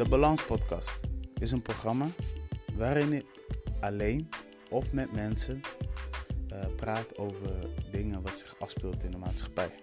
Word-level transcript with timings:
De 0.00 0.08
Balans 0.08 0.44
Podcast 0.44 1.00
is 1.38 1.50
een 1.50 1.62
programma 1.62 2.06
waarin 2.76 3.12
ik 3.12 3.26
alleen 3.80 4.28
of 4.70 4.92
met 4.92 5.12
mensen 5.12 5.60
uh, 6.52 6.66
praat 6.76 7.18
over 7.18 7.68
dingen 7.90 8.22
wat 8.22 8.38
zich 8.38 8.56
afspeelt 8.58 9.04
in 9.04 9.10
de 9.10 9.16
maatschappij. 9.18 9.74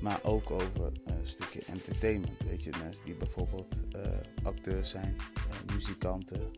Maar 0.00 0.20
ook 0.22 0.50
over 0.50 0.92
een 1.04 1.26
stukje 1.26 1.60
entertainment. 1.66 2.44
Weet 2.48 2.64
je, 2.64 2.70
mensen 2.82 3.04
die 3.04 3.14
bijvoorbeeld 3.14 3.76
uh, 3.96 4.02
acteurs 4.42 4.90
zijn, 4.90 5.16
muzikanten 5.74 6.50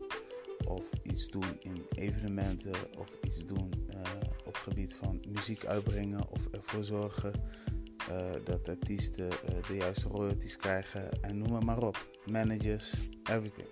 of 0.67 0.83
iets 1.01 1.27
doen 1.27 1.57
in 1.59 1.85
evenementen 1.95 2.75
of 2.97 3.17
iets 3.21 3.45
doen 3.45 3.73
op 4.45 4.55
gebied 4.55 4.95
van 4.95 5.23
muziek 5.29 5.65
uitbrengen 5.65 6.29
of 6.29 6.47
ervoor 6.51 6.83
zorgen 6.83 7.33
dat 8.43 8.69
artiesten 8.69 9.27
uh, 9.27 9.67
de 9.67 9.75
juiste 9.75 10.07
royalties 10.07 10.55
krijgen 10.55 11.21
en 11.21 11.37
noem 11.37 11.65
maar, 11.65 11.81
op. 11.83 12.07
Managers, 12.25 12.93
everything. 13.23 13.67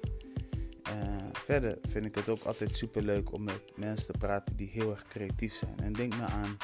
Uh, 0.89 1.15
verder 1.33 1.77
vind 1.81 2.05
ik 2.05 2.15
het 2.15 2.29
ook 2.29 2.43
altijd 2.43 2.77
super 2.77 3.03
leuk 3.03 3.33
om 3.33 3.43
met 3.43 3.61
mensen 3.75 4.11
te 4.11 4.17
praten 4.17 4.55
die 4.55 4.69
heel 4.69 4.91
erg 4.91 5.07
creatief 5.07 5.53
zijn. 5.53 5.79
En 5.79 5.93
denk 5.93 6.17
maar 6.17 6.29
aan 6.29 6.57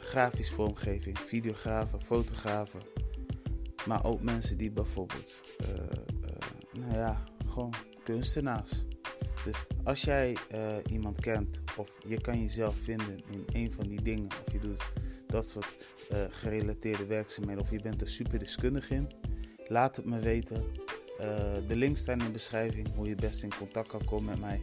grafisch 0.00 0.50
vormgeving, 0.50 1.18
videografen, 1.18 2.02
fotografen. 2.02 2.80
Maar 3.86 4.04
ook 4.04 4.22
mensen 4.22 4.58
die 4.58 4.70
bijvoorbeeld, 4.70 5.40
nou 6.72 6.94
ja, 6.94 7.24
gewoon 7.46 7.74
kunstenaars. 8.02 8.84
Dus 9.44 9.56
als 9.84 10.02
jij 10.02 10.36
iemand 10.90 11.20
kent 11.20 11.60
of 11.76 11.90
je 12.06 12.20
kan 12.20 12.40
jezelf 12.40 12.76
vinden 12.82 13.22
in 13.30 13.44
een 13.46 13.72
van 13.72 13.88
die 13.88 14.02
dingen 14.02 14.28
of 14.46 14.52
je 14.52 14.58
doet 14.58 14.82
dat 15.32 15.48
soort 15.48 15.76
uh, 16.12 16.18
gerelateerde 16.30 17.06
werkzaamheden 17.06 17.62
of 17.62 17.70
je 17.70 17.82
bent 17.82 18.00
er 18.00 18.08
super 18.08 18.38
deskundig 18.38 18.90
in, 18.90 19.10
laat 19.66 19.96
het 19.96 20.04
me 20.04 20.18
weten. 20.18 20.64
Uh, 21.20 21.26
de 21.68 21.76
links 21.76 22.00
staan 22.00 22.18
in 22.18 22.24
de 22.24 22.30
beschrijving 22.30 22.94
hoe 22.94 23.08
je 23.08 23.14
best 23.14 23.42
in 23.42 23.54
contact 23.58 23.88
kan 23.88 24.04
komen 24.04 24.24
met 24.24 24.40
mij. 24.40 24.60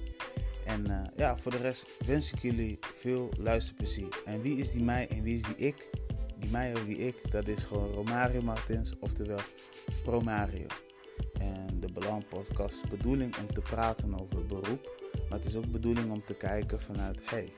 En 0.65 0.85
uh, 0.89 1.01
ja, 1.15 1.37
voor 1.37 1.51
de 1.51 1.57
rest 1.57 2.05
wens 2.05 2.33
ik 2.33 2.39
jullie 2.41 2.79
veel 2.81 3.29
luisterplezier. 3.37 4.21
En 4.25 4.41
wie 4.41 4.57
is 4.57 4.71
die 4.71 4.83
mij 4.83 5.07
en 5.07 5.23
wie 5.23 5.35
is 5.35 5.43
die 5.43 5.55
ik? 5.55 5.89
Die 6.37 6.49
mij 6.51 6.73
of 6.73 6.85
die 6.85 6.97
ik, 6.97 7.31
dat 7.31 7.47
is 7.47 7.63
gewoon 7.63 7.91
Romario 7.91 8.41
Martins, 8.41 8.93
oftewel 8.99 9.39
Promario. 10.03 10.65
En 11.39 11.79
de 11.79 11.91
Belang 11.91 12.27
Podcast 12.27 12.83
is 12.83 12.89
bedoeling 12.89 13.37
om 13.37 13.53
te 13.53 13.61
praten 13.61 14.21
over 14.21 14.45
beroep, 14.45 15.01
maar 15.29 15.37
het 15.37 15.47
is 15.47 15.55
ook 15.55 15.71
bedoeling 15.71 16.11
om 16.11 16.23
te 16.25 16.33
kijken 16.33 16.81
vanuit, 16.81 17.19
hey, 17.23 17.49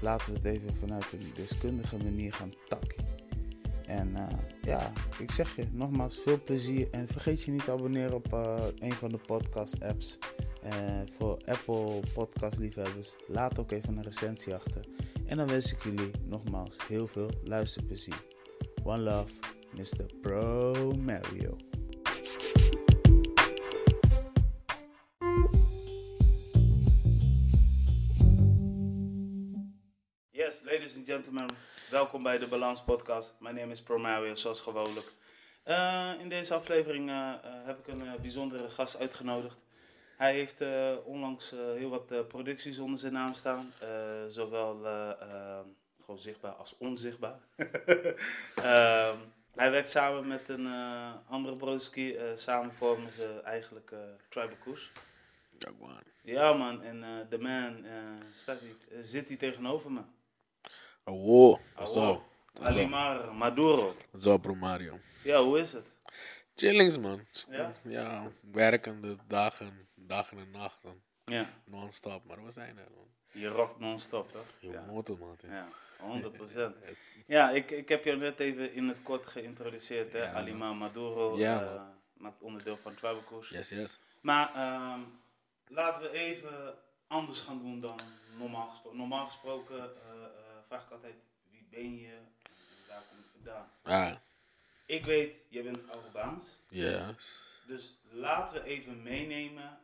laten 0.00 0.32
we 0.32 0.38
het 0.38 0.44
even 0.44 0.76
vanuit 0.76 1.12
een 1.12 1.32
deskundige 1.34 1.96
manier 1.96 2.32
gaan 2.32 2.52
takken. 2.68 3.04
En 3.86 4.08
uh, 4.08 4.26
ja, 4.62 4.92
ik 5.18 5.30
zeg 5.30 5.56
je 5.56 5.66
nogmaals 5.72 6.18
veel 6.18 6.42
plezier. 6.42 6.88
En 6.90 7.08
vergeet 7.08 7.42
je 7.42 7.50
niet 7.50 7.64
te 7.64 7.70
abonneren 7.70 8.14
op 8.14 8.32
uh, 8.32 8.64
een 8.78 8.92
van 8.92 9.10
de 9.10 9.18
podcast 9.26 9.84
apps. 9.84 10.18
Uh, 10.64 10.72
voor 11.16 11.40
Apple 11.44 12.00
podcast 12.14 12.58
liefhebbers. 12.58 13.16
Laat 13.26 13.58
ook 13.58 13.70
even 13.70 13.96
een 13.96 14.02
recensie 14.02 14.54
achter. 14.54 14.84
En 15.26 15.36
dan 15.36 15.46
wens 15.46 15.72
ik 15.72 15.82
jullie 15.82 16.10
nogmaals 16.24 16.76
heel 16.88 17.06
veel 17.06 17.30
luisterplezier. 17.44 18.24
One 18.84 19.02
love, 19.02 19.32
Mr. 19.76 20.06
Pro 20.20 20.92
Mario. 20.92 21.69
Gentlemen, 31.10 31.48
welkom 31.90 32.22
bij 32.22 32.38
de 32.38 32.48
Balans 32.48 32.82
Podcast. 32.82 33.34
Mijn 33.38 33.54
naam 33.54 33.70
is 33.70 33.82
Promario, 33.82 34.34
zoals 34.34 34.60
gewoonlijk. 34.60 35.12
Uh, 35.66 36.12
in 36.18 36.28
deze 36.28 36.54
aflevering 36.54 37.08
uh, 37.08 37.34
heb 37.42 37.78
ik 37.78 37.86
een 37.86 38.20
bijzondere 38.20 38.68
gast 38.68 38.98
uitgenodigd. 38.98 39.58
Hij 40.16 40.32
heeft 40.32 40.64
onlangs 41.04 41.50
heel 41.50 41.90
wat 41.90 42.28
producties 42.28 42.78
onder 42.78 42.98
zijn 42.98 43.12
naam 43.12 43.34
staan, 43.34 43.72
zowel 44.28 44.78
gewoon 46.00 46.20
zichtbaar 46.20 46.52
als 46.52 46.74
onzichtbaar. 46.78 47.38
Ehm, 48.54 49.16
hij 49.54 49.70
werkt 49.70 49.90
samen 49.90 50.26
met 50.26 50.48
een 50.48 50.66
andere 51.28 51.56
broski. 51.56 52.16
samen 52.36 52.74
vormen 52.74 53.12
ze 53.12 53.40
eigenlijk 53.44 53.92
Tribal 54.28 54.56
Koes. 54.64 54.92
Ja 56.22 56.52
man, 56.52 56.82
en 56.82 57.26
de 57.28 57.38
man 57.38 57.84
staat 58.34 58.60
hier, 58.60 59.04
zit 59.04 59.28
hier 59.28 59.38
tegenover 59.38 59.92
me. 59.92 60.02
Oh, 61.12 61.58
zo. 61.86 62.22
Alimar 62.62 63.34
Maduro. 63.34 63.94
Zo, 64.18 64.38
Pro 64.38 64.54
Mario. 64.54 64.98
Ja, 65.22 65.42
hoe 65.42 65.58
is 65.58 65.72
het? 65.72 65.92
Chillings, 66.54 66.98
man. 66.98 67.26
Ja? 67.50 67.72
ja, 67.82 68.30
werkende 68.52 69.16
dagen, 69.28 69.88
dagen 69.94 70.38
en 70.38 70.50
nachten. 70.50 71.02
Ja. 71.24 71.46
Non-stop, 71.64 72.24
maar 72.24 72.44
we 72.44 72.50
zijn 72.50 72.78
er, 72.78 72.88
man. 72.94 73.06
Je 73.32 73.48
rockt 73.48 73.78
non-stop, 73.78 74.32
toch? 74.32 74.46
Je 74.60 74.70
ja. 74.70 74.84
motor, 74.86 75.18
man. 75.18 75.36
Ja, 75.48 75.66
100%. 76.00 76.74
ja, 77.26 77.50
ik, 77.50 77.70
ik 77.70 77.88
heb 77.88 78.04
jou 78.04 78.18
net 78.18 78.40
even 78.40 78.72
in 78.72 78.88
het 78.88 79.02
kort 79.02 79.26
geïntroduceerd, 79.26 80.12
hè. 80.12 80.44
Ja, 80.44 80.72
Maduro 80.72 81.38
ja, 81.38 81.62
uh, 81.62 81.82
maakt 82.12 82.42
onderdeel 82.42 82.76
van 82.76 82.94
Tribal 82.94 83.24
Coach. 83.24 83.50
Yes, 83.50 83.68
yes. 83.68 83.98
Maar 84.20 84.48
um, 84.94 85.20
laten 85.66 86.02
we 86.02 86.10
even 86.10 86.74
anders 87.06 87.40
gaan 87.40 87.58
doen 87.58 87.80
dan 87.80 88.00
normaal 88.38 88.68
gesproken. 88.68 88.98
Normaal 88.98 89.26
gesproken... 89.26 89.78
Uh, 89.78 90.39
vraag 90.70 90.84
ik 90.84 90.90
altijd, 90.90 91.14
wie 91.50 91.66
ben 91.70 91.96
je? 91.96 92.06
En 92.06 92.32
daar 92.88 93.02
kom 93.08 93.18
ik 93.18 93.24
vandaan. 93.32 93.70
Ah. 93.82 94.16
Ik 94.86 95.04
weet, 95.04 95.44
je 95.48 95.62
bent 95.62 95.90
Arubaans. 95.90 96.58
Yes. 96.68 97.42
Dus 97.66 97.98
laten 98.10 98.62
we 98.62 98.68
even 98.68 99.02
meenemen 99.02 99.78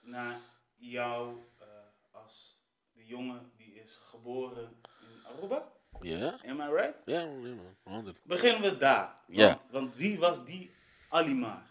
naar 0.00 0.40
jou 0.76 1.36
uh, 1.60 1.66
als 2.10 2.60
de 2.92 3.06
jongen 3.06 3.52
die 3.56 3.74
is 3.74 3.96
geboren 3.96 4.80
in 5.00 5.26
Aruba. 5.26 5.72
Ja. 6.00 6.18
Yeah. 6.18 6.44
Am 6.44 6.60
I 6.60 6.74
right? 6.74 7.02
Ja, 7.04 7.20
yeah, 7.20 7.58
100. 7.82 8.20
Beginnen 8.24 8.62
we 8.62 8.76
daar. 8.76 9.14
Ja. 9.26 9.46
Want, 9.46 9.70
want, 9.70 9.94
wie 9.94 10.18
was 10.18 10.44
die 10.44 10.70
Alimar? 11.08 11.62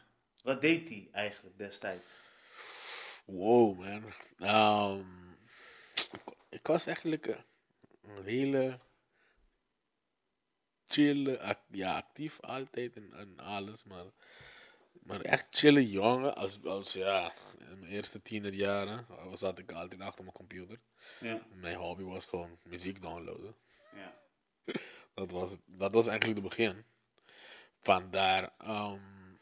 Wat 0.43 0.61
deed 0.61 0.89
hij 0.89 1.09
eigenlijk 1.11 1.57
destijds? 1.57 2.13
Wow, 3.25 3.79
man. 3.79 4.13
Um, 4.97 5.37
ik 6.49 6.67
was 6.67 6.85
eigenlijk... 6.85 7.47
Een 8.15 8.23
hele 8.23 8.79
chille, 10.87 11.57
ja, 11.67 11.95
actief 11.95 12.39
altijd 12.39 12.95
en, 12.95 13.13
en 13.13 13.39
alles, 13.39 13.83
maar, 13.83 14.05
maar 15.03 15.21
echt 15.21 15.47
chille 15.49 15.89
jongen. 15.89 16.35
Als, 16.35 16.63
als 16.63 16.93
ja, 16.93 17.33
in 17.57 17.79
mijn 17.79 17.91
eerste 17.91 18.21
tienerjaren 18.21 19.05
zat 19.33 19.59
ik 19.59 19.71
altijd 19.71 20.01
achter 20.01 20.23
mijn 20.23 20.35
computer. 20.35 20.79
Ja. 21.19 21.41
Mijn 21.53 21.75
hobby 21.75 22.03
was 22.03 22.25
gewoon 22.25 22.57
muziek 22.63 23.01
downloaden. 23.01 23.55
Ja. 23.95 24.13
dat, 25.15 25.31
was, 25.31 25.55
dat 25.65 25.93
was 25.93 26.07
eigenlijk 26.07 26.39
het 26.39 26.49
begin. 26.49 26.85
Vandaar, 27.81 28.53
um, 28.67 29.39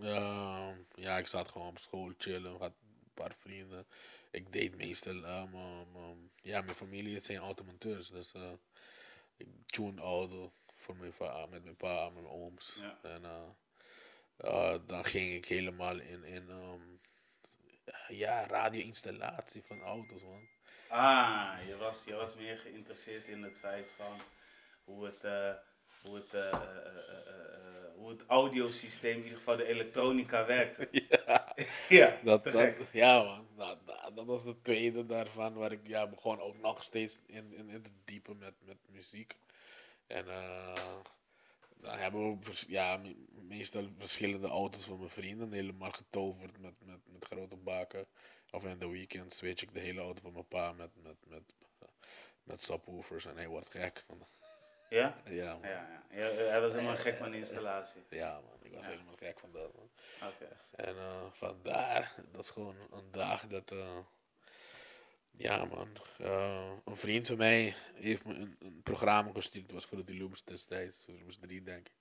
uh, 0.00 0.68
ja, 0.94 1.18
ik 1.18 1.26
zat 1.26 1.48
gewoon 1.48 1.68
op 1.68 1.78
school 1.78 2.12
chillen, 2.18 2.58
had 2.58 2.72
een 2.82 3.10
paar 3.14 3.34
vrienden 3.38 3.86
ik 4.30 4.52
deed 4.52 4.76
meestal, 4.76 5.14
um, 5.14 5.54
um, 5.54 5.96
um, 5.96 6.30
ja, 6.42 6.60
mijn 6.60 6.76
familie 6.76 7.20
zijn 7.20 7.38
automonteurs, 7.38 8.08
dus 8.10 8.34
uh, 8.34 8.52
ik 9.36 9.46
tune 9.66 10.00
auto 10.00 10.52
voor 10.76 10.96
mijn 10.96 11.12
va 11.12 11.46
met 11.46 11.64
mijn 11.64 11.76
pa 11.76 12.06
en 12.06 12.12
mijn 12.12 12.26
ooms. 12.26 12.78
Ja. 12.80 12.98
En 13.02 13.22
uh, 14.44 14.74
dan 14.86 15.04
ging 15.04 15.34
ik 15.34 15.48
helemaal 15.48 15.98
in, 15.98 16.24
in 16.24 16.48
um, 16.48 17.00
ja, 18.08 18.46
radio-installatie 18.46 19.62
van 19.64 19.82
auto's, 19.82 20.22
man. 20.22 20.48
Ah, 20.88 21.58
je 21.66 21.76
was, 21.76 22.04
je 22.04 22.14
was 22.14 22.34
meer 22.34 22.56
geïnteresseerd 22.56 23.28
in 23.28 23.42
het 23.42 23.58
feit 23.58 23.92
van 23.96 24.20
hoe 24.84 25.04
het, 25.04 25.24
uh, 25.24 25.52
hoe 26.02 26.14
het, 26.14 26.34
uh, 26.34 26.40
uh, 26.40 27.94
hoe 27.94 28.08
het 28.08 28.24
audiosysteem, 28.26 29.16
in 29.16 29.22
ieder 29.22 29.38
geval 29.38 29.56
de 29.56 29.66
elektronica 29.66 30.46
werkte. 30.46 30.88
Ja, 31.26 31.54
ja, 31.88 32.18
dat, 32.24 32.44
dat, 32.44 32.74
ja 32.92 33.22
man. 33.22 33.46
Nou, 33.56 33.78
dat 34.14 34.26
was 34.26 34.44
de 34.44 34.62
tweede 34.62 35.06
daarvan, 35.06 35.54
waar 35.54 35.72
ik 35.72 35.86
ja, 35.86 36.06
begon 36.06 36.40
ook 36.40 36.58
nog 36.58 36.82
steeds 36.82 37.20
in, 37.26 37.52
in, 37.54 37.68
in 37.68 37.82
te 37.82 37.90
diepen 38.04 38.38
met, 38.38 38.54
met 38.64 38.76
muziek. 38.88 39.36
En 40.06 40.26
uh, 40.26 40.74
dan 41.76 41.98
hebben 41.98 42.40
we 42.40 42.64
ja, 42.68 43.00
meestal 43.32 43.88
verschillende 43.98 44.48
auto's 44.48 44.84
van 44.84 44.98
mijn 44.98 45.10
vrienden 45.10 45.52
helemaal 45.52 45.90
getoverd 45.90 46.60
met, 46.60 46.74
met, 46.84 46.98
met 47.04 47.24
grote 47.24 47.56
baken. 47.56 48.06
Of 48.50 48.64
in 48.64 48.78
de 48.78 48.88
weekends 48.88 49.40
weet 49.40 49.62
ik 49.62 49.72
de 49.72 49.80
hele 49.80 50.00
auto 50.00 50.22
van 50.22 50.32
mijn 50.32 50.48
pa 50.48 50.72
met, 50.72 50.90
met, 51.02 51.16
met, 51.26 51.42
met 52.42 52.62
subwoofers 52.62 53.26
en 53.26 53.36
hij 53.36 53.48
wordt 53.48 53.68
gek. 53.68 54.04
Ja? 54.88 55.22
Ja, 55.24 55.52
man. 55.52 55.68
ja, 55.68 56.04
ja. 56.10 56.24
Hij 56.50 56.60
was 56.60 56.72
helemaal 56.72 56.96
gek 56.96 57.16
van 57.16 57.30
de 57.30 57.38
installatie. 57.38 58.02
Ja, 58.10 58.32
man. 58.32 58.58
Ik 58.62 58.72
was 58.72 58.86
helemaal 58.86 59.16
gek 59.16 59.38
van 59.38 59.52
dat, 59.52 59.74
man. 59.74 59.90
En 60.70 60.94
uh, 60.94 61.22
vandaar, 61.32 62.14
dat 62.32 62.44
is 62.44 62.50
gewoon 62.50 62.76
een 62.90 63.10
dag 63.10 63.46
dat... 63.46 63.72
Uh, 63.72 63.98
ja, 65.38 65.64
man. 65.64 65.88
Uh, 66.20 66.70
een 66.84 66.96
vriend 66.96 67.26
van 67.26 67.36
mij 67.36 67.74
heeft 67.94 68.24
me 68.24 68.34
een, 68.34 68.56
een 68.58 68.80
programma 68.82 69.30
gestuurd. 69.32 69.72
was 69.72 69.84
voor 69.86 70.04
de 70.04 70.16
Looms 70.16 70.44
destijds. 70.44 71.04
Looms 71.06 71.38
3, 71.40 71.62
denk 71.62 71.86
ik. 71.88 71.92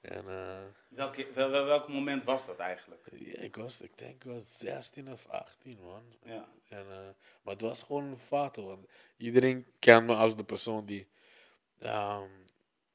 En 0.00 0.28
eh, 0.28 0.62
Welke, 0.88 1.32
wel, 1.34 1.50
wel- 1.50 1.64
welk 1.64 1.88
moment 1.88 2.24
was 2.24 2.46
dat 2.46 2.58
eigenlijk? 2.58 3.08
ja, 3.12 3.38
ik 3.40 3.56
was, 3.56 3.80
ik 3.80 3.98
denk, 3.98 4.14
ik 4.24 4.30
was 4.32 4.58
16 4.58 5.12
of 5.12 5.26
18, 5.26 5.78
man. 5.82 6.02
Ja. 6.24 6.48
En, 6.68 6.78
eh, 6.90 7.08
maar 7.42 7.52
het 7.52 7.60
was 7.60 7.82
gewoon 7.82 8.04
een 8.04 8.18
foto. 8.18 8.64
Want 8.66 8.86
iedereen 9.16 9.66
kent 9.78 10.06
me 10.06 10.14
als 10.14 10.36
de 10.36 10.44
persoon 10.44 10.86
die. 10.86 11.08
ehm, 11.78 12.28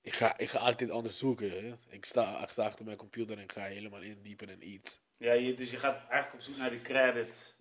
ik, 0.04 0.14
ga, 0.14 0.38
ik 0.38 0.50
ga 0.50 0.60
altijd 0.60 0.92
onderzoeken. 0.92 1.50
hè. 1.50 1.74
Ik, 1.90 2.06
sta, 2.06 2.42
ik 2.44 2.50
sta 2.50 2.66
achter 2.66 2.86
mijn 2.86 2.98
computer 2.98 3.38
en 3.38 3.50
ga 3.52 3.62
helemaal 3.64 4.02
indiepen 4.02 4.50
in 4.50 4.68
iets. 4.70 5.00
Ja, 5.18 5.34
je, 5.34 5.54
dus 5.54 5.72
je 5.72 5.78
gaat 5.78 5.96
eigenlijk 5.98 6.34
op 6.34 6.42
zoek 6.42 6.58
naar 6.58 6.70
die 6.70 6.82
credits. 6.82 7.56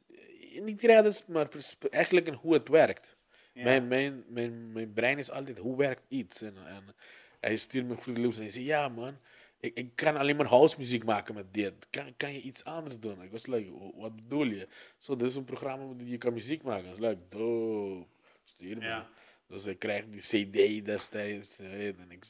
Niet 0.60 0.78
credits, 0.78 1.26
maar 1.26 1.48
eigenlijk 1.90 2.26
in 2.26 2.34
hoe 2.34 2.52
het 2.54 2.68
werkt. 2.68 3.16
Ja. 3.52 3.62
Mijn, 3.64 3.88
mijn, 3.88 4.24
mijn, 4.28 4.72
mijn 4.72 4.92
brein 4.92 5.18
is 5.18 5.30
altijd 5.30 5.58
hoe 5.58 5.76
werkt 5.76 6.02
iets. 6.08 6.42
En, 6.42 6.56
en 6.66 6.94
hij 7.40 7.56
stuurt 7.56 7.86
me 7.86 7.96
Fruity 7.96 8.20
Loops 8.22 8.36
en 8.36 8.42
hij 8.42 8.50
zegt: 8.52 8.66
Ja, 8.66 8.88
man, 8.88 9.18
ik, 9.60 9.74
ik 9.76 9.96
kan 9.96 10.16
alleen 10.16 10.36
maar 10.36 10.46
house 10.46 10.74
muziek 10.78 11.04
maken 11.04 11.34
met 11.34 11.54
dit. 11.54 11.72
Kan, 11.90 12.14
kan 12.16 12.32
je 12.32 12.40
iets 12.40 12.64
anders 12.64 12.98
doen? 12.98 13.22
Ik 13.22 13.30
was 13.30 13.46
like: 13.46 13.70
"Wa- 13.72 14.00
Wat 14.00 14.16
bedoel 14.16 14.44
je? 14.46 14.68
Zo, 14.98 15.16
dit 15.16 15.28
is 15.28 15.34
een 15.34 15.44
programma 15.44 15.94
dat 15.94 16.08
je 16.08 16.18
kan 16.18 16.32
muziek 16.32 16.62
maken. 16.62 16.84
Ik 16.90 16.98
was 16.98 17.08
like: 17.08 17.20
Dope. 17.28 18.06
Stuur 18.44 18.78
me. 18.78 18.84
Ja. 18.84 19.08
Dus 19.52 19.66
ik 19.66 19.78
krijg 19.78 20.04
die 20.08 20.20
CD 20.20 20.86
destijds 20.86 21.58
en 21.58 22.10
ik 22.10 22.24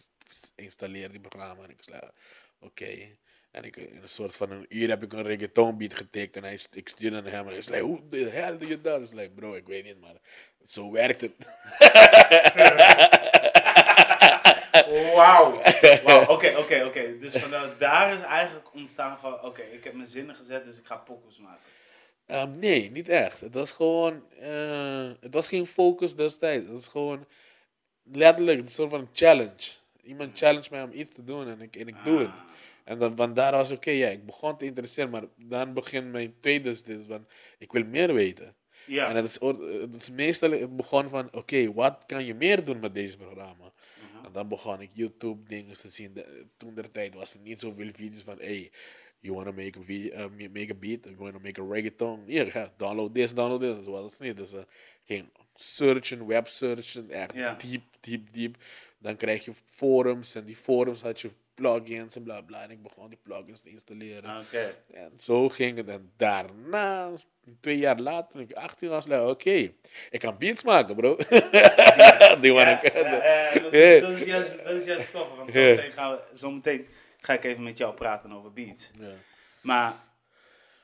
installeer 0.54 1.10
die 1.10 1.20
programma 1.20 1.64
en 1.64 1.70
ik 1.70 1.82
zei, 1.82 2.00
oké. 2.60 3.16
En 3.50 3.64
ik, 3.64 3.76
in 3.76 4.02
een 4.02 4.08
soort 4.08 4.36
van 4.36 4.50
een 4.50 4.66
uur 4.68 4.88
heb 4.88 5.02
ik 5.02 5.12
een 5.12 5.22
reggaeton 5.22 5.78
beat 5.78 5.94
getikt 5.94 6.36
en 6.36 6.42
hij, 6.42 6.58
ik 6.70 6.88
stuurde 6.88 7.20
naar 7.20 7.32
hem 7.32 7.46
en 7.46 7.52
hij 7.52 7.62
zei, 7.62 7.82
hoe 7.82 8.08
de 8.08 8.30
hell 8.30 8.58
doe 8.58 8.68
je 8.68 8.80
dat? 8.80 9.00
Ik 9.00 9.08
zei, 9.08 9.30
bro, 9.30 9.54
ik 9.54 9.66
weet 9.66 9.84
niet, 9.84 10.00
maar 10.00 10.16
zo 10.64 10.90
werkt 10.90 11.20
het. 11.20 11.34
Wauw. 15.14 15.62
Oké, 16.34 16.56
oké, 16.56 16.84
oké. 16.84 17.18
Dus 17.18 17.36
vanuit 17.36 17.78
daar 17.78 18.14
is 18.14 18.20
eigenlijk 18.20 18.74
ontstaan 18.74 19.18
van... 19.18 19.42
Oké, 19.42 19.62
ik 19.62 19.84
heb 19.84 19.94
mijn 19.94 20.08
zinnen 20.08 20.34
gezet, 20.34 20.64
dus 20.64 20.78
ik 20.78 20.86
ga 20.86 20.96
pokus 20.96 21.38
maken. 21.38 21.62
Ehm, 22.26 22.58
nee, 22.58 22.90
niet 22.90 23.08
echt. 23.08 23.40
Het 23.40 23.54
was 23.54 23.72
gewoon, 23.72 24.22
eh, 24.40 25.10
het 25.20 25.34
was 25.34 25.48
geen 25.48 25.66
focus 25.66 26.14
destijds. 26.16 26.64
Het 26.64 26.74
was 26.74 26.88
gewoon 26.88 27.24
letterlijk 28.02 28.60
een 28.60 28.68
soort 28.68 28.90
van 28.90 29.08
challenge. 29.12 29.70
Iemand 30.02 30.38
challenge 30.38 30.68
mij 30.70 30.82
om 30.82 30.92
iets 30.92 31.14
te 31.14 31.24
doen 31.24 31.48
en 31.48 31.60
ik, 31.60 31.76
en 31.76 31.88
ik 31.88 31.96
doe 32.04 32.18
het. 32.18 32.30
En 32.84 32.98
dan, 32.98 33.16
van 33.16 33.34
daar 33.34 33.52
was 33.52 33.70
oké, 33.70 33.90
ja, 33.90 34.08
ik 34.08 34.26
begon 34.26 34.56
te 34.56 34.64
interesseren, 34.64 35.10
maar 35.10 35.24
dan 35.36 35.72
begint 35.72 36.10
mijn 36.12 36.34
tweede 36.40 36.82
dit 36.82 37.06
van, 37.06 37.26
ik 37.58 37.72
wil 37.72 37.84
meer 37.84 38.14
weten. 38.14 38.54
Ja. 38.86 39.08
En 39.08 39.16
het 39.16 39.24
is, 39.24 39.38
het 39.80 39.94
is 39.96 40.10
meestal, 40.10 40.50
het 40.50 40.76
begon 40.76 41.08
van, 41.08 41.28
oké, 41.32 41.72
wat 41.72 42.02
kan 42.06 42.24
je 42.24 42.34
meer 42.34 42.64
doen 42.64 42.80
met 42.80 42.94
deze 42.94 43.16
programma? 43.16 43.72
En 44.24 44.32
dan 44.32 44.48
begon 44.48 44.80
ik 44.80 44.90
YouTube 44.92 45.48
dingen 45.48 45.74
te 45.74 45.88
zien. 45.88 46.12
De- 46.12 46.46
toen 46.56 46.74
der 46.74 46.90
tijd 46.90 47.14
was 47.14 47.34
er 47.34 47.40
niet 47.40 47.60
zoveel 47.60 47.90
video's 47.92 48.22
van, 48.22 48.36
hey, 48.38 48.70
you 49.22 49.34
wanna 49.34 49.52
make 49.52 49.78
a, 49.78 49.82
video, 49.82 50.12
uh, 50.14 50.26
ma- 50.38 50.48
make 50.52 50.70
a 50.70 50.74
beat, 50.74 51.04
you 51.04 51.16
wanna 51.18 51.38
make 51.42 51.60
a 51.60 51.64
reggaeton, 51.64 52.22
hier, 52.26 52.50
ga, 52.50 52.72
download 52.76 53.14
this, 53.14 53.32
download 53.34 53.60
this. 53.60 53.76
Dat 53.76 53.86
was 53.86 54.12
het 54.12 54.20
niet. 54.20 54.36
Dus 54.36 54.52
uh, 54.52 54.60
ging 55.06 55.28
searchen, 55.54 56.26
web 56.26 56.48
searchen, 56.48 57.10
echt 57.10 57.34
Ja. 57.34 57.54
diep, 57.54 57.82
diep, 58.00 58.32
diep. 58.32 58.56
Dan 58.98 59.16
krijg 59.16 59.44
je 59.44 59.52
forums 59.64 60.34
en 60.34 60.44
die 60.44 60.56
forums 60.56 61.02
had 61.02 61.20
je 61.20 61.30
plugins 61.54 62.16
en 62.16 62.22
bla 62.22 62.40
bla. 62.40 62.62
En 62.62 62.70
ik 62.70 62.82
begon 62.82 63.08
die 63.08 63.18
plugins 63.22 63.60
te 63.60 63.70
installeren. 63.70 64.40
Oké. 64.40 64.74
En 64.92 65.12
zo 65.18 65.48
ging 65.48 65.76
het. 65.76 65.88
En 65.88 66.10
daarna, 66.16 67.10
twee 67.60 67.78
jaar 67.78 67.98
later, 68.00 68.30
toen 68.32 68.40
ik 68.40 68.52
18 68.52 68.88
was, 68.88 69.06
oké, 69.06 69.50
ik 70.10 70.18
kan 70.18 70.38
beats 70.38 70.62
maken, 70.62 70.96
bro. 70.96 71.16
die 72.40 72.52
Ja, 72.52 72.52
waren 72.52 72.78
ik. 72.84 72.92
ja, 72.92 73.00
ja, 73.54 73.60
dat, 73.60 73.72
is, 73.72 74.00
dat, 74.00 74.10
is 74.16 74.24
juist, 74.24 74.64
dat 74.64 74.72
is 74.72 74.84
juist 74.84 75.12
tof. 75.12 75.36
Want 75.36 75.52
zometeen, 75.52 75.92
gaan 75.92 76.10
we, 76.10 76.20
zometeen 76.32 76.86
ga 77.22 77.32
ik 77.32 77.44
even 77.44 77.62
met 77.62 77.78
jou 77.78 77.94
praten 77.94 78.32
over 78.32 78.52
beats. 78.52 78.90
Ja. 78.98 79.12
Maar 79.60 79.94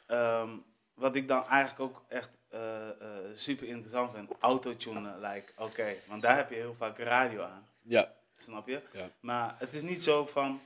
ehm, 0.07 0.51
wat 0.95 1.17
ik 1.17 1.29
dan 1.29 1.47
eigenlijk 1.47 1.81
ook 1.81 2.05
echt 2.09 2.39
eh, 2.49 2.89
eh, 2.89 2.97
super 3.35 3.67
interessant 3.67 4.13
vind, 4.13 4.31
autotune, 4.41 5.19
like, 5.19 5.53
oké, 5.57 5.95
want 6.07 6.23
daar 6.23 6.37
heb 6.37 6.51
je 6.51 6.55
heel 6.57 6.75
vaak 6.79 6.99
radio 6.99 7.43
aan, 7.43 7.69
ja. 7.83 8.15
snap 8.37 8.69
je? 8.69 8.83
Ja. 8.93 9.11
Maar 9.21 9.55
het 9.59 9.73
is 9.73 9.83
niet 9.83 10.03
zo 10.03 10.27
van, 10.27 10.61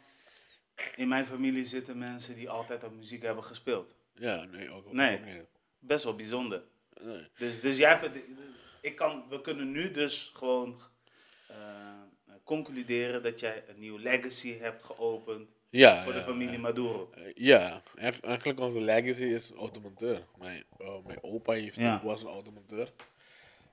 in 0.96 1.08
mijn 1.08 1.26
familie 1.26 1.66
zitten 1.66 1.98
mensen 1.98 2.34
die 2.34 2.50
altijd 2.50 2.84
op 2.84 2.92
muziek 2.92 3.22
hebben 3.22 3.44
gespeeld. 3.44 3.94
Ja, 4.14 4.44
nee, 4.44 4.70
ook, 4.70 4.86
ook 4.86 4.92
Nee. 4.92 5.19
niet. 5.19 5.44
Best 5.78 6.04
wel 6.04 6.16
bijzonder. 6.16 6.62
Nee. 7.00 7.28
Dus, 7.36 7.60
dus 7.60 7.76
jij 7.76 7.88
hebt 7.88 8.02
het, 8.04 8.24
ik 8.80 8.96
kan, 8.96 9.24
we 9.28 9.40
kunnen 9.40 9.70
nu 9.70 9.90
dus 9.90 10.32
gewoon 10.36 10.80
eh, 11.46 11.56
concluderen 12.44 13.22
dat 13.22 13.40
jij 13.40 13.64
een 13.69 13.78
nieuw 13.78 13.98
legacy 13.98 14.58
hebt 14.58 14.84
geopend 14.84 15.50
Ja, 15.72 16.02
voor 16.04 16.12
de 16.12 16.22
familie. 16.22 16.58
Maduro. 16.58 17.10
Eh, 17.14 17.32
Ja, 17.34 17.82
eigenlijk 18.22 18.60
onze 18.60 18.80
legacy 18.80 19.22
is 19.24 19.50
automonteur. 19.50 20.26
Mijn, 20.38 20.64
oh, 20.78 21.06
mijn 21.06 21.22
opa 21.22 21.52
heeft, 21.52 21.76
Ja. 21.76 22.00
was 22.04 22.22
een 22.22 22.28
automonteur. 22.28 22.92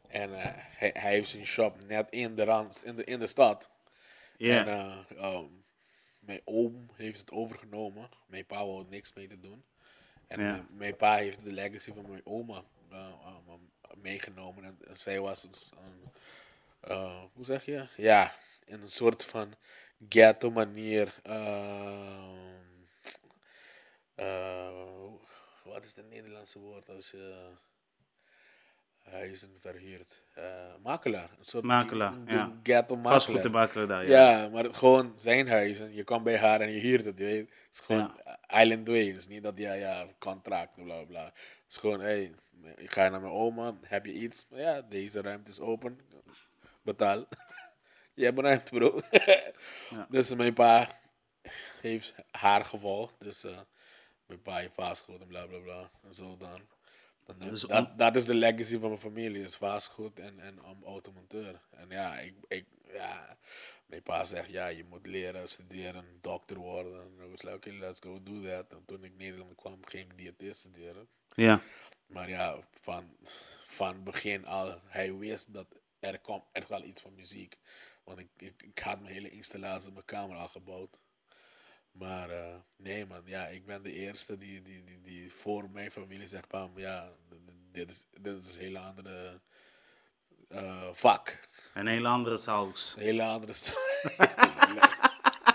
En 0.08 0.34
eh, 0.34 0.46
hij, 0.54 0.90
hij 0.94 1.12
heeft 1.12 1.30
zijn 1.30 1.46
shop 1.46 1.84
net 1.88 2.08
in 2.10 2.36
de, 2.36 2.44
rand, 2.44 2.82
in 2.86 2.96
de, 2.96 3.04
in 3.04 3.20
de 3.20 3.28
stad. 3.28 3.70
Ja. 4.38 4.66
En 4.66 4.68
eh, 4.68 5.24
ehm, 5.24 5.46
mijn 6.20 6.42
oom 6.46 6.90
heeft 6.96 7.20
het 7.20 7.32
overgenomen. 7.32 8.10
Mijn 8.28 8.46
pa 8.46 8.66
wou 8.66 8.86
niks 8.90 9.14
mee 9.14 9.28
te 9.28 9.40
doen. 9.40 9.64
En 10.28 10.42
Ja. 10.42 10.66
mijn, 10.70 10.96
pa 10.96 11.16
heeft 11.16 11.46
de 11.46 11.52
legacy 11.52 11.94
van 11.94 12.06
mijn 12.10 12.26
oma 12.26 12.64
eh, 12.92 12.98
eh, 12.98 13.54
meegenomen. 13.96 14.64
En, 14.64 14.78
en 14.88 14.98
zij 14.98 15.20
was 15.20 15.44
een, 15.44 15.54
een 16.82 17.30
hoe 17.34 17.46
zeg 17.46 17.66
je? 17.66 17.88
Ja, 17.98 18.34
in 18.66 18.82
een 18.82 18.90
soort 18.90 19.26
van 19.26 19.54
ghetto 20.10 20.52
manier. 20.52 21.14
ehm, 21.24 22.38
eh, 24.16 24.70
wat 25.64 25.84
is 25.84 25.96
het 25.96 26.10
Nederlandse 26.10 26.60
woord 26.60 26.90
als 26.90 27.12
je 27.12 27.50
huizen 29.04 29.56
verhuurt? 29.60 30.24
Eh, 30.34 30.44
makelaar. 30.84 31.30
Een 31.40 31.46
soort 31.46 31.64
Makelaar, 31.64 32.14
ja. 32.26 32.60
Ghetto 32.64 32.96
makelaar. 32.96 33.88
Daar, 33.88 34.08
ja. 34.08 34.30
Ja, 34.30 34.48
maar 34.50 34.74
gewoon 34.74 35.14
zijn 35.16 35.48
huis. 35.48 35.80
En 35.80 35.94
je 35.94 36.04
komt 36.04 36.24
bij 36.24 36.38
haar 36.38 36.62
en 36.62 36.72
je 36.72 36.80
huurt 36.80 37.06
het. 37.06 37.20
Weet. 37.20 37.50
Het 37.50 37.70
is 37.72 37.80
gewoon 37.80 38.22
Island 38.48 38.88
Way. 38.88 39.08
Het 39.08 39.18
is 39.18 39.28
niet 39.28 39.44
dat 39.44 39.58
ja, 39.58 39.74
ja, 39.74 40.08
contract, 40.20 40.76
bla 40.76 40.84
bla 40.84 41.04
bla. 41.04 41.26
Het 41.26 41.64
is 41.70 41.78
gewoon, 41.78 42.00
hey, 42.00 42.34
ik 42.76 42.92
ga 42.92 43.10
naar 43.10 43.22
mijn 43.22 43.34
oma. 43.34 43.78
Heb 43.82 44.06
je 44.06 44.14
iets? 44.14 44.46
Ja, 44.50 44.82
deze 44.82 45.22
ruimte 45.22 45.52
is 45.52 45.60
open. 45.60 46.00
Betaal. 46.82 47.28
Een 48.28 48.42
ruimte, 48.42 48.72
bro. 48.72 49.02
Dus 50.10 50.36
mijn 50.36 50.54
pa 50.54 51.00
heeft 51.82 52.16
haar 52.32 52.66
gevolgd. 52.66 53.16
Dus 53.20 53.44
eh, 53.44 53.60
mijn 54.26 54.42
pa 54.42 54.58
heeft 54.58 54.74
vastgoed 54.74 55.22
en 55.22 55.28
bla 55.28 55.46
bla 55.46 55.60
bla. 55.60 55.92
En 56.04 56.14
zo 56.14 56.38
dan. 56.38 56.62
Dus 57.38 57.62
dat, 57.62 57.98
dat 57.98 58.16
is 58.16 58.26
de 58.26 58.34
legacy 58.34 58.80
van 58.80 58.90
mijn 58.90 59.02
familie. 59.02 59.44
Is 59.44 59.56
vastgoed 59.56 60.20
en, 60.20 60.40
en 60.40 60.58
um, 60.58 60.84
automonteur. 60.84 61.62
En 61.70 61.90
ja, 61.90 62.20
ik, 62.20 62.34
ik, 62.48 62.66
ja, 62.94 63.38
mijn 63.86 64.04
pa 64.04 64.26
zegt 64.26 64.50
ja, 64.50 64.68
je 64.68 64.84
moet 64.84 65.08
leren, 65.08 65.50
studeren, 65.50 66.06
dokter 66.22 66.58
worden. 66.58 67.02
En 67.02 67.24
ik 67.24 67.32
was 67.32 67.42
like, 67.42 67.56
oké, 67.56 67.72
let's 67.72 68.00
go 68.00 68.24
do 68.24 68.42
that. 68.42 68.72
En 68.72 68.84
toen 68.86 69.04
ik 69.04 69.18
Nederland 69.18 69.56
kwam, 69.56 69.86
ging 69.86 70.12
ik 70.12 70.18
diëtist 70.18 70.60
studeren. 70.60 71.08
Ja. 71.36 71.62
Maar 72.06 72.30
ja, 72.30 72.60
van, 72.72 73.16
van 73.64 74.04
begin 74.04 74.46
al, 74.46 74.80
hij 74.86 75.14
wist 75.14 75.54
dat 75.54 75.68
er 76.00 76.20
komt, 76.20 76.44
er 76.52 76.66
zal 76.68 76.84
iets 76.84 77.02
van 77.02 77.16
muziek. 77.16 77.58
Want 78.10 78.22
ik, 78.22 78.30
ik, 78.38 78.64
ik 78.64 78.80
had 78.80 79.00
mijn 79.02 79.14
hele 79.14 79.30
installatie 79.30 79.88
in 79.88 79.94
mijn 79.94 80.06
kamer 80.06 80.38
al 80.38 80.48
gebouwd. 80.48 81.00
Maar 81.92 82.30
eh, 82.30 82.56
nee 82.76 83.06
man, 83.06 83.22
ja, 83.26 83.48
ik 83.48 83.66
ben 83.66 83.84
de 83.84 83.92
eerste 83.92 84.38
die, 84.38 84.62
die, 84.62 84.84
die, 84.84 85.02
die 85.02 85.32
voor 85.34 85.70
mijn 85.70 85.92
familie 85.92 86.28
zegt, 86.28 86.48
pam, 86.48 86.72
ja, 86.76 87.10
dit 87.72 87.90
is, 87.90 88.06
dit 88.22 88.46
is 88.46 88.56
een 88.56 88.62
hele 88.62 88.80
andere 88.80 89.42
eh, 90.48 90.90
vak. 90.92 91.50
Een 91.74 91.88
hele 91.88 92.08
andere 92.08 92.38
saus. 92.38 92.94
Een 92.98 93.04
hele 93.04 93.24
andere 93.24 93.54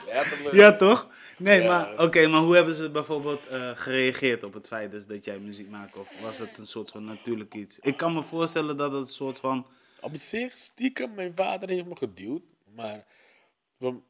Letterlijk. 0.06 0.54
Ja, 0.54 0.76
toch? 0.76 1.08
Nee, 1.38 1.62
Ja. 1.62 1.68
maar 1.68 2.04
oké, 2.04 2.26
maar 2.26 2.40
hoe 2.40 2.54
hebben 2.54 2.74
ze 2.74 2.90
bijvoorbeeld 2.90 3.46
eh, 3.46 3.70
gereageerd 3.74 4.42
op 4.42 4.52
het 4.54 4.66
feit 4.66 4.90
dus 4.90 5.06
dat 5.06 5.24
jij 5.24 5.38
muziek 5.38 5.68
maakt? 5.68 5.96
Of 5.96 6.20
was 6.20 6.38
het 6.38 6.58
een 6.58 6.66
soort 6.66 6.90
van 6.90 7.04
natuurlijk 7.04 7.54
iets? 7.54 7.78
Ik 7.78 7.96
kan 7.96 8.12
me 8.14 8.22
voorstellen 8.22 8.76
dat 8.76 8.92
het 8.92 9.00
een 9.00 9.08
soort 9.08 9.40
van... 9.40 9.66
Op 10.04 10.16
zich, 10.16 10.56
stiekem, 10.56 11.14
mijn 11.14 11.34
vader 11.34 11.68
heeft 11.68 11.86
me 11.86 11.96
geduwd. 11.96 12.42
Maar 12.74 13.04
we- 13.76 14.00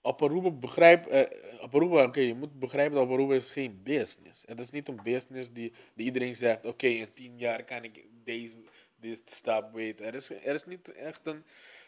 op 0.00 0.22
Aruba 0.22 0.50
begrijp... 0.50 1.06
eh, 1.06 1.62
op 1.62 1.74
Aruba, 1.74 2.04
oké, 2.04 2.20
je 2.20 2.34
moet 2.34 2.58
begrijpen 2.58 2.94
dat 2.94 3.04
op 3.04 3.12
Aruba 3.12 3.34
is 3.34 3.50
geen 3.52 3.80
business. 3.82 4.42
Het 4.46 4.60
is 4.60 4.70
niet 4.70 4.88
een 4.88 5.00
business 5.02 5.52
die, 5.52 5.72
die 5.94 6.06
iedereen 6.06 6.36
zegt... 6.36 6.64
Oké, 6.64 6.86
in 6.86 7.12
tien 7.12 7.38
jaar 7.38 7.64
kan 7.64 7.84
ik 7.84 8.04
deze, 8.24 8.60
dit 8.96 9.22
stap 9.24 9.72
weten. 9.72 10.06
Er 10.06 10.14
is, 10.14 10.30
er 10.30 10.54
is 10.54 10.64
niet 10.64 10.92
echt 10.92 11.20
een... 11.22 11.44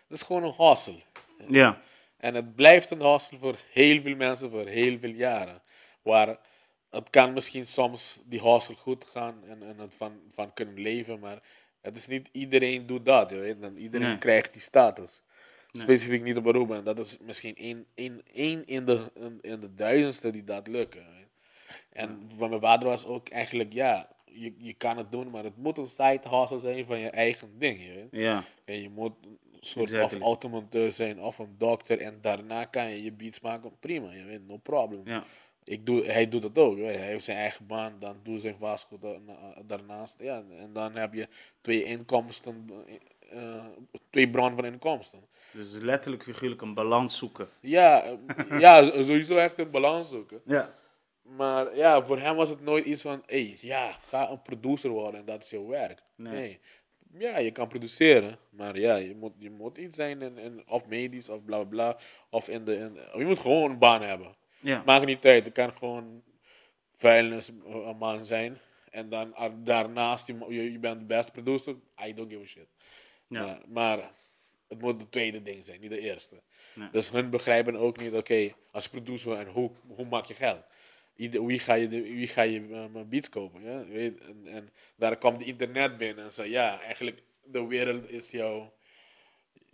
Het 0.08 0.18
is 0.18 0.22
gewoon 0.22 0.44
een 0.44 0.54
hustle. 0.68 1.02
Ja. 1.48 1.80
En 2.16 2.34
het 2.34 2.54
blijft 2.54 2.90
een 2.90 3.02
hustle 3.02 3.38
voor 3.38 3.56
heel 3.72 4.02
veel 4.02 4.16
mensen 4.16 4.50
voor 4.50 4.66
heel 4.66 4.98
veel 4.98 5.10
jaren. 5.10 5.62
Waar 6.02 6.38
het 6.90 7.10
kan 7.10 7.32
misschien 7.32 7.66
soms 7.66 8.20
die 8.24 8.40
hustle 8.40 8.74
goed 8.76 9.04
gaan 9.04 9.42
en, 9.46 9.62
en 9.62 9.78
het 9.78 9.94
van, 9.94 10.20
van 10.30 10.54
kunnen 10.54 10.80
leven, 10.80 11.18
maar 11.18 11.42
het 11.88 11.96
is 11.96 12.06
niet 12.06 12.28
iedereen 12.32 12.86
doet 12.86 13.06
dat. 13.06 13.30
Je 13.30 13.36
weet. 13.36 13.56
Iedereen 13.76 14.08
Nee. 14.08 14.18
krijgt 14.18 14.52
die 14.52 14.62
status. 14.62 15.22
Specifiek 15.70 16.22
niet 16.22 16.36
op 16.36 16.46
Aruba. 16.46 16.76
En 16.76 16.84
dat 16.84 16.98
is 16.98 17.18
misschien 17.20 17.56
één, 17.56 17.86
één, 17.94 18.20
één 18.32 18.64
in, 18.66 18.84
de, 18.84 19.10
in, 19.14 19.38
in 19.40 19.60
de 19.60 19.74
duizendste 19.74 20.30
die 20.30 20.44
dat 20.44 20.66
lukken. 20.66 21.00
weet. 21.16 21.26
En 21.92 22.30
van 22.36 22.48
mijn 22.48 22.60
vader 22.60 22.88
was 22.88 23.06
ook 23.06 23.28
eigenlijk, 23.28 23.72
ja, 23.72 24.08
je, 24.24 24.54
je 24.58 24.72
kan 24.72 24.96
het 24.96 25.12
doen, 25.12 25.30
maar 25.30 25.44
het 25.44 25.56
moet 25.56 25.78
een 25.78 25.88
side 25.88 26.20
hustle 26.30 26.58
zijn 26.58 26.86
van 26.86 26.98
je 26.98 27.10
eigen 27.10 27.58
ding. 27.58 27.84
Je 27.84 27.92
weet. 27.92 28.08
Ja, 28.22 28.44
En 28.64 28.82
je 28.82 28.90
moet 28.90 29.12
een 29.22 29.38
soort 29.60 29.92
Exactly. 29.92 30.18
of 30.18 30.24
automonteur 30.24 30.92
zijn 30.92 31.20
of 31.20 31.38
een 31.38 31.54
dokter. 31.58 31.98
En 32.00 32.18
daarna 32.20 32.64
kan 32.64 32.90
je 32.90 33.02
je 33.02 33.12
beats 33.12 33.40
maken. 33.40 33.72
Prima, 33.80 34.12
je 34.12 34.24
weet, 34.24 34.46
no 34.46 34.56
problem. 34.56 35.00
ja. 35.04 35.24
Ik 35.68 35.86
doe, 35.86 36.04
hij 36.04 36.28
doet 36.28 36.42
het 36.42 36.58
ook. 36.58 36.76
Hij 36.78 36.94
heeft 36.96 37.24
zijn 37.24 37.36
eigen 37.38 37.66
baan, 37.66 37.96
dan 37.98 38.16
doet 38.22 38.40
zijn 38.40 38.56
daarna- 39.00 39.62
daarnaast. 39.66 40.16
Ja, 40.20 40.44
en 40.58 40.72
dan 40.72 40.96
heb 40.96 41.14
je 41.14 41.28
twee 41.60 41.84
inkomsten, 41.84 42.70
eh, 43.30 43.64
twee 44.10 44.30
bronnen 44.30 44.54
van 44.54 44.64
inkomsten. 44.64 45.20
Dus 45.52 45.72
letterlijk 45.72 46.22
figuurlijk 46.22 46.62
een 46.62 46.74
balans 46.74 47.18
zoeken. 47.18 47.48
Ja, 47.60 48.02
eh, 48.02 48.60
ja, 48.60 48.82
sowieso 49.02 49.36
echt 49.36 49.58
een 49.58 49.70
balans 49.70 50.08
zoeken. 50.08 50.40
Ja. 50.44 50.74
Maar 51.22 51.76
ja, 51.76 52.04
voor 52.06 52.18
hem 52.18 52.36
was 52.36 52.50
het 52.50 52.60
nooit 52.60 52.84
iets 52.84 53.02
van, 53.02 53.22
hé, 53.26 53.56
ja, 53.60 53.90
ga 53.92 54.30
een 54.30 54.42
producer 54.42 54.90
worden 54.90 55.20
en 55.20 55.26
dat 55.26 55.42
is 55.42 55.50
jouw 55.50 55.66
werk. 55.66 56.02
Nee. 56.16 56.32
Nee. 56.32 56.60
Ja, 57.12 57.38
je 57.38 57.50
kan 57.50 57.68
produceren, 57.68 58.38
maar 58.50 58.78
ja, 58.78 58.96
je 58.96 59.14
moet, 59.14 59.32
je 59.38 59.50
moet 59.50 59.78
iets 59.78 59.96
zijn 59.96 60.22
in, 60.22 60.38
in 60.38 60.62
of 60.66 60.86
medisch 60.86 61.28
of 61.28 61.44
bla 61.44 61.56
bla 61.56 61.64
bla. 61.68 61.98
Of 62.30 62.48
in 62.48 62.64
de, 62.64 62.76
in, 62.76 62.98
je 63.18 63.24
moet 63.24 63.38
gewoon 63.38 63.70
een 63.70 63.78
baan 63.78 64.02
hebben. 64.02 64.36
Ja. 64.60 64.82
Maakt 64.86 65.06
niet 65.06 65.26
uit, 65.26 65.44
het 65.44 65.54
kan 65.54 65.72
gewoon 65.72 66.22
vuilnisman 66.94 68.24
zijn. 68.24 68.58
En 68.90 69.08
dan 69.08 69.34
ah, 69.34 69.52
daarnaast, 69.56 70.26
je, 70.26 70.72
je, 70.72 70.78
bent 70.78 70.98
de 70.98 71.06
beste 71.06 71.32
producer, 71.32 71.74
I 72.06 72.14
don't 72.14 72.32
give 72.32 72.42
a 72.42 72.46
shit. 72.46 72.68
Ja. 73.28 73.42
Maar, 73.42 73.60
maar 73.68 74.12
het 74.68 74.80
moet 74.80 75.00
de 75.00 75.08
tweede 75.08 75.42
ding 75.42 75.64
zijn, 75.64 75.80
niet 75.80 75.90
de 75.90 76.00
eerste. 76.00 76.42
Nee. 76.74 76.88
Dus 76.90 77.10
hun 77.10 77.30
begrijpen 77.30 77.76
ook 77.76 77.98
niet, 77.98 78.14
oké, 78.14 78.52
als 78.70 78.88
producer, 78.88 79.38
en 79.38 79.46
hoe, 79.46 79.70
hoe 79.86 80.06
maak 80.06 80.24
je 80.24 80.34
geld? 80.34 80.64
Ieder, 81.16 81.46
wie 81.46 81.58
ga 81.58 81.74
je, 81.74 81.88
de, 81.88 82.02
wie 82.02 82.26
ga 82.26 82.42
je 82.42 82.88
eh, 82.94 83.02
beats 83.02 83.28
kopen? 83.28 83.62
Ja? 83.62 83.84
Weet, 83.84 84.20
en, 84.20 84.46
en 84.46 84.72
daar 84.96 85.16
komt 85.16 85.38
de 85.38 85.44
internet 85.44 85.96
binnen 85.96 86.24
en 86.24 86.32
zei, 86.32 86.50
ja, 86.50 86.80
eigenlijk 86.80 87.22
de 87.44 87.66
wereld 87.66 88.10
is 88.10 88.30
jouw... 88.30 88.74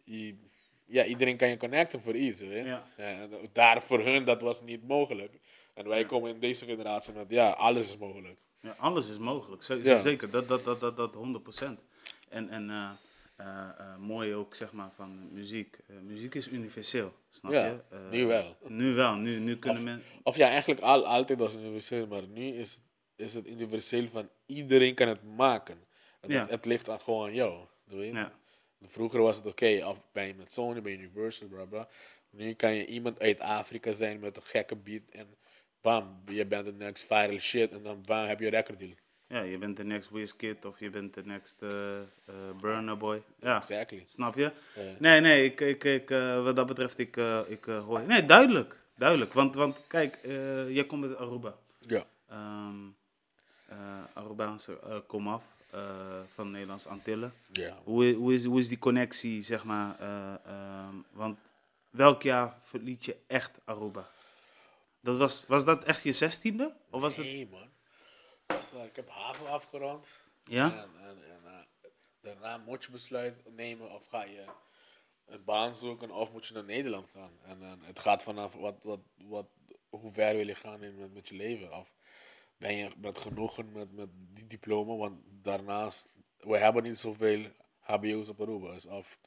je- 0.04 0.52
ja, 0.86 1.04
iedereen 1.04 1.36
kan 1.36 1.48
je 1.48 1.56
connecten 1.56 2.02
voor 2.02 2.14
iets. 2.14 2.40
Weet? 2.40 2.64
Ja. 2.66 2.84
daar 3.52 3.82
voor 3.82 4.00
hun, 4.00 4.24
dat 4.24 4.40
was 4.40 4.60
niet 4.62 4.86
mogelijk. 4.88 5.38
En 5.74 5.88
wij 5.88 6.04
komen 6.04 6.30
in 6.34 6.40
deze 6.40 6.64
generatie 6.64 7.12
met, 7.12 7.26
ja, 7.28 7.50
alles 7.50 7.88
is 7.88 7.96
mogelijk. 7.96 8.38
Ja, 8.60 8.74
alles 8.78 9.08
is 9.08 9.18
mogelijk. 9.18 9.62
Z- 9.62 9.68
Ja. 9.82 9.98
Zeker, 9.98 10.30
dat, 10.30 10.48
dat, 10.48 10.64
dat, 10.64 10.80
dat, 10.80 10.96
dat 10.96 11.14
100%. 11.62 11.64
En, 12.28 12.48
en 12.48 12.70
eh, 12.70 12.90
eh, 13.36 13.68
eh, 13.78 13.96
mooi 13.98 14.34
ook, 14.34 14.54
zeg 14.54 14.72
maar, 14.72 14.90
van 14.96 15.32
muziek. 15.32 15.76
Muziek 16.02 16.34
is 16.34 16.48
universeel, 16.48 17.12
snap 17.30 17.52
je? 17.52 17.80
Nu 18.10 18.26
wel. 18.26 18.56
Nu 18.66 18.94
wel, 18.94 19.14
nu, 19.14 19.38
nu 19.38 19.56
kunnen 19.58 19.78
Of- 19.78 19.84
mensen... 19.84 20.02
Of 20.22 20.36
ja, 20.36 20.48
eigenlijk 20.48 20.80
al, 20.80 21.06
altijd 21.06 21.38
was 21.38 21.52
het 21.52 21.60
universeel, 21.60 22.06
maar 22.06 22.26
nu 22.28 22.46
is, 22.46 22.80
is 23.16 23.34
het 23.34 23.46
universeel 23.48 24.08
van 24.08 24.28
iedereen 24.46 24.94
kan 24.94 25.08
het 25.08 25.22
maken. 25.36 25.78
Het, 26.20 26.32
het, 26.32 26.50
het 26.50 26.64
ligt 26.64 26.88
aan 26.88 27.00
gewoon 27.00 27.26
aan 27.26 27.34
jou. 27.34 27.64
Weet 27.84 28.12
je? 28.12 28.18
Ja. 28.18 28.32
Vroeger 28.86 29.20
was 29.20 29.36
het 29.36 29.46
oké, 29.46 29.86
of 29.86 29.98
ben 30.12 30.26
je 30.26 30.34
met 30.34 30.52
Sony, 30.52 30.82
ben 30.82 30.92
je 30.92 30.98
Universal, 30.98 31.48
bla 31.48 31.64
bla. 31.64 31.88
Nu 32.30 32.54
kan 32.54 32.74
je 32.74 32.86
iemand 32.86 33.20
uit 33.20 33.40
Afrika 33.40 33.92
zijn 33.92 34.20
met 34.20 34.36
een 34.36 34.42
gekke 34.42 34.76
beat 34.76 35.02
en 35.10 35.26
bam, 35.80 36.22
je 36.26 36.46
bent 36.46 36.64
de 36.64 36.72
next 36.72 37.04
viral 37.04 37.38
shit 37.38 37.72
en 37.72 37.82
dan 37.82 38.02
bam, 38.06 38.26
heb 38.26 38.38
je 38.38 38.44
een 38.44 38.50
record 38.50 38.78
deal. 38.78 38.94
Ja, 39.26 39.40
je 39.40 39.58
bent 39.58 39.76
de 39.76 39.84
next 39.84 40.10
Wizkid 40.10 40.64
of 40.64 40.80
je 40.80 40.90
bent 40.90 41.14
de 41.14 41.24
next 41.24 41.62
eh 41.62 42.00
eh, 42.00 42.04
Burna 42.60 42.96
Boy. 42.96 43.22
Ja, 43.40 43.56
Exactly. 43.56 44.02
snap 44.06 44.34
je? 44.34 44.52
Ja. 44.74 44.82
Nee, 44.98 45.20
nee, 45.20 45.44
ik, 45.44 45.60
ik, 45.60 45.84
ik, 45.84 46.10
eh, 46.10 46.42
wat 46.42 46.56
dat 46.56 46.66
betreft, 46.66 46.98
ik, 46.98 47.16
ik 47.46 47.64
hoor... 47.64 48.00
Nee, 48.00 48.24
duidelijk, 48.24 48.76
duidelijk. 48.96 49.32
Want, 49.32 49.54
want 49.54 49.86
kijk, 49.86 50.18
jij 50.68 50.84
komt 50.84 51.04
uit 51.04 51.16
Aruba. 51.16 51.56
Ja. 51.78 52.04
Arubaanse 54.14 54.80
eh, 54.80 54.96
komaf 55.06 55.42
eh, 55.74 56.20
van 56.34 56.50
Nederlands 56.50 56.86
Antillen. 56.86 57.34
Ja. 57.52 57.78
Hoe, 57.84 58.12
hoe, 58.12 58.34
is, 58.34 58.44
hoe 58.44 58.60
is 58.60 58.68
die 58.68 58.78
connectie, 58.78 59.42
zeg 59.42 59.64
maar? 59.64 60.00
eh, 60.00 60.34
ehm, 60.46 60.94
want 61.12 61.38
welk 61.90 62.22
jaar 62.22 62.58
verliet 62.62 63.04
je 63.04 63.16
echt 63.26 63.60
Aruba? 63.64 64.08
Dat 65.00 65.16
was, 65.16 65.44
was 65.46 65.64
dat 65.64 65.84
echt 65.84 66.02
je 66.02 66.12
zestiende? 66.12 66.74
Of 66.90 67.00
was 67.00 67.16
het... 67.16 67.26
Nee 67.26 67.48
man. 67.50 67.68
Eh, 68.46 68.84
ik 68.84 68.96
heb 68.96 69.08
haven 69.08 69.46
afgerond. 69.46 70.20
Ja? 70.44 70.72
En, 70.72 70.90
en, 71.00 71.16
en 71.30 71.66
daarna 72.20 72.58
moet 72.58 72.84
je 72.84 72.90
besluit 72.90 73.34
nemen 73.56 73.90
of 73.90 74.06
ga 74.06 74.24
je 74.24 74.44
een 75.26 75.44
baan 75.44 75.74
zoeken 75.74 76.10
of 76.10 76.32
moet 76.32 76.46
je 76.46 76.54
naar 76.54 76.64
Nederland 76.64 77.10
gaan. 77.10 77.32
En, 77.42 77.62
en 77.62 77.80
het 77.82 77.98
gaat 77.98 78.22
vanaf 78.22 78.54
wat, 78.54 78.84
wat, 78.84 79.00
wat, 79.14 79.46
hoe 79.88 80.12
ver 80.12 80.36
wil 80.36 80.46
je 80.46 80.54
gaan 80.54 80.82
in, 80.82 80.98
met, 80.98 81.14
met 81.14 81.28
je 81.28 81.34
leven. 81.34 81.72
Of 81.72 81.94
ben 82.56 82.76
je 82.76 82.90
met 82.96 83.18
genoegen 83.18 83.72
met, 83.72 83.92
met 83.92 84.08
die 84.12 84.46
diploma, 84.46 84.94
want 84.94 85.20
daarnaast, 85.44 86.08
we 86.38 86.58
hebben 86.58 86.82
niet 86.82 86.98
zoveel 86.98 87.44
HBO's 87.80 88.28
op 88.28 88.40
Aruba. 88.40 88.72
Dus 88.72 88.86
of 88.86 89.18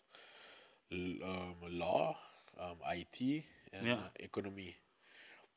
l- 0.87 0.95
um, 1.21 1.55
law, 1.69 2.15
um, 2.59 2.77
IT 2.97 3.43
en 3.71 3.85
Ja. 3.85 4.11
eh, 4.13 4.23
economie. 4.25 4.75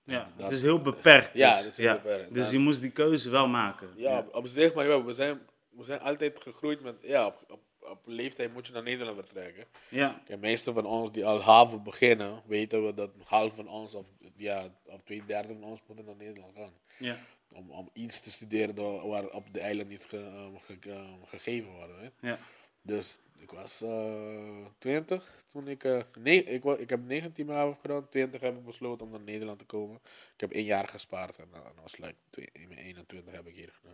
Ja, 0.04 0.20
En 0.20 0.26
het 0.26 0.38
dat- 0.38 0.52
is 0.52 0.62
heel 0.62 0.82
beperkt. 0.82 1.34
Ja, 1.34 1.50
dus, 1.54 1.58
het 1.64 1.68
is 1.70 1.76
heel 1.76 1.94
beperkt. 1.94 2.34
Dus 2.34 2.50
je 2.50 2.58
moest 2.58 2.80
die 2.80 2.90
keuze 2.90 3.30
wel 3.30 3.48
maken. 3.48 3.92
Ja, 3.96 4.18
op, 4.18 4.34
op 4.34 4.46
zich, 4.46 4.74
maar 4.74 4.86
ja, 4.88 5.02
we, 5.04 5.14
zijn, 5.14 5.40
we 5.70 5.84
zijn 5.84 6.00
altijd 6.00 6.42
gegroeid 6.42 6.80
met, 6.80 6.96
ja, 7.02 7.26
op, 7.26 7.44
op, 7.48 7.60
op 7.80 8.02
leeftijd 8.04 8.52
moet 8.52 8.66
je 8.66 8.72
naar 8.72 8.82
Nederland 8.82 9.16
vertrekken. 9.18 9.64
Ja, 9.88 10.22
De 10.26 10.36
meeste 10.36 10.72
van 10.72 10.86
ons 10.86 11.12
die 11.12 11.26
al 11.26 11.42
haven 11.42 11.82
beginnen, 11.82 12.42
weten 12.46 12.86
we 12.86 12.94
dat 12.94 13.10
half 13.24 13.54
van 13.54 13.68
ons, 13.68 13.94
of, 13.94 14.06
ja, 14.36 14.68
of 14.84 15.02
twee 15.02 15.24
derde 15.26 15.48
van 15.48 15.64
ons, 15.64 15.80
moeten 15.86 16.04
naar 16.06 16.16
Nederland 16.16 16.56
gaan. 16.56 16.72
ja. 16.98 17.16
Om, 17.52 17.70
om 17.70 17.90
iets 17.92 18.20
te 18.20 18.30
studeren 18.30 18.74
door, 18.74 19.08
waar 19.08 19.26
op 19.28 19.52
de 19.54 19.60
eiland 19.60 19.88
niet 19.88 20.04
ge- 20.04 20.50
ge- 20.60 20.90
um, 20.90 21.26
gegeven 21.26 21.70
worden. 21.70 21.96
Hè. 22.00 22.28
ja. 22.28 22.38
Dus 22.82 23.18
ik 23.38 23.50
was 23.50 23.82
eh 23.82 24.64
20 24.78 25.34
toen 25.48 25.68
ik, 25.68 25.84
eh, 25.84 26.02
nee, 26.18 26.44
ik, 26.44 26.64
ik 26.64 26.90
heb 26.90 27.00
19 27.04 27.46
mijn 27.46 27.58
haven 27.58 27.76
gedaan, 27.80 28.08
20 28.08 28.40
heb 28.40 28.56
ik 28.56 28.64
besloten 28.64 29.06
om 29.06 29.12
naar 29.12 29.20
Nederland 29.20 29.58
te 29.58 29.64
komen. 29.64 29.96
Ik 30.34 30.40
heb 30.40 30.52
één 30.52 30.64
jaar 30.64 30.88
gespaard 30.88 31.38
en 31.38 31.48
dan 31.52 31.62
was 31.82 31.96
like, 31.98 32.14
in 32.52 32.68
mijn 32.68 32.80
21 32.80 33.34
heb 33.34 33.46
ik 33.46 33.54
hier 33.54 33.78
eh, 33.84 33.90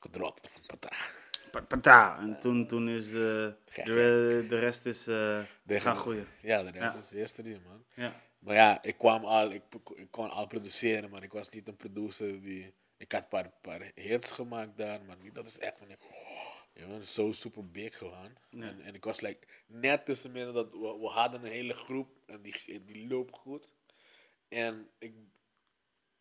gedropt. 0.00 0.48
Pata. 0.66 0.88
Pa- 1.50 1.60
Pata. 1.60 2.18
En 2.18 2.40
toen, 2.40 2.66
toen 2.66 2.88
is 2.88 3.06
eh, 3.06 3.12
de, 3.84 4.46
de 4.48 4.58
rest 4.58 4.86
is 4.86 5.06
eh 5.06 5.40
De- 5.62 5.80
gaan 5.80 5.96
groeien. 5.96 6.26
Ja, 6.42 6.62
de 6.62 6.70
rest 6.70 6.94
Ja. 6.94 7.00
is 7.00 7.08
de 7.08 7.18
eerste 7.18 7.42
die, 7.42 7.58
man. 7.66 7.84
Ja. 7.94 8.20
Maar 8.44 8.54
ja, 8.54 8.82
ik 8.82 8.98
kwam 8.98 9.24
al, 9.24 9.50
ik, 9.50 9.62
ik 9.94 10.10
kon 10.10 10.30
al 10.30 10.46
produceren, 10.46 11.10
maar 11.10 11.22
ik 11.22 11.32
was 11.32 11.48
niet 11.48 11.68
een 11.68 11.76
producer 11.76 12.42
die... 12.42 12.74
Ik 12.96 13.12
had 13.12 13.22
een 13.22 13.28
paar, 13.28 13.52
paar 13.60 13.90
hits 13.94 14.30
gemaakt 14.30 14.76
daar, 14.76 15.02
maar 15.02 15.16
niet 15.22 15.34
dat 15.34 15.46
is 15.46 15.58
echt 15.58 15.78
van... 15.78 15.88
Bent 16.72 17.08
zo 17.08 17.32
super 17.32 17.70
big 17.70 17.98
gegaan. 17.98 18.36
Nee. 18.50 18.68
En, 18.68 18.80
en 18.80 18.94
ik 18.94 19.04
was 19.04 19.20
like, 19.20 19.46
net 19.66 20.04
tussen 20.04 20.32
midden 20.32 20.54
dat 20.54 20.70
we, 20.70 20.98
we 21.00 21.06
hadden 21.06 21.44
een 21.44 21.50
hele 21.50 21.74
groep 21.74 22.08
en 22.26 22.42
die, 22.42 22.84
die 22.84 23.08
loopt 23.08 23.38
goed. 23.38 23.68
En 24.48 24.90
ik, 24.98 25.14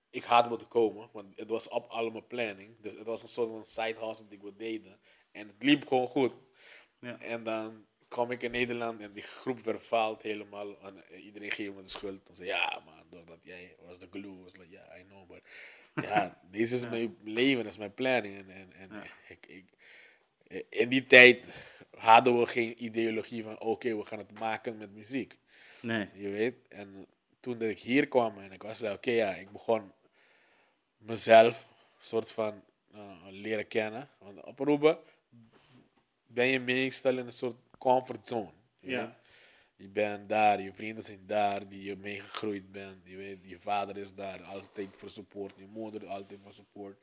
ik 0.10 0.24
had 0.24 0.50
moeten 0.50 0.68
komen, 0.68 1.10
want 1.12 1.38
het 1.40 1.50
was 1.50 1.68
op 1.68 1.90
allemaal 1.90 2.28
planning. 2.28 2.76
Dus 2.82 2.94
het 2.94 3.08
was 3.08 3.22
een 3.22 3.28
soort 3.28 3.50
van 3.50 3.66
side 3.66 4.06
hustle 4.06 4.28
die 4.28 4.40
we 4.42 4.56
deden. 4.56 5.00
En 5.32 5.48
het 5.48 5.64
liep 5.64 5.88
gewoon 5.88 6.08
goed. 6.08 6.34
Ja. 7.00 7.20
En 7.20 7.44
dan 7.44 7.86
kwam 8.14 8.32
ik 8.32 8.42
in 8.42 8.52
Nederland 8.52 9.02
en 9.02 9.14
die 9.14 9.24
groep 9.24 9.60
vervaalt 9.62 10.22
helemaal. 10.22 10.80
En 10.82 11.04
eh, 11.10 11.26
iedereen 11.26 11.52
geeft 11.52 11.74
me 11.76 11.82
de 11.82 11.90
schuld. 11.90 12.26
Toen 12.26 12.36
zei 12.36 12.48
ja, 12.48 12.82
man, 12.86 13.04
doordat 13.10 13.40
jij 13.42 13.76
was 13.86 14.00
de 14.00 14.08
glue. 14.12 14.44
was 14.44 14.52
like, 14.58 14.70
ja, 14.72 14.98
I 14.98 15.04
know, 15.04 15.28
but 15.28 15.42
ja, 16.06 16.40
deze 16.52 16.76
is 16.76 16.90
mijn 16.90 17.18
leven, 17.24 17.64
dat 17.64 17.72
is 17.72 17.78
mijn 17.78 17.94
planning. 17.94 18.38
En, 18.38 18.50
en, 18.50 18.74
en 18.74 18.90
Ja. 18.92 19.04
ik, 19.28 19.46
ik, 19.48 19.66
eh, 20.48 20.82
in 20.82 20.90
die 20.90 21.06
tijd 21.06 21.46
hadden 21.98 22.40
we 22.40 22.46
geen 22.46 22.84
ideologie 22.84 23.44
van, 23.44 23.60
oké, 23.60 23.96
we 23.98 24.06
gaan 24.06 24.20
het 24.20 24.40
maken 24.40 24.78
met 24.78 24.92
muziek. 24.94 25.38
Nee. 25.82 26.10
Je 26.14 26.30
weet, 26.30 26.56
en 26.70 27.08
toen 27.40 27.58
dat 27.58 27.70
ik 27.70 27.80
hier 27.80 28.08
kwam 28.08 28.40
en 28.40 28.52
ik 28.52 28.64
was 28.64 28.80
like, 28.80 28.94
oké, 28.94 29.12
ja, 29.12 29.34
ik 29.36 29.52
begon 29.52 29.92
mezelf 30.98 31.68
soort 32.00 32.32
van 32.32 32.64
eh, 32.92 33.18
leren 33.30 33.68
kennen. 33.68 34.10
Want 34.18 34.44
op 34.44 34.62
Aruba 34.62 35.00
ben 36.28 36.48
je 36.48 36.60
meestal 36.60 37.18
in 37.18 37.26
een 37.26 37.32
soort 37.32 37.56
comfortzone. 37.84 38.52
je 38.80 38.90
Ja. 38.90 39.06
weet. 39.06 39.16
Je 39.76 39.90
bent 39.90 40.30
daar, 40.30 40.62
je 40.62 40.74
vrienden 40.74 41.04
zijn 41.04 41.26
daar, 41.26 41.68
die 41.68 41.84
je 41.84 41.96
meegegroeid 41.96 42.72
bent. 42.72 42.98
Je 43.04 43.16
weet, 43.16 43.38
je 43.42 43.60
vader 43.60 43.98
is 43.98 44.14
daar 44.16 44.44
altijd 44.44 44.96
voor 44.98 45.10
support, 45.10 45.54
je 45.58 45.66
moeder 45.68 46.08
altijd 46.08 46.40
voor 46.44 46.54
support. 46.54 46.98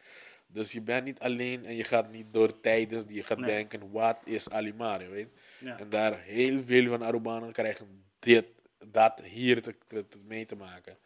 Dus 0.46 0.72
je 0.72 0.80
bent 0.80 1.04
niet 1.04 1.18
alleen 1.18 1.64
en 1.64 1.74
je 1.74 1.84
gaat 1.84 2.10
niet 2.10 2.32
door 2.32 2.60
tijdens 2.60 3.06
die 3.06 3.16
je 3.16 3.22
gaat 3.22 3.38
Nee. 3.38 3.50
denken, 3.50 3.90
wat 3.90 4.20
is 4.24 4.50
Alimar, 4.50 5.02
je 5.02 5.08
weet. 5.08 5.28
Ja. 5.60 5.78
En 5.78 5.90
daar 5.90 6.18
heel 6.20 6.62
veel 6.62 6.86
van 6.88 7.02
Arubanen 7.02 7.52
krijgen 7.52 8.04
dit, 8.18 8.46
dat 8.86 9.22
hier 9.22 9.62
te, 9.62 9.74
te, 9.86 10.04
mee 10.24 10.46
te 10.46 10.56
maken. 10.56 10.98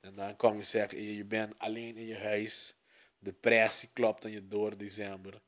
En 0.00 0.14
dan 0.14 0.36
kom 0.36 0.56
je 0.56 0.62
zeggen, 0.64 1.02
je, 1.02 1.16
je 1.16 1.24
bent 1.24 1.58
alleen 1.58 1.96
in 1.96 2.06
je 2.06 2.18
huis. 2.18 2.74
Depressie 3.18 3.88
klopt 3.92 4.24
aan 4.24 4.30
je 4.30 4.48
door 4.48 4.76
december. 4.76 5.40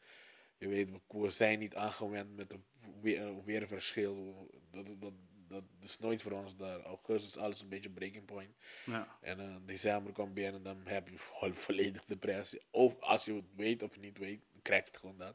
Je 0.64 0.70
weet, 0.70 0.88
we, 1.08 1.30
zijn 1.30 1.58
niet 1.58 1.74
aangewend 1.74 2.36
met 2.36 2.52
een 2.52 2.64
weer, 3.00 3.20
een 3.22 3.44
weerverschil. 3.44 4.48
Dat, 4.70 4.86
dat, 5.00 5.12
dat 5.48 5.62
is 5.82 5.98
nooit 5.98 6.22
voor 6.22 6.32
ons 6.32 6.56
daar. 6.56 6.80
Augustus 6.82 7.30
is 7.36 7.38
alles 7.38 7.60
een 7.60 7.68
beetje 7.68 7.90
breaking 7.90 8.24
point. 8.24 8.50
Ja. 8.86 9.16
En 9.20 9.40
eh, 9.40 9.56
december 9.66 10.12
kwam 10.12 10.32
binnen, 10.34 10.62
dan 10.62 10.80
heb 10.84 11.08
je 11.08 11.18
vo- 11.18 11.52
volledig 11.66 12.04
depressie. 12.04 12.60
Of 12.70 13.00
als 13.00 13.24
je 13.24 13.34
het 13.34 13.44
weet 13.56 13.82
of 13.82 13.98
niet 14.00 14.18
weet, 14.18 14.40
krijg 14.62 14.80
je 14.84 14.88
het 14.90 14.98
gewoon 15.00 15.18
dat. 15.18 15.34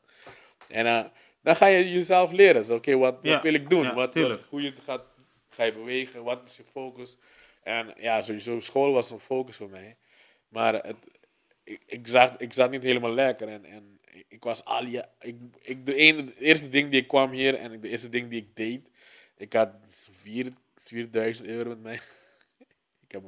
En 0.68 0.86
eh, 0.86 1.06
dan 1.42 1.56
ga 1.56 1.66
je 1.66 1.90
jezelf 1.90 2.32
leren. 2.32 2.76
Oké, 2.76 2.96
wat, 2.98 3.20
Ja, 3.22 3.34
wat 3.34 3.44
wil 3.44 3.54
ik 3.54 3.70
doen? 3.70 3.84
ja, 3.84 3.94
wat, 3.94 4.14
hoe 4.50 4.62
je 4.62 4.70
het 4.70 4.80
gaat, 4.80 5.04
ga 5.50 5.64
je 5.64 5.74
bewegen? 5.74 6.24
Wat 6.24 6.48
is 6.48 6.58
je 6.58 6.64
focus? 6.64 7.18
En 7.64 7.94
ja, 7.96 8.22
sowieso, 8.22 8.60
school 8.60 8.92
was 8.92 9.12
een 9.12 9.20
focus 9.20 9.56
voor 9.56 9.70
mij. 9.70 9.98
Maar 10.48 10.74
het, 10.74 10.98
ik, 11.64 11.82
ik, 11.86 12.08
zat, 12.08 12.42
ik 12.42 12.54
zat 12.54 12.72
niet 12.72 12.84
helemaal 12.84 13.14
lekker. 13.14 13.48
En, 13.48 13.66
en 13.66 13.99
ik- 14.28 14.44
was 14.44 14.66
al 14.66 14.84
ik, 14.86 15.06
ik, 15.62 15.86
de, 15.86 15.96
ene, 15.96 16.24
de 16.24 16.36
eerste 16.40 16.70
ding 16.70 16.92
die 16.92 17.02
ik 17.02 17.08
kwam 17.08 17.32
hier 17.32 17.56
en 17.56 17.82
de 17.82 17.90
eerste 17.90 18.10
ding 18.10 18.30
die 18.30 18.42
ik 18.42 18.56
deed, 18.56 18.90
ik 19.38 19.54
had 19.54 19.70
4 19.90 20.52
4000 20.84 21.48
euro 21.48 21.70
met 21.70 21.82
mij. 21.82 22.00
ik 23.06 23.12
heb 23.12 23.24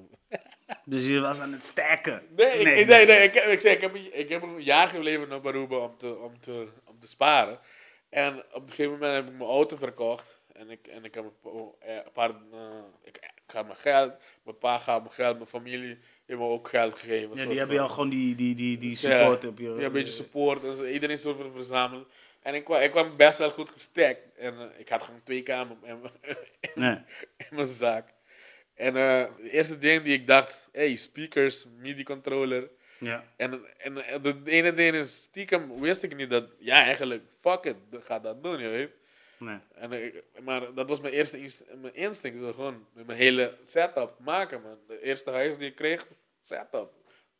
Dus 0.86 1.08
je 1.08 1.20
was 1.20 1.40
aan 1.40 1.52
het 1.52 1.64
stacken. 1.64 2.24
Nee, 2.36 2.58
ik, 2.58 2.64
nee, 2.64 2.86
nee, 2.86 3.06
nee, 3.06 3.24
ik, 3.24 3.34
heb- 3.34 3.46
ik, 3.46 3.60
zei, 3.60 3.76
ik, 3.76 3.82
heb, 3.82 3.94
een- 3.96 4.20
ik 4.20 4.30
heb 4.30 4.42
een 4.42 4.64
jaar 4.64 4.88
geleverd 4.88 5.32
op 5.34 5.48
Aruba 5.48 5.78
om 5.78 5.98
te, 5.98 6.18
om, 6.18 6.40
te, 6.40 6.68
om 6.86 7.00
te 7.00 7.08
sparen. 7.08 7.60
En 8.10 8.38
op 8.54 8.62
een 8.64 8.70
gegeven 8.70 8.92
moment 8.92 9.14
heb 9.14 9.26
ik 9.28 9.38
mijn 9.38 9.50
auto 9.50 9.78
verkocht. 9.78 10.40
En 10.54 10.70
ik, 10.70 10.88
en 10.88 11.06
ik 11.06 11.14
heb 11.14 11.24
een 11.24 11.40
pa- 11.42 11.86
eh, 11.88 12.00
paar. 12.14 12.30
eh, 12.30 12.84
ik, 13.04 13.18
ik 13.18 13.32
ga 13.48 13.64
mijn 13.64 13.78
geld. 13.78 14.14
Mijn 14.44 14.58
pa 14.58 14.78
gaat 14.78 15.02
mijn 15.02 15.14
geld. 15.14 15.36
Mijn 15.36 15.50
familie 15.50 15.98
me 16.38 16.44
ook 16.44 16.68
geld 16.70 17.00
gegeven. 17.00 17.36
Ja, 17.38 17.46
die 17.46 17.58
hebben 17.58 17.76
jou 17.76 17.90
gewoon 17.90 18.10
die, 18.10 18.36
die, 18.36 18.56
die, 18.56 18.78
die 18.78 18.96
support 18.96 19.46
op 19.46 19.60
je... 19.60 19.70
Ja, 19.70 19.86
een 19.86 19.92
beetje 19.92 20.14
support. 20.14 20.64
En. 20.64 20.70
Iedereen 20.92 21.16
is 21.16 21.26
over 21.26 21.52
verzameld. 21.52 22.08
En 22.42 22.56
ik 22.56 22.64
kwam, 22.64 22.82
ik 22.82 22.92
kwam 22.92 23.18
best 23.18 23.38
wel 23.38 23.52
goed 23.52 23.70
gestekt. 23.70 24.38
En 24.38 24.54
eh, 24.60 24.66
ik 24.80 24.90
had 24.90 25.04
gewoon 25.04 25.22
twee 25.24 25.44
kamer 25.44 25.76
in, 25.84 26.02
mijn- 26.02 26.36
Nee. 26.76 26.98
in 27.38 27.56
mijn 27.56 27.68
zaak. 27.68 28.10
En 28.74 28.88
eh, 28.96 29.26
de 29.42 29.50
eerste 29.52 29.78
ding 29.78 30.04
die 30.04 30.14
ik 30.14 30.28
dacht, 30.28 30.70
hey, 30.72 30.96
speakers, 30.96 31.66
MIDI-controller. 31.80 32.70
Ja. 32.98 33.24
En, 33.36 33.60
en, 33.78 33.98
en 34.06 34.22
de 34.22 34.42
ene 34.46 34.74
ding 34.74 34.96
is, 34.96 35.16
stiekem 35.16 35.80
wist 35.80 36.04
ik 36.04 36.16
niet 36.16 36.30
dat, 36.30 36.46
ja, 36.60 36.76
eigenlijk, 36.84 37.24
fuck 37.40 37.64
it, 37.64 37.76
ga 38.04 38.20
dat 38.20 38.44
doen, 38.44 38.60
je 38.60 38.68
weet. 38.68 38.90
Nee. 39.38 39.58
En, 39.76 40.14
maar 40.44 40.74
dat 40.74 40.90
was 40.90 41.02
mijn 41.02 41.14
eerste 41.14 41.40
inst- 41.42 41.64
mijn 41.82 41.96
instinct, 41.96 42.56
gewoon 42.56 42.86
mijn 42.94 43.18
hele 43.18 43.58
setup 43.64 44.14
maken, 44.20 44.62
man. 44.62 44.78
De 44.88 45.04
eerste 45.04 45.30
huis 45.32 45.58
die 45.58 45.68
ik 45.70 45.76
kreeg, 45.76 46.08
setup. 46.42 46.92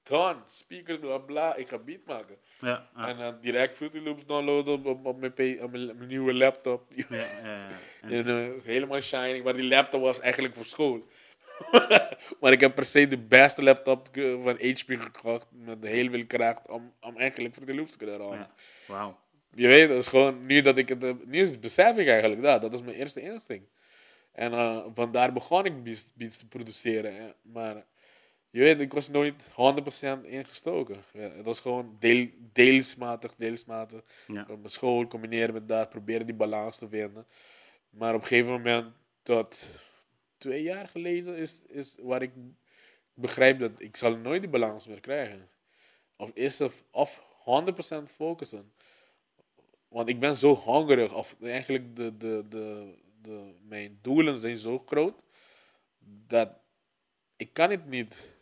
Done, 0.04 0.40
speakers, 0.48 1.00
bla 1.00 1.18
bla, 1.18 1.56
ik 1.56 1.68
ga 1.68 1.78
beat 1.78 2.06
maken. 2.06 2.36
Ja. 2.60 2.90
ja. 2.96 3.08
En 3.08 3.20
eh, 3.20 3.34
direct 3.42 3.76
Fruity 3.76 4.00
Loops 4.00 4.26
downloaden 4.26 4.74
op, 4.74 4.86
op, 4.86 5.06
op 5.06 5.20
mijn, 5.20 5.34
P- 5.34 5.62
op 5.64 5.72
mijn, 5.72 5.86
mijn 5.86 6.08
nieuwe 6.08 6.34
laptop. 6.34 6.92
Ja. 6.96 7.08
En- 8.02 8.28
eh, 8.28 8.64
helemaal 8.64 9.02
shining, 9.02 9.44
maar 9.44 9.54
die 9.54 9.68
laptop 9.68 10.02
was 10.02 10.20
eigenlijk 10.20 10.56
voor 10.56 10.66
school. 10.66 11.08
maar 12.40 12.52
ik 12.52 12.60
heb 12.60 12.76
per 12.76 12.86
se 12.86 13.08
de 13.08 13.18
beste 13.18 13.64
laptop 13.64 14.08
van 14.44 14.56
HP 14.62 14.86
gekocht 14.88 15.48
met 15.52 15.84
heel 15.84 16.10
veel 16.10 16.26
kracht 16.26 16.70
om, 16.70 16.94
om 17.02 17.18
eigenlijk 17.18 17.66
de 17.68 17.76
loops 17.76 17.92
te 17.92 17.98
kunnen 17.98 18.18
rollen. 18.18 18.50
Wauw. 18.88 19.20
Je 19.54 19.68
weet, 19.68 19.88
dat 19.88 19.98
is 19.98 20.08
gewoon, 20.08 20.46
nu 20.46 20.62
dat 20.62 20.78
ik 20.78 20.90
het 20.90 21.02
heb, 21.02 21.26
nu 21.26 21.40
is 21.40 21.50
het 21.50 21.62
besef 21.62 21.98
ik 21.98 22.08
eigenlijk 22.08 22.42
dat, 22.42 22.62
dat 22.62 22.74
is 22.74 22.82
mijn 22.82 22.96
eerste 22.98 23.22
instinct. 23.22 23.70
En 24.32 24.54
eh 24.54 24.86
vandaar 24.94 25.34
begon 25.34 25.66
ik 25.66 25.84
beats, 25.84 26.14
beats 26.16 26.38
te 26.38 26.48
produceren. 26.48 27.36
Maar 27.42 27.86
je 28.52 28.60
weet, 28.60 28.80
ik 28.80 28.94
was 28.94 29.10
nooit 29.10 29.44
100% 29.44 30.26
ingestoken. 30.26 30.98
Ja, 31.14 31.30
het 31.30 31.46
was 31.46 31.60
gewoon 31.60 31.96
deel, 32.00 32.30
deelsmatig, 32.54 33.36
deelsmatig. 33.36 34.02
Ja. 34.28 34.46
Mijn 34.48 34.70
school 34.70 35.08
combineren 35.08 35.54
met 35.54 35.68
dat, 35.68 35.90
proberen 35.90 36.26
die 36.26 36.36
balans 36.36 36.78
te 36.78 36.88
vinden. 36.88 37.26
Maar 37.90 38.14
op 38.14 38.22
een 38.22 38.28
gegeven 38.28 38.52
moment, 38.52 38.94
tot 39.24 39.66
twee 40.38 40.62
jaar 40.62 40.88
geleden, 40.88 41.38
is, 41.38 41.62
is 41.68 41.96
waar 42.00 42.22
ik 42.22 42.32
begrijp 43.14 43.60
dat 43.60 43.72
ik 43.78 43.98
zal 43.98 44.18
nooit 44.18 44.42
die 44.42 44.50
balans 44.50 44.88
meer 44.88 45.00
krijgen. 45.00 45.50
Of 46.16 46.32
is 46.34 46.62
of, 46.62 46.84
of 46.92 47.24
100% 48.02 48.04
focussen. 48.04 48.74
Want 49.88 50.10
ik 50.10 50.20
ben 50.20 50.36
zo 50.36 50.54
hongerig, 50.54 51.14
of 51.14 51.36
eigenlijk 51.42 51.96
de, 51.96 52.18
de, 52.18 52.46
de, 52.50 52.96
de, 53.22 53.54
mijn 53.62 54.00
doelen 54.02 54.40
zijn 54.40 54.58
zo 54.58 54.84
groot, 54.86 55.22
dat 56.28 56.50
ik 57.36 57.54
kan 57.54 57.70
het 57.70 57.86
niet 57.86 58.40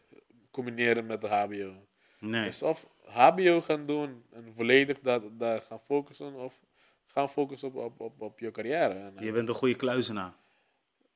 combineren 0.51 1.05
met 1.05 1.21
de 1.21 1.27
HBO. 1.27 1.87
Nee. 2.19 2.45
Dus 2.45 2.61
of 2.63 2.87
HBO 3.03 3.61
gaan 3.61 3.85
doen 3.85 4.23
en 4.31 4.53
volledig 4.55 4.99
dat, 4.99 5.23
dat 5.39 5.63
gaan 5.63 5.79
focussen, 5.79 6.33
of 6.35 6.59
gaan 7.05 7.29
focussen 7.29 7.67
op, 7.67 7.75
op, 7.75 7.99
op, 7.99 8.21
op 8.21 8.39
je 8.39 8.51
carrière. 8.51 8.93
En, 8.93 9.13
Je 9.25 9.31
bent 9.31 9.49
een 9.49 9.55
goede 9.55 9.75
kluizenaar. 9.75 10.33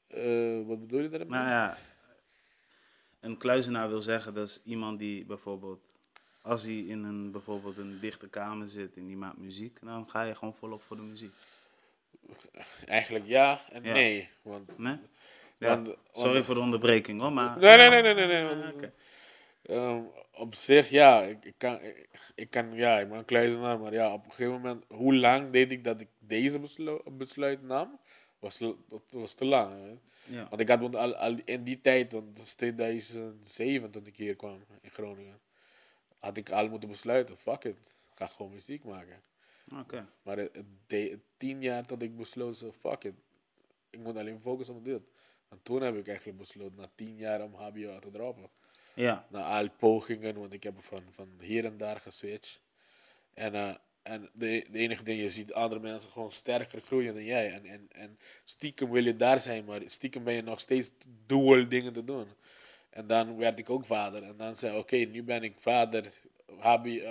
eh, 0.07 0.59
wat 0.65 0.79
bedoel 0.79 0.99
je 1.01 1.09
daarmee? 1.09 1.29
Nou 1.29 1.47
ja, 1.47 1.77
een 3.19 3.37
kluizenaar 3.37 3.89
wil 3.89 4.01
zeggen 4.01 4.33
dat 4.33 4.47
is 4.47 4.61
iemand 4.65 4.99
die 4.99 5.25
bijvoorbeeld, 5.25 5.79
als 6.41 6.63
hij 6.63 6.77
in 6.77 7.03
een, 7.03 7.31
bijvoorbeeld 7.31 7.77
een 7.77 7.99
dichte 7.99 8.29
kamer 8.29 8.67
zit 8.67 8.95
en 8.97 9.07
die 9.07 9.17
maakt 9.17 9.37
muziek, 9.37 9.77
dan 9.81 10.09
ga 10.09 10.21
je 10.21 10.35
gewoon 10.35 10.53
volop 10.53 10.81
voor 10.83 10.95
de 10.95 11.01
muziek. 11.01 11.33
Eigenlijk 12.85 13.25
ja 13.27 13.59
en 13.71 13.83
Ja. 13.83 13.93
nee. 13.93 14.29
Want, 14.41 14.77
Nee? 14.77 14.97
Ja, 15.57 15.81
want, 15.81 15.95
sorry 16.13 16.43
voor 16.43 16.55
de 16.55 16.61
onderbreking 16.61 17.21
hoor, 17.21 17.33
maar... 17.33 17.57
Nee, 17.59 17.77
nee, 17.77 17.89
nee, 17.89 18.13
nee, 18.13 18.25
nee. 18.25 18.55
nee. 18.55 18.73
Ah. 18.73 18.89
Ehm, 19.63 20.03
op 20.33 20.55
zich, 20.55 20.89
ja, 20.89 21.23
ik, 21.23 21.45
ik, 21.45 21.53
kan, 21.57 21.79
ik, 22.35 22.49
kan, 22.49 22.73
ja, 22.73 22.99
ik 22.99 23.09
ben 23.09 23.17
een 23.17 23.25
kluizenaar, 23.25 23.79
maar 23.79 23.93
ja, 23.93 24.13
op 24.13 24.25
een 24.25 24.31
gegeven 24.31 24.51
moment, 24.51 24.85
hoe 24.87 25.15
lang 25.15 25.51
deed 25.51 25.71
ik 25.71 25.83
dat 25.83 26.01
ik 26.01 26.07
deze 26.19 26.59
beslu- 26.59 27.01
besluit 27.11 27.61
nam, 27.63 27.99
was, 28.39 28.57
dat 28.57 29.01
was 29.09 29.33
te 29.33 29.45
lang. 29.45 29.73
Hè? 29.73 29.97
Ja. 30.35 30.49
Want 30.49 30.61
ik 30.61 30.67
had 30.67 30.95
al, 30.95 31.15
al 31.15 31.37
in 31.45 31.63
die 31.63 31.81
tijd, 31.81 32.11
want 32.11 32.35
dat 32.35 32.45
is 32.45 32.53
2007 32.53 33.91
toen 33.91 34.05
ik 34.05 34.17
hier 34.17 34.35
kwam 34.35 34.63
in 34.81 34.91
Groningen, 34.91 35.39
had 36.19 36.37
ik 36.37 36.49
al 36.49 36.69
moeten 36.69 36.89
besluiten, 36.89 37.37
fuck 37.37 37.63
it, 37.63 37.77
ik 37.77 38.15
ga 38.15 38.27
gewoon 38.27 38.51
muziek 38.51 38.83
maken. 38.83 39.21
Maar 40.21 40.37
het, 40.37 40.55
het 40.87 41.19
tien 41.37 41.61
jaar 41.61 41.87
dat 41.87 42.01
ik 42.01 42.15
besloot, 42.17 42.57
zo, 42.57 42.71
fuck 42.71 43.03
it, 43.03 43.13
ik 43.89 43.99
moet 43.99 44.17
alleen 44.17 44.39
focussen 44.41 44.75
op 44.75 44.85
dit. 44.85 45.01
En 45.49 45.59
toen 45.63 45.81
heb 45.81 45.95
ik 45.95 46.07
eigenlijk 46.07 46.37
besloten, 46.37 46.77
na 46.77 46.89
tien 46.95 47.17
jaar 47.17 47.43
om 47.43 47.53
HBO 47.53 47.99
te 47.99 48.11
droppen 48.11 48.49
Ja. 48.95 49.25
na 49.29 49.59
al 49.59 49.69
pogingen, 49.69 50.39
want 50.39 50.53
ik 50.53 50.63
heb 50.63 50.73
van, 50.79 51.03
van 51.11 51.29
hier 51.39 51.65
en 51.65 51.77
daar 51.77 51.99
geswitcht. 51.99 52.61
En, 53.33 53.55
eh, 53.55 53.75
en 54.01 54.29
de, 54.33 54.65
de 54.71 54.79
enige 54.79 55.03
ding, 55.03 55.21
je 55.21 55.29
ziet 55.29 55.53
andere 55.53 55.81
mensen 55.81 56.11
gewoon 56.11 56.31
sterker 56.31 56.81
groeien 56.81 57.13
dan 57.13 57.23
jij. 57.23 57.51
En, 57.51 57.65
en, 57.65 57.87
en 57.91 58.19
stiekem 58.43 58.91
wil 58.91 59.05
je 59.05 59.15
daar 59.15 59.39
zijn, 59.39 59.65
maar 59.65 59.81
stiekem 59.85 60.23
ben 60.23 60.33
je 60.33 60.41
nog 60.41 60.59
steeds 60.59 60.91
dual 61.25 61.69
dingen 61.69 61.93
te 61.93 62.03
doen. 62.03 62.27
En 62.89 63.07
dan 63.07 63.37
werd 63.37 63.59
ik 63.59 63.69
ook 63.69 63.85
vader. 63.85 64.23
En 64.23 64.37
dan 64.37 64.55
zei 64.55 64.73
ik, 64.73 64.79
oké, 64.79 64.95
nu 64.95 65.23
ben 65.23 65.43
ik 65.43 65.53
vader, 65.57 66.13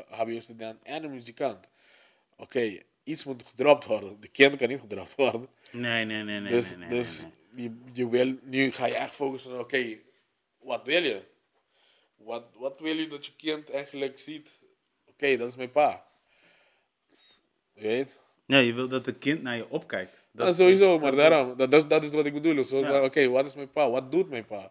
HBO-student 0.09 0.83
en 0.83 1.05
een 1.05 1.11
muzikant. 1.11 1.69
Oké, 2.37 2.79
iets 3.05 3.25
moet 3.25 3.43
gedropt 3.47 3.85
worden. 3.85 4.21
De 4.21 4.29
kind 4.29 4.57
kan 4.57 4.69
niet 4.69 4.81
gedropt 4.81 5.15
worden. 5.15 5.49
Nee, 5.71 6.05
nee, 6.05 6.23
nee, 6.23 6.41
nee. 6.41 6.53
dus 6.53 6.71
nee, 6.71 6.79
nee, 6.79 6.89
nee, 6.89 6.99
dus. 6.99 7.27
Je, 7.55 7.81
je 7.93 8.09
wil, 8.09 8.39
nu 8.43 8.73
ga 8.73 8.87
je 8.87 8.95
echt 8.95 9.15
focussen 9.15 9.53
op, 9.53 9.61
oké, 9.61 9.99
wat 10.59 10.85
wil 10.85 11.03
je? 11.03 11.23
Wat, 12.25 12.51
wat 12.55 12.81
wil 12.81 12.97
je 12.97 13.09
dat 13.09 13.27
je 13.27 13.33
kind 13.37 13.71
eigenlijk 13.71 14.19
ziet? 14.19 14.51
Oké, 15.07 15.37
dat 15.37 15.49
is 15.49 15.57
mijn 15.57 15.71
pa. 15.71 16.07
Je 17.73 17.81
weet? 17.81 18.19
Ja, 18.47 18.59
je 18.59 18.75
wil 18.75 18.89
dat 18.89 19.07
het 19.07 19.19
kind 19.19 19.43
naar 19.43 19.57
je 19.57 19.69
opkijkt. 19.69 20.23
Dat, 20.31 20.57
sowieso, 20.57 20.99
maar 20.99 21.17
daarom, 21.17 21.57
dat, 21.57 21.71
dat, 21.71 21.83
is, 21.83 21.89
dat 21.89 22.05
is 22.05 22.11
wat 22.11 22.27
ik 22.27 22.33
bedoel. 22.33 22.81
Ja. 22.81 23.05
Oké, 23.05 23.29
wat 23.29 23.45
is 23.45 23.55
mijn 23.55 23.73
pa? 23.73 23.91
Wat 23.91 24.13
doet 24.13 24.29
mijn 24.29 24.45
pa? 24.45 24.71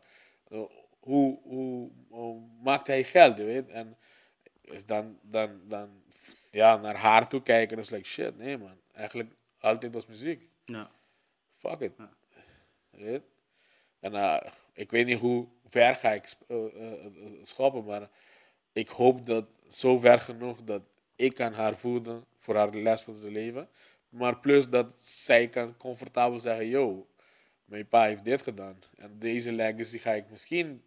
Uh, 0.50 0.62
hoe, 1.00 1.40
hoe, 1.44 1.92
hoe 2.10 2.42
maakt 2.64 2.88
hij 2.88 3.04
geld, 3.04 3.38
je 3.38 3.44
weet? 3.44 3.70
En 3.70 3.98
is 4.62 4.86
dan, 4.86 5.20
dan, 5.22 5.62
dan 5.68 6.04
ja, 6.52 6.78
naar 6.78 6.96
haar 6.96 7.28
toe 7.30 7.42
kijken, 7.42 7.80
is 7.80 7.90
like 7.90 8.08
shit, 8.08 8.38
nee 8.38 8.58
man. 8.58 8.80
Eigenlijk 8.94 9.30
altijd 9.60 9.94
was 9.94 10.06
muziek. 10.06 10.50
Ja. 10.66 10.92
Fuck 11.54 11.80
it. 11.80 11.94
Ja. 11.98 12.14
Weet? 12.90 13.22
En 14.02 14.16
eh, 14.16 14.52
ik 14.74 14.92
weet 14.92 15.06
niet 15.06 15.20
hoe 15.20 15.48
ver 15.68 15.96
ga 15.96 16.10
ik 16.10 16.34
eh, 16.48 17.06
eh, 17.06 17.12
schoppen, 17.44 17.84
maar 17.84 18.10
ik 18.74 18.90
hoop 18.90 19.26
dat 19.26 19.46
zo 19.70 19.98
ver 19.98 20.20
genoeg 20.20 20.64
dat 20.64 20.82
ik 21.16 21.34
kan 21.36 21.54
haar 21.54 21.76
voeden 21.76 22.26
voor 22.38 22.56
haar 22.56 22.76
les 22.76 23.02
van 23.02 23.18
zijn 23.18 23.32
leven. 23.32 23.70
Maar 24.10 24.38
plus 24.40 24.70
dat 24.70 25.02
zij 25.02 25.48
kan 25.48 25.78
comfortabel 25.78 26.40
zeggen, 26.40 26.68
yo, 26.68 27.08
mijn 27.66 27.88
pa 27.88 28.06
heeft 28.06 28.24
dit 28.24 28.42
gedaan. 28.42 28.80
En 28.98 29.20
deze 29.20 29.52
legacy 29.52 29.98
ga 29.98 30.12
ik 30.12 30.30
misschien 30.30 30.84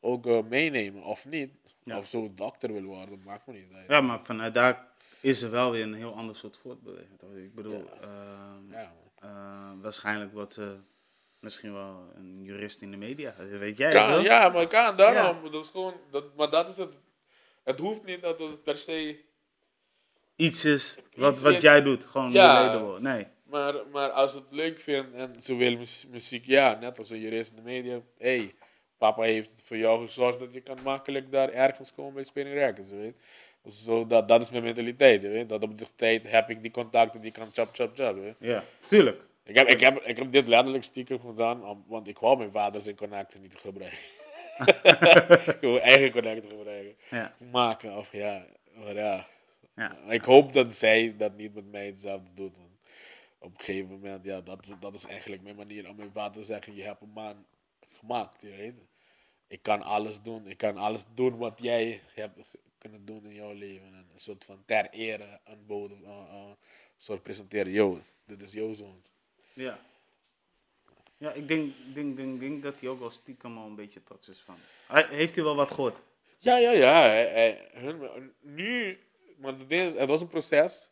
ook 0.00 0.48
meenemen, 0.48 1.02
of 1.02 1.28
niet. 1.28 1.50
Ja. 1.84 1.98
Of 1.98 2.08
zo 2.08 2.34
dokter 2.34 2.72
wil 2.72 2.82
worden, 2.82 3.22
maakt 3.24 3.46
me 3.46 3.52
niet 3.52 3.72
uit. 3.72 3.88
ja, 3.88 4.00
maar 4.00 4.20
vanuit 4.24 4.54
daar 4.54 4.86
is 5.20 5.42
er 5.42 5.50
wel 5.50 5.70
weer 5.70 5.82
een 5.82 5.94
heel 5.94 6.14
ander 6.14 6.36
soort 6.36 6.56
voortbeweging. 6.56 7.18
toch? 7.18 7.34
Ik 7.34 7.54
bedoel, 7.54 7.90
ehm, 8.00 8.70
Ja, 8.70 8.92
eh, 9.18 9.72
waarschijnlijk 9.80 10.52
ze 10.52 10.76
misschien 11.46 11.72
wel 11.72 12.10
een 12.14 12.42
jurist 12.42 12.82
in 12.82 12.90
de 12.90 12.96
media. 12.96 13.34
Dat 13.38 13.48
weet 13.58 13.76
jij 13.78 13.90
Kan, 13.90 14.08
wel? 14.08 14.20
ja, 14.22 14.48
maar 14.48 14.66
kan, 14.66 14.96
daarom. 14.96 15.50
Dat 15.50 15.64
is 15.64 15.70
gewoon, 15.70 15.94
dat, 16.10 16.24
maar 16.36 16.50
dat 16.50 16.70
is 16.70 16.76
het. 16.76 16.94
Het 17.64 17.78
hoeft 17.78 18.04
niet 18.04 18.22
dat 18.22 18.38
het 18.38 18.62
per 18.62 18.76
se 18.76 19.24
Iets 20.36 20.64
is 20.64 20.96
wat, 21.16 21.32
Iets 21.32 21.42
wat 21.42 21.52
is- 21.54 21.62
jij 21.62 21.82
doet, 21.82 22.04
gewoon 22.04 22.32
Ja. 22.32 22.98
Nee. 22.98 23.26
Maar, 23.44 23.74
maar 23.92 24.10
als 24.10 24.32
ze 24.32 24.38
het 24.38 24.46
leuk 24.50 24.80
vinden 24.80 25.14
en 25.14 25.42
ze 25.42 25.54
willen 25.56 25.78
mus- 25.78 26.06
muziek, 26.10 26.44
ja, 26.46 26.78
net 26.80 26.98
als 26.98 27.10
een 27.10 27.20
jurist 27.20 27.50
in 27.50 27.56
de 27.56 27.62
media. 27.62 28.00
hey, 28.18 28.54
papa 28.98 29.22
heeft 29.22 29.62
voor 29.64 29.76
jou 29.76 30.06
gezorgd 30.06 30.38
dat 30.38 30.52
je 30.54 30.60
kan 30.60 30.78
makkelijk 30.84 31.30
daar 31.32 31.48
ergens 31.52 31.94
komen 31.94 32.14
bij 32.14 32.24
Spinning 32.24 32.56
Records, 32.56 32.90
weet. 32.90 33.14
Zo, 33.70 34.06
dat, 34.06 34.28
dat 34.28 34.40
is 34.40 34.50
mijn 34.50 34.62
mentaliteit, 34.62 35.22
weet. 35.22 35.48
Dat 35.48 35.62
op 35.62 35.78
die 35.78 35.86
tijd 35.96 36.30
heb 36.30 36.50
ik 36.50 36.62
die 36.62 36.70
contacten 36.70 37.20
die 37.20 37.30
kan 37.32 37.48
chop, 37.52 37.68
chop, 37.72 37.90
chop, 37.96 38.14
weet. 38.16 38.34
Ja, 38.38 38.64
tuurlijk. 38.88 39.22
Ik 39.46 39.54
heb, 39.54 39.66
ik, 39.68 39.80
heb, 39.80 40.02
ik 40.02 40.16
heb 40.16 40.32
dit 40.32 40.48
letterlijk 40.48 40.84
stiekem 40.84 41.20
gedaan, 41.20 41.64
om- 41.64 41.84
want 41.86 42.08
ik 42.08 42.18
wou 42.18 42.36
mijn 42.38 42.50
vader 42.50 42.82
zijn 42.82 42.96
connecten 42.96 43.40
niet 43.40 43.56
gebruiken. 43.56 43.98
ik 45.54 45.58
wil 45.60 45.70
mijn 45.70 45.82
eigen 45.82 46.10
connecten 46.10 46.48
gebruiken. 46.50 46.96
Ja. 47.10 47.34
Maken, 47.50 47.96
of 47.96 48.12
ja, 48.12 48.46
maar 48.74 48.94
ja. 48.94 49.26
Ja. 49.74 49.96
Ik 50.08 50.22
hoop 50.24 50.52
dat 50.52 50.76
zij 50.76 51.14
dat 51.16 51.36
niet 51.36 51.54
met 51.54 51.70
mij 51.70 51.86
hetzelfde 51.86 52.28
doet. 52.34 52.56
Want 52.56 52.70
op 53.38 53.50
een 53.58 53.64
gegeven 53.64 53.88
moment, 53.88 54.24
ja, 54.24 54.40
dat, 54.40 54.66
dat 54.80 54.94
is 54.94 55.04
eigenlijk 55.04 55.42
mijn 55.42 55.56
manier 55.56 55.88
om 55.88 55.96
mijn 55.96 56.10
vader 56.12 56.40
te 56.40 56.46
zeggen, 56.46 56.74
je 56.74 56.82
hebt 56.82 57.02
een 57.02 57.10
man 57.14 57.44
gemaakt, 57.88 58.40
je 58.42 58.50
weet. 58.50 58.74
Ik 59.48 59.62
kan 59.62 59.82
alles 59.82 60.22
doen, 60.22 60.46
ik 60.46 60.56
kan 60.56 60.76
alles 60.76 61.04
doen 61.14 61.36
wat 61.36 61.58
jij 61.62 62.00
hebt 62.14 62.38
kunnen 62.78 63.04
doen 63.04 63.24
in 63.24 63.34
jouw 63.34 63.52
leven. 63.52 63.86
En 63.86 64.08
een 64.12 64.20
soort 64.20 64.44
van 64.44 64.62
ter 64.64 64.90
ere 64.90 65.40
uh, 65.70 65.84
uh, 66.04 66.50
soort 66.96 67.22
presenteren, 67.22 67.72
yo, 67.72 68.00
dit 68.26 68.42
is 68.42 68.52
jouw 68.52 68.72
zoon. 68.72 69.02
Ja. 69.56 69.78
Ja, 71.16 71.32
ik 71.32 71.48
denk, 71.48 71.72
denk, 71.94 72.16
denk, 72.16 72.40
denk 72.40 72.62
dat 72.62 72.80
hij 72.80 72.88
ook 72.88 73.00
wel 73.00 73.10
stiekem 73.10 73.58
al 73.58 73.66
een 73.66 73.74
beetje 73.74 74.02
trots 74.02 74.28
is 74.28 74.42
van. 74.44 74.56
Hij, 74.86 75.06
heeft 75.10 75.34
hij 75.34 75.44
wel 75.44 75.56
wat 75.56 75.70
gehoord? 75.70 75.96
Ja, 76.38 76.56
ja, 76.58 76.70
ja. 76.70 77.00
hij- 77.00 77.28
hij- 77.28 77.68
hun- 77.72 78.32
nu, 78.40 78.98
maar 79.36 79.54
het 79.68 80.08
was 80.08 80.20
een 80.20 80.28
proces. 80.28 80.90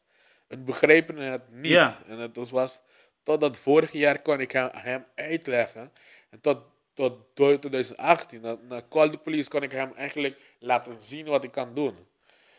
Het 0.49 0.65
begrepen 0.65 1.17
het 1.17 1.51
niet. 1.51 1.71
Ja. 1.71 2.03
En 2.07 2.19
het 2.19 2.51
was- 2.51 2.81
totdat 3.23 3.57
vorig 3.57 3.93
jaar 3.93 4.23
kon 4.23 4.41
ik 4.41 4.53
hem, 4.53 4.69
hem 4.73 5.05
uitleggen. 5.15 5.93
En 6.31 6.41
tot, 6.41 6.59
tot 6.95 7.35
2018, 7.35 8.41
na, 8.41 8.59
na 8.69 8.83
Call 8.89 9.11
the 9.11 9.19
Police, 9.19 9.51
kon 9.51 9.63
ik 9.63 9.73
hem 9.73 9.93
eigenlijk 9.97 10.41
laten 10.59 11.03
zien 11.03 11.27
wat 11.27 11.45
ik 11.45 11.51
kan 11.51 11.75
doen. 11.75 11.97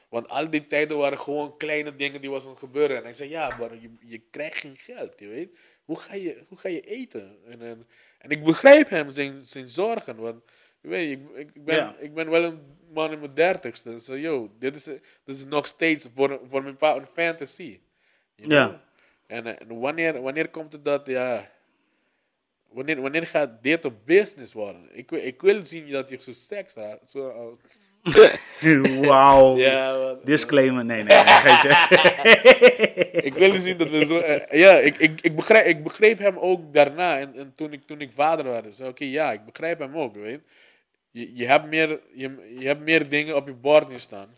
Want 0.10 0.30
al 0.30 0.50
die 0.50 0.68
tijden 0.68 0.98
waren 0.98 1.20
gewoon 1.20 1.58
kleine 1.58 1.96
dingen 1.96 2.22
die 2.22 2.30
was 2.30 2.44
aan 2.44 2.50
het 2.50 2.60
gebeuren. 2.60 2.98
En 2.98 3.04
hij 3.04 3.14
zei, 3.14 3.30
ja, 3.30 3.58
maar 3.58 3.76
je, 3.76 3.90
je 4.00 4.22
krijgt 4.32 4.58
geen 4.58 4.78
geld, 4.78 5.20
je 5.20 5.28
weet. 5.28 5.58
Hoe 5.86 5.98
ga 6.00 6.16
je, 6.16 6.44
hoe 6.48 6.58
ga 6.58 6.70
je 6.70 6.82
eten? 6.82 7.38
En, 7.46 7.62
en, 7.62 7.88
en 8.18 8.30
ik 8.30 8.44
begrijp 8.44 8.90
hem, 8.90 9.12
zijn, 9.12 9.44
zijn 9.44 9.68
zorgen. 9.68 10.16
Want, 10.16 10.44
je 10.82 10.88
weet, 10.88 11.12
ik, 11.12 11.30
ik, 11.36 11.50
ik 11.56 11.64
ben, 11.66 11.76
Ja. 11.76 11.96
ik 12.00 12.14
ben 12.14 12.30
wel 12.30 12.44
een 12.44 12.60
man 12.94 13.12
in 13.12 13.20
mijn 13.20 13.34
dertigste. 13.34 14.00
Zo, 14.00 14.18
yo, 14.18 14.52
dit 14.60 14.76
is, 14.76 14.84
dit 14.84 15.02
is 15.26 15.46
nog 15.46 15.68
steeds 15.68 16.08
voor, 16.16 16.40
voor 16.50 16.64
mijn 16.64 16.78
pa 16.78 16.96
een 16.96 17.06
fantasy. 17.08 17.80
you 18.36 18.50
Ja. 18.52 18.84
En, 19.28 19.46
eh, 19.46 19.62
en 19.62 19.80
wanneer, 19.80 20.22
wanneer 20.22 20.50
komt 20.50 20.74
het 20.74 20.86
dat, 20.86 21.08
ja... 21.08 21.54
Wanneer, 22.70 23.02
wanneer 23.02 23.28
gaat 23.28 23.64
dit 23.64 23.84
een 23.84 23.98
business 24.06 24.54
worden? 24.54 24.98
Ik, 24.98 25.10
wil- 25.10 25.24
ik 25.26 25.42
wil 25.42 25.66
zien 25.66 25.92
dat 25.92 26.10
je 26.10 26.22
zo 26.22 26.32
seks. 26.32 26.74
Zo, 27.06 27.58
Wauw. 29.08 29.58
ja, 29.58 30.16
Disclaimer, 30.24 30.86
nee, 30.86 31.04
nee, 31.04 31.24
nee, 31.24 31.26
geitje. 31.26 31.70
ik 33.30 33.34
wil 33.34 33.60
zien 33.60 33.78
dat 33.78 33.90
we 33.90 34.06
zo. 34.06 34.18
eh, 34.18 34.60
ja, 34.60 34.72
ik, 34.74 34.98
ik, 34.98 35.22
ik, 35.22 35.36
begrijp, 35.36 35.66
ik 35.66 35.84
begreep 35.84 36.20
hem 36.20 36.38
ook 36.38 36.74
daarna. 36.74 37.18
En, 37.18 37.36
en 37.36 37.54
toen, 37.56 37.74
ik, 37.74 37.82
toen 37.86 38.02
ik 38.02 38.12
vader 38.12 38.46
werd. 38.46 38.64
Dus 38.64 38.82
oké, 38.82 39.04
ja, 39.06 39.32
ik 39.32 39.46
begrijp 39.46 39.80
hem 39.80 39.98
ook. 39.98 40.16
Weet. 40.16 40.42
Je, 41.12 41.36
je, 41.36 41.46
hebt 41.46 41.66
meer, 41.66 42.00
je, 42.14 42.56
je 42.60 42.68
hebt 42.68 42.82
meer 42.82 43.10
dingen 43.10 43.36
op 43.36 43.48
je 43.48 43.54
bord 43.54 43.90
nu 43.90 44.00
staan. 44.00 44.38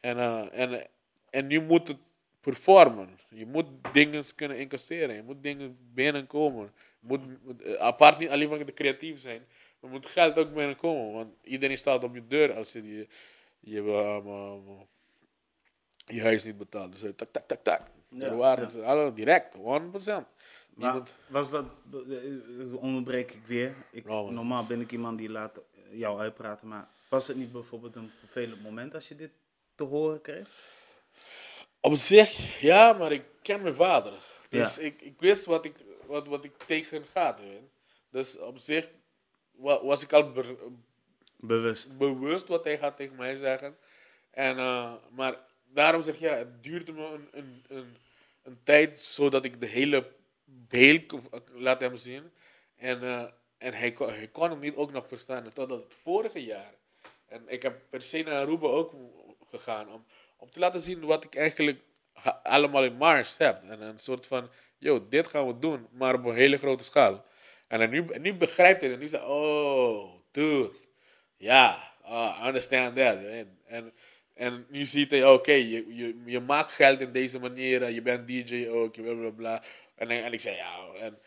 En, 0.00 0.18
eh, 0.18 0.44
en, 0.52 0.86
en 1.30 1.50
je 1.50 1.60
moet 1.60 1.88
het 1.88 1.98
performen. 2.40 3.08
Je 3.28 3.46
moet 3.46 3.66
dingen 3.92 4.24
kunnen 4.34 4.58
incasseren. 4.58 5.14
Je 5.14 5.22
moet 5.22 5.42
dingen 5.42 5.76
binnenkomen. 5.94 6.70
Moet, 7.00 7.22
eh, 7.62 7.74
apart 7.74 8.18
niet 8.18 8.28
alleen 8.28 8.48
van 8.48 8.58
de 8.58 8.74
creatief 8.74 9.20
zijn. 9.20 9.46
Maar 9.80 9.90
moet 9.90 10.06
geld 10.06 10.38
ook 10.38 10.54
binnenkomen. 10.54 11.12
Want 11.12 11.34
iedereen 11.42 11.78
staat 11.78 12.04
op 12.04 12.14
je 12.14 12.26
deur 12.26 12.52
als 12.52 12.72
je 12.72 12.96
je, 12.96 13.06
je, 13.60 13.78
um, 13.78 14.26
um, 14.26 14.86
je 16.06 16.22
huis 16.22 16.44
niet 16.44 16.58
betaalt. 16.58 16.92
Dus 16.92 17.02
eh, 17.02 17.10
tak, 17.10 17.28
tak, 17.32 17.46
tak, 17.46 17.62
tak. 17.62 17.80
Ja, 18.08 18.26
Ja, 18.26 18.34
waarde, 18.34 18.78
ja. 18.78 18.84
Alle, 18.84 19.12
direct, 19.12 19.54
100%. 19.54 19.58
Maar 19.58 20.92
Niemand, 20.92 21.14
was 21.26 21.50
dat, 21.50 21.64
eh, 21.92 22.74
onderbreek 22.82 23.30
ik 23.32 23.46
weer. 23.46 23.74
Ik, 23.90 24.04
normaal 24.04 24.66
ben 24.66 24.80
ik 24.80 24.92
iemand 24.92 25.18
die 25.18 25.28
laat 25.30 25.60
jou 25.90 26.20
uitpraten, 26.20 26.68
maar 26.68 26.88
was 27.08 27.26
het 27.26 27.36
niet 27.36 27.52
bijvoorbeeld 27.52 27.96
een 27.96 28.10
vervelend 28.18 28.62
moment 28.62 28.94
als 28.94 29.08
je 29.08 29.16
dit 29.16 29.30
te 29.74 29.84
horen 29.84 30.20
kreeg? 30.20 30.48
Op 31.80 31.94
zich, 31.94 32.60
ja, 32.60 32.92
maar 32.92 33.12
ik 33.12 33.24
ken 33.42 33.62
mijn 33.62 33.74
vader. 33.74 34.12
Dus 34.48 34.76
Ja. 34.76 34.82
ik, 34.82 35.02
ik 35.02 35.20
wist 35.20 35.44
wat 35.44 35.64
ik, 35.64 35.74
wat, 36.08 36.26
wat 36.26 36.44
ik 36.44 36.56
tegen 36.66 37.06
gaat. 37.06 37.40
Je. 37.40 37.58
Dus 38.10 38.38
op 38.38 38.58
zich 38.58 38.90
wa- 39.50 39.84
was 39.84 40.02
ik 40.02 40.12
al 40.12 40.32
Bewust. 41.36 41.98
bewust 41.98 42.46
wat 42.48 42.64
hij 42.64 42.78
gaat 42.78 42.96
tegen 42.96 43.16
mij 43.16 43.36
zeggen. 43.36 43.76
En, 44.30 44.58
eh, 44.58 44.92
maar 45.10 45.40
daarom 45.66 46.02
zeg 46.02 46.18
ja, 46.18 46.34
het 46.34 46.62
duurde 46.62 46.92
me 46.92 47.06
een, 47.06 47.28
een, 47.32 47.64
een, 47.68 47.96
een 48.42 48.60
tijd 48.64 49.00
zodat 49.00 49.44
ik 49.44 49.60
de 49.60 49.66
hele 49.66 50.12
beeld 50.44 51.06
kon- 51.06 51.28
laat 51.54 51.80
hem 51.80 51.96
zien. 51.96 52.32
En, 52.76 53.02
eh, 53.02 53.24
en 53.58 53.74
hij, 53.74 53.92
kon, 53.92 54.08
hij 54.08 54.28
kon 54.28 54.50
hem 54.50 54.58
niet 54.58 54.76
ook 54.76 54.92
nog 54.92 55.08
verstaan. 55.08 55.52
Totdat 55.52 55.82
het 55.82 55.94
vorige 55.94 56.44
jaar. 56.44 56.74
En 57.26 57.42
ik 57.48 57.62
heb 57.62 57.80
per 57.90 58.02
se 58.02 58.22
naar 58.22 58.34
Aruba 58.42 58.66
ook 58.66 58.94
gegaan 59.46 59.92
om, 59.92 60.04
om 60.36 60.50
te 60.50 60.58
laten 60.58 60.80
zien 60.80 61.00
wat 61.04 61.24
ik 61.24 61.34
eigenlijk 61.34 61.80
allemaal 62.42 62.84
in 62.84 62.96
Mars 62.96 63.36
heb. 63.36 63.62
En 63.62 63.80
een 63.80 63.98
soort 63.98 64.26
van, 64.26 64.50
yo, 64.78 65.08
dit 65.08 65.26
gaan 65.26 65.46
we 65.46 65.58
doen, 65.58 65.86
maar 65.92 66.14
op 66.14 66.24
een 66.24 66.34
hele 66.34 66.58
grote 66.58 66.84
schaal. 66.84 67.24
En 67.68 67.90
nu, 67.90 68.06
nu 68.20 68.34
begrijpt 68.34 68.80
hij. 68.80 68.92
En 68.92 68.98
nu 68.98 69.08
zegt 69.08 69.24
oh, 69.24 70.14
dude. 70.30 70.70
Ja, 71.36 71.92
ah, 72.02 72.40
I 72.42 72.46
understand 72.46 72.96
that. 72.96 73.22
En, 73.24 73.58
en, 73.66 73.92
en 74.34 74.66
nu 74.70 74.84
ziet 74.84 75.10
hij, 75.10 75.26
oké, 75.26 75.52
je, 75.52 75.94
je, 75.96 76.22
je 76.24 76.40
maakt 76.40 76.72
geld 76.72 77.00
in 77.00 77.12
deze 77.12 77.38
manier. 77.38 77.82
en 77.82 77.94
Je 77.94 78.02
bent 78.02 78.26
DJ 78.26 78.68
ook, 78.68 78.92
bla 78.92 79.14
bla 79.14 79.30
bla. 79.30 79.62
En, 79.94 80.32
ik 80.32 80.40
zei, 80.40 80.56
ja, 80.56 80.76
en 81.00 81.18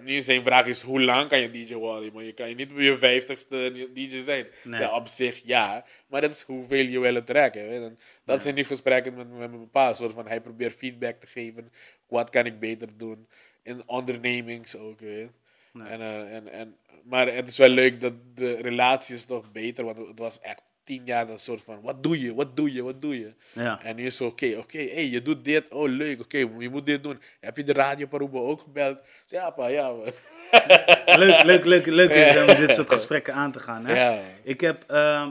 nu 0.00 0.20
zijn 0.20 0.42
vraag 0.42 0.66
is, 0.66 0.82
hoe 0.82 1.02
lang 1.02 1.28
kan 1.28 1.40
je 1.40 1.50
DJ 1.50 1.74
worden? 1.74 2.12
Maar 2.12 2.22
je 2.22 2.32
kan 2.32 2.48
je 2.48 2.54
niet 2.54 2.70
op 2.70 2.78
je 2.78 2.98
vijftigste 2.98 3.88
DJ 3.92 4.20
zijn. 4.20 4.46
Nee. 4.64 4.80
Ja, 4.80 4.94
op 4.94 5.06
zich 5.06 5.42
ja, 5.44 5.84
maar 6.08 6.20
dat 6.20 6.30
is 6.30 6.42
hoeveel 6.42 6.84
je 6.84 6.98
wil 6.98 7.24
trekken. 7.24 7.68
Weet. 7.68 7.82
En 7.82 7.98
dat 8.24 8.42
zijn 8.42 8.54
nu 8.54 8.64
gesprekken 8.64 9.14
met, 9.14 9.30
met 9.30 9.50
mijn 9.50 9.70
pa. 9.70 9.94
Soort 9.94 10.12
van, 10.12 10.26
hij 10.26 10.40
probeert 10.40 10.74
feedback 10.74 11.20
te 11.20 11.26
geven. 11.26 11.72
Wat 12.08 12.30
kan 12.30 12.46
ik 12.46 12.60
beter 12.60 12.96
doen? 12.96 13.28
In 13.62 13.82
ondernemings 13.86 14.76
ook, 14.76 15.00
weet 15.00 15.18
je. 15.18 15.28
Nee. 15.72 15.88
En, 15.88 16.00
eh, 16.00 16.34
en, 16.34 16.48
en, 16.48 16.76
maar 17.04 17.34
het 17.34 17.48
is 17.48 17.58
wel 17.58 17.68
leuk 17.68 18.00
dat 18.00 18.12
de 18.34 18.54
relatie 18.54 19.14
is 19.14 19.24
toch 19.24 19.52
beter, 19.52 19.84
want 19.84 19.96
het 19.96 20.18
was 20.18 20.40
echt 20.40 20.62
tien 20.86 21.02
jaar 21.04 21.26
dat 21.26 21.40
soort 21.40 21.62
van, 21.62 21.80
wat 21.80 22.02
doe 22.02 22.20
je, 22.20 22.34
wat 22.34 22.56
doe 22.56 22.72
je, 22.72 22.82
wat 22.82 23.00
doe 23.00 23.18
je? 23.18 23.32
Ja. 23.52 23.82
En 23.82 23.96
nu 23.96 24.06
is 24.06 24.18
het 24.18 24.28
oké, 24.28 24.54
oké, 24.58 24.78
hey, 24.78 25.08
je 25.08 25.22
doet 25.22 25.44
dit, 25.44 25.68
oh 25.68 25.88
leuk, 25.88 26.20
oké, 26.20 26.36
je 26.38 26.68
moet 26.70 26.86
dit 26.86 27.02
doen. 27.02 27.20
Heb 27.40 27.56
je 27.56 27.64
de 27.64 27.72
radio 27.72 28.06
Paruba 28.06 28.38
ook 28.38 28.60
gebeld? 28.60 28.98
Ja 29.26 29.50
pa, 29.50 29.66
ja 29.66 29.88
man. 29.92 30.04
Leuk, 31.20 31.42
leuk, 31.44 31.64
leuk, 31.64 31.86
leuk 31.86 32.10
is 32.10 32.36
om 32.36 32.46
dit 32.66 32.74
soort 32.74 32.92
gesprekken 32.92 33.34
aan 33.34 33.52
te 33.52 33.60
gaan. 33.60 33.86
Hè? 33.86 33.94
Ja. 34.04 34.20
Ik 34.42 34.60
heb, 34.60 34.84
ehm, 34.90 35.30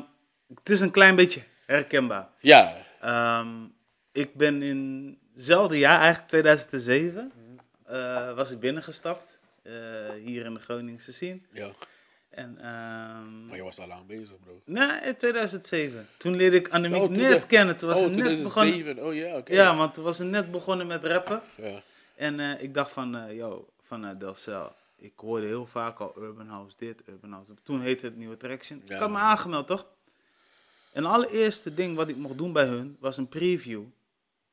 het 0.55 0.69
is 0.69 0.79
een 0.79 0.91
klein 0.91 1.15
beetje 1.15 1.41
herkenbaar. 1.65 2.27
Ja, 2.39 2.83
Ehm, 3.01 3.47
ik 4.11 4.33
ben 4.33 4.61
in 4.61 5.17
hetzelfde 5.35 5.77
jaar, 5.77 5.99
eigenlijk 5.99 6.27
2007, 6.27 7.31
eh, 7.85 8.33
was 8.35 8.51
ik 8.51 8.59
binnengestapt. 8.59 9.39
eh, 9.63 9.73
hier 10.23 10.45
in 10.45 10.53
de 10.53 10.59
Groningse 10.59 11.13
scene. 11.13 11.39
ja. 11.51 11.67
En, 12.35 12.57
ehm 12.57 13.45
Maar 13.45 13.55
je 13.55 13.63
was 13.63 13.79
al 13.79 13.87
lang 13.87 14.05
bezig 14.05 14.39
bro. 14.43 14.61
nee, 14.65 15.01
in 15.01 15.17
2007. 15.17 16.07
Toen 16.17 16.35
leerde 16.35 16.55
ik 16.57 16.69
Annemiek 16.69 17.01
Oh, 17.01 17.09
net 17.09 17.41
de- 17.41 17.47
kennen. 17.47 17.77
Toen 17.77 17.89
was 17.89 17.97
oh, 17.99 18.03
ze 18.03 18.09
net 18.09 18.43
begonnen. 18.43 18.73
2007, 18.73 19.05
oh 19.05 19.15
ja, 19.15 19.37
oké. 19.37 19.53
Ja, 19.53 19.75
want 19.75 19.93
toen 19.93 20.03
was 20.03 20.15
ze 20.17 20.23
net 20.23 20.51
begonnen 20.51 20.87
met 20.87 21.03
rappen. 21.03 21.41
Ja. 21.57 21.79
En 22.15 22.39
eh, 22.39 22.61
ik 22.63 22.73
dacht 22.73 22.91
van, 22.91 23.15
eh 23.15 23.35
yo, 23.35 23.67
vanuit 23.83 24.19
Delcel. 24.19 24.75
Ik 24.97 25.13
hoorde 25.15 25.45
heel 25.45 25.65
vaak 25.65 25.99
al 25.99 26.13
Urban 26.17 26.47
House 26.47 26.75
dit, 26.77 27.01
Urban 27.05 27.31
House 27.31 27.47
dat. 27.53 27.57
Toen 27.63 27.81
heette 27.81 28.05
het 28.05 28.17
Nieuwe 28.17 28.37
Traction. 28.37 28.81
Ja. 28.85 28.93
Ik 28.95 28.99
had 29.01 29.09
me 29.09 29.17
aangemeld, 29.17 29.67
toch? 29.67 29.85
En 30.91 31.03
het 31.03 31.13
allereerste 31.13 31.73
ding 31.73 31.95
wat 31.95 32.09
ik 32.09 32.15
mocht 32.15 32.37
doen 32.37 32.51
bij 32.53 32.65
hun 32.65 32.97
was 32.99 33.17
een 33.17 33.27
preview 33.29 33.83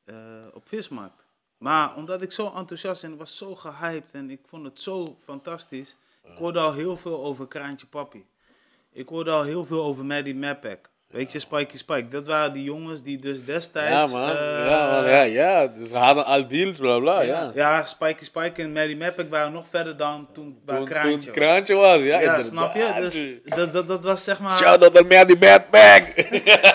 eh, 0.03 0.15
op 0.53 0.67
Vismarkt. 0.67 1.23
Maar 1.57 1.95
omdat 1.95 2.21
ik 2.21 2.31
zo 2.31 2.53
enthousiast 2.55 3.03
en 3.03 3.17
was 3.17 3.37
zo 3.37 3.55
gehyped 3.55 4.11
en 4.11 4.29
ik 4.29 4.39
vond 4.47 4.65
het 4.65 4.81
zo 4.81 5.17
fantastisch. 5.23 5.95
Ik 6.23 6.37
hoorde 6.37 6.59
al 6.59 6.73
heel 6.73 6.97
veel 6.97 7.23
over 7.23 7.47
Kraantje 7.47 7.87
Papi. 7.87 8.25
Ik 8.91 9.07
hoorde 9.07 9.31
al 9.31 9.43
heel 9.43 9.65
veel 9.65 9.83
over 9.83 10.05
Maddie 10.05 10.35
Mapak. 10.35 10.91
Weet 11.13 11.31
je, 11.31 11.39
Spikey 11.39 11.77
Spike. 11.77 12.07
Dat 12.07 12.27
waren 12.27 12.53
die 12.53 12.63
jongens 12.63 13.03
die 13.03 13.19
dus 13.19 13.45
Ja 13.45 13.45
destijds... 13.45 14.11
man, 14.11 14.29
eh, 14.29 14.67
ja 14.67 14.91
man, 14.91 15.09
ja, 15.09 15.21
ja. 15.21 15.67
Dus 15.67 15.89
we 15.89 15.97
hadden 15.97 16.25
al 16.25 16.47
deals, 16.47 16.77
bla 16.77 16.99
bla, 16.99 17.21
ja. 17.21 17.51
ja, 17.53 17.77
ja, 17.77 17.85
Spikey 17.85 18.25
Spike 18.25 18.61
en 18.61 18.73
Maddie 18.73 18.97
Mapak 18.97 19.29
waren 19.29 19.51
nog 19.51 19.67
verder 19.67 19.97
dan 19.97 20.27
toen 20.33 20.61
Kraantje 20.65 21.01
toen 21.01 21.15
was. 21.15 21.29
kraantje 21.31 21.75
was, 21.75 22.03
ja, 22.03 22.19
Ja, 22.19 22.41
snap 22.41 22.75
je? 22.75 22.93
Dus 22.99 23.27
dat, 23.55 23.73
dat, 23.73 23.87
dat 23.87 24.03
was 24.03 24.23
zeg 24.23 24.39
maar... 24.39 24.57
Shout 24.57 24.83
out 24.83 24.93
naar 24.93 25.37
Bad 25.37 25.69
Bag. 25.69 26.01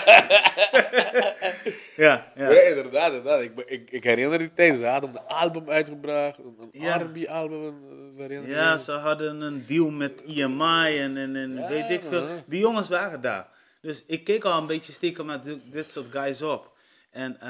Ja, 1.99 2.31
ja. 2.35 2.49
Ja, 2.51 2.61
inderdaad, 2.61 3.07
inderdaad. 3.13 3.41
Ik, 3.41 3.59
ik, 3.65 3.91
ik 3.91 4.03
herinner 4.03 4.37
die 4.37 4.53
tijd. 4.53 4.77
Ze 4.77 4.85
hadden 4.85 5.09
een 5.09 5.17
album 5.27 5.69
uitgebracht, 5.69 6.37
een, 6.37 6.69
Ja. 6.71 6.97
R&B-album. 6.97 7.75
je 8.17 8.41
Ja, 8.45 8.71
me? 8.73 8.79
ze 8.79 8.91
hadden 8.91 9.41
een 9.41 9.65
deal 9.67 9.89
met 9.89 10.23
EMI 10.23 10.99
en, 10.99 11.17
en, 11.17 11.35
en 11.35 11.53
Ja, 11.53 11.67
weet 11.67 11.89
ik 11.89 12.01
veel. 12.05 12.21
man. 12.27 12.43
Die 12.47 12.59
jongens 12.59 12.89
waren 12.89 13.21
daar. 13.21 13.47
Dus 13.81 14.05
ik 14.05 14.23
keek 14.23 14.43
al 14.43 14.57
een 14.57 14.67
beetje 14.67 14.91
stiekem 14.91 15.25
naar 15.25 15.41
dit, 15.71 15.91
soort 15.91 16.11
guys 16.11 16.41
op. 16.41 16.77
En 17.11 17.39
eh, 17.41 17.49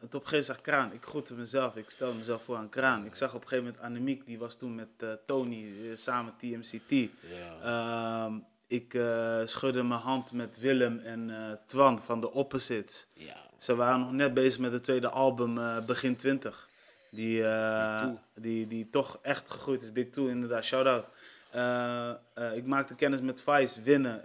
het 0.00 0.14
op 0.14 0.20
een 0.22 0.28
gegeven 0.28 0.30
moment 0.30 0.44
zag 0.44 0.60
Kraan. 0.60 0.92
Ik 0.92 1.02
groette 1.04 1.34
mezelf. 1.34 1.76
Ik 1.76 1.90
stelde 1.90 2.18
mezelf 2.18 2.42
voor 2.44 2.56
aan 2.56 2.68
Kraan. 2.68 3.04
Ik 3.06 3.14
zag 3.14 3.34
op 3.34 3.42
een 3.42 3.48
gegeven 3.48 3.64
moment 3.64 3.84
Annemiek. 3.84 4.26
Die 4.26 4.38
was 4.38 4.56
toen 4.58 4.74
met 4.74 4.88
eh, 4.98 5.08
Tony 5.26 5.64
eh, 5.64 5.96
samen 5.96 6.34
TMCT. 6.38 6.90
Ja. 6.90 7.06
Ehm, 7.62 8.34
ik 8.72 8.94
eh, 8.94 9.40
schudde 9.44 9.82
mijn 9.82 10.00
hand 10.00 10.32
met 10.32 10.58
Willem 10.58 10.98
en 10.98 11.30
eh, 11.30 11.56
Twan 11.66 12.02
van 12.02 12.20
de 12.20 12.32
Opposites. 12.32 13.06
ja. 13.12 13.36
Ze 13.58 13.74
waren 13.74 14.00
nog 14.00 14.12
net 14.12 14.34
bezig 14.34 14.60
met 14.60 14.72
het 14.72 14.84
tweede 14.84 15.08
album, 15.08 15.58
eh, 15.58 15.84
begin 15.84 16.16
20. 16.16 16.68
Die, 17.10 17.44
die, 18.34 18.66
die 18.66 18.90
toch 18.90 19.18
echt 19.22 19.50
gegroeid 19.50 19.82
is. 19.82 19.92
Big 19.92 20.10
Two, 20.10 20.26
inderdaad. 20.26 20.64
Shout-out. 20.64 21.04
Ik 22.54 22.66
maakte 22.66 22.94
kennis 22.94 23.20
met 23.20 23.42
Vice, 23.42 23.82
Winnen. 23.82 24.22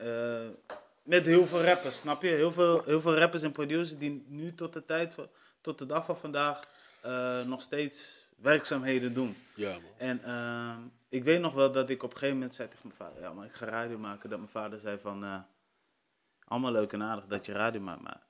met 1.04 1.26
heel 1.26 1.46
veel 1.46 1.64
rappers, 1.64 1.98
snap 1.98 2.22
je? 2.22 2.28
Heel 2.28 2.52
veel, 2.52 2.84
heel 2.86 3.02
veel 3.02 3.18
rappers 3.18 3.44
en 3.44 3.52
producers 3.52 3.98
die 3.98 4.26
nu 4.28 4.54
tot 4.54 4.74
de 4.74 4.86
tijd, 4.86 5.16
tot 5.62 5.78
de 5.78 5.86
dag 5.86 6.06
van 6.06 6.18
vandaag, 6.18 6.68
nog 7.46 7.62
steeds 7.62 8.27
werkzaamheden 8.42 9.14
doen. 9.14 9.36
ja, 9.56 9.72
man. 9.72 9.92
En 9.98 10.24
ehm, 10.24 10.80
ik 11.10 11.24
weet 11.24 11.42
nog 11.42 11.54
wel 11.54 11.72
dat 11.72 11.90
ik 11.90 12.04
op 12.04 12.10
een 12.12 12.18
gegeven 12.18 12.38
moment 12.38 12.56
zei 12.56 12.70
tegen 12.70 12.88
mijn 12.88 13.00
vader, 13.00 13.22
ja, 13.22 13.34
maar 13.34 13.46
ik 13.46 13.54
ga 13.54 13.66
radio 13.66 13.98
maken. 13.98 14.30
Dat 14.30 14.40
mijn 14.40 14.52
vader 14.52 14.80
zei 14.80 14.98
van, 15.02 15.24
eh, 15.24 15.40
allemaal 16.44 16.72
leuk 16.72 16.94
en 16.94 17.04
aardig 17.04 17.26
dat 17.26 17.46
je 17.46 17.52
radio 17.52 17.82
maakt, 17.82 18.02
maar 18.02 18.22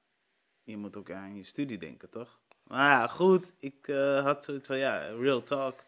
je 0.63 0.77
moet 0.77 0.95
ook 0.95 1.11
aan 1.11 1.35
je 1.35 1.43
studie 1.43 1.77
denken, 1.77 2.09
toch? 2.09 2.39
Maar 2.63 2.89
ja, 2.89 3.07
goed, 3.07 3.53
ik 3.59 3.87
eh, 3.87 4.23
had 4.23 4.45
zoiets 4.45 4.67
van, 4.67 4.77
ja, 4.77 4.97
real 4.97 5.43
talk. 5.43 5.83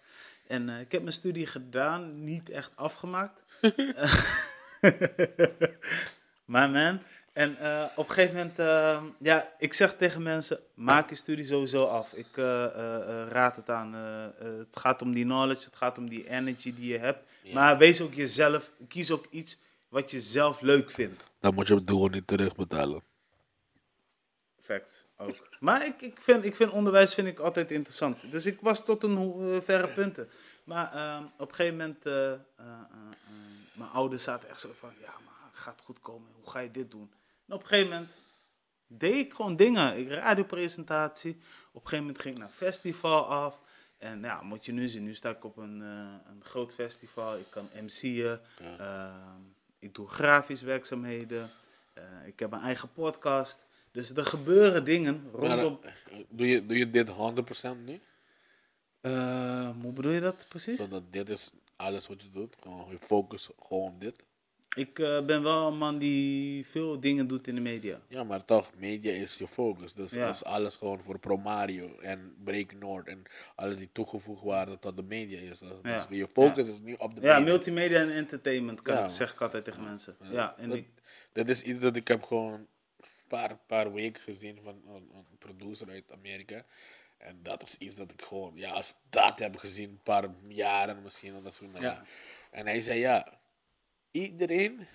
En 0.47 0.69
eh, 0.69 0.79
ik 0.79 0.91
heb 0.91 1.01
mijn 1.01 1.13
studie 1.13 1.45
gedaan, 1.45 2.23
niet 2.23 2.49
echt 2.49 2.71
afgemaakt. 2.75 3.43
maar 6.53 6.69
man, 6.69 7.01
en 7.39 7.57
eh, 7.57 7.85
op 7.95 8.07
een 8.07 8.13
gegeven 8.13 8.35
moment, 8.35 8.59
eh, 8.59 9.03
ja, 9.19 9.53
ik 9.57 9.73
zeg 9.73 9.97
tegen 9.97 10.21
mensen, 10.21 10.59
maak 10.73 11.09
je 11.09 11.15
studie 11.15 11.45
sowieso 11.45 11.85
af. 11.85 12.13
Ik 12.13 12.27
eh, 12.37 12.65
eh, 12.65 13.27
raad 13.29 13.55
het 13.55 13.69
aan. 13.69 13.93
het 13.93 14.77
gaat 14.77 15.01
om 15.01 15.13
die 15.13 15.23
knowledge, 15.23 15.65
het 15.65 15.75
gaat 15.75 15.97
om 15.97 16.09
die 16.09 16.29
energy 16.29 16.75
die 16.75 16.91
je 16.91 16.97
hebt. 16.97 17.19
Ja. 17.41 17.53
Maar 17.53 17.77
wees 17.77 18.01
ook 18.01 18.13
jezelf, 18.13 18.71
kies 18.87 19.11
ook 19.11 19.25
iets 19.29 19.61
wat 19.89 20.11
je 20.11 20.19
zelf 20.19 20.61
leuk 20.61 20.91
vindt. 20.91 21.23
Dan 21.39 21.53
moet 21.53 21.67
je 21.67 21.75
het 21.75 21.87
doel 21.87 22.07
niet 22.07 22.27
terugbetalen. 22.27 23.01
Fact, 24.61 25.05
ook. 25.17 25.49
Maar 25.59 25.85
ik, 25.85 26.01
ik, 26.01 26.17
vind, 26.21 26.45
ik 26.45 26.55
vind 26.55 26.71
onderwijs 26.71 27.13
vind 27.13 27.27
ik 27.27 27.39
altijd 27.39 27.71
interessant. 27.71 28.31
Dus 28.31 28.45
ik 28.45 28.61
was 28.61 28.85
tot 28.85 29.03
een 29.03 29.61
verre 29.63 29.87
punten. 29.87 30.29
Maar 30.63 30.93
ehm, 30.93 31.23
op 31.37 31.49
een 31.49 31.55
gegeven 31.55 31.77
moment, 31.77 32.03
mijn 33.73 33.89
ouders 33.93 34.23
zaten 34.23 34.49
echt 34.49 34.61
zo 34.61 34.69
van, 34.79 34.91
ja, 35.01 35.13
maar 35.25 35.51
gaat 35.53 35.75
het 35.75 35.85
goed 35.85 35.99
komen? 36.01 36.27
Hoe 36.41 36.49
ga 36.49 36.59
je 36.59 36.71
dit 36.71 36.91
doen? 36.91 37.11
En 37.49 37.55
op 37.55 37.61
een 37.61 37.67
gegeven 37.67 37.89
moment 37.91 38.15
deed 38.87 39.25
ik 39.25 39.33
gewoon 39.33 39.55
dingen. 39.55 39.97
Ik 39.97 40.09
radiopresentatie. 40.09 41.31
Op 41.71 41.81
een 41.81 41.89
gegeven 41.89 41.97
moment 42.05 42.21
ging 42.21 42.35
ik 42.35 42.41
naar 42.41 42.49
festival 42.49 43.25
af. 43.25 43.59
En 43.97 44.21
ja, 44.21 44.41
moet 44.41 44.65
je 44.65 44.71
nu 44.71 44.87
zien, 44.87 45.03
nu 45.03 45.15
sta 45.15 45.29
ik 45.29 45.43
op 45.43 45.57
een, 45.57 45.81
eh, 45.81 46.31
een 46.31 46.43
groot 46.43 46.73
festival. 46.73 47.37
Ik 47.37 47.45
kan 47.49 47.69
MC'en. 47.73 48.41
Ja. 48.59 48.77
Ehm, 48.77 49.41
ik 49.79 49.95
doe 49.95 50.07
grafisch 50.07 50.61
werkzaamheden. 50.61 51.49
Eh, 51.93 52.03
ik 52.25 52.39
heb 52.39 52.49
mijn 52.49 52.61
eigen 52.61 52.91
podcast. 52.93 53.65
Dus 53.91 54.09
er 54.09 54.25
gebeuren 54.25 54.85
dingen 54.85 55.29
rondom... 55.33 55.79
eh, 55.81 56.15
doe, 56.29 56.47
je, 56.47 56.65
doe 56.65 56.77
je 56.77 56.89
dit 56.89 57.09
100% 57.09 57.85
nu? 57.85 57.99
Eh, 59.01 59.69
hoe 59.81 59.91
bedoel 59.91 60.11
je 60.11 60.21
dat 60.21 60.45
precies? 60.49 60.77
Zodat 60.77 61.13
dit 61.13 61.29
is 61.29 61.51
alles 61.75 62.07
wat 62.07 62.21
je 62.21 62.29
doet. 62.29 62.55
Gewoon 62.61 62.89
je 62.89 62.97
focus 62.99 63.49
gewoon 63.59 63.87
op 63.91 64.01
dit. 64.01 64.23
Ik 64.75 64.99
eh, 64.99 65.25
ben 65.25 65.43
wel 65.43 65.67
een 65.67 65.77
man 65.77 65.97
die 65.97 66.65
veel 66.65 66.99
dingen 66.99 67.27
doet 67.27 67.47
in 67.47 67.55
de 67.55 67.61
media. 67.61 67.99
Ja, 68.07 68.23
maar 68.23 68.45
toch, 68.45 68.71
media 68.77 69.11
is 69.11 69.35
je 69.37 69.47
focus. 69.47 69.93
Dus 69.93 70.11
Ja. 70.11 70.27
als 70.27 70.43
alles 70.43 70.75
gewoon 70.75 71.01
voor 71.01 71.19
Promario 71.19 71.97
en 71.99 72.35
Break 72.43 72.73
Noord 72.73 73.07
en 73.07 73.23
alles 73.55 73.77
die 73.77 73.89
toegevoegd 73.91 74.43
waarde 74.43 74.79
tot 74.79 74.95
de 74.95 75.03
media 75.03 75.39
is. 75.39 75.59
Dus 75.59 75.69
Ja. 75.83 76.05
je 76.09 76.27
focus 76.27 76.67
is 76.69 76.79
nu 76.79 76.93
op 76.93 77.15
de 77.15 77.21
Ja, 77.21 77.27
media. 77.37 77.51
multimedia 77.51 77.99
en 77.99 78.11
entertainment, 78.11 78.81
kan 78.81 78.95
Ja, 78.95 79.07
zeg 79.07 79.33
ik 79.33 79.41
altijd 79.41 79.63
tegen 79.63 79.83
mensen. 79.83 80.15
Ja, 80.31 80.55
en 80.57 80.69
dat, 80.69 80.77
ik, 80.77 80.87
dat 81.31 81.49
is 81.49 81.61
iets 81.61 81.79
dat 81.79 81.95
ik 81.95 82.07
heb 82.07 82.23
gewoon 82.23 82.53
een 82.53 82.67
paar, 83.27 83.57
paar 83.67 83.93
weken 83.93 84.21
gezien 84.21 84.59
van 84.63 84.81
een, 84.87 85.09
een 85.13 85.37
producer 85.39 85.89
uit 85.89 86.11
Amerika. 86.11 86.65
En 87.17 87.39
dat 87.43 87.63
is 87.63 87.77
iets 87.77 87.95
dat 87.95 88.11
ik 88.11 88.21
gewoon, 88.21 88.51
ja, 88.55 88.71
als 88.71 88.95
dat 89.09 89.39
heb 89.39 89.57
gezien, 89.57 89.89
een 89.89 89.99
paar 90.03 90.29
jaren 90.47 91.01
misschien. 91.03 91.43
Dat 91.43 91.59
dingen. 91.63 91.81
Ja. 91.81 92.03
En 92.51 92.65
hij 92.65 92.81
zei, 92.81 92.99
ja, 92.99 93.38
iedereen, 94.11 94.87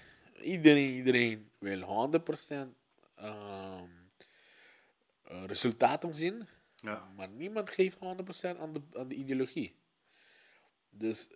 iedereen, 0.43 0.95
iedereen 0.95 1.51
wil 1.59 1.81
100% 1.81 2.75
ehm, 3.15 3.89
eh, 5.23 5.45
resultaten 5.45 6.15
zien. 6.15 6.49
ja. 6.75 7.13
Maar 7.17 7.29
niemand 7.29 7.71
geeft 7.71 7.97
100% 7.97 8.59
aan 8.59 8.73
de, 8.73 8.81
aan 8.93 9.09
de 9.09 9.15
ideologie. 9.15 9.75
Dus 10.91 11.29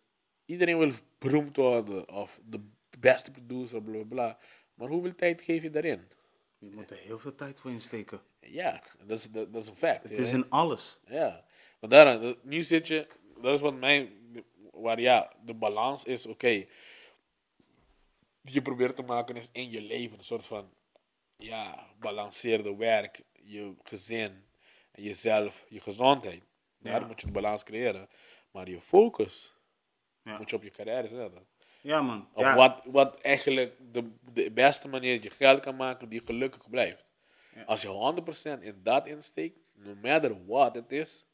iedereen 0.45 0.79
wil 0.79 0.93
beroemd 1.19 1.57
worden 1.57 2.09
of 2.09 2.41
de 2.45 2.61
beste 2.99 3.31
producer, 3.31 3.83
bla 3.83 3.93
bla 3.93 4.05
bla. 4.05 4.39
Maar 4.75 4.89
hoeveel 4.89 5.15
tijd 5.15 5.41
geef 5.41 5.63
je 5.63 5.71
daarin? 5.71 6.09
Je 6.59 6.71
moet 6.71 6.91
er 6.91 6.97
heel 6.97 7.19
veel 7.19 7.35
tijd 7.35 7.61
voor 7.61 7.71
insteken. 7.71 8.21
Ja, 8.41 8.83
dat 9.07 9.19
is, 9.19 9.31
dat, 9.31 9.53
dat 9.53 9.63
is 9.63 9.69
een 9.69 9.77
fact. 9.77 10.03
Het 10.03 10.19
is 10.19 10.33
in 10.33 10.51
alles. 10.51 11.01
Ja, 11.07 11.45
maar 11.81 11.91
daar, 11.91 12.35
nu 12.43 12.63
zit 12.63 12.87
je, 12.87 13.07
dat 13.41 13.55
is 13.55 13.61
wat 13.61 13.75
mij, 13.75 14.13
waar 14.71 15.01
ja, 15.01 15.33
de 15.45 15.55
balans 15.55 16.05
is, 16.05 16.27
oké. 16.27 16.67
Die 18.43 18.55
je 18.55 18.63
probeert 18.63 18.97
te 18.97 19.03
maken 19.03 19.37
is 19.37 19.49
in 19.53 19.71
je 19.71 19.81
leven, 19.81 20.19
een 20.19 20.25
soort 20.25 20.47
van, 20.47 20.73
ja, 21.37 21.87
balanceerde 21.99 22.77
werk, 22.77 23.23
je 23.33 23.75
gezin, 23.83 24.47
en 24.93 25.03
jezelf, 25.03 25.65
je 25.69 25.81
gezondheid. 25.81 26.43
Daar 26.79 27.01
Ja. 27.01 27.07
moet 27.07 27.21
je 27.21 27.27
een 27.27 27.33
balans 27.33 27.63
creëren. 27.65 28.09
Maar 28.51 28.69
je 28.69 28.81
focus 28.81 29.55
Ja. 30.23 30.39
moet 30.39 30.51
je 30.51 30.57
op 30.57 30.63
je 30.63 30.71
carrière 30.71 31.09
zetten. 31.09 31.47
Ja, 31.81 32.01
man. 32.01 32.29
Op 32.33 32.43
Ja, 32.43 32.55
wat, 32.57 32.83
wat 32.85 33.21
eigenlijk 33.21 33.77
de, 33.93 34.11
de 34.33 34.51
beste 34.53 34.89
manier 34.89 35.15
dat 35.15 35.23
je 35.23 35.31
geld 35.31 35.61
kan 35.61 35.77
maken 35.77 36.09
die 36.09 36.23
gelukkig 36.25 36.71
blijft. 36.71 37.13
Als 37.67 37.83
je 37.83 37.89
100% 38.59 38.63
in 38.63 38.81
dat 38.83 39.07
insteekt, 39.07 39.59
no 39.75 39.95
matter 39.95 40.47
what 40.47 40.75
het 40.75 40.93
is, 40.93 41.27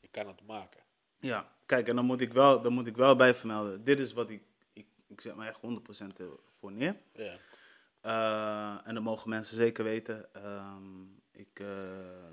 je 0.00 0.08
kan 0.08 0.26
het 0.26 0.42
maken. 0.46 0.80
ja. 1.20 1.56
Kijk, 1.66 1.88
en 1.88 1.96
dan 1.96 2.04
moet 2.04 2.20
ik 2.20 2.32
wel, 2.32 2.62
dan 2.62 2.72
moet 2.72 2.86
ik 2.86 2.96
wel 2.96 3.16
bij 3.16 3.34
vermelden. 3.34 3.84
Dit 3.84 3.98
is 3.98 4.12
wat 4.12 4.30
ik, 4.30 4.42
ik, 5.08 5.20
zet 5.20 5.36
me 5.36 5.46
echt 5.46 5.60
100% 5.60 6.22
voor 6.58 6.72
neer. 6.72 6.96
Ja. 7.12 7.36
Eh, 8.00 8.88
en 8.88 8.94
dat 8.94 9.02
mogen 9.02 9.28
mensen 9.28 9.56
zeker 9.56 9.84
weten. 9.84 10.34
Ehm, 10.34 11.02
ik 11.32 11.60
eh, 11.60 11.66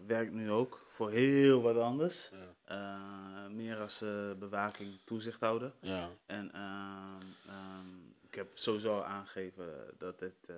werk 0.08 0.32
nu 0.32 0.52
ook 0.52 0.86
voor 0.90 1.12
heel 1.12 1.62
wat 1.62 1.78
anders. 1.78 2.32
Eh, 2.66 3.48
meer 3.50 3.78
als 3.80 4.04
bewaking, 4.40 5.00
toezichthouder. 5.04 5.74
Ja. 5.82 6.10
En 6.26 6.52
ehm, 6.54 7.22
ehm, 7.48 7.88
ik 8.28 8.36
heb 8.36 8.48
sowieso 8.54 9.02
aangegeven 9.02 9.94
dat, 9.98 10.20
het, 10.20 10.52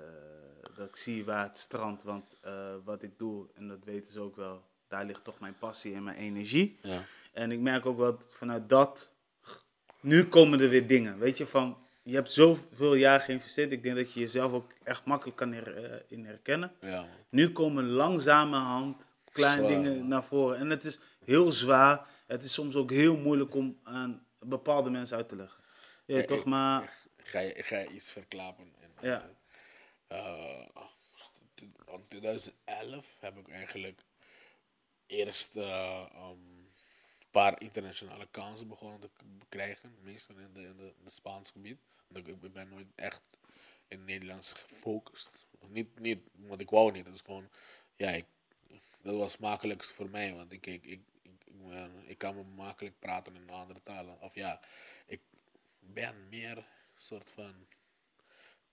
dat 0.76 0.90
ik 0.90 0.96
zie 0.96 1.26
waar 1.26 1.48
het 1.48 1.58
strandt. 1.58 2.04
Want 2.04 2.40
wat 2.84 3.04
ik 3.04 3.18
doe, 3.18 3.48
en 3.54 3.68
dat 3.68 3.84
weten 3.84 4.12
ze 4.12 4.20
ook 4.20 4.36
wel, 4.36 4.64
daar 4.88 5.06
ligt 5.06 5.24
toch 5.24 5.40
mijn 5.40 5.58
passie 5.60 5.96
en 5.96 6.04
mijn 6.04 6.18
energie. 6.18 6.80
Ja. 6.82 7.04
En 7.34 7.52
ik 7.52 7.60
merk 7.60 7.86
ook 7.86 7.98
wel 7.98 8.12
dat 8.12 8.28
vanuit 8.34 8.70
dat, 8.70 9.12
nu 10.00 10.26
komen 10.26 10.60
er 10.60 10.70
weer 10.70 10.88
dingen. 10.88 11.18
Weet 11.18 11.38
je, 11.38 11.46
van 11.46 11.78
je 12.10 12.16
hebt 12.16 12.32
zoveel 12.32 12.94
jaar 12.94 13.20
geïnvesteerd. 13.20 13.72
Ik 13.72 13.84
denk 13.84 13.96
dat 13.96 14.14
je 14.14 14.20
jezelf 14.20 14.52
ook 14.52 14.72
echt 14.84 15.06
makkelijk 15.06 15.38
kan 15.38 15.54
her- 15.54 15.84
eh, 15.92 16.00
in 16.08 16.26
herkennen. 16.26 16.72
Ja. 16.82 17.06
Nu 17.30 17.52
komen 17.52 17.86
langzamerhand 17.90 19.14
kleine 19.32 19.58
Zwaar, 19.68 19.70
dingen 19.74 19.98
man. 19.98 20.08
naar 20.08 20.24
voren. 20.24 20.58
En 20.58 20.70
het 20.70 20.84
is 20.84 21.00
heel 21.26 21.52
zwaar. 21.52 22.08
Het 22.28 22.44
is 22.44 22.54
soms 22.54 22.76
ook 22.76 22.92
heel 22.92 23.18
moeilijk 23.18 23.56
om 23.56 23.80
aan 23.84 24.26
bepaalde 24.40 24.90
mensen 24.90 25.18
uit 25.18 25.30
te 25.30 25.36
leggen. 25.36 25.64
Ja, 26.06 26.18
Ja, 26.18 26.24
toch? 26.26 26.44
Maar 26.46 26.94
ga, 27.18 27.40
je- 27.40 27.64
ga 27.64 27.78
je 27.78 27.90
iets 27.90 28.12
verklappen. 28.12 28.74
En, 28.82 29.08
Ja. 29.10 29.30
eh, 30.08 30.66
in 31.56 31.74
2011 32.08 33.06
heb 33.20 33.38
ik 33.38 33.50
eigenlijk 33.50 34.02
eerst 35.08 35.56
eh, 35.56 36.06
um, 36.16 36.22
een 36.22 36.67
paar 37.38 37.62
internationale 37.62 38.28
kansen 38.32 38.68
begonnen 38.68 39.00
te 39.00 39.10
krijgen. 39.50 39.96
Meestal 40.02 40.36
in 40.36 40.54
de, 40.54 40.62
in 40.62 40.78
de, 40.78 40.84
in 40.84 41.04
de 41.04 41.10
Spaans 41.10 41.52
gebied. 41.52 41.78
Want 42.08 42.28
ik, 42.28 42.44
ik 42.44 42.54
ben 42.54 42.70
nooit 42.70 42.88
echt 42.96 43.22
in 43.88 44.06
Nederlands 44.06 44.54
gefocust. 44.54 45.30
Niet, 45.68 46.00
niet, 46.00 46.20
want 46.32 46.62
ik 46.62 46.70
wou 46.70 46.92
niet. 46.92 47.06
Dat 47.06 47.14
is 47.14 47.22
gewoon, 47.22 47.50
ja, 47.96 48.10
ik, 48.10 48.26
dat 49.02 49.16
was 49.16 49.38
makkelijk 49.38 49.84
voor 49.84 50.10
mij. 50.10 50.34
Want 50.34 50.52
ik, 50.52 50.66
ik, 50.66 50.86
ik, 50.86 51.02
ik, 52.06 52.18
kan 52.18 52.36
me 52.36 52.44
makkelijk 52.44 53.00
praten 53.00 53.36
in 53.36 53.50
andere 53.50 53.84
talen. 53.84 54.22
Of 54.22 54.36
ja, 54.36 54.60
ik 55.06 55.22
ben 55.80 56.16
meer 56.30 56.66
soort 56.96 57.32
van 57.32 57.54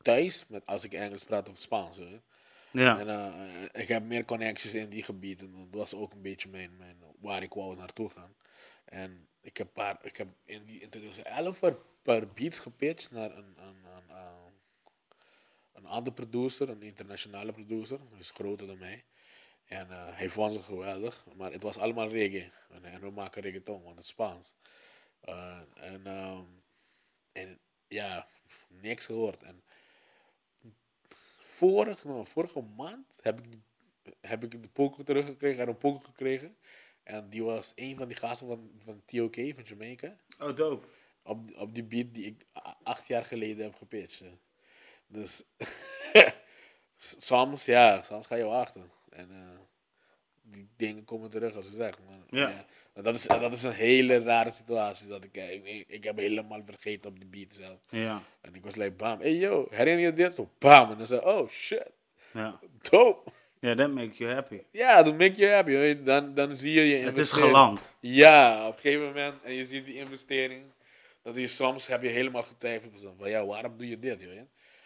thuis 0.03 0.47
met 0.47 0.67
als 0.67 0.85
ik 0.85 0.93
Engels 0.93 1.25
praat 1.25 1.49
of 1.49 1.61
Spaans. 1.61 1.99
Ja. 2.71 2.99
En 2.99 3.09
eh, 3.09 3.83
ik 3.83 3.89
heb 3.89 4.03
meer 4.03 4.25
connecties 4.25 4.75
in 4.75 4.89
die 4.89 5.03
gebieden. 5.03 5.53
Dat 5.71 5.81
was 5.81 5.95
ook 5.95 6.13
een 6.13 6.23
beetje 6.23 6.49
mijn, 6.49 6.77
mijn, 6.77 6.97
waar 7.21 7.43
ik 7.43 7.53
wou 7.53 7.77
naartoe 7.77 8.11
gaan. 8.11 8.35
En 8.95 9.29
ik 9.41 9.57
heb, 9.57 9.73
paar, 9.73 9.99
ik 10.03 10.17
heb 10.17 10.29
in, 10.45 10.65
die, 10.65 10.81
in 10.81 10.91
2011 10.91 11.59
paar, 11.59 11.77
paar 12.03 12.29
beats 12.29 12.59
gepitcht 12.59 13.11
naar 13.11 13.37
een, 13.37 13.55
een, 13.57 13.85
een, 13.85 14.09
eh, 14.09 14.47
een 15.73 15.87
andere 15.87 16.15
producer, 16.15 16.69
een 16.69 16.83
internationale 16.83 17.53
producer. 17.53 18.01
Is 18.19 18.31
groter 18.31 18.67
dan 18.67 18.79
mij. 18.79 19.05
En 19.65 19.91
eh, 19.91 20.17
hij 20.17 20.29
vond 20.29 20.53
ze 20.53 20.61
geweldig, 20.61 21.27
maar 21.37 21.53
het 21.53 21.63
was 21.63 21.79
allemaal 21.79 22.09
reggae. 22.09 22.51
En, 22.71 22.85
en 22.85 23.01
we 23.01 23.11
maken 23.11 23.43
reggaeton, 23.43 23.83
want 23.83 23.97
het 23.97 24.07
Spaans. 24.07 24.55
Eh, 25.21 25.61
en, 25.75 26.07
ehm, 26.07 26.45
en 27.33 27.61
ja, 27.89 28.29
niks 28.69 29.07
gehoord. 29.07 29.43
En 29.43 29.65
vorige, 31.39 32.25
vorige 32.25 32.61
maand 32.61 33.07
heb 33.23 33.41
ik, 33.41 33.59
heb 34.21 34.45
ik 34.45 34.63
de 34.63 34.69
poker 34.69 35.05
teruggekregen, 35.05 35.63
er 35.63 35.69
een 35.69 35.79
poker 35.79 36.05
gekregen. 36.05 36.57
En 37.05 37.29
die 37.31 37.43
was 37.45 37.73
een 37.75 37.97
van 37.97 38.09
die 38.09 38.17
gasten 38.17 38.47
van, 38.47 38.71
van 38.85 39.03
TOK, 39.07 39.35
van 39.35 39.65
Jamaica. 39.65 40.17
Oh, 40.39 40.57
dope. 40.57 40.87
Op, 41.23 41.57
op 41.57 41.75
die 41.75 41.85
beat 41.85 42.15
die 42.15 42.27
ik 42.27 42.45
acht 42.83 43.07
jaar 43.07 43.25
geleden 43.25 43.65
heb 43.65 43.75
gepitcht. 43.75 44.23
Dus 45.07 45.43
soms, 46.97 47.65
ja, 47.65 48.03
soms 48.03 48.27
ga 48.27 48.35
je 48.35 48.45
wachten. 48.45 48.91
En 49.09 49.31
eh, 49.31 49.59
die 50.43 50.69
dingen 50.77 51.05
komen 51.05 51.31
terug, 51.31 51.57
als 51.57 51.67
je 51.67 51.73
zegt. 51.73 51.99
Maar, 52.09 52.19
Ja. 52.41 52.65
dat, 53.03 53.15
is, 53.15 53.23
dat 53.27 53.53
is 53.53 53.63
een 53.63 53.73
hele 53.73 54.19
rare 54.19 54.51
situatie. 54.51 55.09
Dat 55.09 55.25
ik, 55.25 55.37
ik, 55.37 55.65
ik, 55.67 55.89
ik 55.89 56.05
heb 56.05 56.17
helemaal 56.17 56.63
vergeten 56.65 57.11
op 57.11 57.19
die 57.21 57.29
beat 57.29 57.55
zelf. 57.55 57.81
Ja. 57.89 58.23
En 58.41 58.55
ik 58.55 58.65
was 58.65 58.75
like, 58.75 58.93
bam, 58.93 59.21
hey 59.21 59.35
yo, 59.37 59.67
herinner 59.71 60.05
je 60.05 60.13
dit? 60.13 60.35
Zo, 60.35 60.51
bam. 60.59 60.91
En 60.91 60.99
dan 60.99 61.07
zei 61.07 61.21
oh 61.21 61.49
shit, 61.49 61.91
Ja. 62.33 62.61
dope. 62.91 63.31
Ja, 63.65 63.75
that 63.75 63.91
make 63.91 64.17
you 64.17 64.33
happy. 64.33 64.63
Ja, 64.71 65.03
dan 65.03 65.17
make 65.17 65.35
you 65.35 65.53
happy. 65.53 66.03
Dan, 66.03 66.35
dan 66.35 66.57
zie 66.57 66.73
je 66.73 66.89
je 66.89 66.99
Het 66.99 67.17
is 67.17 67.33
geland. 67.33 67.93
Ja, 68.01 68.67
op 68.67 68.75
een 68.75 68.81
gegeven 68.81 69.07
moment. 69.07 69.43
En 69.43 69.53
je 69.53 69.65
ziet 69.65 69.85
die 69.85 69.95
investering. 69.95 70.65
Dat 71.23 71.35
je 71.37 71.47
soms 71.47 71.87
heb 71.87 72.03
je 72.03 72.09
helemaal 72.09 72.43
getwijfeld. 72.43 72.93
Van, 73.19 73.31
ja, 73.31 73.45
waarom 73.47 73.77
doe 73.77 73.89
je 73.89 73.99
dit? 73.99 74.21
Je? 74.21 74.45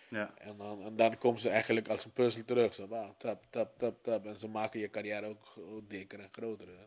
Ja. 0.09 0.35
En, 0.39 0.57
dan, 0.57 0.85
en 0.85 0.97
dan 0.97 1.19
komen 1.19 1.41
ze 1.41 1.49
eigenlijk 1.49 1.89
als 1.89 2.05
een 2.05 2.13
puzzel 2.13 2.45
terug. 2.45 2.75
Zo, 2.75 2.87
wow, 2.87 3.11
tap, 3.19 3.45
tap, 3.51 3.79
tap, 3.79 4.03
tap. 4.03 4.27
En 4.27 4.39
ze 4.39 4.49
maken 4.49 4.81
je 4.81 4.91
carrière 4.91 5.27
ook 5.27 5.55
dikker 5.89 6.21
en 6.21 6.29
groter. 6.33 6.67
hè. 6.69 6.87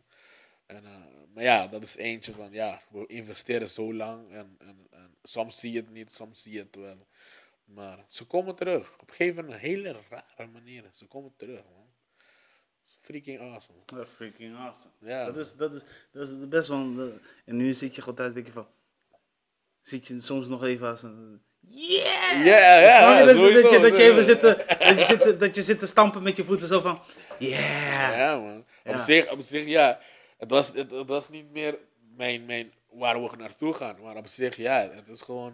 En, 0.76 0.86
eh, 0.86 0.92
maar 1.34 1.44
ja, 1.44 1.68
dat 1.68 1.84
is 1.84 1.96
eentje 1.96 2.34
van, 2.34 2.52
ja, 2.52 2.82
we 2.92 3.08
investeren 3.08 3.70
zo 3.70 3.94
lang. 3.94 4.30
En, 4.30 4.56
en, 4.60 4.88
en 4.92 5.16
soms 5.24 5.60
zie 5.60 5.72
je 5.72 5.80
het 5.80 5.92
niet, 5.92 6.12
soms 6.12 6.42
zie 6.42 6.54
je 6.54 6.60
het 6.60 6.76
wel. 6.76 7.08
Maar 7.74 8.06
ze 8.08 8.26
komen 8.26 8.56
terug. 8.56 8.94
Op 9.00 9.10
een 9.10 9.16
gegeven 9.16 9.44
moment, 9.44 9.62
een 9.64 9.70
hele 9.70 9.96
rare 10.10 10.50
manier. 10.52 10.84
Ze 10.94 11.06
komen 11.06 11.34
terug, 11.38 11.64
man. 11.74 11.81
Freaking 13.02 13.40
awesome. 13.40 13.78
Freaking 14.16 14.58
awesome. 14.58 14.94
Ja. 15.00 15.26
Dat 15.26 15.38
is, 15.38 15.56
dat 15.56 15.74
is, 15.74 15.82
dat 16.12 16.30
is 16.30 16.48
best 16.48 16.68
wel... 16.68 16.78
een- 16.78 17.20
en 17.46 17.56
nu 17.58 17.74
zit 17.74 17.96
je 17.96 18.02
gewoon 18.02 18.16
thuis 18.16 18.34
denk 18.34 18.46
je 18.46 18.52
van... 18.52 18.68
Zit 19.82 20.08
je 20.08 20.20
soms 20.20 20.48
nog 20.48 20.64
even 20.64 20.88
als 20.88 21.04
een... 21.04 21.42
Yeah! 21.68 22.46
Ja, 22.46 22.80
ja, 22.80 23.26
dat, 23.26 23.36
dat, 23.36 23.72
je, 23.72 23.80
dat 23.82 23.98
je 23.98 24.04
even 24.04 24.24
zit 24.24 24.40
te, 24.40 24.66
dat 24.80 25.00
je 25.00 25.04
zit, 25.06 25.22
te- 25.22 25.38
dat 25.38 25.56
je 25.56 25.62
zit 25.62 25.80
te 25.80 25.86
stampen 25.86 26.24
met 26.24 26.38
je 26.38 26.44
voeten 26.44 26.68
zo 26.68 26.80
van... 26.80 27.00
Yeah! 27.40 28.18
Ja, 28.18 28.38
man. 28.40 28.58
Op, 28.58 28.66
Ja. 28.94 29.00
zich, 29.00 29.32
op 29.32 29.42
zich, 29.42 29.66
ja. 29.66 30.00
Het 30.38 30.50
was, 30.52 30.68
het, 30.74 30.92
het 30.92 31.10
was 31.10 31.30
niet 31.30 31.52
meer 31.52 31.78
mijn, 32.16 32.46
mijn, 32.46 32.72
waar 32.92 33.22
we 33.24 33.36
naartoe 33.38 33.74
gaan. 33.74 33.96
Maar 34.02 34.16
op 34.16 34.28
zich, 34.28 34.56
ja, 34.56 34.90
het 34.94 35.08
is 35.08 35.22
gewoon... 35.22 35.54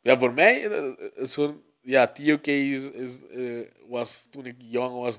Ja, 0.00 0.18
voor 0.18 0.32
mij, 0.32 0.70
eh, 0.70 0.86
eh, 0.88 0.92
een 1.14 1.28
soort... 1.28 1.54
Ja, 1.80 2.06
TOK 2.06 2.46
is, 2.46 2.90
is, 2.90 3.26
eh, 3.26 3.66
was, 3.88 4.26
toen 4.30 4.46
ik 4.46 4.54
jong 4.58 4.94
was, 5.00 5.18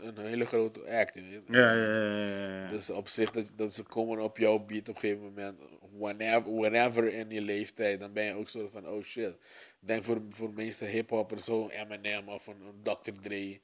een 0.00 0.18
hele 0.18 0.44
grote 0.44 0.90
act. 0.90 1.14
weet. 1.14 1.42
Ja, 1.48 1.72
ja, 1.72 1.84
ja, 1.92 2.26
ja, 2.26 2.62
ja. 2.62 2.68
Dus 2.70 2.90
op 2.90 3.08
zich, 3.08 3.30
dat, 3.30 3.50
dat 3.56 3.74
ze 3.74 3.82
komen 3.82 4.20
op 4.20 4.38
jouw 4.38 4.58
beat 4.58 4.88
op 4.88 4.94
een 4.94 5.00
gegeven 5.00 5.22
moment. 5.22 5.60
Whenever, 5.98 6.56
whenever 6.56 7.12
in 7.12 7.30
je 7.30 7.40
leeftijd, 7.40 8.00
dan 8.00 8.12
ben 8.12 8.24
je 8.24 8.32
ook 8.32 8.48
zo 8.48 8.66
van, 8.66 8.88
oh 8.88 9.04
shit. 9.04 9.34
Denk 9.80 10.02
voor, 10.02 10.22
voor 10.28 10.48
de 10.48 10.54
meeste 10.54 10.84
hiphoppers, 10.84 11.44
zo'n 11.44 11.70
Eminem 11.70 12.28
of 12.28 12.46
een, 12.46 12.60
een 12.60 12.82
Dr. 12.82 13.12
Dre. 13.22 13.60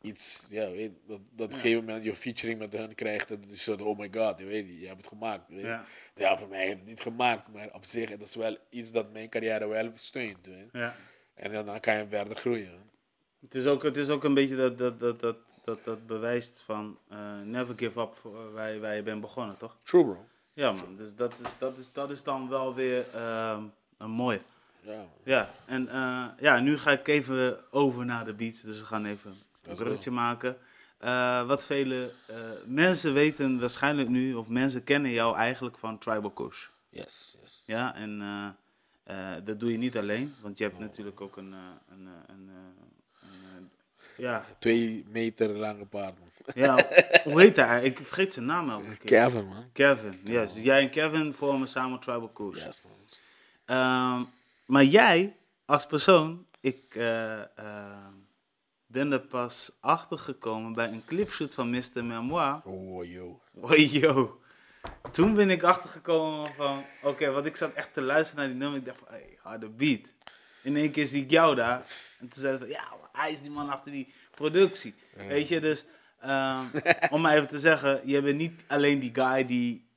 Iets, 0.00 0.46
ja, 0.50 0.70
weet, 0.70 0.92
dat, 1.06 1.20
dat 1.30 1.46
op 1.46 1.52
een 1.52 1.58
gegeven 1.60 1.84
moment 1.84 2.04
je 2.04 2.14
featuring 2.14 2.58
met 2.58 2.72
hun 2.72 2.94
krijgt. 2.94 3.28
Dat 3.28 3.38
is 3.50 3.64
zo, 3.64 3.74
oh 3.74 3.98
my 3.98 4.08
god, 4.12 4.38
je 4.38 4.44
weet, 4.44 4.80
je 4.80 4.86
hebt 4.86 4.96
het 4.96 5.06
gemaakt. 5.06 5.48
Weet. 5.48 5.62
Ja. 5.62 5.84
Ja. 6.14 6.38
voor 6.38 6.48
mij 6.48 6.64
heeft 6.64 6.78
het 6.78 6.88
niet 6.88 7.00
gemaakt, 7.00 7.48
maar 7.52 7.68
op 7.72 7.84
zich, 7.84 8.08
het 8.10 8.22
is 8.22 8.34
wel 8.34 8.56
iets 8.70 8.92
dat 8.92 9.12
mijn 9.12 9.28
carrière 9.28 9.66
wel 9.66 9.90
steunt. 9.94 10.46
Weet. 10.46 10.68
Ja. 10.72 10.94
En 11.34 11.52
dan, 11.52 11.66
dan 11.66 11.80
kan 11.80 11.96
je 11.96 12.06
verder 12.08 12.36
groeien. 12.36 12.90
Het 13.42 13.54
is 13.54 13.66
ook, 13.66 13.82
het 13.82 13.96
is 13.96 14.08
ook 14.08 14.24
een 14.24 14.34
beetje 14.34 14.56
dat, 14.56 14.78
dat, 14.78 15.00
dat, 15.00 15.20
dat, 15.20 15.36
dat, 15.64 15.84
dat 15.84 16.06
bewijst 16.06 16.62
van 16.64 16.98
eh, 17.08 17.18
never 17.44 17.74
give 17.78 18.00
up 18.00 18.20
eh, 18.24 18.30
waar, 18.52 18.72
je- 18.72 18.80
waar 18.80 18.96
je 18.96 19.02
bent 19.02 19.20
begonnen, 19.20 19.56
toch? 19.56 19.76
True, 19.82 20.04
bro. 20.04 20.26
Ja 20.52 20.72
man, 20.72 20.96
dus 20.96 21.14
dat 21.14 21.34
is, 21.44 21.58
dat 21.58 21.76
is, 21.76 21.92
dat 21.92 22.10
is 22.10 22.22
dan 22.22 22.48
wel 22.48 22.74
weer 22.74 23.04
ehm, 23.14 23.62
een 23.98 24.10
mooi. 24.10 24.42
Ja, 24.80 24.96
man. 24.96 25.08
Ja, 25.24 25.50
en 25.64 25.88
eh, 25.88 26.24
ja, 26.40 26.60
nu 26.60 26.78
ga 26.78 26.90
ik 26.90 27.08
even 27.08 27.58
over 27.72 28.04
naar 28.04 28.24
de 28.24 28.34
beats, 28.34 28.60
dus 28.62 28.78
we 28.78 28.84
gaan 28.84 29.04
even 29.04 29.34
een 29.62 29.74
bruggetje 29.74 30.10
maken. 30.10 30.56
Wat 31.46 31.66
vele 31.66 32.12
mensen 32.66 33.12
weten 33.12 33.60
waarschijnlijk 33.60 34.08
nu, 34.08 34.34
of 34.34 34.48
mensen 34.48 34.84
kennen 34.84 35.10
jou 35.10 35.36
eigenlijk 35.36 35.78
van 35.78 35.98
Tribal 35.98 36.30
Kush. 36.30 36.66
Yes, 36.88 37.36
yes. 37.40 37.62
Ja, 37.66 37.94
en 37.94 38.18
dat 39.44 39.60
doe 39.60 39.72
je 39.72 39.78
niet 39.78 39.96
alleen, 39.96 40.34
want 40.40 40.58
je 40.58 40.64
hebt 40.64 40.78
natuurlijk 40.78 41.20
ook 41.20 41.36
een, 41.36 41.52
een, 41.52 42.06
een, 42.06 42.48
een, 42.48 42.50
ja, 44.22 44.44
Twee 44.58 45.04
meter 45.08 45.48
lange 45.48 45.84
paard, 45.84 46.18
man. 46.18 46.28
ja, 46.54 46.86
hoe 47.24 47.40
heet 47.40 47.56
hij? 47.56 47.82
Ik 47.82 47.96
vergeet 47.96 48.32
zijn 48.32 48.46
naam 48.46 48.70
elke 48.70 48.96
keer. 48.96 49.22
Kevin, 49.22 49.46
man. 49.46 49.64
Kevin, 49.72 50.20
ja. 50.24 50.46
Jij 50.54 50.80
en 50.80 50.90
Kevin 50.90 51.32
vormen 51.32 51.68
samen 51.68 52.00
Tribal 52.00 52.28
Kush. 52.28 52.64
Yes, 52.64 52.80
man. 52.82 52.92
Ehm, 53.64 54.24
maar 54.66 54.84
jij, 54.84 55.36
als 55.64 55.86
persoon, 55.86 56.46
ik 56.60 56.94
eh, 56.94 57.40
ehm, 57.58 58.14
ben 58.86 59.12
er 59.12 59.20
pas 59.20 59.76
achter 59.80 60.18
gekomen 60.18 60.72
bij 60.72 60.88
een 60.88 61.04
clipshoot 61.06 61.54
van 61.54 61.70
Mr. 61.70 62.04
Memoir. 62.04 62.60
Oh, 62.64 63.04
yo. 63.04 63.40
Hoi, 63.60 63.98
yo. 64.00 64.40
Toen 65.10 65.34
ben 65.34 65.50
ik 65.50 65.62
achtergekomen 65.62 66.54
van, 66.54 66.84
oké, 67.02 67.30
want 67.30 67.46
ik 67.46 67.56
zat 67.56 67.72
echt 67.72 67.94
te 67.94 68.00
luisteren 68.00 68.40
naar 68.40 68.52
die 68.52 68.62
nummer. 68.62 68.78
Ik 68.78 68.86
dacht 68.86 68.98
van, 68.98 69.08
hey, 69.08 69.38
harde 69.42 69.68
beat. 69.68 70.10
In 70.62 70.76
één 70.76 70.90
keer 70.90 71.06
zie 71.06 71.22
ik 71.22 71.30
jou 71.30 71.54
daar. 71.54 71.78
En 72.18 72.28
toen 72.28 72.42
zei 72.42 72.52
ze 72.52 72.58
van, 72.58 72.68
ja, 72.68 72.84
hij 73.12 73.32
is 73.32 73.40
die 73.42 73.50
man 73.50 73.70
achter 73.70 73.92
die 73.92 74.12
productie. 74.34 74.94
Weet 75.16 75.48
je, 75.48 75.60
dus 75.60 75.84
ehm, 76.20 76.64
om 77.10 77.20
maar 77.20 77.36
even 77.36 77.48
te 77.48 77.58
zeggen, 77.58 78.00
je 78.04 78.22
bent 78.22 78.36
niet 78.36 78.64
alleen 78.66 78.98
die 78.98 79.14
guy 79.14 79.46
die 79.46 79.90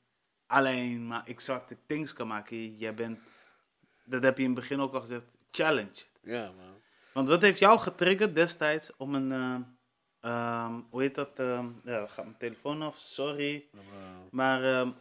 alleen 0.48 1.08
maar 1.08 1.24
exotic 1.26 1.78
things 1.88 2.14
kan 2.14 2.28
maken. 2.28 2.78
Jij 2.78 2.94
bent, 2.94 3.20
dat 4.04 4.24
heb 4.24 4.38
je 4.38 4.44
in 4.44 4.50
het 4.50 4.60
begin 4.60 4.80
ook 4.80 4.94
al 4.94 5.02
gezegd, 5.02 5.38
challenge. 5.52 6.04
Ja, 6.22 6.44
man. 6.44 6.74
Want 7.14 7.28
wat 7.28 7.42
heeft 7.42 7.60
jou 7.60 7.80
getriggerd 7.80 8.36
destijds 8.36 8.92
om 8.98 9.16
een, 9.16 9.32
ehm, 9.32 9.62
ehm, 10.20 10.74
hoe 10.90 11.02
heet 11.02 11.16
dat, 11.16 11.40
ehm, 11.40 11.68
ja, 11.84 12.08
gaat 12.08 12.26
mijn 12.26 12.38
telefoon 12.38 12.82
af, 12.82 12.98
sorry. 12.98 13.66
Maar 14.32 14.94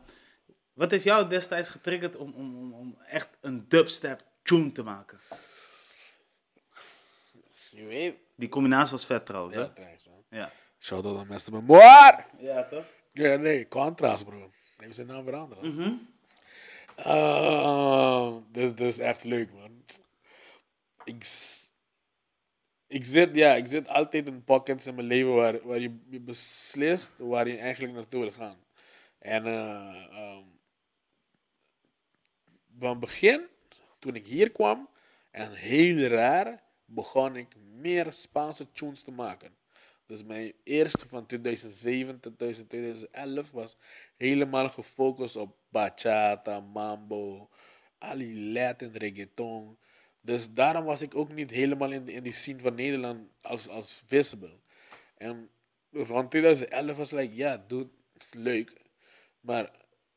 wat 0.74 0.90
heeft 0.90 1.04
jou 1.04 1.28
destijds 1.28 1.68
getriggerd 1.68 2.16
om, 2.16 2.32
om, 2.32 2.56
om, 2.56 2.72
om 2.72 2.98
echt 3.06 3.28
een 3.40 3.68
dubstep 3.68 4.24
tune 4.42 4.72
te 4.72 4.82
maken? 4.82 5.18
Je 7.74 7.84
weet. 7.84 8.16
Die 8.36 8.48
combinatie 8.48 8.92
was 8.92 9.06
vet 9.06 9.26
trouwens, 9.26 9.56
Ja, 9.56 9.62
hè? 9.62 9.72
thanks, 9.72 10.06
man. 10.06 10.24
Ja. 10.28 10.50
Shout 10.78 11.04
out 11.04 11.18
aan 11.18 11.26
Mr. 11.26 11.52
Memoir. 11.52 12.26
Ja, 12.38 12.64
toch? 12.64 12.84
Ja, 13.12 13.36
nee, 13.36 13.68
Contrast, 13.68 14.24
bro. 14.24 14.50
Heeft 14.76 14.94
zijn 14.94 15.06
naam 15.06 15.24
veranderd. 15.24 15.62
Mhm. 15.62 15.92
Ah, 16.96 18.36
dit, 18.52 18.76
dit 18.76 18.86
is 18.86 18.98
echt 18.98 19.24
leuk, 19.24 19.52
man. 19.52 19.84
Ik, 21.04 21.26
ik, 22.86 23.04
zit, 23.04 23.34
ja, 23.34 23.54
ik 23.54 23.66
zit 23.66 23.88
altijd 23.88 24.26
in 24.26 24.44
pockets 24.44 24.86
in 24.86 24.94
mijn 24.94 25.06
leven 25.06 25.34
waar, 25.34 25.66
waar 25.66 25.78
je, 25.78 25.98
je 26.10 26.20
beslist 26.20 27.12
waar 27.16 27.48
je 27.48 27.58
eigenlijk 27.58 27.94
naartoe 27.94 28.20
wil 28.20 28.32
gaan. 28.32 28.56
En 29.18 29.46
eh, 29.46 30.06
ehm, 30.10 30.44
van 32.78 32.90
het 32.90 33.00
begin, 33.00 33.46
toen 33.98 34.14
ik 34.14 34.26
hier 34.26 34.50
kwam, 34.52 34.88
en 35.30 35.52
heel 35.52 35.96
raar, 36.08 36.62
begon 36.84 37.36
ik 37.36 37.56
meer 37.56 38.12
Spaanse 38.12 38.72
tunes 38.72 39.02
te 39.02 39.10
maken. 39.10 39.56
Dus 40.06 40.24
mijn 40.24 40.52
eerste 40.64 41.08
van 41.08 41.26
2007 41.26 42.20
tot 42.20 42.38
2011 42.38 43.50
was 43.50 43.76
helemaal 44.16 44.68
gefocust 44.68 45.36
op 45.36 45.56
bachata, 45.68 46.60
mambo, 46.60 47.48
al 47.98 48.18
die 48.18 48.52
Latin 48.52 48.92
reggaeton. 48.92 49.78
Dus 50.20 50.52
daarom 50.52 50.84
was 50.84 51.02
ik 51.02 51.14
ook 51.14 51.32
niet 51.32 51.50
helemaal 51.50 51.90
in, 51.90 52.08
in 52.08 52.22
die 52.22 52.32
scene 52.32 52.60
van 52.60 52.74
Nederland 52.74 53.28
als, 53.40 53.68
als 53.68 54.02
visible. 54.06 54.58
En 55.16 55.50
rond 55.90 56.30
2011 56.30 56.96
was 56.96 57.12
ik 57.12 57.18
like, 57.18 57.34
ja, 57.34 57.64
doe 57.66 57.88
leuk. 58.30 58.72
Maar 59.40 59.70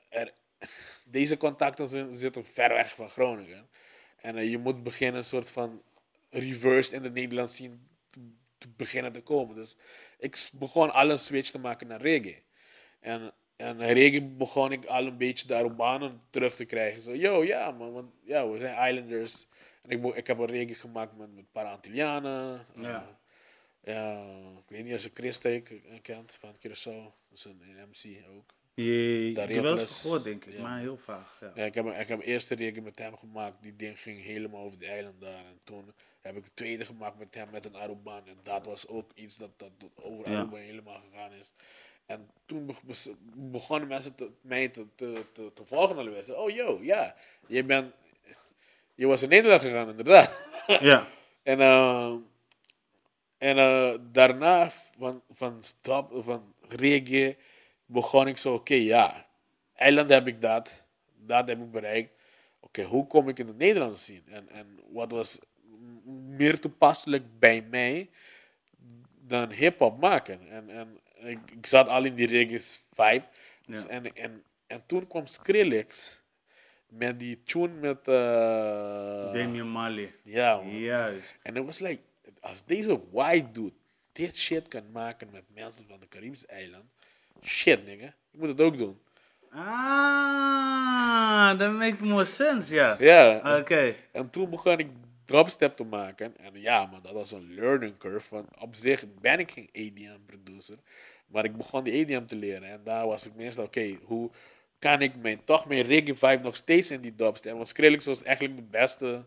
er, 0.09 0.34
deze 1.05 1.38
contacten 1.38 1.88
zitten, 1.88 2.13
zitten 2.18 2.45
ver 2.45 2.70
weg 2.70 2.95
van 2.95 3.09
Groningen. 3.09 3.70
En 4.15 4.36
eh, 4.36 4.49
je 4.49 4.57
moet 4.57 4.84
beginnen 4.84 5.18
een 5.18 5.26
soort 5.26 5.49
van 5.49 5.82
reversed 6.30 6.93
in 6.93 7.01
de 7.01 7.11
Nederlandse 7.11 7.55
scene 7.55 7.78
te- 8.57 8.69
beginnen 8.75 9.11
te 9.11 9.21
komen. 9.21 9.55
Dus 9.55 9.78
ik 10.17 10.49
begon 10.53 10.91
al 10.93 11.09
een 11.09 11.17
switch 11.19 11.49
te 11.49 11.59
maken 11.59 11.88
naar 11.88 12.01
reggae. 12.01 12.43
En, 12.99 13.34
en 13.55 13.78
reggae 13.93 14.21
begon 14.21 14.71
ik 14.71 14.86
al 14.86 15.05
een 15.05 15.17
beetje 15.17 15.47
de 15.47 15.55
Arubanen 15.55 16.21
terug 16.30 16.55
te 16.55 16.65
krijgen. 16.65 17.01
Zo, 17.01 17.15
yo, 17.15 17.43
ja 17.43 17.71
man, 17.71 17.91
want 17.91 18.13
ja, 18.23 18.49
we 18.49 18.57
zijn 18.57 18.88
islanders. 18.89 19.47
En 19.82 19.89
ik, 19.89 20.15
ik 20.15 20.28
heb 20.28 20.38
een 20.38 20.45
reggae 20.45 20.75
gemaakt 20.75 21.17
met, 21.17 21.30
met 21.30 21.38
een 21.38 21.51
paar 21.51 21.65
Antillianen. 21.65 22.65
Ja. 22.75 23.17
Eh, 23.82 23.93
ja, 23.93 24.25
ik 24.57 24.69
weet 24.69 24.84
niet 24.84 24.93
als 24.93 25.03
je 25.03 25.11
Chris 25.13 25.39
kent 26.01 26.32
van 26.32 26.55
Curaçao. 26.55 27.13
Dat 27.30 27.38
is 27.38 27.45
een, 27.45 27.61
een 27.61 27.89
MC 27.89 28.28
ook. 28.30 28.55
Je, 28.84 29.30
ik 29.32 29.38
heb 29.38 29.63
wel 29.63 29.80
eens 29.80 30.01
gehoord, 30.01 30.23
denk 30.23 30.45
ik, 30.45 30.53
Ja. 30.53 30.61
maar 30.61 30.80
heel 30.80 30.97
vaag. 30.97 31.38
Ja. 31.41 31.51
Ja, 31.55 31.63
ik 31.65 31.73
heb, 31.73 31.86
ik 31.86 32.07
heb 32.07 32.19
een 32.19 32.25
eerste 32.25 32.55
reggae 32.55 32.82
met 32.82 32.97
hem 32.99 33.17
gemaakt. 33.17 33.61
Die 33.61 33.75
ding 33.75 33.99
ging 33.99 34.23
helemaal 34.23 34.61
over 34.63 34.80
de 34.80 34.86
eiland 34.86 35.21
daar. 35.21 35.45
En 35.45 35.59
toen 35.63 35.93
heb 36.21 36.36
ik 36.38 36.43
een 36.45 36.53
tweede 36.53 36.86
gemaakt 36.86 37.17
met 37.17 37.36
hem 37.36 37.49
met 37.51 37.65
een 37.65 37.75
Aruban. 37.75 38.28
En 38.28 38.38
dat 38.43 38.65
was 38.65 38.88
ook 38.88 39.11
iets 39.13 39.38
dat, 39.38 39.49
dat, 39.59 39.69
dat 39.78 39.89
over 40.03 40.30
Ja. 40.32 40.39
Aruba 40.39 40.57
helemaal 40.57 41.01
gegaan 41.11 41.32
is. 41.34 41.51
En 42.05 42.30
toen 42.45 42.71
begonnen 43.36 43.88
mensen 43.88 44.15
te, 44.15 44.30
mij 44.41 44.67
te, 44.67 44.86
te, 44.95 45.23
te, 45.34 45.51
te 45.53 45.65
volgen 45.65 45.97
alweer. 45.97 46.38
Oh, 46.38 46.49
yo, 46.49 46.80
ja, 46.82 47.15
je 47.47 47.63
bent... 47.63 47.93
Je 48.95 49.07
was 49.07 49.21
in 49.21 49.30
Nederland 49.30 49.61
gegaan, 49.61 49.89
inderdaad. 49.89 50.32
ja. 50.67 51.07
En, 51.43 51.59
eh, 51.61 52.15
en 53.38 53.57
eh, 53.57 53.93
daarna 54.11 54.69
van, 54.97 55.21
van 55.32 55.63
stap, 55.63 56.11
van 56.23 56.53
reggae 56.67 57.38
begon 57.88 58.27
ik 58.27 58.38
zo, 58.38 58.53
oké, 58.53 58.73
ja, 58.73 59.25
eiland 59.73 60.09
heb 60.09 60.27
ik 60.27 60.41
dat, 60.41 60.83
dat 61.15 61.47
heb 61.47 61.59
ik 61.59 61.71
bereikt. 61.71 62.11
Oké, 62.59 62.83
hoe 62.83 63.07
kom 63.07 63.29
ik 63.29 63.39
in 63.39 63.47
het 63.47 63.57
Nederlands 63.57 64.05
zien? 64.05 64.23
En, 64.27 64.49
en 64.49 64.79
wat 64.91 65.11
was 65.11 65.39
meer 66.27 66.59
toepasselijk 66.59 67.39
bij 67.39 67.61
mij 67.69 68.09
dan 69.21 69.51
hip-hop 69.51 69.99
maken? 69.99 70.49
En, 70.49 70.69
en 70.69 70.99
ik, 71.29 71.51
ik 71.51 71.65
zat 71.65 71.88
al 71.88 72.03
in 72.03 72.15
die 72.15 72.27
reggae 72.27 72.59
vibe. 72.93 73.25
Dus 73.65 73.83
Ja. 73.83 73.89
en, 73.89 74.15
en, 74.15 74.43
en 74.67 74.83
toen 74.85 75.07
kwam 75.07 75.25
Skrillex 75.25 76.21
met 76.88 77.19
die 77.19 77.43
tune 77.43 77.73
met. 77.73 78.07
eh 78.07 79.33
Damian 79.33 79.67
Marley. 79.67 80.11
ja, 80.23 80.55
man. 80.55 80.77
Juist. 80.77 81.39
En 81.43 81.55
het 81.55 81.65
was 81.65 81.79
like, 81.79 82.01
als 82.39 82.65
deze 82.65 82.99
white 83.11 83.51
dude 83.51 83.73
dit 84.11 84.38
shit 84.38 84.67
kan 84.67 84.91
maken 84.91 85.29
met 85.31 85.43
mensen 85.53 85.88
van 85.88 85.99
de 85.99 86.07
Caribische 86.07 86.47
eiland, 86.47 86.85
shit, 87.43 87.85
nigga, 87.85 88.05
ik 88.05 88.39
moet 88.39 88.47
het 88.47 88.61
ook 88.61 88.77
doen. 88.77 88.99
Ah, 89.51 90.97
that 91.57 91.71
makes 91.71 91.99
more 91.99 92.25
sense, 92.25 92.73
ja. 92.73 92.95
Ja, 92.99 93.57
Oké. 93.59 93.95
en 94.11 94.29
toen 94.29 94.49
begon 94.49 94.77
ik 94.79 94.88
dropstep 95.25 95.75
te 95.75 95.83
maken. 95.83 96.38
En 96.38 96.61
ja, 96.61 96.85
man, 96.85 97.01
dat 97.01 97.13
was 97.13 97.31
een 97.31 97.53
learning 97.53 97.97
curve. 97.97 98.35
Want 98.35 98.47
op 98.59 98.75
zich 98.75 99.03
ben 99.21 99.39
ik 99.39 99.51
geen 99.51 99.69
EDM 99.71 100.17
producer, 100.25 100.77
maar 101.27 101.45
ik 101.45 101.57
begon 101.57 101.83
die 101.83 101.93
EDM 101.93 102.25
te 102.25 102.35
leren. 102.35 102.69
En 102.69 102.81
daar 102.83 103.07
was 103.07 103.25
ik 103.25 103.35
meestal, 103.35 103.63
oké, 103.63 103.97
hoe 104.03 104.29
kan 104.79 105.01
ik 105.01 105.15
mijn, 105.15 105.43
toch 105.43 105.65
mijn 105.67 105.81
reggae 105.81 106.15
vibe 106.15 106.43
nog 106.43 106.55
steeds 106.55 106.91
in 106.91 107.01
die 107.01 107.15
dubstep? 107.15 107.53
Want 107.53 107.67
Skrillex 107.67 108.05
was 108.05 108.23
eigenlijk 108.23 108.57
de 108.57 108.63
beste, 108.63 109.23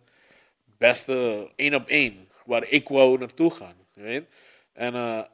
beste 0.79 1.49
één 1.57 1.75
op 1.75 1.89
één, 1.89 2.29
waar 2.45 2.69
ik 2.69 2.89
wou 2.89 3.19
naartoe 3.19 3.51
gaan. 3.51 3.75
Weet? 3.93 4.25
En, 4.73 4.95
eh, 4.95 5.25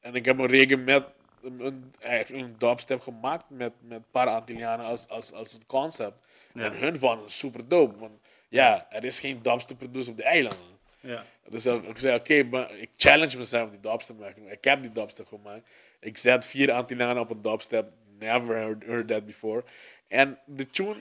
en 0.00 0.14
ik 0.14 0.24
heb 0.24 0.38
een 0.38 0.46
reggae 0.46 0.76
met 0.76 1.04
een, 1.46 1.66
een, 1.66 1.94
eigenlijk 1.98 2.44
een 2.44 2.54
dubstep 2.58 3.00
gemaakt 3.00 3.44
met, 3.48 3.72
met 3.80 3.98
een 3.98 4.10
paar 4.10 4.26
Antillianen 4.26 4.86
als, 4.86 5.08
als, 5.08 5.32
als 5.32 5.52
een 5.52 5.66
concept. 5.66 6.16
En 6.54 6.72
hun 6.72 6.98
vonden 6.98 7.24
het 7.24 7.32
super 7.32 7.68
dope. 7.68 7.98
Want 7.98 8.12
ja, 8.48 8.86
er 8.90 9.04
is 9.04 9.20
geen 9.20 9.42
dubstep 9.42 9.78
producer 9.78 10.12
op 10.12 10.18
de 10.18 10.24
eilanden. 10.24 10.78
Ja. 11.00 11.24
Dus 11.48 11.66
ik, 11.66 11.98
zei, 11.98 12.18
oké, 12.18 12.42
maar 12.42 12.76
ik 12.76 12.90
challenge 12.96 13.38
mezelf 13.38 13.70
die 13.70 13.80
dubstep 13.80 14.16
te 14.16 14.22
maken. 14.22 14.50
Ik 14.50 14.64
heb 14.64 14.82
die 14.82 14.92
dubstep 14.92 15.26
gemaakt. 15.26 15.68
Ik 16.00 16.18
zet 16.18 16.44
vier 16.44 16.72
Antillianen 16.72 17.22
op 17.22 17.30
een 17.30 17.42
dubstep. 17.42 17.92
Never 18.18 18.56
heard, 18.56 18.84
heard 18.84 19.08
that 19.08 19.26
before. 19.26 19.64
En 20.08 20.38
de 20.44 20.70
tune... 20.70 20.96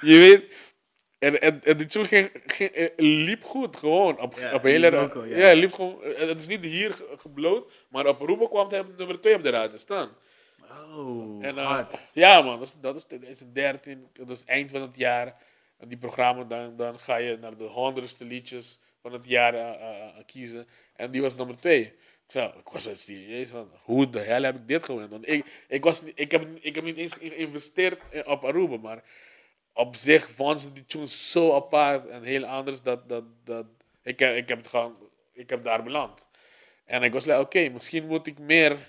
je 0.00 0.18
weet... 0.18 0.54
En, 1.20 1.40
en, 1.40 1.64
en 1.64 1.76
de 1.76 1.86
tune 1.86 2.04
ging, 2.06 2.30
ging- 2.46 2.70
eh, 2.70 2.88
liep 2.96 3.42
goed, 3.44 3.76
gewoon. 3.76 4.20
Op, 4.20 4.34
Ja, 4.38 4.54
op 4.54 4.62
hele, 4.62 4.90
Marokko, 4.90 5.24
ja. 5.24 5.36
ja. 5.48 5.52
liep 5.54 5.72
gewoon... 5.72 6.02
eh, 6.02 6.28
Het 6.28 6.38
is 6.38 6.46
niet 6.46 6.64
hier 6.64 6.94
ge- 6.94 7.14
gebloot, 7.18 7.72
maar 7.88 8.06
op 8.06 8.20
Aruba 8.22 8.46
kwam 8.46 8.68
het 8.72 8.96
nummer 8.96 9.20
2 9.20 9.34
op 9.34 9.42
de 9.42 9.50
radio 9.50 9.70
te 9.70 9.78
staan. 9.78 10.10
Oh, 10.70 11.44
En, 11.44 11.58
eh, 11.58 11.80
ja, 12.12 12.40
man, 12.40 12.58
dat 12.58 12.68
is, 12.68 12.74
dat 12.80 12.96
is 12.96 13.04
2013, 13.04 14.06
dat 14.12 14.30
is 14.30 14.44
eind 14.44 14.70
van 14.70 14.82
het 14.82 14.96
jaar. 14.96 15.36
En 15.78 15.88
die 15.88 15.98
programma, 15.98 16.44
dan, 16.44 16.76
dan 16.76 16.98
ga 17.00 17.16
je 17.16 17.36
naar 17.40 17.56
de 17.56 17.64
honderdste 17.64 18.24
liedjes 18.24 18.80
van 19.02 19.12
het 19.12 19.26
jaar 19.26 19.76
kiezen. 20.26 20.66
En 20.96 21.10
die 21.10 21.22
was 21.22 21.36
nummer 21.36 21.56
twee. 21.58 21.80
Ik, 21.82 22.36
zei, 22.36 22.46
ik 22.48 22.68
was 22.72 22.82
zo 22.82 22.94
serieus 22.94 23.48
van, 23.48 23.70
hoe 23.82 24.10
de 24.10 24.18
hel 24.20 24.42
heb 24.42 24.54
ik 24.54 24.68
dit 24.68 24.84
gewonnen? 24.84 25.10
Want 25.10 25.28
ik, 25.28 25.64
ik, 25.68 25.84
was, 25.84 26.02
ik, 26.14 26.30
heb, 26.30 26.48
ik 26.60 26.74
heb 26.74 26.84
niet 26.84 26.96
eens 26.96 27.12
geïnvesteerd 27.12 28.00
op 28.24 28.44
Aruba, 28.44 28.76
maar 28.76 29.02
op 29.72 29.96
zich 29.96 30.30
vonden 30.30 30.74
die 30.74 30.84
tune 30.86 31.08
zo 31.08 31.54
apart 31.54 32.08
en 32.08 32.22
heel 32.22 32.44
anders 32.44 32.82
dat, 32.82 33.08
dat, 33.08 33.24
dat 33.44 33.66
ik, 34.02 34.20
ik 34.20 34.48
heb 34.48 34.58
het 34.58 34.68
gewoon, 34.68 34.96
ik 35.32 35.50
heb 35.50 35.64
daar 35.64 35.82
beland. 35.82 36.26
En 36.84 37.02
ik 37.02 37.12
was 37.12 37.24
like, 37.24 37.40
oké, 37.40 37.68
misschien 37.68 38.06
moet 38.06 38.26
ik 38.26 38.38
meer 38.38 38.88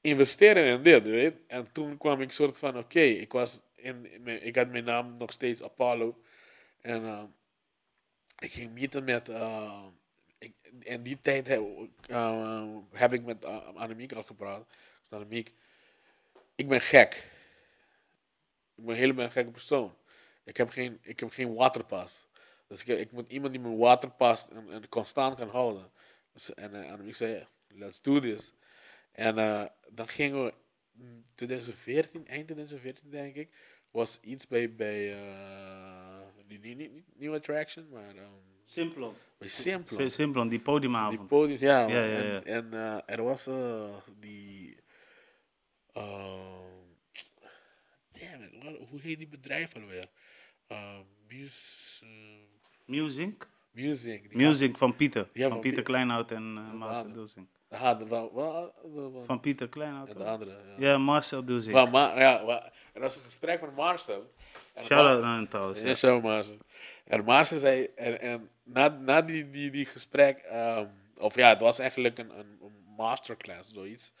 investeren 0.00 0.64
in 0.64 0.82
dit, 0.82 1.04
weet. 1.04 1.34
En 1.46 1.72
toen 1.72 1.96
kwam 1.98 2.20
ik 2.20 2.32
soort 2.32 2.58
van, 2.58 2.78
oké, 2.78 3.00
ik 3.00 3.32
was 3.32 3.62
ik 4.40 4.56
had 4.56 4.68
mijn 4.68 4.84
naam 4.84 5.16
nog 5.16 5.32
steeds 5.32 5.62
Apollo. 5.62 6.20
En 6.80 7.04
eh, 7.04 7.24
ik 8.38 8.52
ging 8.52 8.72
meeten 8.72 9.04
met, 9.04 9.28
ik, 10.38 10.52
in 10.80 11.02
die 11.02 11.18
tijd 11.22 11.46
heb, 11.46 11.62
eh, 12.06 12.68
heb 12.92 13.12
ik 13.12 13.24
met 13.24 13.44
uh, 13.44 13.74
Annemiek 13.74 14.12
al 14.12 14.22
gepraat. 14.22 14.66
Annemiek, 15.10 15.52
ik 16.54 16.68
ben 16.68 16.80
gek. 16.80 17.34
Ik 18.76 18.84
ben 18.84 18.96
helemaal 18.96 19.24
een 19.24 19.30
gekke 19.30 19.50
persoon. 19.50 19.96
Ik 20.44 20.56
heb 20.56 20.68
geen, 20.68 20.98
ik 21.02 21.20
heb 21.20 21.30
geen 21.30 21.54
waterpas. 21.54 22.26
Dus 22.68 22.84
ik, 22.84 22.98
ik 22.98 23.12
moet 23.12 23.32
iemand 23.32 23.52
die 23.52 23.62
mijn 23.62 23.76
waterpas 23.76 24.48
en, 24.48 24.70
en 24.70 24.88
constant 24.88 25.34
kan 25.34 25.48
houden. 25.48 25.90
Dus, 26.32 26.54
en 26.54 26.74
uh, 26.74 26.92
Annemiek 26.92 27.16
zei, 27.16 27.46
let's 27.68 28.00
do 28.00 28.18
this. 28.20 28.52
En 29.12 29.38
eh, 29.38 29.64
dan 29.90 30.08
gingen 30.08 30.44
we, 30.44 30.52
in 30.98 31.24
2014, 31.34 32.26
eind 32.26 32.44
2014 32.46 33.10
denk 33.10 33.34
ik, 33.34 33.48
was 33.90 34.20
iets 34.20 34.46
bij, 34.46 34.74
bij 34.74 35.12
eh, 35.14 36.20
niet, 36.46 36.62
niet, 36.62 36.76
niet, 36.76 36.92
niet 36.92 37.04
New 37.18 37.34
Attraction, 37.34 37.88
maar 37.88 38.16
ehm, 38.16 38.32
Simplon. 38.64 39.14
bij 39.38 39.48
Simplon. 39.48 40.00
Si- 40.00 40.10
Simplon, 40.10 40.48
die 40.48 40.58
Die 40.58 40.66
podiumavond. 40.66 41.30
ja. 41.60 41.80
man. 41.86 41.94
Ja, 41.94 42.04
ja, 42.04 42.04
ja. 42.22 42.42
En, 42.42 42.44
en 42.44 42.72
eh, 42.72 43.14
er 43.16 43.22
was 43.22 43.46
eh, 43.46 43.96
die. 44.18 44.76
ehm, 45.92 46.75
hoe 48.88 49.00
heet 49.00 49.18
die 49.18 49.28
bedrijf 49.28 49.74
alweer? 49.74 50.08
Uh, 50.72 50.98
Mus, 51.28 52.00
eh, 52.02 52.08
Music? 52.84 53.48
music. 53.70 54.34
Music 54.34 54.76
van 54.76 54.96
Pieter. 54.96 55.28
Ja, 55.32 55.42
van 55.42 55.50
van 55.50 55.60
Pieter 55.60 55.82
Pie- 55.82 55.92
Kleinhout 55.92 56.30
en 56.30 56.54
uh, 56.56 56.72
Marcel. 56.72 57.12
Dulzing. 57.12 57.46
Ah, 57.70 57.98
de, 57.98 59.22
Van 59.26 59.40
Pieter 59.40 59.68
Kleinhout. 59.68 60.08
en 60.08 60.18
de 60.18 60.24
andere. 60.24 60.50
Ja. 60.50 60.90
Ja, 60.90 60.98
Marcel 60.98 61.44
Dulzing. 61.44 61.72
Van 61.74 61.90
ja, 61.92 62.40
en 62.40 62.46
dat 62.92 63.02
was 63.02 63.16
een 63.16 63.22
gesprek 63.22 63.58
van 63.58 63.74
Marcel. 63.74 64.32
Shout-out 64.82 65.20
naar 65.22 65.36
hem 65.36 65.48
trouwens. 65.48 65.80
Ja, 65.80 65.86
Ja. 65.88 65.94
show 65.94 66.22
Marcel. 66.22 66.56
En 67.04 67.24
Marcel 67.24 67.58
zei, 67.58 67.84
en, 67.94 68.20
en 68.20 68.50
na, 68.62 68.88
na 68.88 69.22
die, 69.22 69.50
die, 69.50 69.70
die 69.70 69.84
gesprek, 69.84 70.38
ehm, 70.38 70.86
of 71.16 71.34
ja, 71.34 71.48
het 71.48 71.60
was 71.60 71.78
eigenlijk 71.78 72.18
een, 72.18 72.38
een 72.38 72.58
masterclass, 72.96 73.72
zoiets. 73.72 74.12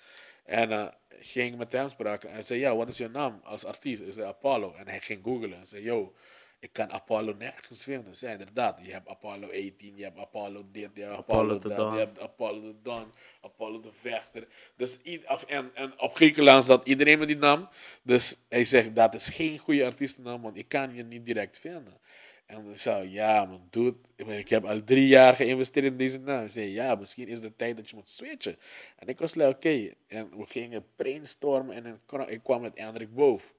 En 0.46 0.72
eh, 0.72 0.86
ging 1.20 1.56
met 1.56 1.72
hem 1.72 1.88
spraken 1.88 2.28
en 2.28 2.34
hij 2.34 2.44
zei, 2.44 2.60
ja, 2.60 2.76
wat 2.76 2.88
is 2.88 2.96
je 2.96 3.08
naam 3.08 3.40
als 3.44 3.64
artiest? 3.64 4.02
Ik 4.02 4.12
zei, 4.12 4.26
Apollo. 4.26 4.74
En 4.74 4.88
hij 4.88 5.00
ging 5.00 5.20
googlen 5.24 5.58
en 5.58 5.66
zei, 5.66 5.82
yo, 5.82 6.14
ik 6.60 6.72
kan 6.72 6.92
Apollo 6.92 7.34
nergens 7.38 7.82
vinden. 7.82 8.12
Ik 8.12 8.18
zei, 8.18 8.32
inderdaad, 8.32 8.78
je 8.82 8.92
hebt 8.92 9.08
Apollo 9.08 9.46
18, 9.46 9.96
je 9.96 10.04
hebt 10.04 10.18
Apollo 10.18 10.66
dit, 10.72 10.90
je 10.94 11.02
hebt 11.02 11.16
Apollo, 11.16 11.58
dat, 11.58 11.76
je 11.76 11.98
hebt 11.98 12.20
Apollo 12.20 12.60
de 12.60 12.74
Dawn, 12.82 13.12
Apollo 13.40 13.80
de 13.80 13.92
Vechter. 13.92 14.46
Dus, 14.76 14.98
en, 15.46 15.70
en 15.74 16.00
op 16.00 16.14
Griekenland 16.14 16.64
zat 16.64 16.86
iedereen 16.86 17.18
met 17.18 17.28
die 17.28 17.36
naam. 17.36 17.68
Dus 18.02 18.36
hij 18.48 18.64
zegt, 18.64 18.94
dat 18.94 19.14
is 19.14 19.28
geen 19.28 19.58
goede 19.58 19.84
artiestennaam, 19.84 20.42
want 20.42 20.56
ik 20.56 20.68
kan 20.68 20.94
je 20.94 21.02
niet 21.02 21.26
direct 21.26 21.58
vinden. 21.58 22.00
En 22.46 22.70
ik 22.70 22.78
zei, 22.78 23.10
ja 23.10 23.44
man, 23.44 23.66
dude, 23.70 23.96
ik 24.16 24.26
ik 24.26 24.48
heb 24.48 24.64
al 24.64 24.84
drie 24.84 25.06
jaar 25.06 25.36
geïnvesteerd 25.36 25.86
in 25.86 25.96
deze 25.96 26.18
naam. 26.18 26.38
Hij 26.38 26.48
zei, 26.48 26.70
ja, 26.70 26.94
misschien 26.94 27.28
is 27.28 27.40
het 27.40 27.58
tijd 27.58 27.76
dat 27.76 27.90
je 27.90 27.96
moet 27.96 28.10
switchen. 28.10 28.58
En 28.96 29.08
ik 29.08 29.18
was 29.18 29.34
like, 29.34 29.48
oké. 29.48 29.92
En 30.06 30.38
we 30.38 30.44
gingen 30.46 30.86
brainstormen 30.96 31.74
en 31.74 32.00
ik 32.28 32.42
kwam 32.42 32.60
met 32.60 32.78
Hendrik 32.78 33.14
Boof. 33.14 33.54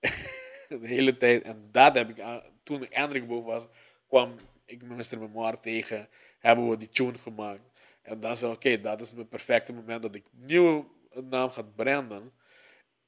de 0.68 0.86
hele 0.86 1.16
tijd. 1.16 1.42
En 1.42 1.68
dat 1.72 1.94
heb 1.94 2.08
ik, 2.08 2.24
toen 2.62 2.82
ik 2.82 2.92
Hendrik 2.92 3.26
Boof 3.26 3.44
was, 3.44 3.66
kwam 4.08 4.34
ik 4.64 4.82
Mr. 4.82 5.18
Memoir 5.18 5.60
tegen. 5.60 6.08
Hebben 6.38 6.68
we 6.68 6.76
die 6.76 6.88
tune 6.88 7.18
gemaakt. 7.18 7.70
En 8.02 8.20
dan 8.20 8.36
zei 8.36 8.52
ik, 8.52 8.56
oké, 8.56 8.80
dat 8.80 9.00
is 9.00 9.10
het 9.10 9.28
perfecte 9.28 9.72
moment 9.72 10.02
dat 10.02 10.14
ik 10.14 10.24
nieuwe 10.30 10.84
naam 11.14 11.50
ga 11.50 11.62
branden. 11.62 12.32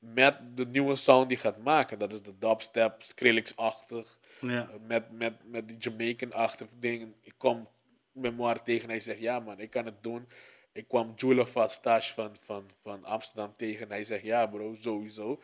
Met 0.05 0.37
de 0.55 0.67
nieuwe 0.67 0.97
sound 0.97 1.29
die 1.29 1.39
gaat 1.39 1.59
maken. 1.59 1.99
Dat 1.99 2.13
is 2.13 2.23
de 2.23 2.39
dubstep, 2.39 3.03
Skrillex-achtig 3.03 4.19
Ja. 4.41 4.71
met, 4.87 5.11
met, 5.11 5.33
met 5.45 5.69
die 5.69 5.77
Jamaican-achtige 5.77 6.71
dingen. 6.79 7.15
Ik 7.21 7.35
kom 7.37 7.69
memoir 8.13 8.63
tegen. 8.63 8.89
Hij 8.89 9.01
zegt, 9.01 9.21
ja 9.21 9.41
man, 9.41 9.61
ik 9.61 9.71
kan 9.71 9.85
het 9.85 10.03
doen. 10.03 10.29
Ik 10.73 10.89
kwam 10.89 11.13
Julafat 11.17 11.73
Stash 11.73 12.13
van, 12.13 12.31
van, 12.41 12.71
van 12.83 13.05
Amsterdam 13.05 13.53
tegen. 13.57 13.89
Hij 13.89 14.05
zegt, 14.05 14.23
ja 14.25 14.47
bro, 14.47 14.75
sowieso. 14.81 15.41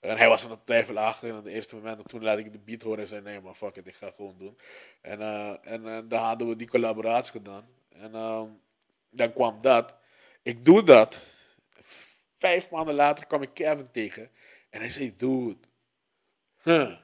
En 0.00 0.16
hij 0.16 0.28
was 0.28 0.44
aan 0.44 0.50
het 0.50 0.64
twijfelachtig. 0.64 1.28
En 1.28 1.36
op 1.36 1.44
het 1.44 1.52
eerste 1.52 1.74
moment, 1.74 1.98
en 1.98 2.04
toen 2.06 2.22
laat 2.22 2.38
ik 2.38 2.52
de 2.52 2.58
beat 2.58 2.82
horen 2.82 3.00
en 3.00 3.08
zei, 3.08 3.20
nee 3.22 3.40
maar 3.40 3.54
fuck 3.54 3.76
it, 3.76 3.86
ik 3.86 3.94
ga 3.94 4.06
het 4.06 4.14
gewoon 4.14 4.34
doen. 4.38 4.58
En, 5.00 5.20
eh, 5.20 5.54
en 5.62 5.86
eh, 5.86 5.98
dan 6.04 6.24
hadden 6.24 6.48
we 6.48 6.56
die 6.56 6.68
collaboratie 6.68 7.32
gedaan. 7.32 7.66
En 7.88 8.14
ehm, 8.14 8.46
dan 9.10 9.32
kwam 9.32 9.58
dat. 9.60 9.94
Ik 10.42 10.64
doe 10.64 10.82
dat. 10.82 11.20
Vijf 12.42 12.70
maanden 12.70 12.94
later 12.94 13.26
kwam 13.26 13.42
ik 13.42 13.54
Kevin 13.54 13.90
tegen. 13.90 14.30
En 14.70 14.80
hij 14.80 14.90
zei, 14.90 15.14
dude. 15.16 15.56
Huh. 16.62 16.96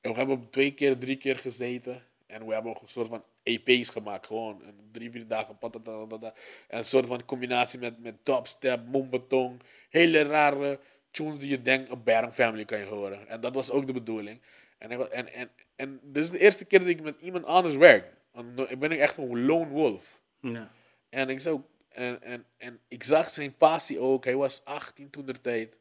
En 0.00 0.10
we 0.10 0.12
hebben 0.12 0.50
twee 0.50 0.74
keer, 0.74 0.98
drie 0.98 1.16
keer 1.16 1.38
gezeten. 1.38 2.02
En 2.26 2.46
we 2.46 2.52
hebben 2.52 2.72
een 2.72 2.88
soort 2.88 3.08
van 3.08 3.24
EP's 3.42 3.88
gemaakt. 3.88 4.26
Gewoon 4.26 4.62
en 4.64 4.88
drie, 4.92 5.10
vier 5.10 5.26
dagen. 5.26 5.58
patatatata. 5.58 6.34
En 6.68 6.78
een 6.78 6.84
soort 6.84 7.06
van 7.06 7.24
combinatie 7.24 7.78
met, 7.78 7.98
met 7.98 8.14
dubstep, 8.22 8.86
mombetong. 8.86 9.60
Hele 9.90 10.22
rare 10.22 10.80
tunes 11.10 11.38
die 11.38 11.48
je 11.48 11.62
denkt 11.62 11.90
op 11.90 12.04
Bang 12.04 12.34
Family 12.34 12.64
kan 12.64 12.78
je 12.78 12.84
horen. 12.84 13.28
En 13.28 13.40
dat 13.40 13.54
was 13.54 13.70
ook 13.70 13.86
de 13.86 13.92
bedoeling. 13.92 14.40
En, 14.78 14.90
ik 14.90 15.00
en, 15.00 15.32
en, 15.32 15.50
en 15.76 16.00
dit 16.02 16.22
is 16.22 16.30
de 16.30 16.38
eerste 16.38 16.64
keer 16.64 16.78
dat 16.78 16.88
ik 16.88 17.02
met 17.02 17.20
iemand 17.20 17.44
anders 17.44 17.76
werk. 17.76 18.12
Want 18.32 18.70
Ik 18.70 18.78
ben 18.78 18.90
echt 18.90 19.16
een 19.16 19.44
lone 19.44 19.68
wolf. 19.68 20.22
Ja. 20.40 20.70
En 21.08 21.28
ik, 21.28 21.40
zou, 21.40 21.60
en, 21.94 22.22
en, 22.22 22.46
en 22.56 22.80
ik 22.88 23.04
zag 23.04 23.30
zijn 23.30 23.56
passie 23.56 23.98
ook. 23.98 24.24
Hij 24.24 24.36
was 24.36 24.64
18 24.64 25.10
toen 25.10 25.26
der 25.26 25.40
tijd. 25.40 25.76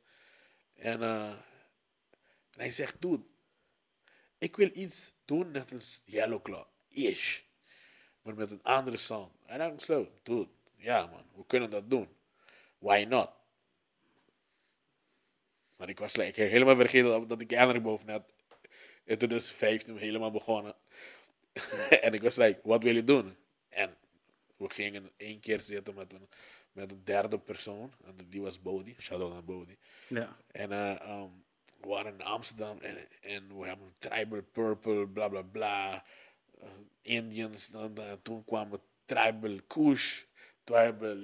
En, 0.76 1.02
eh, 1.02 1.30
en 2.52 2.58
hij 2.58 2.72
zegt, 2.72 3.02
dude, 3.02 3.24
ik 4.38 4.56
wil 4.56 4.70
iets 4.74 5.14
doen 5.26 5.52
net 5.52 5.74
als 5.74 6.02
Yellow 6.06 6.42
Claw. 6.42 6.66
Ish. 6.90 7.40
Maar 8.22 8.36
met 8.36 8.52
een 8.52 8.64
andere 8.64 8.98
sound. 8.98 9.32
En 9.46 9.58
dan 9.58 9.80
slow, 9.80 10.08
dude, 10.24 10.50
ja 10.76 11.06
man, 11.06 11.26
we 11.36 11.46
kunnen 11.48 11.70
dat 11.70 11.90
doen. 11.90 12.08
Why 12.78 13.06
not? 13.10 13.30
Maar 15.76 15.90
ik 15.90 16.00
was 16.00 16.16
like, 16.16 16.42
helemaal 16.42 16.76
vergeten 16.76 17.10
dat, 17.10 17.30
dat 17.30 17.42
ik 17.42 17.50
Henrik 17.50 17.84
boven 17.84 18.10
had. 18.10 18.24
In 19.04 19.18
2015 19.18 19.98
helemaal 19.98 20.32
begonnen. 20.32 20.76
en 22.02 22.14
ik 22.14 22.22
was 22.22 22.36
like, 22.36 22.60
wat 22.64 22.84
wil 22.84 22.96
je 22.96 23.04
doen? 23.04 23.38
En 23.70 23.98
we 24.62 24.70
gingen 24.74 25.12
één 25.18 25.40
keer 25.40 25.60
zitten 25.60 25.96
met 25.96 26.14
een, 26.14 26.28
met 26.72 26.92
een 26.92 27.02
derde 27.04 27.40
persoon. 27.40 27.94
En 28.06 28.16
die 28.30 28.42
was 28.42 28.62
Bodhi. 28.62 28.96
Shout-out 29.00 29.34
naar 29.34 29.44
Bodhi. 29.44 29.78
Ja. 30.08 30.36
En 30.52 30.72
eh, 30.72 31.02
ehm, 31.02 31.30
we 31.82 31.88
waren 31.88 32.14
in 32.14 32.26
Amsterdam 32.26 32.78
en, 32.82 32.98
en 33.22 33.60
we 33.60 33.68
hebben 33.68 33.94
Tribal 33.98 34.42
Purple, 34.52 35.08
bla 35.08 35.28
bla 35.28 35.42
bla. 35.42 36.04
Eh, 36.62 36.68
Indians. 37.02 37.68
Dan, 37.68 37.98
eh, 37.98 38.12
toen 38.22 38.46
kwamen 38.46 38.80
Tribal 39.06 39.60
Kush, 39.68 40.22
Tribal 40.64 41.18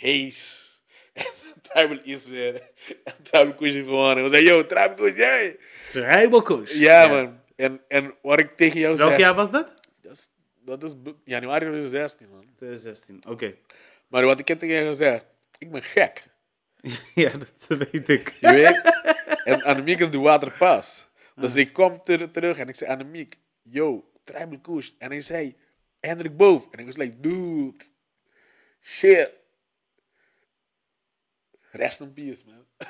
Haze. 0.00 0.68
En 1.54 1.60
Tribal 1.62 1.98
is 2.02 2.26
weer. 2.26 2.70
En 3.04 3.14
Tribal 3.22 3.54
Kush 3.54 3.74
gewoon. 3.74 4.16
En 4.16 4.22
we 4.22 4.28
zeiden, 4.28 4.52
yo, 4.52 4.66
Tribal 4.66 4.94
Kush, 4.94 5.16
jij. 5.16 5.56
Rijbokoes. 5.92 6.72
Ja, 6.72 7.06
man. 7.06 7.40
En, 7.56 7.80
en 7.88 8.14
wat 8.22 8.38
ik 8.38 8.56
tegen 8.56 8.80
jou 8.80 8.96
Welk 8.96 9.10
zeg. 9.10 9.18
jaar 9.18 9.34
was 9.34 9.50
dat? 9.50 9.74
Dat 10.00 10.12
is, 10.12 10.30
dat 10.78 10.82
is 10.82 10.94
januari 11.24 11.60
2016, 11.60 12.28
man. 12.28 12.44
2016. 12.56 13.20
Oké. 13.28 13.54
Maar 14.08 14.24
wat 14.24 14.40
ik 14.40 14.48
heb 14.48 14.58
tegen 14.58 14.74
jou 14.74 14.88
gezegd. 14.88 15.26
Ik 15.58 15.70
ben 15.70 15.82
gek. 15.82 16.24
ja, 17.14 17.32
dat 17.38 17.78
weet 17.78 18.08
ik. 18.08 18.36
Je 18.40 18.50
weet? 18.50 18.80
En 19.44 19.62
Annemiek 19.62 20.00
is 20.00 20.10
de 20.10 20.18
waterpas. 20.18 21.06
Dus 21.34 21.56
ik 21.56 21.72
kom 21.72 22.02
ter- 22.02 22.30
terug 22.30 22.58
en 22.58 22.68
ik 22.68 22.76
zei, 22.76 22.90
Annemiek, 22.90 23.38
yo, 23.62 24.10
Tribal 24.24 24.60
Kush. 24.60 24.90
En 24.98 25.10
hij 25.10 25.20
zei, 25.20 25.56
Hendrik 26.00 26.36
Boof. 26.36 26.70
En 26.70 26.78
ik 26.78 26.86
was 26.86 26.96
like, 26.96 27.20
dude, 27.20 27.76
shit. 28.80 29.30
Rest 31.70 32.00
in 32.00 32.12
peace, 32.12 32.44
man. 32.46 32.66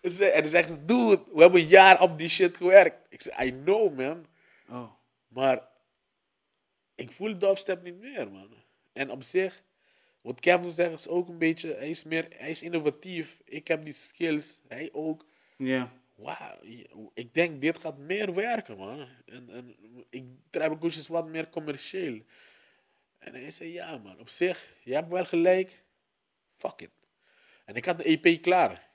En 0.00 0.12
hij 0.18 0.46
zegt, 0.46 0.88
dude, 0.88 1.22
we 1.32 1.40
hebben 1.40 1.60
een 1.60 1.66
jaar 1.66 2.00
op 2.00 2.18
die 2.18 2.28
shit 2.28 2.56
gewerkt. 2.56 2.96
Ik 3.08 3.20
zei, 3.20 3.46
I 3.48 3.62
know, 3.62 3.96
man. 3.98 4.26
Oh. 4.68 4.90
Maar 5.28 5.68
ik 7.02 7.12
voel 7.12 7.38
dubstep 7.38 7.82
niet 7.82 7.98
meer, 7.98 8.30
man. 8.30 8.54
En 8.92 9.10
op 9.10 9.22
zich, 9.22 9.62
wat 10.22 10.40
Kevin 10.40 10.70
zegt 10.70 10.92
is 10.92 11.08
ook 11.08 11.28
een 11.28 11.38
beetje, 11.38 11.74
hij 11.74 11.90
is, 11.90 12.04
meer, 12.04 12.26
hij 12.36 12.50
is 12.50 12.62
innovatief. 12.62 13.40
Ik 13.44 13.68
heb 13.68 13.84
die 13.84 13.92
skills, 13.92 14.60
hij 14.68 14.88
ook. 14.92 15.26
Ja. 15.56 15.92
Wauw, 16.14 16.58
ik 17.14 17.34
denk 17.34 17.60
dit 17.60 17.78
gaat 17.78 17.98
meer 17.98 18.34
werken, 18.34 18.76
man. 18.76 19.08
En, 19.26 19.50
en 19.50 19.76
ik 20.10 20.24
Tribal 20.50 20.78
Kush 20.78 20.96
is 20.96 21.08
wat 21.08 21.26
meer 21.26 21.48
commercieel. 21.48 22.20
En 23.18 23.34
hij 23.34 23.50
zei, 23.50 23.72
ja, 23.72 23.98
man, 23.98 24.20
op 24.20 24.28
zich, 24.28 24.76
je 24.82 24.94
hebt 24.94 25.08
wel 25.08 25.24
gelijk. 25.24 25.82
Fuck 26.56 26.80
it. 26.80 26.90
En 27.64 27.74
ik 27.74 27.84
had 27.84 27.98
de 27.98 28.04
EP 28.04 28.42
klaar. 28.42 28.88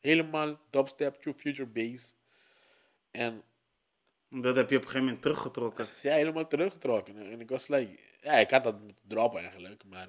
Helemaal 0.00 0.60
dubstep, 0.70 1.14
true 1.14 1.34
future 1.34 1.68
bass. 1.68 2.14
En 3.10 3.42
Dat 4.34 4.56
heb 4.56 4.70
je 4.70 4.76
op 4.76 4.82
een 4.82 4.88
gegeven 4.88 5.04
moment 5.04 5.22
teruggetrokken. 5.22 5.88
ja, 6.02 6.14
helemaal 6.14 6.46
teruggetrokken. 6.46 7.30
En 7.30 7.40
ik 7.40 7.48
was 7.48 7.68
like, 7.68 7.98
ja, 8.22 8.32
ik 8.32 8.50
had 8.50 8.64
dat 8.64 8.80
moeten 8.80 9.04
droppen 9.08 9.40
eigenlijk. 9.40 9.82
Maar, 9.90 10.08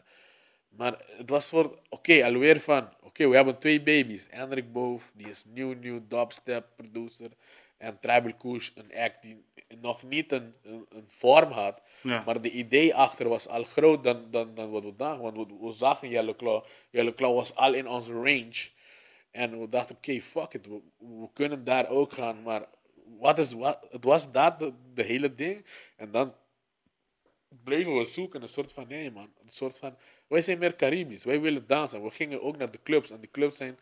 maar 0.69 1.05
het 1.07 1.30
was 1.30 1.49
voor, 1.49 1.80
oké, 1.89 2.26
alweer 2.26 2.59
van, 2.59 2.89
oké, 3.01 3.28
we 3.28 3.36
hebben 3.36 3.57
twee 3.57 3.82
baby's. 3.82 4.28
Hendrik 4.30 4.71
Boof, 4.71 5.11
die 5.13 5.30
is 5.30 5.45
nieuw, 5.45 5.74
nieuw 5.74 6.07
dubstep 6.07 6.67
producer. 6.76 7.30
En 7.78 7.99
Tribal 7.99 8.34
Kush, 8.36 8.69
een 8.76 8.95
act 8.95 9.21
die 9.21 9.45
nog 9.82 10.03
niet 10.03 10.32
een, 10.32 10.53
een, 10.63 10.86
een 10.89 11.05
vorm 11.07 11.51
had. 11.51 11.82
Ja. 12.01 12.24
Maar 12.26 12.41
de 12.41 12.51
idee 12.51 12.95
achter 12.95 13.30
was 13.30 13.47
al 13.47 13.63
groot 13.63 14.03
dan, 14.03 14.32
dan, 14.32 14.53
dan 14.53 14.71
wat 14.71 14.84
we 14.84 14.95
dachten. 14.95 15.21
Want 15.21 15.38
we, 15.38 15.65
we 15.65 15.71
zagen 15.71 16.09
Yellow 16.09 16.36
Claw. 16.36 16.63
Yellow 16.89 17.15
Claw 17.15 17.36
was 17.36 17.55
al 17.55 17.74
in 17.74 17.88
onze 17.88 18.13
range. 18.13 18.69
En 19.32 19.59
we 19.59 19.69
dachten, 19.69 19.95
oké, 19.95 20.21
fuck 20.21 20.53
it. 20.53 20.67
We, 20.67 20.82
we 20.97 21.30
kunnen 21.34 21.63
daar 21.63 21.89
ook 21.89 22.13
gaan. 22.13 22.41
Maar 22.41 22.65
wat 23.20 23.38
is, 23.39 23.53
wat, 23.53 23.88
het 23.91 24.03
was 24.03 24.32
dat, 24.32 24.59
de, 24.59 24.74
de 24.93 25.03
hele 25.03 25.36
ding. 25.36 25.66
En 25.95 26.11
dan 26.11 26.36
bleven 27.64 27.97
we 27.97 28.03
zoeken. 28.03 28.41
Een 28.41 28.47
soort 28.47 28.72
van, 28.72 28.88
nee 28.88 29.11
man. 29.11 29.34
Een 29.43 29.49
soort 29.49 29.78
van, 29.78 29.97
wij 30.28 30.41
zijn 30.41 30.57
meer 30.57 30.76
Caribisch. 30.76 31.24
Wij 31.24 31.41
willen 31.41 31.68
dansen. 31.68 32.03
We 32.03 32.09
gingen 32.09 32.41
ook 32.41 32.57
naar 32.57 32.72
de 32.72 32.80
clubs. 32.84 33.11
En 33.11 33.20
die 33.20 33.32
clubs 33.32 33.57
zijn, 33.57 33.80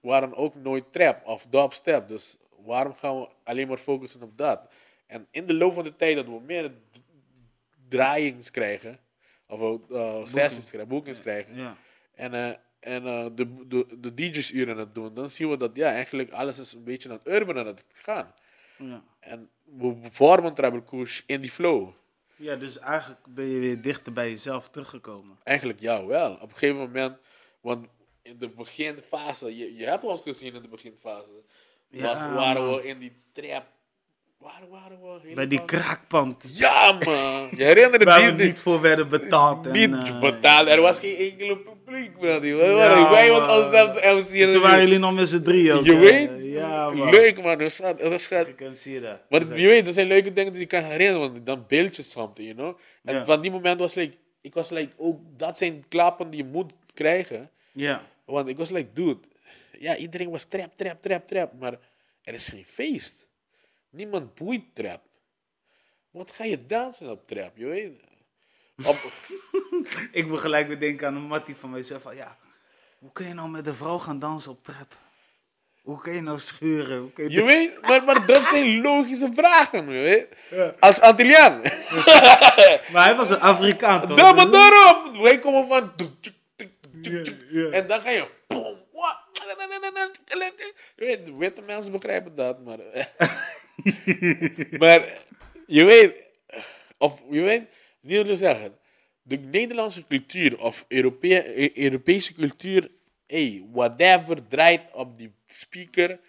waren 0.00 0.34
ook 0.34 0.54
nooit 0.54 0.92
trap 0.92 1.26
of 1.26 1.46
dubstep. 1.46 2.08
Dus 2.08 2.36
waarom 2.64 2.94
gaan 2.94 3.20
we 3.20 3.28
alleen 3.44 3.68
maar 3.68 3.76
focussen 3.76 4.22
op 4.22 4.38
dat? 4.38 4.72
En 5.06 5.26
in 5.30 5.46
de 5.46 5.54
loop 5.54 5.72
van 5.72 5.84
de 5.84 5.96
tijd 5.96 6.16
dat 6.16 6.26
we 6.26 6.40
meer 6.40 6.72
draaiings 7.88 8.50
krijgen. 8.50 9.00
Of 9.46 9.80
uh, 9.90 10.26
sessies 10.26 10.66
krijgen, 10.66 10.88
boekings 10.88 11.20
krijgen. 11.20 11.56
Ja. 11.56 11.76
En, 12.14 12.34
eh, 12.34 12.54
en 12.80 13.06
eh, 13.06 13.26
de, 13.34 13.66
de, 13.66 13.86
de 14.00 14.14
DJ's 14.14 14.50
uren 14.50 14.74
aan 14.74 14.80
het 14.80 14.94
doen. 14.94 15.14
Dan 15.14 15.30
zien 15.30 15.50
we 15.50 15.56
dat 15.56 15.76
ja, 15.76 15.90
eigenlijk 15.90 16.30
alles 16.30 16.58
is 16.58 16.72
een 16.72 16.84
beetje 16.84 17.08
naar 17.08 17.18
het 17.22 17.28
urban 17.28 17.58
aan 17.58 17.66
het 17.66 17.84
gaan. 17.92 18.34
Ja. 18.80 19.02
En 19.20 19.48
we 19.64 19.96
vormen 20.10 20.54
Tribal 20.54 20.82
Kush 20.82 21.20
in 21.26 21.40
die 21.40 21.50
flow. 21.50 21.88
ja, 22.36 22.56
dus 22.56 22.78
eigenlijk 22.78 23.20
ben 23.28 23.44
je 23.44 23.58
weer 23.60 23.80
dichter 23.80 24.12
bij 24.12 24.30
jezelf 24.30 24.68
teruggekomen. 24.68 25.36
Eigenlijk 25.42 25.80
ja, 25.80 26.06
wel. 26.06 26.32
Op 26.32 26.42
een 26.42 26.56
gegeven 26.56 26.76
moment, 26.76 27.16
want 27.60 27.86
in 28.22 28.38
de 28.38 28.48
beginfase, 28.48 29.56
je, 29.56 29.76
je 29.76 29.84
hebt 29.84 30.04
ons 30.04 30.20
gezien 30.20 30.54
in 30.54 30.62
de 30.62 30.68
beginfase, 30.68 31.30
Ja, 31.88 32.02
was, 32.02 32.22
waren 32.34 32.66
man. 32.66 32.74
we 32.76 32.86
in 32.86 32.98
die 32.98 33.12
trap. 33.32 33.64
Waar 34.38 34.62
waren 34.70 35.00
we? 35.00 35.06
Helemaal... 35.08 35.34
Bij 35.34 35.46
die 35.46 35.64
kraakpand. 35.64 36.58
Ja, 36.58 36.92
man. 36.92 37.48
Je 37.56 37.64
herinnert 37.64 38.04
Waar 38.10 38.18
die? 38.20 38.32
we 38.32 38.42
niet 38.42 38.60
voor 38.60 38.80
werden 38.80 39.08
betaald. 39.08 39.66
En, 39.66 39.72
niet 39.72 40.08
eh, 40.08 40.20
betaald. 40.20 40.68
Er 40.68 40.80
was 40.80 40.98
geen 40.98 41.16
enkele 41.30 41.56
publiek, 41.90 42.20
man. 42.20 42.46
Ja, 42.46 43.10
Wij 43.10 43.26
de 43.92 44.22
MC. 44.22 44.50
Toen 44.52 44.62
waren 44.62 44.80
jullie 44.80 44.98
nog 44.98 45.14
met 45.14 45.28
z'n 45.28 45.42
drieën 45.42 45.72
ook. 45.72 45.84
Je 45.84 45.96
weet? 45.96 46.30
Ja, 46.42 46.90
man. 46.90 47.10
Leuk, 47.10 47.42
man. 47.42 47.58
Dat 47.58 47.72
gaat, 47.72 47.98
dat 47.98 48.22
gaat, 48.22 48.48
Ik 48.48 48.58
dat. 49.02 49.20
Maar 49.28 49.58
je 49.58 49.66
weet, 49.68 49.84
dat 49.84 49.94
zijn 49.94 50.06
leuke 50.06 50.32
dingen 50.32 50.52
die 50.52 50.60
je 50.60 50.66
kan 50.66 50.82
herinneren, 50.82 51.20
want 51.32 51.46
dan 51.46 51.64
beeld 51.68 51.96
je 51.96 52.02
something, 52.02 52.48
you 52.48 52.58
know. 52.58 52.78
En 53.04 53.14
Ja. 53.14 53.24
van 53.24 53.40
die 53.40 53.50
moment 53.50 53.78
was 53.80 53.94
like, 53.94 54.16
ik 54.40 54.54
was 54.54 54.70
like, 54.70 54.92
ook 54.96 55.20
dat 55.36 55.58
zijn 55.58 55.84
klappen 55.88 56.30
die 56.30 56.44
je 56.44 56.50
moet 56.50 56.72
krijgen. 56.94 57.50
Ja. 57.72 58.02
Want 58.24 58.48
ik 58.48 58.56
was 58.56 58.70
like, 58.70 58.92
dude, 58.92 59.18
ja, 59.78 59.96
iedereen 59.96 60.30
was 60.30 60.44
trap, 60.44 60.74
trap, 60.74 61.02
trap, 61.02 61.26
trap, 61.26 61.52
maar 61.58 61.78
er 62.22 62.34
is 62.34 62.48
geen 62.48 62.64
feest. 62.66 63.26
Niemand 63.90 64.34
boeit 64.34 64.62
trap. 64.72 65.00
Wat 66.10 66.30
ga 66.30 66.44
je 66.44 66.66
dansen 66.66 67.10
op 67.10 67.26
trap, 67.26 67.56
je 67.56 67.66
weet? 67.66 67.92
Ik 70.18 70.26
moet 70.26 70.38
gelijk 70.38 70.66
weer 70.66 70.80
denken 70.80 71.06
aan 71.06 71.16
een 71.16 71.22
mattie 71.22 71.56
van 71.56 71.70
mij. 71.70 71.82
Zei 71.82 72.00
van, 72.02 72.16
ja, 72.16 72.36
hoe 72.98 73.12
kun 73.12 73.28
je 73.28 73.34
nou 73.34 73.48
met 73.48 73.66
een 73.66 73.74
vrouw 73.74 73.98
gaan 73.98 74.18
dansen 74.18 74.50
op 74.50 74.64
trap? 74.64 74.94
Hoe 75.82 76.00
kun 76.00 76.12
je 76.12 76.20
nou 76.20 76.38
schuren? 76.38 76.98
Hoe 76.98 77.12
kun 77.12 77.24
je 77.24 77.30
je 77.30 77.44
weet, 77.44 77.80
maar, 77.82 78.04
maar 78.04 78.26
dat 78.26 78.48
zijn 78.48 78.80
logische 78.80 79.30
vragen, 79.34 79.90
je 79.90 80.00
weet? 80.00 80.26
Als 80.80 81.00
Antilliaan. 81.00 81.60
Maar 82.92 83.04
hij 83.04 83.16
was 83.16 83.30
een 83.30 83.40
Afrikaan 83.40 84.06
toch? 84.06 84.18
Ja, 84.18 84.32
maar 84.32 84.50
daarom. 84.50 85.22
Wij 85.22 85.38
komen 85.38 85.66
van... 85.68 85.92
En 87.72 87.86
dan 87.86 88.00
ga 88.00 88.10
je... 88.10 88.26
weet, 90.96 91.26
de 91.26 91.36
witte 91.36 91.62
mensen 91.62 91.92
begrijpen 91.92 92.34
dat, 92.34 92.64
maar... 92.64 92.78
maar 94.80 95.08
je 95.66 95.84
weet... 95.84 96.22
Of 96.98 97.22
je 97.30 97.40
weet... 97.40 97.62
Die 98.00 98.22
wil 98.22 98.36
zeggen, 98.36 98.78
de 99.22 99.36
Nederlandse 99.36 100.06
cultuur 100.06 100.60
of 100.60 100.84
Europee- 100.88 101.52
E- 101.56 101.70
Europese 101.74 102.34
cultuur, 102.34 102.90
hey, 103.26 103.64
whatever 103.72 104.48
draait 104.48 104.92
op 104.92 105.18
die 105.18 105.32
speaker 105.46 106.20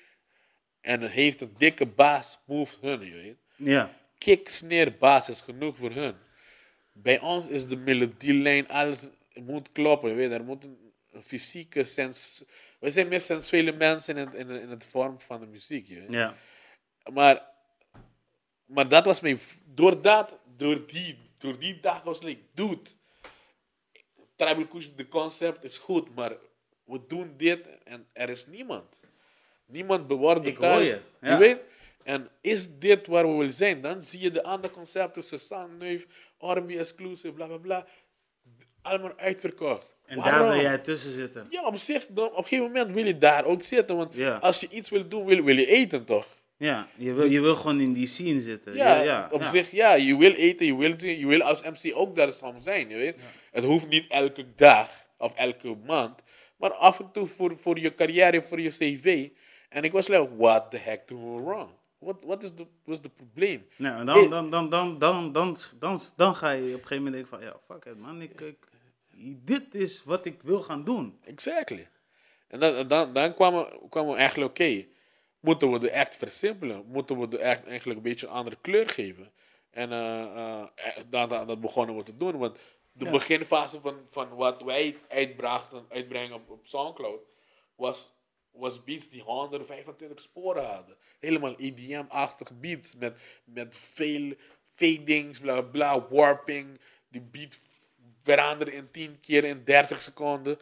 en 0.82 1.10
heeft 1.10 1.42
een 1.42 1.54
dikke 1.58 1.86
baas, 1.86 2.40
move 2.46 2.78
hun, 2.82 3.06
je 3.06 3.14
weet. 3.14 3.38
Ja. 3.56 4.00
Kick, 4.18 4.98
baas 5.00 5.30
is 5.30 5.42
genoeg 5.42 5.78
voor 5.78 5.92
hun. 5.92 6.16
Bij 6.94 7.20
ons 7.20 7.48
is 7.48 7.68
de 7.68 7.76
melodielijn, 7.76 8.68
alles 8.68 9.10
moet 9.34 9.72
kloppen, 9.72 10.10
je 10.10 10.16
weet. 10.16 10.32
Er 10.32 10.44
moet 10.44 10.64
een, 10.64 10.94
een 11.12 11.24
fysieke 11.24 11.84
sens... 11.84 12.44
We 12.80 12.90
zijn 12.90 13.08
meer 13.08 13.22
sensuele 13.22 13.72
mensen 13.72 14.18
in 14.18 14.26
het, 14.26 14.36
in, 14.36 14.50
in 14.50 14.70
het 14.70 14.86
vorm 14.86 15.20
van 15.20 15.40
de 15.40 15.46
muziek, 15.46 15.88
je 15.88 16.00
weet. 16.00 16.10
Ja. 16.10 16.36
Maar, 17.14 17.46
maar 18.66 18.88
dat 18.88 19.06
was 19.06 19.22
mijn. 19.22 19.40
Door 19.66 20.02
dat, 20.02 20.40
door 20.58 20.88
die, 20.88 21.18
door 21.42 21.60
die 21.60 21.80
dag 21.80 22.04
was 22.04 22.20
ik, 22.20 22.40
dude. 22.54 22.80
Tribal 24.36 24.68
Kush, 24.68 24.88
de 24.96 25.08
concept 25.08 25.64
is 25.64 25.78
goed, 25.78 26.16
maar 26.16 26.36
we 26.86 27.00
doen 27.08 27.34
dit 27.38 27.68
en 27.84 28.08
er 28.14 28.30
is 28.30 28.48
niemand. 28.48 29.00
Niemand 29.66 30.08
bewaart 30.08 30.46
Ik 30.46 30.58
hoor 30.58 30.82
je, 30.82 31.02
ja. 31.22 31.38
weet? 31.38 31.60
En 32.04 32.30
is 32.42 32.78
dit 32.80 33.08
waar 33.08 33.28
we 33.32 33.38
willen 33.38 33.54
zijn? 33.54 33.82
Dan 33.82 34.04
zie 34.04 34.20
je 34.20 34.32
de 34.32 34.44
andere 34.44 34.74
concepten, 34.74 35.24
Susan 35.24 35.78
Neuf, 35.78 36.06
Army 36.38 36.78
Exclusive, 36.78 37.34
bla 37.34 37.48
bla 37.48 37.58
bla. 37.58 37.86
Allemaal 38.82 39.18
uitverkocht. 39.18 39.96
En 40.06 40.18
Waarom? 40.18 40.40
daar 40.40 40.52
wil 40.52 40.62
jij 40.62 40.78
tussen 40.78 41.12
zitten. 41.12 41.48
Ja, 41.50 41.66
op 41.66 41.78
zich, 41.78 42.06
dan, 42.10 42.26
op 42.30 42.38
een 42.38 42.44
gegeven 42.44 42.66
moment 42.66 42.94
wil 42.94 43.06
je 43.06 43.18
daar 43.18 43.46
ook 43.46 43.64
zitten. 43.64 43.96
Want 43.98 44.16
Ja. 44.16 44.38
als 44.38 44.60
je 44.60 44.68
iets 44.70 44.90
wil 44.90 45.08
doen, 45.08 45.26
wil, 45.26 45.44
wil 45.44 45.58
je 45.58 45.66
eten 45.66 46.06
toch? 46.06 46.28
Ja, 46.62 46.88
je 46.96 47.14
wil, 47.14 47.26
je 47.26 47.42
wil 47.42 47.56
gewoon 47.56 47.80
in 47.80 47.94
die 47.94 48.08
scene 48.08 48.42
zitten. 48.42 48.76
Ja, 48.76 48.96
Ja, 48.96 49.02
ja, 49.04 49.28
op 49.32 49.42
ja. 49.42 49.50
zich, 49.50 49.72
ja, 49.72 49.94
je 49.94 50.18
wil 50.18 50.32
eten, 50.32 50.66
je 50.66 50.76
wil, 50.76 51.06
je 51.06 51.28
wil 51.28 51.42
als 51.42 51.62
MC 51.64 51.92
ook 51.94 52.16
daar 52.16 52.34
soms 52.34 52.64
zijn, 52.64 52.90
je 52.90 52.96
weet. 52.96 53.16
Het 53.52 53.64
hoeft 53.64 53.90
niet 53.90 54.06
elke 54.08 54.46
dag 54.56 54.90
of 55.18 55.34
elke 55.34 55.76
maand, 55.86 56.22
maar 56.58 56.74
af 56.74 57.00
en 57.00 57.12
toe 57.12 57.28
voor, 57.28 57.58
voor 57.58 57.80
je 57.80 57.96
carrière, 57.96 58.44
voor 58.44 58.62
je 58.62 58.70
cv. 58.70 59.30
En 59.70 59.84
ik 59.84 59.92
was 59.92 60.08
like, 60.08 60.36
what 60.38 60.72
the 60.72 60.78
heck 60.78 61.08
doen 61.08 61.36
we 61.36 61.42
wrong? 61.42 61.70
What, 61.98 62.16
what 62.26 62.44
is 62.44 62.54
the, 62.54 62.66
was 62.84 63.00
het 63.02 63.16
probleem? 63.16 63.66
Nou, 63.76 64.06
dan, 64.06 64.30
dan, 64.30 64.50
dan, 64.50 64.70
dan, 64.70 65.00
dan, 65.00 65.32
dan, 65.32 65.58
dan, 65.80 66.00
dan 66.16 66.36
ga 66.36 66.50
je 66.50 66.62
op 66.62 66.66
een 66.66 66.88
gegeven 66.88 67.04
moment 67.04 67.14
denken 67.14 67.30
van, 67.30 67.42
ja, 67.42 67.56
fuck 67.68 67.86
it 67.86 68.00
man, 68.00 68.22
ik, 68.22 68.42
ik, 68.42 68.58
dit 69.46 69.76
is 69.76 70.04
wat 70.04 70.26
ik 70.26 70.42
wil 70.42 70.62
gaan 70.62 70.84
doen. 70.84 71.20
Exactly. 71.24 71.88
En 72.48 72.60
dan, 72.60 72.88
dan, 72.88 73.14
dan 73.14 73.34
kwamen, 73.34 73.68
kwamen 73.90 74.12
we 74.12 74.18
eigenlijk, 74.18 74.50
oké, 74.52 74.86
moeten 75.42 75.72
we 75.72 75.80
de 75.80 75.90
echt 75.90 76.16
versimpelen? 76.16 76.86
Moeten 76.86 77.20
we 77.20 77.28
de 77.28 77.38
echt 77.38 77.68
eigenlijk 77.68 77.98
een 77.98 78.04
beetje 78.04 78.28
een 78.28 78.34
andere 78.34 78.58
kleur 78.62 78.90
geven? 78.90 79.32
En 79.70 79.92
eh, 79.92 80.22
eh, 80.22 80.62
eh, 80.76 81.04
dat, 81.10 81.30
dat, 81.30 81.48
dat 81.48 81.62
begonnen 81.62 81.96
we 81.96 82.04
te 82.04 82.18
doen. 82.18 82.38
Want 82.38 82.58
de 82.92 83.06
Ja. 83.06 83.12
beginfase 83.12 83.82
van, 83.82 84.08
van 84.10 84.36
wat 84.36 84.62
wij 84.62 84.98
uitbrachten, 85.08 85.86
uitbrengen 85.90 86.36
op, 86.36 86.50
op 86.50 86.68
Soundcloud, 86.68 87.22
was, 87.76 88.14
was 88.52 88.84
beats 88.84 89.10
die 89.10 89.22
125 89.22 90.22
sporen 90.22 90.66
hadden. 90.66 90.98
Helemaal 91.20 91.56
EDM-achtige 91.58 92.54
beats 92.54 92.96
met, 92.96 93.18
met 93.44 93.76
veel 93.76 94.34
fadings, 94.74 95.40
bla 95.40 95.62
bla, 95.62 96.08
warping. 96.10 96.80
Die 97.10 97.22
beat 97.22 97.60
veranderen 98.24 98.74
in 98.74 98.92
10 98.92 99.20
keer 99.20 99.44
in 99.44 99.64
30 99.64 100.02
seconden. 100.02 100.58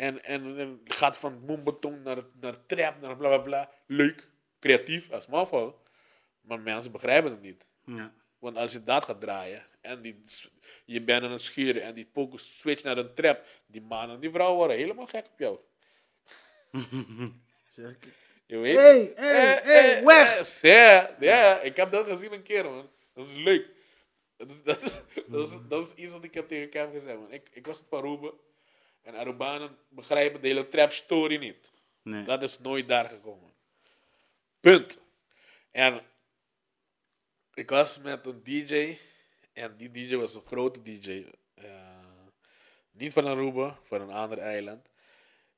En, 0.00 0.24
en, 0.24 0.58
en 0.58 0.80
gaat 0.84 1.16
van 1.16 1.44
moombaton 1.46 2.02
naar, 2.02 2.18
naar 2.40 2.66
trap, 2.66 3.00
naar 3.00 3.16
bla 3.16 3.28
bla 3.28 3.38
bla. 3.38 3.70
Leuk, 3.86 4.28
creatief, 4.60 5.10
als 5.10 5.26
mafo. 5.26 5.82
Maar 6.40 6.60
mensen 6.60 6.92
begrijpen 6.92 7.30
het 7.30 7.40
niet. 7.40 7.66
Ja. 7.84 8.12
Want 8.38 8.56
als 8.56 8.72
je 8.72 8.82
dat 8.82 9.04
gaat 9.04 9.20
draaien 9.20 9.66
en 9.80 10.00
die, 10.00 10.24
je 10.84 11.02
bent 11.02 11.22
aan 11.24 11.30
het 11.30 11.40
schuren 11.40 11.82
en 11.82 11.94
die 11.94 12.04
poker 12.12 12.40
switch 12.40 12.82
naar 12.82 12.98
een 12.98 13.14
trap, 13.14 13.46
die 13.66 13.80
mannen 13.80 14.14
en 14.14 14.20
die 14.20 14.30
vrouwen 14.30 14.56
worden 14.58 14.76
helemaal 14.76 15.06
gek 15.06 15.26
op 15.26 15.38
jou. 15.38 15.58
Ik. 17.76 18.08
Je 18.46 18.58
weet? 18.58 18.76
Hey, 18.76 19.12
hey, 19.14 19.58
Eh, 19.58 19.64
hey, 19.64 19.98
eh, 19.98 20.04
weg! 20.06 20.60
eh, 20.62 20.70
Ja, 20.70 21.16
ja, 21.20 21.60
ik 21.60 21.76
heb 21.76 21.90
dat 21.90 22.06
gezien 22.08 22.32
een 22.32 22.42
keer, 22.42 22.64
man. 22.64 22.90
Dat 23.14 23.26
is 23.26 23.32
leuk. 23.34 23.68
Dat 24.36 24.48
is, 24.50 24.62
dat 24.62 24.82
is, 24.82 25.00
dat 25.28 25.48
is, 25.48 25.56
dat 25.68 25.86
is 25.86 25.94
iets 26.04 26.12
wat 26.12 26.24
ik 26.24 26.34
heb 26.34 26.48
tegen 26.48 26.68
Kev 26.70 26.90
gezegd, 26.92 27.18
man. 27.18 27.32
Ik, 27.32 27.48
ik 27.52 27.66
was 27.66 27.80
op 27.80 27.94
Aruba 27.94 28.30
en 29.02 29.14
Arubanen 29.14 29.76
begrijpen 29.88 30.40
de 30.40 30.46
hele 30.48 30.68
trap 30.68 30.92
story 30.92 31.36
niet. 31.36 31.70
Nee. 32.02 32.24
Dat 32.24 32.42
is 32.42 32.58
nooit 32.58 32.88
daar 32.88 33.08
gekomen. 33.08 33.50
Punt. 34.60 35.00
En 35.70 36.00
ik 37.54 37.70
was 37.70 37.98
met 37.98 38.26
een 38.26 38.42
DJ. 38.44 38.96
En 39.52 39.76
die 39.76 39.90
DJ 39.90 40.16
was 40.16 40.34
een 40.34 40.46
grote 40.46 40.82
DJ. 40.82 41.26
eh, 41.54 41.64
niet 42.90 43.12
van 43.12 43.26
Aruba, 43.26 43.78
van 43.82 44.00
een 44.00 44.10
ander 44.10 44.38
eiland. 44.38 44.86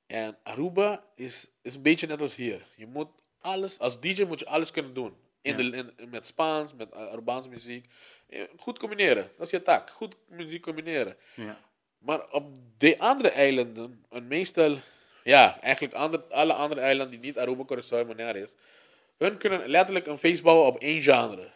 En 0.07 0.38
Aruba 0.43 1.05
is, 1.14 1.49
is 1.62 1.74
een 1.74 1.82
beetje 1.82 2.07
net 2.07 2.20
als 2.20 2.36
hier. 2.36 2.66
Je 2.76 2.86
moet 2.86 3.09
alles, 3.40 3.78
als 3.78 4.01
DJ 4.01 4.22
moet 4.24 4.38
je 4.40 4.47
alles 4.47 4.70
kunnen 4.70 4.95
doen. 4.95 5.16
In 5.43 5.57
Ja. 5.62 5.70
de, 5.82 5.93
in, 5.97 6.11
met 6.11 6.26
Spaans, 6.26 6.74
met 6.74 6.93
Arubaanse 6.93 7.49
muziek. 7.49 7.86
Eh, 8.28 8.43
Goed 8.57 8.78
combineren, 8.78 9.30
dat 9.36 9.47
is 9.47 9.51
je 9.53 9.62
taak. 9.62 9.90
Goed 9.90 10.16
muziek 10.28 10.62
combineren. 10.62 11.16
Ja. 11.34 11.61
Maar 12.03 12.30
op 12.30 12.44
de 12.78 12.98
andere 12.98 13.28
eilanden, 13.30 14.05
en 14.11 14.26
meestal, 14.26 14.76
ja, 15.24 15.61
eigenlijk 15.61 15.94
alle 16.30 16.53
andere 16.53 16.80
eilanden 16.80 17.20
die 17.20 17.20
niet 17.20 17.38
Aruba, 17.38 17.64
Curaçao 17.64 18.16
en 18.16 18.36
is, 18.36 18.55
hun 19.16 19.36
kunnen 19.38 19.68
letterlijk 19.68 20.07
een 20.07 20.18
feest 20.18 20.42
bouwen 20.42 20.66
op 20.66 20.78
één 20.78 21.03
genre. 21.03 21.50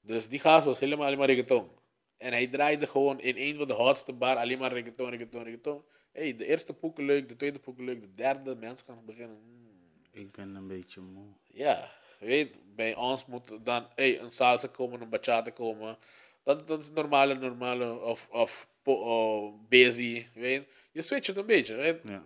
Dus 0.00 0.28
die 0.28 0.38
gast 0.38 0.64
was 0.64 0.78
helemaal 0.78 1.06
alleen 1.06 1.18
maar 1.18 1.26
reggaeton. 1.26 1.68
En 2.16 2.32
hij 2.32 2.46
draaide 2.46 2.86
gewoon 2.86 3.20
in 3.20 3.34
een 3.36 3.56
van 3.56 3.66
de 3.66 3.72
hotste 3.72 4.12
bar 4.12 4.36
alleen 4.36 4.58
maar 4.58 4.72
reggaeton, 4.72 5.10
reggaeton, 5.10 5.42
reggaeton. 5.42 5.82
hey, 6.12 6.36
de 6.36 6.46
eerste 6.46 6.74
poeken 6.74 7.04
leuk, 7.04 7.28
de 7.28 7.36
tweede 7.36 7.58
poeken 7.58 7.84
leuk, 7.84 8.00
de 8.00 8.14
derde, 8.14 8.54
mensen 8.54 8.86
gaan 8.86 9.04
beginnen. 9.04 9.38
hmm, 9.42 10.20
Ik 10.22 10.32
ben 10.32 10.54
een 10.54 10.66
beetje 10.66 11.00
moe. 11.00 11.26
ja, 11.46 11.90
weet, 12.18 12.56
bij 12.74 12.94
ons 12.94 13.26
moet 13.26 13.64
dan 13.64 13.86
hey, 13.94 14.20
een 14.20 14.30
salsa 14.30 14.68
komen, 14.68 15.00
een 15.00 15.08
bachata 15.08 15.50
komen. 15.50 15.98
Dat, 16.42 16.66
dat 16.66 16.82
is 16.82 16.90
normale, 16.90 17.34
normale, 17.34 18.00
of, 18.00 18.28
of 18.30 18.68
oh, 18.84 19.54
busy, 19.68 20.26
weet. 20.34 20.62
Je 20.92 21.02
switcht 21.02 21.26
het 21.26 21.36
een 21.36 21.46
beetje, 21.46 21.74
weet. 21.74 21.98
Ja. 22.04 22.22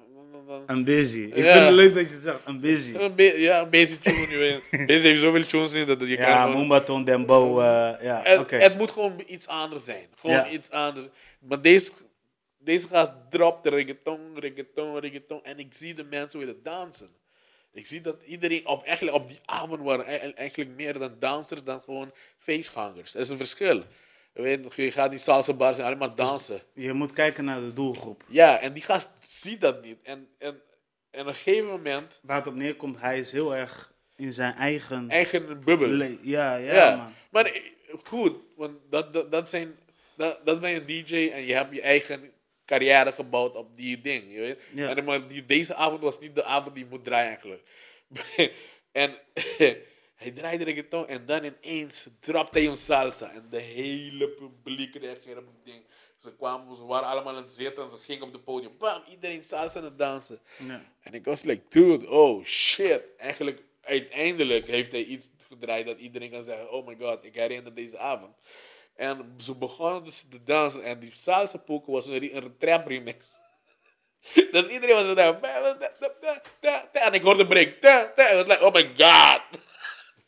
Dan- 0.47 0.65
I'm 0.71 0.85
busy. 0.85 1.21
Ik 1.21 1.37
Ja. 1.45 1.53
vind 1.53 1.65
het 1.67 1.75
leuk 1.75 1.95
dat 1.95 2.07
je 2.09 2.13
het 2.15 2.23
zegt, 2.23 2.49
I'm 2.49 2.61
busy. 2.61 2.95
Een 2.95 3.15
be- 3.15 3.23
ja, 3.41 3.61
een 3.61 3.71
busy 3.71 3.99
tune, 3.99 4.27
je 4.31 4.37
weet. 4.37 4.87
Busy 4.87 5.07
heeft 5.07 5.21
zoveel 5.21 5.45
tunes 5.47 5.73
in 5.73 5.87
dat 5.87 6.01
je 6.09 6.17
kan 6.17 6.29
Ja, 6.29 6.43
gewoon... 6.43 6.57
Moombaton, 6.57 7.05
Dembo, 7.05 7.61
eh, 7.61 7.65
ja, 8.03 8.21
Het, 8.23 8.39
oké. 8.39 8.57
het 8.57 8.77
moet 8.79 8.91
gewoon 8.91 9.23
iets 9.27 9.47
anders 9.47 9.85
zijn. 9.85 10.07
Gewoon 10.19 10.37
Ja. 10.37 10.51
iets 10.51 10.71
anders. 10.71 11.07
Maar 11.41 11.63
deze, 11.63 11.91
deze 12.59 12.89
gast 12.89 13.11
dropt 13.31 13.63
de 13.63 13.69
reggaeton, 13.71 14.39
reggaeton, 14.39 14.99
reggaeton. 14.99 15.45
En 15.45 15.59
ik 15.59 15.75
zie 15.75 15.95
de 15.95 16.05
mensen 16.05 16.39
willen 16.39 16.63
dansen. 16.63 17.09
Ik 17.73 17.87
zie 17.87 18.01
dat 18.01 18.23
iedereen, 18.27 18.67
op, 18.67 18.85
eigenlijk 18.85 19.17
op 19.17 19.27
die 19.27 19.39
avond 19.45 19.83
waren 19.83 20.05
e- 20.15 20.33
eigenlijk 20.35 20.71
meer 20.77 20.99
dan 20.99 21.17
dansers 21.19 21.65
dan 21.65 21.83
gewoon 21.83 22.11
feestgangers. 22.39 23.13
Dat 23.13 23.23
is 23.23 23.29
een 23.29 23.37
verschil. 23.37 23.83
Je, 24.35 24.43
weet, 24.43 24.75
je 24.75 24.91
gaat 24.91 25.11
niet 25.11 25.21
salsa 25.21 25.53
bars 25.53 25.79
en 25.79 25.85
alleen 25.85 25.99
maar 25.99 26.15
dansen. 26.15 26.61
Je 26.75 26.93
moet 26.93 27.13
kijken 27.13 27.45
naar 27.45 27.61
de 27.61 27.73
doelgroep. 27.73 28.25
Ja, 28.27 28.59
en 28.59 28.73
die 28.73 28.83
gast 28.83 29.11
ziet 29.27 29.61
dat 29.61 29.83
niet. 29.83 29.99
En, 30.03 30.29
en, 30.39 30.61
en 31.11 31.21
op 31.21 31.27
een 31.27 31.35
gegeven 31.35 31.69
moment, 31.69 32.21
Waar 32.23 32.37
het 32.37 32.47
op 32.47 32.55
neerkomt, 32.55 33.01
hij 33.01 33.19
is 33.19 33.33
heel 33.33 33.55
erg 33.55 33.93
in 34.17 34.33
zijn 34.33 34.55
eigen... 34.55 35.11
eigen 35.11 35.65
bubbel. 35.65 36.03
ja, 36.23 36.57
ja, 36.57 36.57
Ja, 36.57 36.97
man. 36.97 37.13
maar 37.31 37.45
eh, 37.45 37.63
goed, 38.03 38.37
want 38.57 38.79
dat, 38.91 39.13
dat, 39.13 39.31
dat 39.33 39.49
zijn, 39.49 39.79
dat, 40.17 40.47
dat 40.47 40.61
ben 40.61 40.71
je 40.71 40.81
een 40.81 40.87
DJ 41.05 41.31
en 41.33 41.45
je 41.45 41.55
hebt 41.55 41.75
je 41.75 41.81
eigen 41.81 42.33
carrière 42.65 43.13
gebouwd 43.13 43.55
op 43.55 43.77
die 43.77 44.01
ding, 44.01 44.25
je 44.33 44.41
weet. 44.41 44.63
Ja. 44.75 44.97
En, 44.97 45.05
maar 45.05 45.29
die, 45.29 45.47
deze 45.47 45.75
avond 45.75 46.03
was 46.03 46.21
niet 46.21 46.35
de 46.35 46.45
avond 46.45 46.75
die 46.75 46.85
je 46.85 46.91
moet 46.91 47.05
draaien 47.05 47.29
eigenlijk. 47.29 47.63
en 48.93 49.15
hij 50.23 50.31
draaide 50.31 50.65
reggaeton 50.65 51.09
en 51.09 51.27
dan 51.27 51.45
ineens 51.45 52.09
dropt 52.21 52.55
hij 52.55 52.67
een 52.67 52.77
salsa 52.77 53.31
en 53.31 53.47
de 53.51 53.61
hele 53.61 54.29
publiek 54.29 54.95
reageerde 54.95 55.41
op 55.41 55.47
het 55.47 55.65
ding. 55.65 55.85
Ze 56.17 56.35
kwamen, 56.37 56.77
ze 56.77 56.85
waren 56.85 57.09
allemaal 57.09 57.37
aan 57.37 57.43
het 57.43 57.53
zitten 57.53 57.85
en 57.85 57.91
ze 57.91 57.99
gingen 57.99 58.23
op 58.23 58.33
het 58.33 58.45
podium. 58.45 58.73
Bam, 58.79 59.03
iedereen 59.11 59.43
salsa 59.43 59.79
aan 59.79 59.85
het 59.85 59.99
dansen. 59.99 60.41
Ja. 60.59 60.83
En 61.01 61.15
ik 61.15 61.25
was 61.25 61.43
like, 61.43 61.63
dude, 61.69 62.11
oh 62.11 62.45
shit. 62.45 63.03
Eigenlijk, 63.17 63.63
uiteindelijk 63.81 64.67
heeft 64.67 64.93
hij 64.93 65.05
iets 65.05 65.31
gedraaid 65.49 65.87
dat 65.87 65.99
iedereen 65.99 66.31
kan 66.31 66.43
zeggen, 66.43 66.71
oh 66.71 66.87
my 66.87 66.97
god, 67.01 67.25
ik 67.25 67.35
herinner 67.35 67.75
deze 67.75 67.99
avond. 67.99 68.37
En 68.95 69.35
ze 69.39 69.57
begonnen 69.57 70.05
dus 70.05 70.25
te 70.31 70.43
dansen 70.43 70.83
en 70.83 70.99
die 70.99 71.11
salsa 71.15 71.59
poeken 71.59 71.93
was 71.93 72.07
een, 72.07 72.55
trap 72.59 72.87
remix. 72.87 73.35
dus 74.53 74.67
iedereen 74.67 74.95
was 74.95 75.05
er 75.05 75.15
daar, 75.15 75.41
en 76.93 77.13
ik 77.13 77.23
hoorde 77.23 77.47
break. 77.47 77.69
I 78.33 78.35
was 78.35 78.47
like, 78.47 78.65
oh 78.65 78.73
my 78.73 78.91
god. 78.97 79.41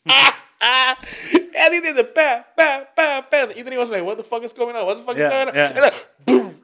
Ah, 0.05 0.29
ah. 0.69 0.95
En 1.51 1.71
die 1.71 1.81
deed 1.81 1.95
de 1.95 2.05
pa, 2.05 2.45
pa, 2.55 2.89
pa, 2.95 3.21
pa. 3.29 3.47
Iedereen 3.55 3.77
was 3.77 3.89
like, 3.89 4.03
what 4.03 4.17
the 4.17 4.23
fuck 4.23 4.43
is 4.43 4.51
going 4.57 4.75
on? 4.77 4.85
What 4.85 4.97
the 4.97 5.03
fuck 5.03 5.15
is 5.15 5.33
going 5.33 5.47
on? 5.47 5.53
En 5.53 5.75
dan, 5.75 5.91
boom. 6.25 6.63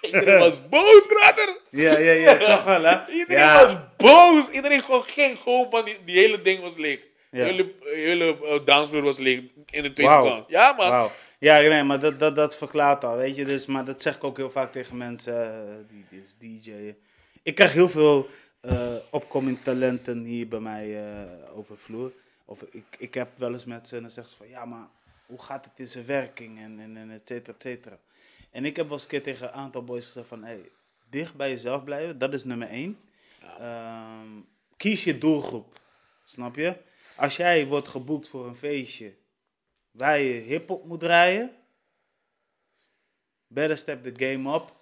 Iedereen 0.00 0.38
was 0.38 0.60
boos, 0.70 1.06
brother. 1.06 1.56
Ja, 1.70 1.98
ja, 1.98 2.12
ja, 2.12 2.36
toch 2.36 2.64
wel, 2.64 2.82
hè? 2.82 3.12
Iedereen 3.12 3.44
Ja. 3.44 3.64
was 3.64 3.76
boos. 3.96 4.48
Iedereen 4.50 4.82
gewoon 4.82 5.02
ging 5.02 5.38
gewoon 5.38 5.66
van 5.70 5.84
die, 5.84 5.98
die 6.04 6.18
hele 6.18 6.40
ding 6.40 6.60
was 6.60 6.76
leeg. 6.76 7.00
Ja. 7.30 7.46
Jullie, 7.46 7.74
jullie 7.94 8.46
eh, 8.46 8.60
dansvloer 8.64 9.02
was 9.02 9.18
leeg 9.18 9.40
in 9.70 9.82
de 9.82 9.92
twee 9.92 10.06
Wauw. 10.06 10.24
seconden. 10.24 10.46
Ja, 10.48 10.72
man. 10.72 11.10
Ja, 11.38 11.58
nee, 11.58 11.82
maar 11.82 12.00
dat, 12.00 12.18
dat, 12.18 12.34
dat 12.36 12.56
verklaart 12.56 13.04
al, 13.04 13.16
weet 13.16 13.36
je. 13.36 13.44
Dus, 13.44 13.66
maar 13.66 13.84
dat 13.84 14.02
zeg 14.02 14.16
ik 14.16 14.24
ook 14.24 14.36
heel 14.36 14.50
vaak 14.50 14.72
tegen 14.72 14.96
mensen 14.96 15.44
eh, 15.44 15.96
die, 16.10 16.24
die 16.38 16.58
DJ'en. 16.60 16.96
Ik 17.42 17.54
krijg 17.54 17.72
heel 17.72 17.88
veel 17.88 18.28
opkomend 19.10 19.64
talenten 19.64 20.22
hier 20.22 20.48
bij 20.48 20.60
mij 20.60 21.12
eh, 21.12 21.58
over 21.58 21.78
vloer. 21.78 22.12
Of 22.44 22.62
ik, 22.62 22.84
ik 22.98 23.14
heb 23.14 23.38
wel 23.38 23.52
eens 23.52 23.64
met 23.64 23.88
ze 23.88 23.96
en 23.96 24.02
dan 24.02 24.10
zeggen 24.10 24.32
ze 24.32 24.38
van, 24.38 24.48
ja, 24.48 24.64
maar 24.64 24.88
hoe 25.26 25.42
gaat 25.42 25.64
het 25.64 25.78
in 25.78 25.88
zijn 25.88 26.06
werking 26.06 26.58
en, 26.58 26.80
en, 26.80 26.96
en 26.96 27.10
et 27.10 27.28
cetera, 27.28 27.56
et 27.56 27.62
cetera. 27.62 27.98
En 28.50 28.64
ik 28.64 28.76
heb 28.76 28.84
wel 28.84 28.94
eens 28.94 29.02
een 29.02 29.08
keer 29.08 29.22
tegen 29.22 29.46
een 29.46 29.52
aantal 29.52 29.84
boys 29.84 30.06
gezegd 30.06 30.28
van, 30.28 30.44
hey, 30.44 30.70
dicht 31.10 31.34
bij 31.34 31.50
jezelf 31.50 31.84
blijven, 31.84 32.18
dat 32.18 32.32
is 32.32 32.44
nummer 32.44 32.68
één. 32.68 32.98
Ehm, 33.58 34.28
kies 34.76 35.04
je 35.04 35.18
doelgroep, 35.18 35.80
snap 36.24 36.56
je? 36.56 36.76
Als 37.16 37.36
jij 37.36 37.66
wordt 37.66 37.88
geboekt 37.88 38.28
voor 38.28 38.46
een 38.46 38.54
feestje 38.54 39.14
waar 39.90 40.18
je 40.18 40.40
hip-hop 40.40 40.84
moet 40.84 41.00
draaien, 41.00 41.54
better 43.46 43.78
step 43.78 44.02
the 44.02 44.26
game 44.26 44.54
up. 44.54 44.72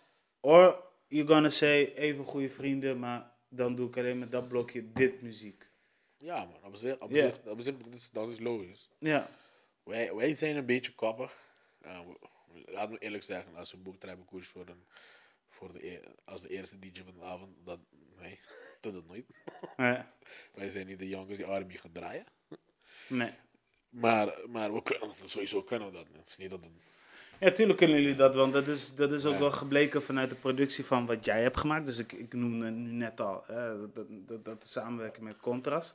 Or 0.40 0.82
you're 1.06 1.32
gonna 1.32 1.50
say, 1.50 1.92
even 1.94 2.24
goede 2.24 2.50
vrienden, 2.50 2.98
maar 2.98 3.36
dan 3.48 3.74
doe 3.76 3.88
ik 3.88 3.96
alleen 3.96 4.18
met 4.18 4.32
dat 4.32 4.48
blokje 4.48 4.92
dit 4.92 5.22
muziek. 5.22 5.66
Ja, 6.16 6.44
man. 6.44 6.64
Op 6.64 6.76
zich, 6.76 6.98
op 7.00 7.10
Ja. 7.10 7.28
zich, 7.28 7.46
op 7.46 7.60
zich 7.60 7.76
dat, 7.76 7.94
is, 7.94 8.10
dat 8.10 8.28
is 8.28 8.38
logisch. 8.38 8.90
Ja, 8.98 9.30
Wij, 9.82 10.14
wij 10.14 10.34
zijn 10.34 10.56
een 10.56 10.66
beetje 10.66 10.94
koppig. 10.94 11.38
We- 11.78 12.16
laat 12.66 12.90
me 12.90 12.98
eerlijk 12.98 13.22
zeggen, 13.22 13.54
als 13.56 13.70
we 13.70 13.76
boektrijpen 13.78 14.24
koers 14.24 14.48
voor, 14.48 14.68
een, 14.68 14.86
voor 15.48 15.72
de, 15.72 15.86
e- 15.90 16.00
als 16.24 16.42
de 16.42 16.48
eerste 16.48 16.78
DJ 16.78 17.02
van 17.04 17.14
de 17.14 17.22
avond, 17.22 17.56
dat, 17.66 17.78
nee, 18.16 18.40
dat 18.80 18.92
doet 18.92 19.06
nooit. 19.06 19.26
nee, 19.76 20.02
Wij 20.54 20.70
zijn 20.70 20.86
niet 20.86 20.98
de 20.98 21.08
jongens 21.08 21.36
die 21.38 21.46
R&B 21.58 21.72
gaan 21.72 21.92
draaien. 21.92 22.24
nee. 23.08 23.32
Maar, 23.88 24.48
maar 24.48 24.74
we 24.74 24.82
kunnen, 24.82 25.14
sowieso 25.24 25.62
kunnen 25.62 25.88
we 25.88 25.94
dat. 25.94 26.06
Het 26.12 26.28
is 26.28 26.36
niet 26.36 26.50
dat 26.50 26.60
het, 26.64 26.72
Ja, 27.40 27.50
tuurlijk 27.50 27.78
kunnen 27.78 28.00
jullie 28.00 28.16
dat, 28.16 28.34
want 28.34 28.52
dat 28.52 28.66
is, 28.66 28.94
dat 28.94 29.12
is 29.12 29.24
ook 29.24 29.32
Ja. 29.32 29.38
wel 29.38 29.50
gebleken 29.50 30.02
vanuit 30.02 30.28
de 30.30 30.34
productie 30.36 30.84
van 30.84 31.06
wat 31.06 31.24
jij 31.24 31.42
hebt 31.42 31.56
gemaakt. 31.60 31.86
Dus 31.86 31.98
ik, 31.98 32.12
ik 32.12 32.32
noemde 32.34 32.70
nu 32.70 32.90
net 32.90 33.20
al 33.20 33.44
hè, 33.46 33.92
dat, 33.92 34.06
dat, 34.08 34.44
dat 34.44 34.62
de 34.62 34.68
samenwerking 34.68 35.24
met 35.24 35.36
Contrast. 35.36 35.94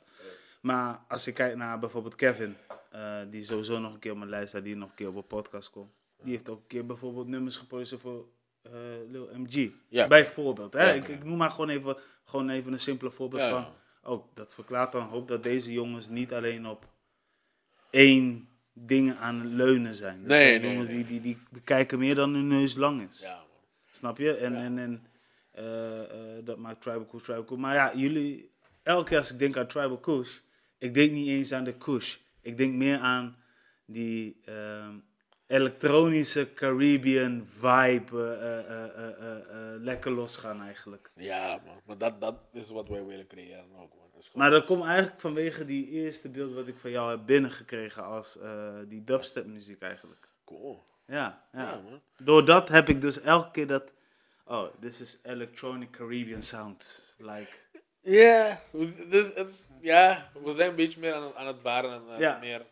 Maar 0.60 1.00
als 1.08 1.26
ik 1.26 1.34
kijk 1.34 1.56
naar 1.56 1.78
bijvoorbeeld 1.78 2.14
Kevin, 2.14 2.56
eh, 2.90 3.18
die 3.30 3.44
sowieso 3.44 3.78
nog 3.78 3.92
een 3.92 3.98
keer 3.98 4.12
op 4.12 4.18
mijn 4.18 4.30
lijst 4.30 4.48
staat, 4.48 4.64
die 4.64 4.76
nog 4.76 4.88
een 4.88 4.94
keer 4.94 5.08
op 5.08 5.16
een 5.16 5.26
podcast 5.26 5.70
komt. 5.70 5.90
Die 6.22 6.32
heeft 6.32 6.48
ook 6.48 6.58
een 6.60 6.66
keer 6.66 6.86
bijvoorbeeld 6.86 7.26
nummers 7.26 7.56
geproduceerd 7.56 8.00
voor 8.00 8.26
eh 8.62 8.70
Lil 9.08 9.28
MG. 9.34 9.70
Ja. 9.88 10.08
Bijvoorbeeld. 10.08 10.72
Hè? 10.72 10.82
Ja, 10.88 10.92
ik, 10.92 11.08
ik 11.08 11.24
noem 11.24 11.36
maar 11.36 11.50
gewoon 11.50 11.68
even, 11.68 11.96
gewoon 12.24 12.48
even 12.50 12.72
een 12.72 12.80
simpele 12.80 13.10
voorbeeld 13.10 13.42
van. 13.42 13.66
Oh, 14.02 14.24
dat 14.34 14.54
verklaart 14.54 14.92
dan 14.92 15.02
hoop 15.02 15.28
dat 15.28 15.42
deze 15.42 15.72
jongens 15.72 16.08
niet 16.08 16.32
alleen 16.32 16.66
op 16.66 16.88
één 17.90 18.48
dingen 18.74 19.18
aan 19.18 19.40
het 19.40 19.52
leunen 19.52 19.94
zijn. 19.94 20.18
Dat 20.20 20.28
Nee, 20.28 20.48
zijn 20.48 20.60
nee, 20.60 20.70
jongens 20.70 20.88
nee. 20.88 20.96
Die, 20.96 21.06
die, 21.06 21.20
die 21.20 21.38
bekijken 21.50 21.98
meer 21.98 22.14
dan 22.14 22.34
hun 22.34 22.48
neus 22.48 22.74
lang 22.74 23.08
is. 23.10 23.20
ja, 23.20 23.36
man. 23.36 23.46
Snap 23.90 24.18
je? 24.18 24.36
En, 24.36 24.52
Ja. 24.52 24.58
en, 24.58 24.78
en 24.78 25.06
eh, 25.50 26.02
eh, 26.02 26.44
dat 26.44 26.58
maakt 26.58 26.82
Tribal 26.82 27.04
Kush 27.04 27.22
Tribal 27.22 27.44
Kush. 27.44 27.58
Maar 27.58 27.74
ja, 27.74 27.92
jullie, 27.96 28.50
elke 28.82 29.08
keer 29.08 29.18
als 29.18 29.32
ik 29.32 29.38
denk 29.38 29.56
aan 29.56 29.66
Tribal 29.66 29.98
Kush, 29.98 30.38
ik 30.78 30.94
denk 30.94 31.12
niet 31.12 31.28
eens 31.28 31.52
aan 31.52 31.64
de 31.64 31.74
Kush. 31.76 32.16
Ik 32.40 32.56
denk 32.56 32.74
meer 32.74 32.98
aan 32.98 33.36
die 33.86 34.40
ehm, 34.44 34.94
elektronische 35.46 36.54
Caribbean 36.54 37.46
vibe, 37.58 38.22
eh, 38.22 38.58
eh, 38.58 38.84
eh, 38.84 39.08
eh, 39.18 39.36
eh, 39.38 39.80
lekker 39.80 40.10
losgaan 40.12 40.62
eigenlijk. 40.62 41.10
Ja, 41.16 41.60
man. 41.66 41.80
Maar 41.86 41.98
dat, 41.98 42.20
dat 42.20 42.36
is 42.52 42.68
wat 42.70 42.88
wij 42.88 43.04
willen 43.04 43.26
creëren 43.26 43.64
ook, 43.76 43.94
man. 43.94 44.03
Maar 44.32 44.50
dat 44.50 44.64
komt 44.64 44.84
eigenlijk 44.84 45.20
vanwege 45.20 45.64
die 45.64 45.88
eerste 45.88 46.28
beeld 46.30 46.52
wat 46.52 46.66
ik 46.66 46.76
van 46.78 46.90
jou 46.90 47.10
heb 47.10 47.26
binnengekregen 47.26 48.04
als 48.04 48.38
eh, 48.38 48.74
die 48.88 49.04
dubstep 49.04 49.46
muziek 49.46 49.82
eigenlijk. 49.82 50.28
Cool. 50.44 50.84
Ja, 51.06 51.44
ja. 51.52 51.60
Ja, 51.72 51.80
man. 51.80 52.00
Door 52.16 52.44
dat 52.44 52.68
heb 52.68 52.88
ik 52.88 53.00
dus 53.00 53.20
elke 53.20 53.50
keer 53.50 53.66
dat, 53.66 53.92
oh, 54.44 54.68
this 54.80 55.00
is 55.00 55.18
electronic 55.22 55.90
Caribbean 55.90 56.42
sound. 56.42 57.14
Like, 57.18 57.50
Ja, 58.00 58.60
dus, 59.08 59.34
het 59.34 59.48
is- 59.50 59.68
ja, 59.80 60.30
we 60.44 60.52
zijn 60.52 60.70
een 60.70 60.76
beetje 60.76 61.00
meer 61.00 61.14
aan, 61.14 61.22
het- 61.22 61.34
aan 61.34 61.46
het 61.46 61.62
waren 61.62 61.90
en 61.92 62.14
eh, 62.14 62.18
Ja. 62.20 62.38
meer 62.38 62.66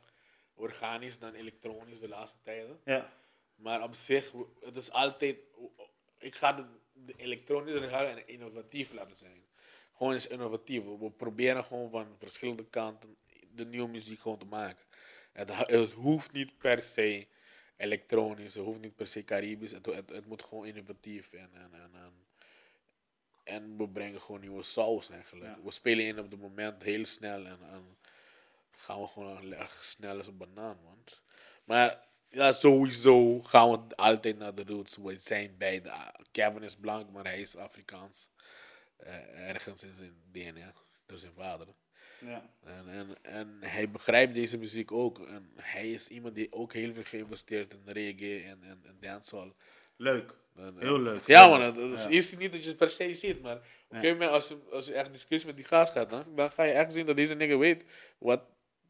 organisch 0.55 1.19
dan 1.19 1.35
elektronisch 1.35 2.01
de 2.01 2.09
laatste 2.09 2.39
tijden. 2.43 2.81
ja, 2.85 3.13
Maar 3.55 3.83
op 3.83 3.95
zich, 3.95 4.33
het 4.61 4.77
is 4.77 4.91
altijd. 4.91 5.37
Ik 6.19 6.35
ga 6.35 6.53
de, 6.53 6.65
de 6.93 7.15
elektronische 7.17 7.87
en 7.87 8.27
innovatief 8.29 8.93
laten 8.93 9.17
zijn. 9.17 9.43
Gewoon 10.03 10.17
eens 10.17 10.29
innovatief. 10.29 10.83
We 10.85 11.11
proberen 11.11 11.65
gewoon 11.65 11.91
van 11.91 12.07
verschillende 12.19 12.65
kanten 12.65 13.17
de 13.55 13.67
nieuwe 13.67 13.89
muziek 13.89 14.21
gewoon 14.21 14.39
te 14.39 14.45
maken. 14.45 14.85
Het, 15.33 15.93
hoeft 15.93 16.33
niet 16.33 16.59
per 16.59 16.83
se 16.83 17.27
elektronisch, 17.77 18.55
het 18.55 18.65
hoeft 18.65 18.81
niet 18.81 18.97
per 18.97 19.07
se 19.07 19.25
Caribisch. 19.25 19.73
Het, 19.73 19.87
het, 19.87 20.11
het 20.11 20.27
moet 20.27 20.43
gewoon 20.43 20.67
innovatief 20.67 21.33
en, 21.33 21.51
en, 21.55 21.71
en, 21.73 21.91
en, 21.95 22.13
en 23.45 23.77
we 23.77 23.89
brengen 23.89 24.21
gewoon 24.21 24.41
nieuwe 24.41 24.63
saus 24.63 25.11
eigenlijk. 25.11 25.57
Ja. 25.57 25.63
We 25.65 25.71
spelen 25.71 26.05
in 26.05 26.19
op 26.19 26.31
het 26.31 26.41
moment 26.41 26.83
heel 26.83 27.05
snel 27.05 27.47
en, 27.47 27.59
en 27.71 27.97
gaan 28.71 29.01
we 29.01 29.07
gewoon 29.07 29.55
snel 29.81 30.17
als 30.17 30.27
een 30.27 30.37
banaan, 30.37 30.79
man. 30.85 31.05
Maar 31.65 32.05
ja, 32.29 32.53
sowieso 32.53 33.43
gaan 33.43 33.71
we 33.71 33.97
altijd 33.97 34.39
naar 34.39 34.55
de 34.55 34.65
roots. 34.67 34.97
We 34.97 35.19
zijn 35.19 35.55
bij 35.59 35.81
de. 35.81 35.93
Kevin 36.31 36.63
is 36.63 36.77
blank, 36.77 37.11
maar 37.11 37.25
hij 37.25 37.41
is 37.41 37.57
Afrikaans. 37.57 38.29
Eh, 39.05 39.49
ergens 39.49 39.83
in 39.83 39.93
zijn 39.95 40.15
DNA, 40.33 40.73
door 41.07 41.19
zijn 41.19 41.33
vader. 41.37 41.67
ja. 42.21 42.51
En, 42.65 42.89
en, 42.89 43.09
en 43.23 43.57
hij 43.61 43.91
begrijpt 43.91 44.35
deze 44.35 44.59
muziek 44.59 44.93
ook. 44.93 45.27
En 45.29 45.51
hij 45.57 45.91
is 45.91 46.09
iemand 46.09 46.35
die 46.35 46.53
ook 46.53 46.73
heel 46.73 46.93
veel 46.95 47.03
geïnvesteerd 47.05 47.73
in 47.75 47.93
reggae 47.93 48.43
en, 48.43 48.63
en, 48.63 48.81
en 48.87 48.97
dancehall. 49.01 49.53
Leuk. 49.97 50.35
En- 50.57 50.75
Heel 50.79 51.01
leuk. 51.01 51.27
Ja, 51.27 51.47
man. 51.49 51.61
Het 51.61 51.77
is 51.99 52.03
Ja. 52.05 52.09
eerst 52.11 52.39
niet 52.39 52.53
dat 52.53 52.63
je 52.63 52.69
het 52.69 52.77
per 52.79 52.89
se 52.91 53.15
ziet, 53.15 53.43
maar 53.43 53.57
op 53.57 53.63
een 53.89 53.97
gegeven 54.01 54.13
moment, 54.13 54.31
als, 54.31 54.49
je- 54.49 54.69
als 54.71 54.87
je 54.87 54.95
echt 54.95 55.13
discussie 55.13 55.47
met 55.49 55.57
die 55.57 55.65
gast 55.67 55.93
gaat, 55.93 56.11
dan, 56.11 56.35
dan 56.35 56.51
ga 56.51 56.63
je 56.63 56.73
echt 56.73 56.93
zien 56.93 57.07
dat 57.07 57.17
deze 57.17 57.35
nigger 57.35 57.59
weet 57.59 57.85
wat, 58.19 58.43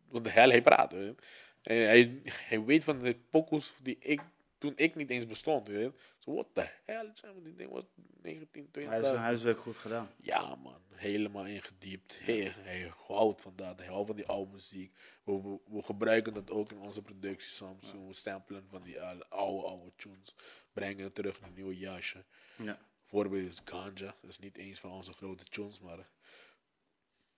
wat 0.09 0.25
de 0.25 0.31
hel 0.31 0.49
hij 0.51 0.63
praat. 0.63 0.93
Weet. 0.93 1.05
je. 1.05 1.15
En 1.63 1.77
hij, 1.77 2.21
hij 2.33 2.65
weet 2.65 2.85
van 2.85 2.99
de 2.99 3.17
pokoes 3.31 3.73
die 3.83 3.97
ik, 3.99 4.21
toen 4.63 4.73
ik 4.77 4.95
niet 4.95 5.11
eens 5.11 5.27
bestond. 5.27 5.69
Weet. 5.69 5.81
je. 5.81 5.93
Zo, 6.19 6.33
what 6.33 6.47
the 6.53 6.69
hell? 6.85 7.13
Die 7.43 7.55
ding 7.55 7.71
was 7.71 7.85
19, 8.23 8.69
Hij 8.73 8.83
heeft 8.83 8.93
20. 8.93 9.11
zijn 9.11 9.17
huiswerk 9.17 9.59
goed 9.59 9.77
gedaan. 9.77 10.11
Ja, 10.17 10.55
man. 10.55 10.81
Helemaal 10.91 11.47
ingediept. 11.47 12.21
Hij, 12.23 12.53
hij 12.57 12.93
houdt 13.07 13.41
van 13.41 13.53
dat. 13.57 13.79
Hij 13.79 13.87
houdt 13.87 14.07
van 14.07 14.17
die 14.17 14.27
oude 14.27 14.53
muziek. 14.53 14.97
We, 15.25 15.43
we, 15.43 15.59
we 15.67 15.83
gebruiken 15.83 16.35
dat 16.35 16.51
ook 16.51 16.71
in 16.71 16.79
onze 16.79 17.03
productie 17.03 17.51
soms. 17.51 17.93
We 17.93 18.15
samplen 18.15 18.67
van 18.69 18.83
die 18.83 19.01
oude, 19.03 19.27
oude, 19.29 19.93
tunes. 19.97 20.35
Brengen 20.73 21.05
het 21.05 21.15
terug 21.15 21.39
in 21.39 21.45
een 21.47 21.55
nieuw 21.55 21.73
jasje. 21.73 22.25
Ja. 22.57 22.79
Voorbeeld 23.03 23.49
is 23.49 23.61
Ganja. 23.65 24.17
Dat 24.21 24.31
is 24.31 24.39
niet 24.39 24.57
eens 24.57 24.81
van 24.81 24.91
onze 24.91 25.13
grote 25.13 25.45
tunes, 25.45 25.81
maar 25.81 26.09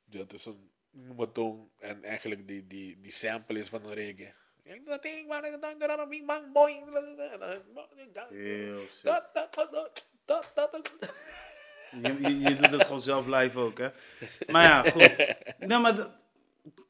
dat 0.05 0.33
is 0.33 0.45
een 0.45 0.71
noematong. 0.91 1.71
En 1.79 2.05
eigenlijk 2.05 2.49
die, 2.49 2.67
die, 2.67 3.01
die 3.01 3.13
sample 3.13 3.59
is 3.59 3.69
van 3.69 3.85
een 3.85 3.95
reggae. 3.95 4.35
Dat 4.85 5.03
ding 5.03 5.29
waar 5.29 5.45
ik 5.45 5.61
dan 5.61 5.91
aan 5.91 5.99
een 6.01 6.09
bing 6.09 6.27
bang 6.27 6.53
boy. 6.53 6.83
Heel 8.31 8.77
sick. 8.91 9.05
Dat, 9.05 9.25
dat, 9.33 9.55
dat, 9.55 9.71
dat, 10.25 10.51
dat, 10.55 10.73
dat. 10.73 10.91
Je, 12.03 12.19
je, 12.21 12.39
je 12.39 12.55
doet 12.57 12.71
het 12.71 12.83
gewoon 12.85 13.01
zelf 13.01 13.27
live 13.27 13.59
ook, 13.59 13.79
hè? 13.79 13.89
Maar 14.51 14.63
ja, 14.63 14.91
goed. 14.91 15.35
Nee, 15.69 15.79
maar 15.79 15.97
dat- 15.97 16.11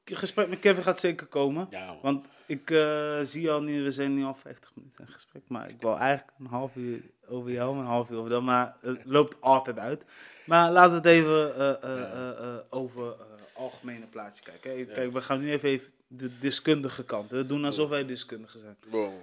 het 0.05 0.19
gesprek 0.19 0.49
met 0.49 0.59
Kevin 0.61 0.83
gaat 0.83 1.01
zeker 1.01 1.27
komen. 1.27 1.67
Ja. 1.71 1.97
Want 2.03 2.27
ik 2.47 2.71
eh, 2.71 3.19
zie 3.23 3.51
al 3.51 3.63
nu, 3.63 3.83
we 3.83 3.91
zijn 3.91 4.15
nu 4.15 4.25
al 4.25 4.35
50 4.35 4.71
minuten 4.75 5.05
in 5.07 5.13
gesprek. 5.13 5.43
Maar 5.49 5.69
ik 5.69 5.81
wil 5.81 5.99
eigenlijk 5.99 6.39
een 6.39 6.47
half 6.47 6.75
uur 6.75 7.01
over 7.29 7.51
jou, 7.51 7.79
een 7.79 7.85
half 7.85 8.11
uur 8.11 8.17
over 8.19 8.31
dat. 8.31 8.43
Maar 8.43 8.77
het 8.81 9.05
loopt 9.05 9.37
altijd 9.41 9.79
uit. 9.79 10.05
Maar 10.47 10.71
laten 10.71 10.91
we 10.91 10.97
het 10.97 11.07
even 11.19 11.57
eh, 11.83 12.31
eh, 12.39 12.57
over 12.71 13.15
algemene 13.55 14.07
plaatje 14.07 14.45
kijken. 14.45 14.95
Kijk, 14.95 15.13
we 15.13 15.23
gaan 15.23 15.41
nu 15.41 15.51
even, 15.53 15.69
even 15.69 15.93
de 16.17 16.39
deskundige 16.39 17.05
kant. 17.05 17.31
We 17.31 17.47
doen 17.47 17.65
alsof 17.65 17.89
wij 17.89 18.07
deskundigen 18.07 18.61
zijn. 18.61 18.77
Boom. 18.91 19.15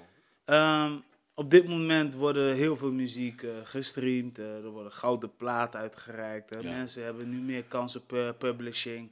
Ehm, 0.45 0.93
op 1.33 1.49
dit 1.49 1.67
moment 1.67 2.13
worden 2.13 2.55
heel 2.55 2.77
veel 2.77 2.91
muziek 2.91 3.43
eh, 3.43 3.49
gestreamd. 3.63 4.39
eh, 4.39 4.55
er 4.63 4.69
worden 4.69 4.91
gouden 4.91 5.35
platen 5.35 5.79
uitgereikt. 5.79 6.49
Ja. 6.49 6.61
Mensen 6.61 7.03
hebben 7.03 7.29
nu 7.29 7.37
meer 7.41 7.63
kans 7.63 7.95
op 7.95 8.13
eh, 8.13 8.29
publishing. 8.37 9.11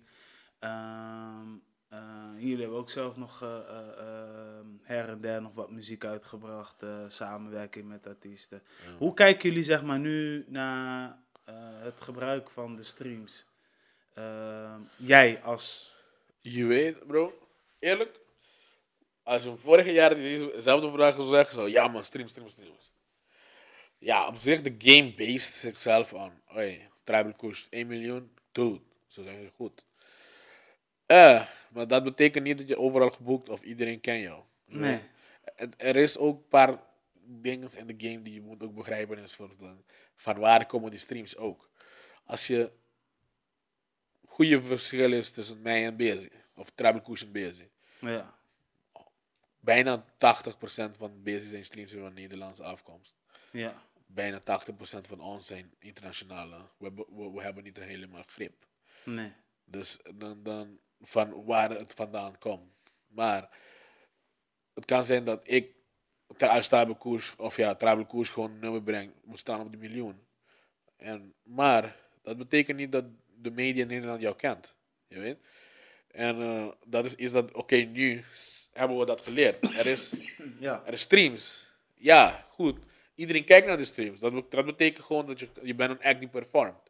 Ehm, 0.59 1.47
eh, 1.89 1.99
jullie 2.37 2.59
hebben 2.59 2.77
ook 2.77 2.89
zelf 2.89 3.17
nog 3.17 3.41
eh, 3.41 3.55
eh, 3.57 3.97
ehm, 3.97 4.65
her 4.81 5.09
en 5.09 5.21
der 5.21 5.41
nog 5.41 5.53
wat 5.53 5.71
muziek 5.71 6.05
uitgebracht. 6.05 6.83
eh, 6.83 6.89
samenwerking 7.07 7.87
met 7.87 8.07
artiesten. 8.07 8.61
Hoe 8.97 9.13
kijken 9.13 9.49
jullie 9.49 9.63
zeg 9.63 9.83
maar 9.83 9.99
nu 9.99 10.45
naar 10.47 11.17
eh, 11.45 11.55
het 11.79 12.01
gebruik 12.01 12.49
van 12.49 12.75
de 12.75 12.83
streams? 12.83 13.45
Ehm, 14.13 14.79
jij 14.95 15.41
als... 15.43 15.97
Je 16.41 16.65
weet, 16.65 17.07
bro, 17.07 17.33
eerlijk, 17.79 18.19
als 19.23 19.43
je 19.43 19.55
vorig 19.55 19.91
jaar 19.91 20.15
dezezelfde 20.15 20.91
vraag 20.91 21.15
zou 21.15 21.27
zeggen, 21.27 21.53
zou 21.55 21.69
ja 21.69 21.87
man, 21.87 22.05
stream, 22.05 22.27
stream, 22.27 22.49
stream. 22.49 22.73
Ja, 23.97 24.27
op 24.27 24.35
zich, 24.35 24.61
de 24.61 24.75
game 24.77 25.13
based 25.15 25.53
zichzelf 25.53 26.15
aan. 26.15 26.41
Hey, 26.45 26.89
Tribal 27.03 27.33
kost 27.33 27.67
1 27.69 27.87
miljoen, 27.87 28.31
dude, 28.51 28.81
zo 29.07 29.23
zeg 29.23 29.33
je 29.33 29.51
goed. 29.55 29.85
Eh, 31.05 31.47
maar 31.69 31.87
dat 31.87 32.03
betekent 32.03 32.43
niet 32.45 32.57
dat 32.57 32.67
je 32.67 32.77
overal 32.77 33.09
geboekt 33.09 33.49
of 33.49 33.61
iedereen 33.63 33.99
kent 33.99 34.23
jou. 34.23 34.43
Nee. 34.65 34.99
Er 35.77 35.95
is 35.95 36.17
ook 36.17 36.37
een 36.37 36.47
paar 36.47 36.79
dingen 37.23 37.69
in 37.77 37.87
de 37.87 38.07
game 38.07 38.21
die 38.21 38.33
je 38.33 38.41
moet 38.41 38.63
ook 38.63 38.75
begrijpen. 38.75 39.17
Is 39.17 39.35
voor 39.35 39.49
de- 39.57 39.75
van 40.15 40.39
waar 40.39 40.65
komen 40.65 40.91
die 40.91 40.99
streams 40.99 41.37
ook. 41.37 41.69
Als 42.25 42.47
je 42.47 42.71
goede 44.25 44.61
verschil 44.63 45.13
is 45.13 45.31
tussen 45.31 45.61
mij 45.61 45.85
en 45.85 45.95
Busy, 45.97 46.29
of 46.59 46.69
Trouble 46.75 47.01
Cushion 47.01 47.31
Busy. 47.31 47.67
Ja. 47.99 48.37
Bijna 49.59 50.05
80% 50.05 50.05
van 50.97 51.23
Busy 51.23 51.47
zijn 51.47 51.65
streams 51.65 51.91
van 51.93 52.13
Nederlandse 52.13 52.63
afkomst. 52.63 53.15
Ja. 53.51 53.83
Bijna 54.05 54.39
80% 54.39 54.41
van 55.07 55.19
ons 55.19 55.47
zijn 55.47 55.73
internationale. 55.79 56.57
We, 56.77 56.85
hebben- 56.85 57.05
we, 57.15 57.31
we 57.31 57.41
hebben 57.41 57.63
niet 57.63 57.77
helemaal 57.77 58.23
grip. 58.25 58.65
Nee. 59.03 59.33
Dus 59.65 59.97
dan, 60.15 60.43
dan 60.43 60.79
van 61.01 61.45
waar 61.45 61.69
het 61.69 61.93
vandaan 61.93 62.37
komt. 62.37 62.71
Maar 63.07 63.49
het 64.73 64.85
kan 64.85 65.03
zijn 65.03 65.23
dat 65.23 65.41
ik 65.43 65.71
als 66.37 66.67
Tribal 66.67 66.95
Koers, 66.95 67.35
of 67.35 67.57
ja, 67.57 67.75
gewoon 67.77 68.51
een 68.51 68.59
nummer 68.59 68.83
breng. 68.83 69.11
We 69.23 69.37
staan 69.37 69.61
op 69.61 69.71
de 69.71 69.77
miljoen. 69.77 70.27
En, 70.97 71.33
maar 71.43 71.95
dat 72.21 72.37
betekent 72.37 72.77
niet 72.77 72.91
dat 72.91 73.05
de 73.35 73.51
media 73.51 73.81
in 73.81 73.87
Nederland 73.87 74.21
jou 74.21 74.35
kent. 74.35 74.75
Je 75.07 75.19
weet? 75.19 75.37
En 76.11 76.41
eh, 76.41 76.67
dat 76.85 77.05
is, 77.05 77.15
is 77.15 77.31
dat, 77.31 77.51
oké, 77.53 77.75
nu 77.75 78.23
hebben 78.73 78.97
we 78.97 79.05
dat 79.05 79.21
geleerd. 79.21 79.63
Er 79.77 79.85
is, 79.85 80.13
Ja. 80.59 80.83
er 80.85 80.93
is 80.93 81.01
streams. 81.01 81.67
Ja, 81.95 82.45
goed. 82.49 82.77
Iedereen 83.15 83.43
kijkt 83.45 83.67
naar 83.67 83.77
de 83.77 83.85
streams. 83.85 84.19
Dat, 84.19 84.33
be- 84.33 84.45
dat 84.49 84.65
betekent 84.65 85.05
gewoon 85.05 85.25
dat 85.25 85.39
je, 85.39 85.49
je 85.61 85.75
bent 85.75 85.91
een 85.91 86.01
act 86.09 86.19
die 86.19 86.27
performt. 86.29 86.89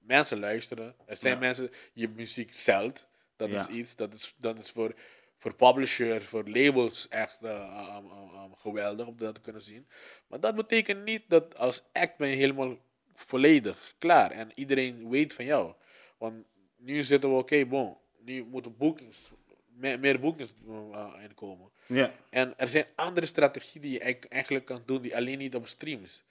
Mensen 0.00 0.38
luisteren. 0.38 0.94
Er 1.06 1.16
zijn 1.16 1.34
Ja. 1.34 1.40
mensen, 1.40 1.70
je 1.92 2.08
muziek 2.08 2.54
zelt. 2.54 3.06
Dat 3.36 3.48
is 3.50 3.66
iets, 3.68 3.96
dat 3.96 4.14
is, 4.14 4.34
dat 4.36 4.58
is 4.58 4.70
voor, 4.70 4.94
voor 5.38 5.54
publishers, 5.54 6.24
voor 6.26 6.48
labels 6.48 7.08
echt 7.08 7.38
eh, 7.42 7.96
um, 7.96 8.04
um, 8.10 8.42
um, 8.44 8.54
geweldig 8.56 9.06
om 9.06 9.16
dat 9.16 9.34
te 9.34 9.40
kunnen 9.40 9.62
zien. 9.62 9.86
Maar 10.28 10.40
dat 10.40 10.54
betekent 10.56 11.04
niet 11.04 11.22
dat 11.28 11.56
als 11.56 11.82
act 11.92 12.16
ben 12.16 12.28
je 12.28 12.36
helemaal 12.36 12.76
volledig 13.14 13.94
klaar. 13.98 14.30
En 14.30 14.50
iedereen 14.54 15.08
weet 15.08 15.32
van 15.34 15.44
jou. 15.44 15.72
Want 16.18 16.44
nu 16.76 17.02
zitten 17.02 17.30
we, 17.30 17.36
oké, 17.36 17.66
bon. 17.66 17.96
Nu 18.24 18.44
moeten 18.44 18.76
boekings, 18.76 19.30
meer, 19.66 20.00
meer 20.00 20.20
boekings 20.20 20.52
uh, 20.68 21.12
inkomen. 21.22 21.70
Ja. 21.86 22.12
En 22.30 22.54
er 22.56 22.68
zijn 22.68 22.86
andere 22.94 23.26
strategieën 23.26 23.82
die 23.82 23.92
je 23.92 24.00
eigenlijk- 24.28 24.64
kan 24.64 24.82
doen, 24.86 25.02
die 25.02 25.16
alleen 25.16 25.38
niet 25.38 25.54
op 25.54 25.66
streams. 25.66 26.24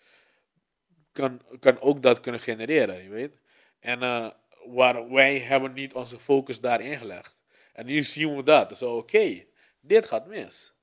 Kan, 1.12 1.42
kan 1.60 1.80
ook 1.80 2.02
dat 2.04 2.20
kunnen 2.20 2.42
genereren, 2.42 3.04
je 3.04 3.10
weet. 3.10 3.38
En 3.80 4.02
eh, 4.04 4.30
waar 4.66 5.10
wij 5.10 5.40
hebben 5.40 5.74
niet 5.74 5.94
onze 5.94 6.20
focus 6.20 6.60
daarin 6.60 6.98
gelegd. 6.98 7.36
En 7.74 7.86
nu 7.86 8.04
zien 8.04 8.36
we 8.36 8.44
dat. 8.44 8.70
Dus 8.70 8.82
oké, 8.82 9.46
dit 9.80 10.06
gaat 10.06 10.28
mis. 10.28 10.74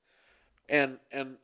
En, 0.65 0.99
en 1.07 1.39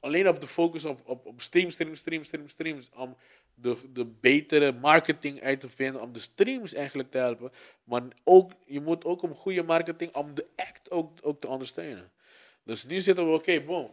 alleen 0.00 0.28
op 0.28 0.40
de 0.40 0.48
focus 0.48 0.84
op, 0.84 1.00
op, 1.08 1.26
op 1.26 1.42
streams, 1.42 1.74
streams, 1.74 1.98
streams, 1.98 2.26
streams, 2.26 2.52
streams. 2.52 2.90
Om 2.94 3.16
de, 3.60 3.92
de 3.92 4.04
betere 4.04 4.72
marketing 4.72 5.42
uit 5.42 5.60
te 5.60 5.68
vinden. 5.68 6.02
Om 6.02 6.12
de 6.12 6.18
streams 6.18 6.74
eigenlijk 6.74 7.10
te 7.10 7.18
helpen. 7.18 7.52
Maar 7.84 8.02
ook, 8.24 8.52
je 8.66 8.80
moet 8.80 9.04
ook 9.04 9.22
om 9.22 9.34
goede 9.34 9.62
marketing, 9.62 10.14
om 10.14 10.34
de 10.34 10.46
act 10.56 10.90
ook, 10.90 11.18
ook 11.22 11.40
te 11.40 11.48
ondersteunen. 11.48 12.10
Dus 12.62 12.84
nu 12.84 13.00
zitten 13.00 13.26
we, 13.26 13.32
oké, 13.32 13.60
bon. 13.60 13.90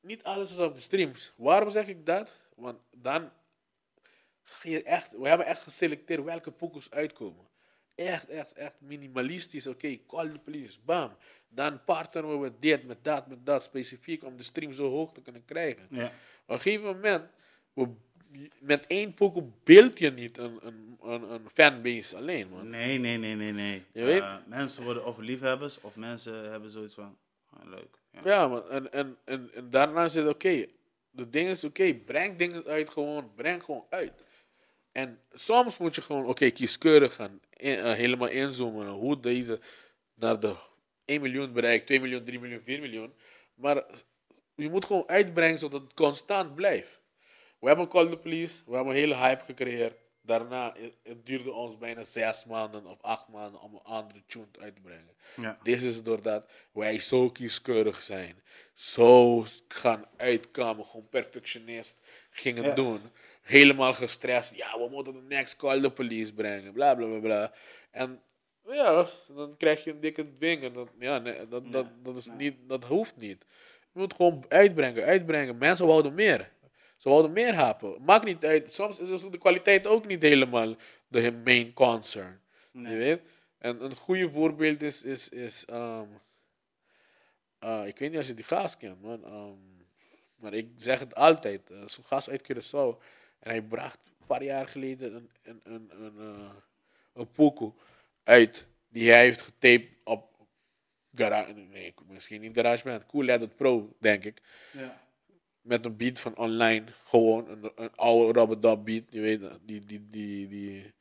Niet 0.00 0.22
alles 0.22 0.50
is 0.50 0.58
op 0.58 0.74
de 0.74 0.80
streams. 0.80 1.32
Waarom 1.36 1.70
zeg 1.70 1.88
ik 1.88 2.06
dat? 2.06 2.34
Want 2.54 2.78
dan 2.90 3.30
ga 4.42 4.68
je 4.68 4.82
echt, 4.82 5.10
we 5.10 5.28
hebben 5.28 5.46
echt 5.46 5.62
geselecteerd 5.62 6.24
welke 6.24 6.50
poekers 6.50 6.90
uitkomen. 6.90 7.44
Echt, 7.94 8.28
echt, 8.28 8.52
echt 8.52 8.74
minimalistisch. 8.78 9.66
Oké, 9.66 9.98
call 10.06 10.28
the 10.28 10.38
police, 10.38 10.78
bam. 10.84 11.16
Dan 11.48 11.84
partneren 11.84 12.30
we 12.30 12.38
met 12.38 12.62
dit, 12.62 12.86
met 12.86 13.04
dat, 13.04 13.26
met 13.26 13.46
dat, 13.46 13.62
specifiek 13.62 14.24
om 14.24 14.36
de 14.36 14.42
stream 14.42 14.72
zo 14.72 14.90
hoog 14.90 15.12
te 15.12 15.22
kunnen 15.22 15.44
krijgen. 15.44 15.86
Ja. 15.90 16.06
Op 16.06 16.12
een 16.46 16.60
gegeven 16.60 16.86
moment, 16.86 17.30
we, 17.72 17.88
met 18.58 18.86
één 18.86 19.14
poker 19.14 19.42
beeld 19.64 19.98
je 19.98 20.10
niet 20.10 20.38
een, 20.38 20.58
een, 20.62 20.98
een, 21.02 21.30
een 21.30 21.50
fanbase 21.52 22.16
alleen, 22.16 22.48
man. 22.48 22.70
Nee, 22.70 22.98
nee, 22.98 23.16
nee, 23.18 23.34
nee, 23.34 23.52
nee. 23.52 23.82
Je 23.92 24.04
weet- 24.04 24.20
Eh, 24.20 24.36
mensen 24.46 24.84
worden 24.84 25.04
of 25.06 25.18
liefhebbers 25.18 25.80
of 25.80 25.96
mensen 25.96 26.50
hebben 26.50 26.70
zoiets 26.70 26.94
van, 26.94 27.16
ah, 27.50 27.68
leuk. 27.68 27.98
Ja. 28.12 28.20
Ja, 28.24 28.48
man. 28.48 28.68
En, 28.68 28.92
en, 28.92 29.16
en, 29.24 29.50
en 29.54 29.70
daarna 29.70 30.08
zit 30.08 30.28
oké. 30.28 30.66
de 31.10 31.30
ding 31.30 31.48
is 31.48 31.64
oké, 31.64 31.94
breng 31.94 32.36
dingen 32.38 32.64
uit 32.64 32.90
gewoon. 32.90 33.34
Breng 33.34 33.62
gewoon 33.64 33.84
uit. 33.90 34.12
En 34.92 35.20
soms 35.32 35.78
moet 35.78 35.94
je 35.94 36.02
gewoon, 36.02 36.26
oké, 36.26 36.50
kieskeurig 36.50 37.14
gaan. 37.14 37.40
in- 37.56 37.78
eh, 37.78 37.92
helemaal 37.92 38.28
inzoomen. 38.28 38.88
Hoe 38.88 39.20
deze 39.20 39.60
naar 40.14 40.40
de 40.40 40.54
1 41.04 41.20
miljoen 41.20 41.52
bereikt, 41.52 41.86
2 41.86 42.00
miljoen, 42.00 42.24
3 42.24 42.40
miljoen, 42.40 42.62
4 42.62 42.80
miljoen. 42.80 43.12
Maar 43.54 43.84
je 44.54 44.70
moet 44.70 44.84
gewoon 44.84 45.08
uitbrengen 45.08 45.58
zodat 45.58 45.82
het 45.82 45.94
constant 45.94 46.54
blijft. 46.54 47.00
We 47.58 47.66
hebben 47.68 47.88
Call 47.88 48.08
the 48.10 48.16
Police, 48.16 48.62
we 48.66 48.74
hebben 48.74 48.92
een 48.92 48.98
hele 48.98 49.16
hype 49.16 49.44
gecreëerd. 49.44 49.94
Daarna, 50.22 50.72
het, 50.78 50.96
het 51.02 51.26
duurde 51.26 51.52
ons 51.52 51.78
bijna 51.78 52.02
zes 52.04 52.44
maanden 52.44 52.86
of 52.86 53.02
acht 53.02 53.28
maanden 53.28 53.60
om 53.60 53.74
een 53.74 53.82
andere 53.82 54.22
tune 54.26 54.46
uit 54.60 54.74
te 54.74 54.80
brengen. 54.80 55.14
Ja. 55.36 55.58
Dit 55.62 55.82
is 55.82 56.02
doordat 56.02 56.50
wij 56.72 56.98
zo 57.00 57.30
kieskeurig 57.30 58.02
zijn. 58.02 58.42
Zo 58.74 59.44
gaan 59.68 60.04
uitkomen, 60.16 60.84
gewoon 60.86 61.08
perfectionist 61.08 61.96
gingen 62.30 62.64
Ja. 62.64 62.74
doen. 62.74 63.00
Helemaal 63.42 63.94
gestrest. 63.94 64.54
Ja, 64.54 64.78
we 64.78 64.88
moeten 64.90 65.12
de 65.12 65.22
next 65.28 65.56
call 65.56 65.80
the 65.80 65.90
police 65.90 66.34
brengen. 66.34 66.72
Bla 66.72 66.94
bla 66.94 67.06
bla 67.06 67.18
bla. 67.18 67.52
En 67.90 68.20
ja, 68.66 69.06
dan 69.28 69.56
krijg 69.56 69.84
je 69.84 69.90
een 69.90 70.00
dikke 70.00 70.32
dwing. 70.32 70.62
En 70.62 70.72
dat, 70.72 70.88
ja, 70.98 71.18
nee, 71.18 71.48
dat, 71.48 71.72
dat, 71.72 71.86
dat, 72.04 72.16
is 72.16 72.28
niet, 72.36 72.56
dat 72.68 72.84
hoeft 72.84 73.16
niet. 73.16 73.44
Je 73.92 73.98
moet 74.02 74.14
gewoon 74.14 74.44
uitbrengen, 74.48 75.04
uitbrengen. 75.04 75.58
Mensen 75.58 75.86
wouden 75.86 76.14
meer. 76.14 76.50
Ze 76.96 77.08
wouden 77.08 77.32
meer 77.32 77.54
hapen. 77.54 78.02
Maakt 78.04 78.24
niet 78.24 78.44
uit. 78.44 78.72
Soms 78.72 78.98
is 78.98 79.20
de 79.20 79.38
kwaliteit 79.38 79.86
ook 79.86 80.06
niet 80.06 80.22
helemaal 80.22 80.74
de 81.08 81.32
main 81.44 81.72
concern. 81.72 82.40
Nee. 82.70 82.92
Je 82.92 82.98
weet? 82.98 83.20
En 83.58 83.84
een 83.84 83.96
goede 83.96 84.30
voorbeeld 84.30 84.82
is, 84.82 85.02
is, 85.02 85.28
is 85.28 85.64
ehm, 85.64 86.06
eh, 87.58 87.86
ik 87.86 87.98
weet 87.98 88.08
niet 88.10 88.18
als 88.18 88.26
je 88.26 88.34
die 88.34 88.44
gaas 88.44 88.76
kent, 88.76 89.02
man. 89.02 89.24
ehm, 89.24 89.54
maar 90.36 90.54
ik 90.54 90.68
zeg 90.76 90.98
het 90.98 91.14
altijd. 91.14 91.70
eh, 91.70 91.86
Zo'n 91.86 92.04
gast 92.04 92.28
uit 92.30 92.42
Curaçao. 92.52 93.02
En 93.38 93.50
hij 93.50 93.62
bracht 93.62 94.00
een 94.20 94.26
paar 94.26 94.42
jaar 94.42 94.68
geleden 94.68 95.14
een, 95.14 95.30
een, 95.42 95.60
een, 95.64 95.90
een, 96.04 96.18
eh, 96.18 96.50
een 97.14 97.30
pokoe 97.32 97.72
uit. 98.24 98.66
Die 98.88 99.10
hij 99.10 99.20
heeft 99.22 99.42
getaped 99.42 99.88
op 100.04 100.34
garage, 101.14 101.52
nee, 101.52 101.94
misschien 102.06 102.40
niet 102.40 102.56
GarageBand. 102.56 103.06
Cool 103.06 103.28
Edit 103.28 103.56
Pro, 103.56 103.96
denk 103.98 104.24
ik. 104.24 104.42
Ja. 104.72 105.04
Met 105.66 105.84
een 105.84 105.96
beat 105.96 106.18
van 106.20 106.36
online. 106.36 106.84
Gewoon 107.04 107.48
een, 107.48 107.70
een 107.74 107.96
oude 107.96 108.38
Robert 108.38 108.84
beat. 108.84 109.02
Je 109.08 109.20
weet, 109.20 109.40
die, 109.62 109.84
die, 109.84 110.06
die, 110.10 110.48
die 110.48 110.94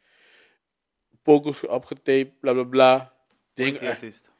pokoe 1.23 1.69
opgetaped, 1.69 2.39
bla 2.39 2.53
bla 2.53 2.63
bla. 2.63 3.13
Ding, 3.53 3.79
die 3.79 3.89
artiest. 3.89 4.31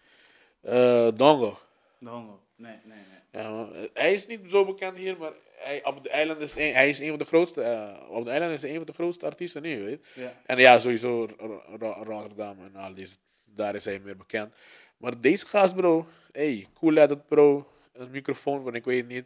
eh 0.62 1.08
Dongo. 1.16 1.60
De 2.00 2.10
Hongo. 2.10 2.44
Nee, 2.56 2.78
nee, 2.84 2.98
nee. 2.98 3.44
Ja. 3.44 3.68
Eh, 3.72 3.84
hij 3.94 4.14
is 4.14 4.28
niet 4.28 4.40
zo 4.50 4.66
bekend 4.66 4.98
hier, 4.98 5.18
maar 5.18 5.32
hij, 5.58 5.86
op 5.86 6.04
de 6.04 6.10
eiland 6.10 6.42
is 6.42 6.56
een, 6.56 6.74
hij 6.74 6.90
is 6.90 7.00
een 7.00 7.10
van 7.10 7.18
de 7.18 7.26
grootste. 7.26 7.62
eh, 7.62 8.10
op 8.10 8.24
de 8.24 8.30
eiland 8.30 8.54
is 8.54 8.62
hij 8.62 8.70
een 8.72 8.78
van 8.78 8.86
de 8.86 8.94
grootste 8.94 9.26
artiesten 9.26 9.62
nu, 9.62 9.84
weet. 9.84 10.08
Ja. 10.14 10.34
En 10.46 10.58
ja, 10.58 10.80
sowieso 10.80 11.28
Ro- 11.38 11.64
Ro- 11.80 12.04
Rotterdam 12.04 12.58
en 12.60 12.76
al 12.76 12.94
deze. 12.94 13.16
Daar 13.44 13.76
is 13.76 13.86
hij 13.86 14.00
meer 14.00 14.18
bekend. 14.18 14.54
Maar 14.98 15.22
deze 15.22 15.46
gast, 15.46 15.76
bro. 15.76 16.08
Hey, 16.32 16.68
cool 16.74 16.98
edit, 16.98 17.28
bro. 17.28 17.72
Een 17.94 18.12
microfoon 18.12 18.64
van, 18.64 18.76
ik 18.76 18.86
weet 18.86 18.98
het 19.02 19.08
niet. 19.12 19.26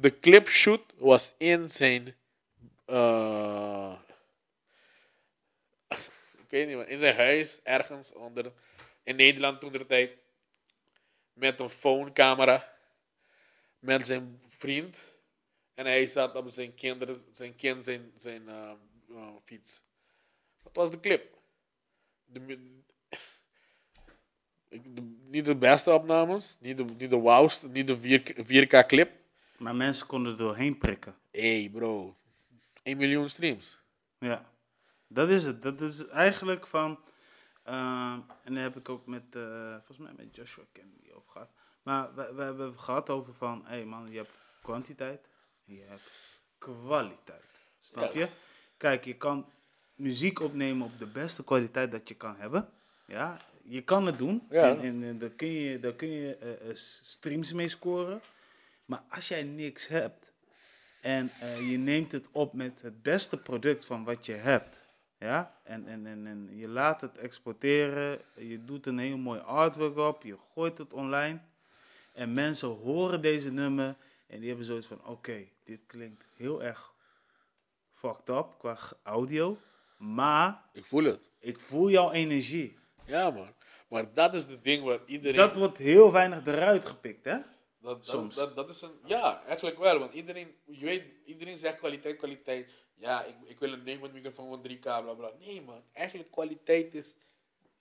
De 0.00 0.18
clip 0.20 0.48
shoot 0.48 0.92
was 0.96 1.34
in 1.38 1.70
zijn. 1.70 2.16
eh, 2.84 3.92
ik 6.44 6.48
weet 6.48 6.66
niet, 6.66 6.76
man. 6.76 6.86
In 6.86 6.98
zijn 6.98 7.16
huis, 7.16 7.60
ergens 7.62 8.12
onder. 8.12 8.52
In 9.02 9.16
Nederland 9.16 9.60
toen 9.60 9.72
de 9.72 9.86
tijd. 9.86 10.10
Met 11.32 11.60
een 11.60 11.70
phonecamera. 11.70 12.72
Met 13.78 14.06
zijn 14.06 14.42
vriend. 14.48 15.14
En 15.74 15.86
hij 15.86 16.06
zat 16.06 16.34
op 16.34 16.50
zijn 16.50 16.74
kinderen, 16.74 17.16
zijn 17.30 17.54
kind, 17.54 17.84
zijn, 17.84 18.12
zijn 18.16 18.48
eh, 18.48 18.72
eh, 19.10 19.28
fiets. 19.44 19.82
Dat 20.62 20.76
was 20.76 20.90
de 20.90 21.00
clip. 21.00 21.38
De, 22.24 22.40
niet 25.30 25.44
de 25.44 25.56
beste 25.56 25.92
opnames, 25.92 26.56
niet 26.60 26.76
de, 26.76 26.84
niet 26.84 27.10
de 27.10 27.18
wauwste, 27.18 27.68
niet 27.68 27.86
de 27.86 28.20
4K, 28.20 28.34
4K 28.46 28.86
clip. 28.86 29.19
Maar 29.60 29.74
mensen 29.76 30.06
konden 30.06 30.32
er 30.32 30.38
doorheen 30.38 30.78
prikken. 30.78 31.14
Hé 31.30 31.60
hey 31.60 31.70
bro, 31.70 32.16
1 32.82 32.96
miljoen 32.96 33.28
streams. 33.28 33.78
Ja, 34.18 34.50
dat 35.06 35.28
is 35.28 35.44
het. 35.44 35.62
Dat 35.62 35.80
is 35.80 36.06
eigenlijk 36.06 36.66
van. 36.66 36.98
eh, 37.62 38.12
en 38.44 38.54
daar 38.54 38.62
heb 38.62 38.76
ik 38.76 38.88
ook 38.88 39.06
met, 39.06 39.22
eh, 39.36 39.70
volgens 39.84 39.98
mij 39.98 40.12
met 40.16 40.36
Joshua 40.36 40.62
Kennedy 40.72 41.10
over 41.12 41.30
gehad. 41.30 41.50
Maar 41.82 42.14
we, 42.14 42.32
we 42.34 42.42
hebben 42.42 42.66
het 42.66 42.78
gehad 42.78 43.10
over 43.10 43.34
van, 43.34 43.62
hé 43.64 43.70
hey 43.74 43.84
man, 43.84 44.10
je 44.10 44.16
hebt 44.16 44.30
kwantiteit 44.62 45.28
en 45.66 45.74
je 45.74 45.82
hebt 45.82 46.10
kwaliteit. 46.58 47.44
Snap 47.78 48.14
je? 48.14 48.28
Kijk, 48.76 49.04
je 49.04 49.16
kan 49.16 49.46
muziek 49.94 50.40
opnemen 50.40 50.86
op 50.86 50.98
de 50.98 51.06
beste 51.06 51.44
kwaliteit 51.44 51.90
dat 51.92 52.08
je 52.08 52.14
kan 52.14 52.36
hebben. 52.36 52.68
Ja, 53.06 53.36
je 53.62 53.82
kan 53.82 54.06
het 54.06 54.18
doen. 54.18 54.46
Ja. 54.50 54.68
En, 54.68 54.80
en, 54.80 55.02
en 55.02 55.18
daar 55.18 55.30
kun 55.30 55.48
je, 55.48 55.80
daar 55.80 55.92
kun 55.94 56.08
je 56.08 56.36
eh, 56.36 56.70
streams 56.74 57.52
mee 57.52 57.68
scoren. 57.68 58.20
Maar 58.90 59.02
als 59.08 59.28
jij 59.28 59.42
niks 59.42 59.86
hebt 59.86 60.32
en 61.00 61.30
eh, 61.40 61.70
je 61.70 61.78
neemt 61.78 62.12
het 62.12 62.28
op 62.32 62.52
met 62.52 62.82
het 62.82 63.02
beste 63.02 63.42
product 63.42 63.84
van 63.84 64.04
wat 64.04 64.26
je 64.26 64.32
hebt. 64.32 64.80
Ja, 65.18 65.54
en, 65.62 65.86
en, 65.86 66.06
en, 66.06 66.26
en 66.26 66.56
je 66.56 66.68
laat 66.68 67.00
het 67.00 67.18
exporteren, 67.18 68.20
je 68.36 68.64
doet 68.64 68.86
een 68.86 68.98
heel 68.98 69.16
mooi 69.16 69.40
artwork 69.40 69.96
op, 69.96 70.22
je 70.22 70.36
gooit 70.54 70.78
het 70.78 70.92
online. 70.92 71.40
En 72.12 72.32
mensen 72.32 72.68
horen 72.68 73.22
deze 73.22 73.52
nummer 73.52 73.96
en 74.26 74.38
die 74.38 74.48
hebben 74.48 74.66
zoiets 74.66 74.86
van, 74.86 75.04
oké, 75.04 75.46
dit 75.64 75.80
klinkt 75.86 76.24
heel 76.36 76.62
erg 76.62 76.92
fucked 77.92 78.28
up 78.28 78.46
qua 78.58 78.78
audio. 79.02 79.58
Maar 79.96 80.62
Ik 80.72 80.84
voel 80.84 81.04
het. 81.04 81.30
ik 81.38 81.60
voel 81.60 81.90
jouw 81.90 82.10
energie. 82.10 82.78
Ja, 83.04 83.30
man. 83.30 83.54
Maar 83.88 84.14
dat 84.14 84.34
is 84.34 84.44
het 84.44 84.64
ding 84.64 84.84
waar 84.84 85.00
iedereen... 85.06 85.36
Dat 85.36 85.56
wordt 85.56 85.78
heel 85.78 86.12
weinig 86.12 86.46
eruit 86.46 86.86
gepikt, 86.86 87.24
hè? 87.24 87.38
Dat, 87.80 87.96
dat, 87.96 88.06
Soms. 88.06 88.34
Dat, 88.34 88.56
dat 88.56 88.68
is 88.68 88.82
een, 88.82 88.90
ja, 89.04 89.42
eigenlijk 89.46 89.78
wel. 89.78 89.98
Want 89.98 90.14
iedereen, 90.14 90.54
je 90.64 90.84
weet, 90.84 91.04
iedereen 91.24 91.58
zegt 91.58 91.76
kwaliteit, 91.78 92.16
kwaliteit. 92.16 92.72
Ja, 92.94 93.24
ik, 93.24 93.34
ik 93.44 93.58
wil 93.58 93.72
een 93.72 93.82
Neumann 93.82 94.12
microfoon 94.12 94.48
van 94.48 94.70
3K, 94.70 94.80
bla 94.80 95.00
bla. 95.00 95.30
Nee, 95.38 95.62
man. 95.62 95.82
Eigenlijk 95.92 96.30
kwaliteit 96.30 96.94
is 96.94 97.14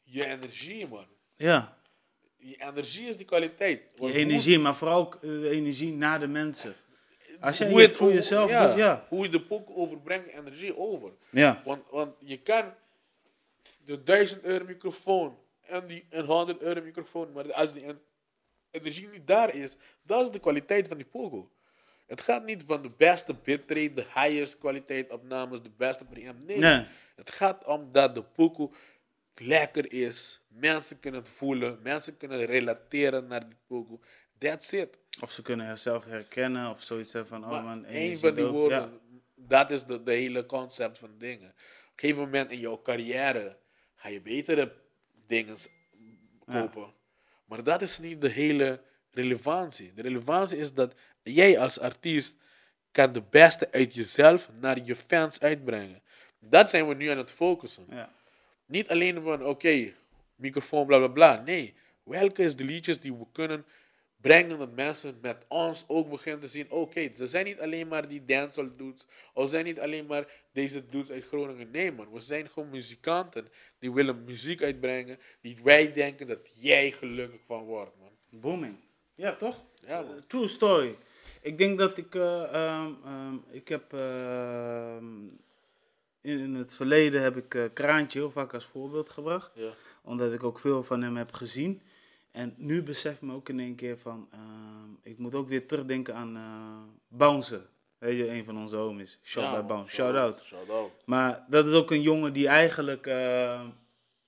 je 0.04 0.26
energie, 0.26 0.88
man. 0.88 1.06
Ja, 1.36 1.78
Je 2.38 2.56
energie 2.58 3.08
is 3.08 3.18
die 3.18 3.26
kwaliteit. 3.26 3.82
je 4.00 4.14
energie, 4.14 4.60
maar 4.60 4.76
vooral 4.76 5.14
eh, 5.14 5.20
de 5.22 5.50
energie 5.50 5.94
naar 5.94 6.20
de 6.20 6.28
mensen. 6.28 6.76
Als 7.40 7.58
jij 7.58 7.70
hoe 7.70 7.80
het 7.82 7.90
het 7.90 7.98
voor 7.98 8.14
jezelf 8.14 8.50
ja, 8.50 8.68
doet, 8.68 8.78
ja. 8.78 9.06
Hoe 9.10 9.24
je 9.24 9.30
de 9.30 9.42
poek 9.42 9.70
overbrengt, 9.70 10.30
energie 10.30 10.78
over. 10.78 11.12
Ja, 11.30 11.62
Want, 11.66 11.90
want 11.90 12.16
je 12.20 12.38
kan 12.38 12.74
de 13.86 14.04
1000 14.04 14.44
euro 14.44 14.66
microfoon 14.66 15.38
en 15.62 15.88
die 15.88 16.06
een 16.10 16.26
100 16.26 16.62
euro 16.62 16.82
microfoon, 16.82 17.32
maar 17.32 17.54
als 17.54 17.74
die 17.74 17.86
energie 18.72 19.08
niet 19.08 19.28
daar 19.28 19.56
is, 19.56 19.76
dat 20.02 20.26
is 20.26 20.32
de 20.32 20.40
kwaliteit 20.40 20.88
van 20.88 20.98
die 20.98 21.06
pogo. 21.06 21.52
Het 22.08 22.22
gaat 22.22 22.46
niet 22.46 22.64
van 22.68 22.82
de 22.82 22.90
beste 22.90 23.34
bitrate, 23.34 23.94
de 23.94 24.06
highest 24.14 24.58
kwaliteit 24.58 25.12
opnames, 25.12 25.62
de 25.62 25.72
beste 25.78 26.06
preamp. 26.06 26.46
Nee. 26.46 26.58
Nee. 26.58 26.86
Het 27.16 27.30
gaat 27.32 27.66
om 27.66 27.92
dat 27.92 28.16
de 28.16 28.24
pogo 28.24 28.74
lekker 29.36 29.92
is. 29.94 30.42
Mensen 30.48 31.00
kunnen 31.00 31.20
het 31.20 31.30
voelen. 31.30 31.80
Mensen 31.84 32.18
kunnen 32.18 32.46
relateren 32.46 33.28
naar 33.28 33.50
die 33.50 33.58
pogo. 33.68 34.00
That's 34.38 34.72
it. 34.72 34.98
of 35.22 35.32
ze 35.32 35.42
kunnen 35.42 35.68
zichzelf 35.68 36.06
herkennen 36.06 36.70
of 36.70 36.84
zoiets 36.84 37.14
hebben 37.14 37.32
van, 37.32 37.44
oh 37.44 37.50
Maar 37.50 37.64
man, 37.64 37.86
één 37.86 38.20
van 38.20 38.34
die 38.34 38.44
dope. 38.44 38.58
woorden, 38.58 38.80
Ja. 38.82 39.20
dat 39.36 39.72
is 39.72 39.84
de, 39.86 40.04
de 40.04 40.12
hele 40.12 40.46
concept 40.46 40.98
van 40.98 41.18
dingen. 41.18 41.50
Op 41.50 41.56
een 41.56 42.00
gegeven 42.08 42.24
moment 42.24 42.52
in 42.52 42.60
jouw 42.60 42.82
carrière 42.82 43.58
ga 43.96 44.10
je 44.10 44.22
betere 44.22 44.76
dingen 45.28 45.56
kopen. 46.46 46.94
Maar 47.50 47.64
dat 47.64 47.82
is 47.82 48.00
niet 48.00 48.22
de 48.22 48.30
hele 48.30 48.82
relevantie. 49.12 49.94
De 49.94 50.02
relevantie 50.02 50.58
is 50.58 50.74
dat 50.74 50.94
jij 51.24 51.60
als 51.60 51.80
artiest 51.80 52.36
kan 52.92 53.14
de 53.14 53.22
beste 53.30 53.72
uit 53.72 53.94
jezelf 53.94 54.50
naar 54.60 54.80
je 54.84 54.96
fans 54.96 55.40
uitbrengen. 55.40 56.02
Dat 56.40 56.70
zijn 56.70 56.88
we 56.88 56.94
nu 56.94 57.08
aan 57.08 57.18
het 57.18 57.32
focussen. 57.32 57.86
Ja. 57.90 58.12
Niet 58.66 58.90
alleen 58.90 59.22
van, 59.22 59.46
oké, 59.46 59.94
microfoon, 60.36 60.86
bla 60.86 60.98
bla 60.98 61.08
bla. 61.08 61.42
Nee, 61.46 61.74
welke 62.04 62.44
is 62.44 62.56
de 62.56 62.64
liedjes 62.64 63.00
die 63.00 63.14
we 63.14 63.26
kunnen 63.32 63.66
brengen 64.22 64.58
dat 64.58 64.76
mensen 64.76 65.18
met 65.22 65.46
ons 65.48 65.84
ook 65.88 66.10
beginnen 66.10 66.42
te 66.42 66.48
zien, 66.48 66.72
oké, 66.72 67.12
ze 67.16 67.28
zijn 67.28 67.46
niet 67.46 67.60
alleen 67.60 67.88
maar 67.88 68.08
die 68.08 68.26
dancehall 68.26 68.72
dudes, 68.78 69.06
of 69.34 69.44
ze 69.44 69.50
zijn 69.50 69.66
niet 69.66 69.80
alleen 69.80 70.06
maar 70.06 70.32
deze 70.52 70.86
dudes 70.86 71.12
uit 71.12 71.24
Groningen. 71.24 71.72
Nee 71.72 71.92
man, 71.92 72.12
we 72.12 72.20
zijn 72.20 72.50
gewoon 72.50 72.70
muzikanten 72.70 73.48
die 73.80 73.92
willen 73.92 74.24
muziek 74.24 74.64
uitbrengen, 74.64 75.20
die 75.42 75.58
wij 75.64 75.94
denken 75.94 76.28
dat 76.28 76.62
jij 76.62 76.92
gelukkig 76.92 77.40
van 77.46 77.64
wordt 77.64 77.92
man. 78.00 78.42
Booming. 78.42 78.76
Ja, 79.16 79.36
toch? 79.36 79.64
Ja, 79.88 80.02
man. 80.02 80.16
Eh, 80.16 80.22
True 80.28 80.48
story. 80.48 80.96
Ik 81.42 81.58
denk 81.58 81.78
dat 81.78 81.98
ik, 81.98 82.16
eh, 82.16 82.54
ehm, 82.54 82.92
ehm, 83.06 83.36
ik 83.50 83.68
heb, 83.68 83.94
ehm, 83.94 85.06
in, 86.22 86.40
in 86.40 86.56
het 86.56 86.76
verleden 86.76 87.22
heb 87.22 87.38
ik 87.38 87.56
eh, 87.56 87.64
Kraantje 87.74 88.20
heel 88.20 88.32
vaak 88.32 88.54
als 88.54 88.66
voorbeeld 88.66 89.10
gebracht. 89.10 89.52
Ja. 89.56 89.74
Omdat 90.04 90.34
ik 90.34 90.44
ook 90.44 90.60
veel 90.60 90.84
van 90.84 91.02
hem 91.02 91.18
heb 91.18 91.32
gezien. 91.32 91.82
En 92.40 92.54
nu 92.58 92.84
besef 92.84 93.22
me 93.22 93.34
ook 93.34 93.50
in 93.50 93.60
één 93.60 93.76
keer 93.76 93.98
van, 93.98 94.28
ehm, 94.32 94.92
ik 95.02 95.18
moet 95.18 95.36
ook 95.36 95.48
weer 95.48 95.68
terugdenken 95.68 96.16
aan 96.16 96.36
eh 96.36 96.82
Bouncer. 97.08 97.70
Weet 97.98 98.18
je, 98.18 98.30
een 98.30 98.46
van 98.46 98.58
onze 98.58 98.76
homies. 98.76 99.20
Shout 99.24 99.46
Ja, 99.46 99.56
out. 99.56 99.68
Bouncer. 99.68 99.94
Shout 99.96 100.16
out. 100.16 100.44
Shout 100.44 100.70
out. 100.70 100.92
Maar 101.06 101.46
dat 101.50 101.66
is 101.66 101.74
ook 101.74 101.92
een 101.92 102.02
jongen 102.02 102.34
die 102.34 102.48
eigenlijk 102.48 103.08
eh, 103.08 103.68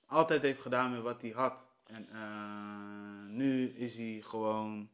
altijd 0.05 0.41
heeft 0.41 0.61
gedaan 0.61 0.91
met 0.91 1.01
wat 1.01 1.21
hij 1.21 1.29
had. 1.29 1.65
En 1.83 2.09
eh, 2.09 3.25
nu 3.27 3.67
is 3.69 3.95
hij 3.97 4.19
gewoon 4.23 4.89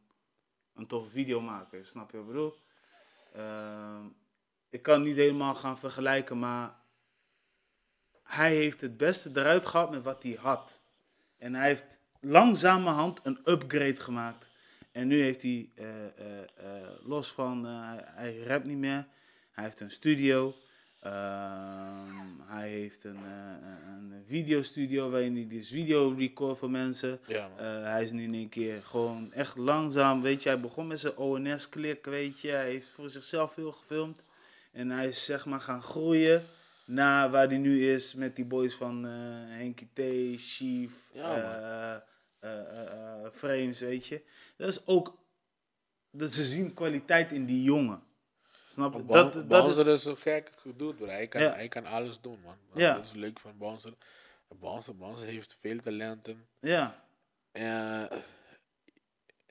een 0.74 0.86
toffe 0.86 1.10
videomaker, 1.10 1.86
snap 1.86 2.10
je 2.10 2.16
wat 2.16 2.26
ik 2.26 2.32
bedoel? 2.32 2.54
Eh, 3.32 4.04
ik 4.68 4.82
kan 4.82 5.02
niet 5.02 5.16
helemaal 5.16 5.54
gaan 5.54 5.78
vergelijken, 5.78 6.38
maar 6.38 6.76
hij 8.22 8.54
heeft 8.54 8.80
het 8.80 8.96
beste 8.96 9.30
eruit 9.34 9.66
gehaald 9.66 9.90
met 9.90 10.04
wat 10.04 10.22
hij 10.22 10.36
had. 10.40 10.80
En 11.38 11.54
hij 11.54 11.68
heeft 11.68 11.97
langzamerhand 12.20 13.20
een 13.22 13.38
upgrade 13.44 13.96
gemaakt. 13.96 14.50
En 14.92 15.06
nu 15.06 15.22
heeft 15.22 15.42
hij, 15.42 15.68
eh, 15.74 15.86
eh, 15.86 16.42
eh, 16.56 16.88
los 17.02 17.32
van, 17.32 17.64
hij, 18.14 18.38
rapt 18.46 18.64
niet 18.64 18.78
meer, 18.78 19.06
hij 19.50 19.64
heeft 19.64 19.80
een 19.80 19.90
studio. 19.90 20.54
Ehm, 21.00 22.26
hij 22.46 22.68
heeft 22.68 23.04
een, 23.04 23.24
een 23.86 24.24
videostudio 24.26 25.10
waarin 25.10 25.34
hij 25.34 25.46
dus 25.48 25.68
video 25.68 26.14
record 26.18 26.58
voor 26.58 26.70
mensen. 26.70 27.20
Ja, 27.26 27.50
hij 27.82 28.04
is 28.04 28.10
nu 28.10 28.22
in 28.22 28.34
één 28.34 28.48
keer 28.48 28.82
gewoon 28.82 29.32
echt 29.32 29.56
langzaam, 29.56 30.22
weet 30.22 30.42
je, 30.42 30.48
hij 30.48 30.60
begon 30.60 30.86
met 30.86 31.00
zijn 31.00 31.16
ONS-klik, 31.16 32.04
weet 32.04 32.40
je. 32.40 32.50
Hij 32.50 32.70
heeft 32.70 32.88
voor 32.88 33.10
zichzelf 33.10 33.52
veel 33.52 33.72
gefilmd. 33.72 34.22
En 34.72 34.90
hij 34.90 35.08
is 35.08 35.24
zeg 35.24 35.46
maar 35.46 35.60
gaan 35.60 35.82
groeien 35.82 36.42
naar 36.88 37.30
waar 37.30 37.48
hij 37.48 37.58
nu 37.58 37.88
is 37.90 38.14
met 38.14 38.36
die 38.36 38.44
boys 38.44 38.74
van 38.74 39.06
eh 39.06 39.12
Henky 39.56 39.86
T, 39.92 40.00
Chief, 40.40 40.92
Ja, 41.12 41.34
eh, 42.40 42.50
eh, 42.50 43.26
Frames, 43.32 43.80
weet 43.80 44.06
je. 44.06 44.22
Dat 44.56 44.68
is 44.68 44.86
ook, 44.86 45.18
dat 46.10 46.30
ze 46.30 46.44
zien 46.44 46.74
kwaliteit 46.74 47.32
in 47.32 47.46
die 47.46 47.62
jongen. 47.62 48.02
Snap 48.68 48.94
je? 48.94 49.04
Dat, 49.06 49.32
Dat, 49.32 49.48
Bouncer 49.48 49.86
is, 49.86 50.00
is, 50.00 50.04
een 50.04 50.16
gek 50.16 50.52
gedoe, 50.56 50.94
bro. 50.94 51.06
Hij 51.06 51.26
kan, 51.26 51.42
Ja. 51.42 51.52
hij 51.54 51.68
kan 51.68 51.86
alles 51.86 52.20
doen, 52.20 52.38
man. 52.44 52.56
Ja. 52.74 52.94
Dat 52.94 53.04
is 53.04 53.12
leuk 53.12 53.38
van 53.40 53.58
Bouncer. 53.58 53.92
Bouncer, 54.48 54.96
Bouncer 54.96 55.26
heeft 55.28 55.56
veel 55.60 55.78
talenten. 55.78 56.46
ja, 56.60 57.06
Eh, 57.52 58.04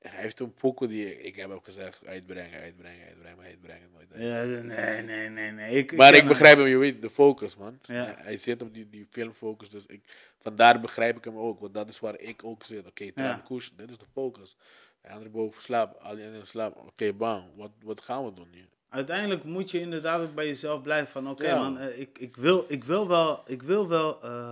hij 0.13 0.21
heeft 0.21 0.39
een 0.39 0.53
pokoe 0.53 0.87
die 0.87 1.21
ik 1.21 1.35
heb 1.35 1.49
ook 1.49 1.65
gezegd, 1.65 2.05
uitbrengen, 2.05 2.59
uitbrengen, 2.59 3.05
uitbrengen, 3.05 3.81
het 3.81 3.93
nooit 3.93 4.07
ja, 4.15 4.43
nee, 4.43 5.01
nee, 5.01 5.29
nee, 5.29 5.51
nee. 5.51 5.75
Ik, 5.75 5.95
Maar 5.95 6.13
ik 6.13 6.27
begrijp 6.27 6.57
hem, 6.57 6.67
je 6.67 6.77
weet, 6.77 7.01
de 7.01 7.09
focus, 7.09 7.55
man. 7.55 7.79
Ja. 7.81 8.15
Hij, 8.17 8.37
zit 8.37 8.61
op 8.61 8.73
die, 8.73 8.89
die 8.89 9.07
filmfocus, 9.09 9.69
dus 9.69 9.85
ik, 9.85 10.01
vandaar 10.39 10.79
begrijp 10.79 11.17
ik 11.17 11.23
hem 11.23 11.37
ook, 11.37 11.59
want 11.59 11.73
dat 11.73 11.89
is 11.89 11.99
waar 11.99 12.19
ik 12.19 12.43
ook 12.43 12.63
zit. 12.63 12.87
Oké, 12.87 13.03
okay, 13.09 13.25
Ja. 13.25 13.43
Dit 13.75 13.89
is 13.89 13.97
de 13.97 14.05
focus. 14.13 14.55
De 15.01 15.09
andere 15.09 15.29
boven 15.29 15.61
slaap, 15.61 15.97
al 16.01 16.15
die 16.15 16.25
anderen 16.25 16.47
slaap. 16.47 16.77
Oké, 16.77 17.13
bam, 17.13 17.51
wat, 17.55 17.71
wat 17.83 18.01
gaan 18.01 18.25
we 18.25 18.33
doen 18.33 18.47
nu? 18.51 18.65
Uiteindelijk 18.89 19.43
moet 19.43 19.71
je 19.71 19.79
inderdaad 19.79 20.21
ook 20.21 20.35
bij 20.35 20.47
jezelf 20.47 20.81
blijven 20.81 21.11
van 21.11 21.29
oké 21.29 21.45
Ja. 21.47 21.59
man, 21.59 21.77
eh, 21.77 21.99
ik, 21.99 22.19
ik, 22.19 22.35
wil, 22.35 22.65
ik 22.67 22.83
wil 22.83 23.07
wel, 23.07 23.41
ik 23.45 23.61
wil 23.61 23.87
wel 23.87 24.23
eh, 24.23 24.51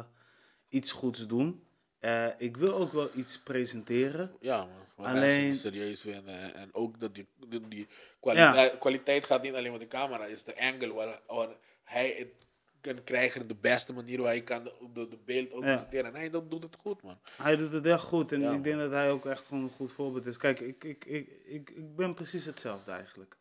iets 0.69 0.91
goeds 0.91 1.27
doen. 1.27 1.63
Eh, 1.99 2.27
ik 2.37 2.57
wil 2.57 2.73
ook 2.73 2.93
wel 2.93 3.09
iets 3.13 3.39
presenteren. 3.39 4.31
Ja, 4.39 4.57
man. 4.57 4.84
Alleen- 4.95 5.55
serieus 5.55 6.01
vinden. 6.01 6.53
En, 6.55 6.69
ook 6.73 6.99
dat 6.99 7.15
die, 7.15 7.27
die, 7.47 7.67
die 7.67 7.87
kwaliteit, 8.19 8.77
kwaliteit 8.77 9.25
gaat 9.25 9.41
niet 9.41 9.53
alleen 9.53 9.71
met 9.71 9.81
de 9.81 9.87
camera, 9.87 10.25
is 10.25 10.43
de 10.43 10.59
angle 10.59 10.93
waar, 10.93 11.19
waar 11.27 11.49
hij 11.83 12.15
het 12.17 12.45
kan 12.81 13.03
krijgen 13.03 13.47
de 13.47 13.55
beste 13.55 13.93
manier, 13.93 14.21
waar 14.21 14.31
hij 14.31 14.41
kan 14.41 14.63
de, 14.63 14.73
de, 14.93 15.07
de 15.07 15.17
beeld 15.25 15.51
ook 15.51 15.63
Ja. 15.63 15.67
presenteren. 15.67 16.05
En 16.05 16.19
hij 16.19 16.29
doet, 16.29 16.49
doet 16.49 16.63
het 16.63 16.75
goed, 16.75 17.01
man. 17.03 17.17
Hij 17.37 17.55
doet 17.55 17.71
het 17.73 17.85
echt 17.85 18.03
goed 18.03 18.31
en 18.31 18.39
Ja, 18.41 18.51
ik 18.51 18.63
denk 18.63 18.77
dat 18.77 18.91
hij 18.91 19.11
ook 19.11 19.25
echt 19.25 19.45
gewoon 19.45 19.63
een 19.63 19.69
goed 19.69 19.91
voorbeeld 19.91 20.25
is. 20.25 20.37
Kijk, 20.37 20.59
ik, 20.59 20.83
ik, 20.83 21.05
ik, 21.05 21.29
ik, 21.45 21.69
ik 21.69 21.95
ben 21.95 22.13
precies 22.13 22.45
hetzelfde 22.45 22.91
eigenlijk. 22.91 23.37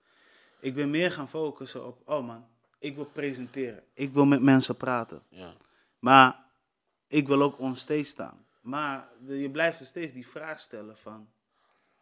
Ik 0.60 0.74
ben 0.74 0.90
meer 0.90 1.10
gaan 1.10 1.28
focussen 1.28 1.86
op, 1.86 2.02
oh 2.04 2.26
man, 2.26 2.46
ik 2.78 2.94
wil 2.94 3.04
presenteren. 3.04 3.82
Ik 3.92 4.12
wil 4.12 4.24
met 4.24 4.42
mensen 4.42 4.76
praten. 4.76 5.22
Ja. 5.28 5.54
Maar 5.98 6.44
ik 7.06 7.26
wil 7.26 7.42
ook 7.42 7.58
onstage 7.58 8.04
staan. 8.04 8.46
Maar 8.60 9.08
je 9.26 9.50
blijft 9.50 9.80
er 9.80 9.86
steeds 9.86 10.12
die 10.12 10.26
vraag 10.26 10.60
stellen 10.60 10.96
van... 10.96 11.28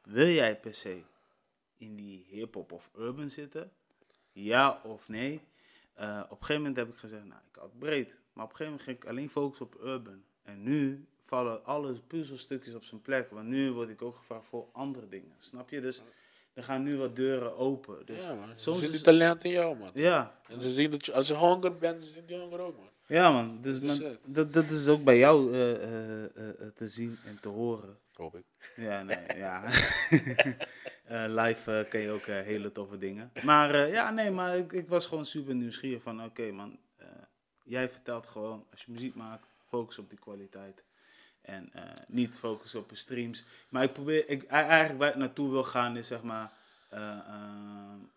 Wil 0.03 0.27
jij 0.29 0.61
per 0.61 0.75
se 0.75 1.03
in 1.77 1.97
die 1.97 2.27
hip-hop 2.29 2.73
of 2.73 2.91
urban 2.99 3.31
zitten? 3.31 3.73
Ja 4.33 4.81
of 4.85 5.09
nee? 5.09 5.41
Eh, 5.95 6.21
op 6.25 6.31
een 6.31 6.37
gegeven 6.47 6.57
moment 6.57 6.77
heb 6.77 6.89
ik 6.89 6.97
gezegd, 6.97 7.25
nou, 7.25 7.41
ik 7.53 7.59
had 7.59 7.79
breed. 7.79 8.21
Maar 8.33 8.45
op 8.45 8.51
een 8.51 8.57
gegeven 8.57 8.65
moment 8.65 8.83
ging 8.83 8.97
ik 8.97 9.05
alleen 9.07 9.31
focussen 9.31 9.67
op 9.67 9.77
urban. 9.83 10.23
En 10.43 10.63
nu 10.63 11.07
vallen 11.27 11.65
alle 11.65 11.93
puzzelstukjes 12.07 12.75
op 12.75 12.85
zijn 12.85 13.03
plek. 13.03 13.31
Want 13.31 13.49
nu 13.49 13.73
word 13.73 13.89
ik 13.89 14.03
ook 14.03 14.17
gevraagd 14.17 14.47
voor 14.47 14.69
andere 14.73 15.09
dingen. 15.09 15.35
Snap 15.39 15.71
je? 15.71 15.81
Dus 15.81 16.03
er 16.55 16.63
gaan 16.63 16.83
nu 16.83 16.97
wat 16.97 17.17
deuren 17.17 17.57
open. 17.57 18.07
Dus 18.07 18.19
ja, 18.25 18.35
man. 18.35 18.49
Ze 18.57 18.71
zien 18.73 18.81
die 18.81 18.91
het- 18.91 19.03
talent 19.05 19.45
in 19.45 19.51
jou, 19.51 19.77
man. 19.77 19.91
ja, 19.95 20.41
En 20.49 20.61
ze 20.63 20.71
zien 20.71 20.91
dat 20.91 21.07
je, 21.07 21.13
als 21.13 21.29
je 21.29 21.35
honger 21.35 21.77
bent, 21.77 22.05
ze 22.05 22.11
zien 22.11 22.27
die 22.27 22.39
honger 22.39 22.61
ook, 22.61 22.77
man. 22.77 22.89
Ja, 23.13 23.31
man. 23.31 23.59
Dus 23.61 23.81
Dat 23.81 23.91
is 23.91 24.01
man, 24.01 24.17
dat, 24.25 24.53
dat 24.53 24.71
is 24.71 24.89
ook 24.89 25.05
bij 25.05 25.19
jou 25.19 25.53
eh, 25.53 25.83
eh, 25.83 26.25
eh, 26.25 26.69
te 26.75 26.89
zien 26.89 27.19
en 27.25 27.39
te 27.41 27.49
horen. 27.49 27.99
Hoop 28.13 28.37
ik. 28.37 28.45
Ja, 28.77 29.03
nee, 29.03 29.37
ja. 29.37 29.65
Eh, 31.03 31.25
live 31.29 31.87
kun 31.89 32.01
je 32.01 32.11
ook 32.11 32.25
hele 32.25 32.73
toffe 32.73 32.99
dingen. 32.99 33.33
Maar 33.45 33.75
eh, 33.75 33.93
ja, 33.93 34.11
nee, 34.11 34.31
maar 34.31 34.57
ik, 34.57 34.73
ik 34.73 34.89
was 34.89 35.07
gewoon 35.07 35.27
super 35.27 35.55
nieuwsgierig 35.55 36.03
van, 36.03 36.25
oké 36.25 36.51
man, 36.51 36.79
eh, 36.97 37.07
jij 37.65 37.89
vertelt 37.91 38.27
gewoon, 38.27 38.67
als 38.71 38.85
je 38.85 38.93
muziek 38.93 39.15
maakt, 39.15 39.47
focus 39.69 39.99
op 39.99 40.09
die 40.09 40.19
kwaliteit. 40.19 40.85
En 41.43 41.73
eh, 41.73 41.83
niet 42.07 42.39
focus 42.39 42.75
op 42.75 42.89
de 42.89 42.97
streams. 42.97 43.45
Maar 43.69 43.83
ik 43.83 43.93
probeer, 43.93 44.29
ik, 44.29 44.45
eigenlijk 44.45 44.99
waar 44.99 45.09
ik 45.09 45.17
naartoe 45.17 45.51
wil 45.51 45.65
gaan 45.65 45.97
is 45.97 46.07
zeg 46.07 46.23
maar, 46.23 46.53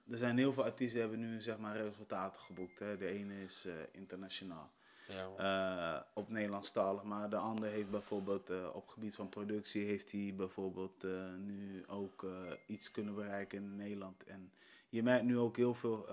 er 0.10 0.18
zijn 0.18 0.38
heel 0.38 0.54
veel 0.54 0.64
artiesten 0.64 1.00
die 1.00 1.10
hebben 1.10 1.30
nu 1.30 1.41
zeg 1.41 1.58
maar 1.58 1.78
resultaten 1.78 2.41
geboekt. 2.41 2.80
Hè. 2.80 2.98
De 2.98 3.08
ene 3.08 3.43
is 3.43 3.66
eh, 3.66 3.74
internationaal 3.91 4.72
Ja, 5.08 5.30
eh, 5.38 6.01
op 6.14 6.30
Nederlandstalig. 6.30 7.03
Maar 7.03 7.30
de 7.30 7.36
ander 7.36 7.70
heeft 7.70 7.89
bijvoorbeeld 7.89 8.49
eh, 8.49 8.70
op 8.74 8.88
gebied 8.88 9.16
van 9.16 9.30
productie 9.30 9.86
heeft 9.86 10.12
hij 10.12 10.34
bijvoorbeeld 10.36 11.03
eh, 11.03 11.34
nu 11.38 11.84
ook 11.88 12.26
iets 12.66 12.91
kunnen 12.91 13.16
bereiken 13.16 13.58
in 13.58 13.76
Nederland. 13.76 14.24
En 14.24 14.51
je 14.89 15.03
merkt 15.03 15.26
nu 15.26 15.38
ook 15.38 15.56
heel 15.58 15.74
veel 15.74 16.08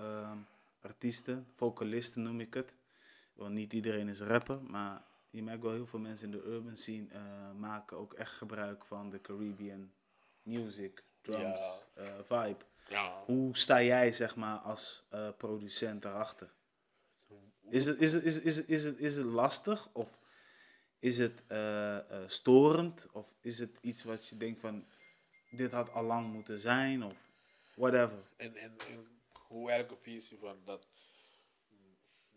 artiesten, 0.81 1.47
vocalisten 1.55 2.23
noem 2.23 2.39
ik 2.39 2.53
het. 2.53 2.75
Want 3.33 3.53
niet 3.53 3.73
iedereen 3.73 4.07
is 4.07 4.19
rapper, 4.21 4.61
maar 4.61 5.01
je 5.29 5.43
merkt 5.43 5.63
wel 5.63 5.71
heel 5.71 5.87
veel 5.87 5.99
mensen 5.99 6.25
in 6.25 6.31
de 6.31 6.43
urban 6.43 6.77
scene 6.77 7.07
maken 7.57 7.97
ook 7.97 8.13
echt 8.13 8.31
gebruik 8.31 8.85
van 8.85 9.09
de 9.09 9.21
Caribbean 9.21 9.91
music, 10.41 11.03
drums, 11.21 11.59
Ja. 11.95 12.23
vibe. 12.23 12.63
ja. 12.89 13.23
Hoe 13.25 13.57
sta 13.57 13.81
jij 13.81 14.13
zeg 14.13 14.35
maar 14.35 14.57
als 14.57 15.05
producent 15.37 16.01
daarachter? 16.01 16.49
Is 17.73 17.85
het, 17.85 18.01
is, 18.01 18.13
het, 18.13 18.23
is, 18.23 18.35
het, 18.35 18.45
is, 18.45 18.55
het, 18.55 18.69
is, 18.69 18.83
het, 18.83 18.99
is 18.99 19.15
het 19.15 19.25
lastig 19.25 19.89
of 19.93 20.17
is 20.99 21.17
het 21.17 21.43
eh, 21.47 21.97
eh, 21.97 22.03
storend 22.27 23.07
of 23.11 23.25
is 23.41 23.59
het 23.59 23.77
iets 23.81 24.03
wat 24.03 24.27
je 24.27 24.37
denkt 24.37 24.59
van 24.59 24.85
dit 25.51 25.71
had 25.71 25.91
al 25.91 26.03
lang 26.03 26.33
moeten 26.33 26.59
zijn 26.59 27.03
of 27.03 27.13
whatever? 27.75 28.17
En, 28.37 28.55
en, 28.55 28.73
en 28.89 29.07
hoe 29.31 29.67
werkt 29.67 29.91
een 29.91 29.97
visie 30.01 30.37
van 30.37 30.55
dat 30.65 30.87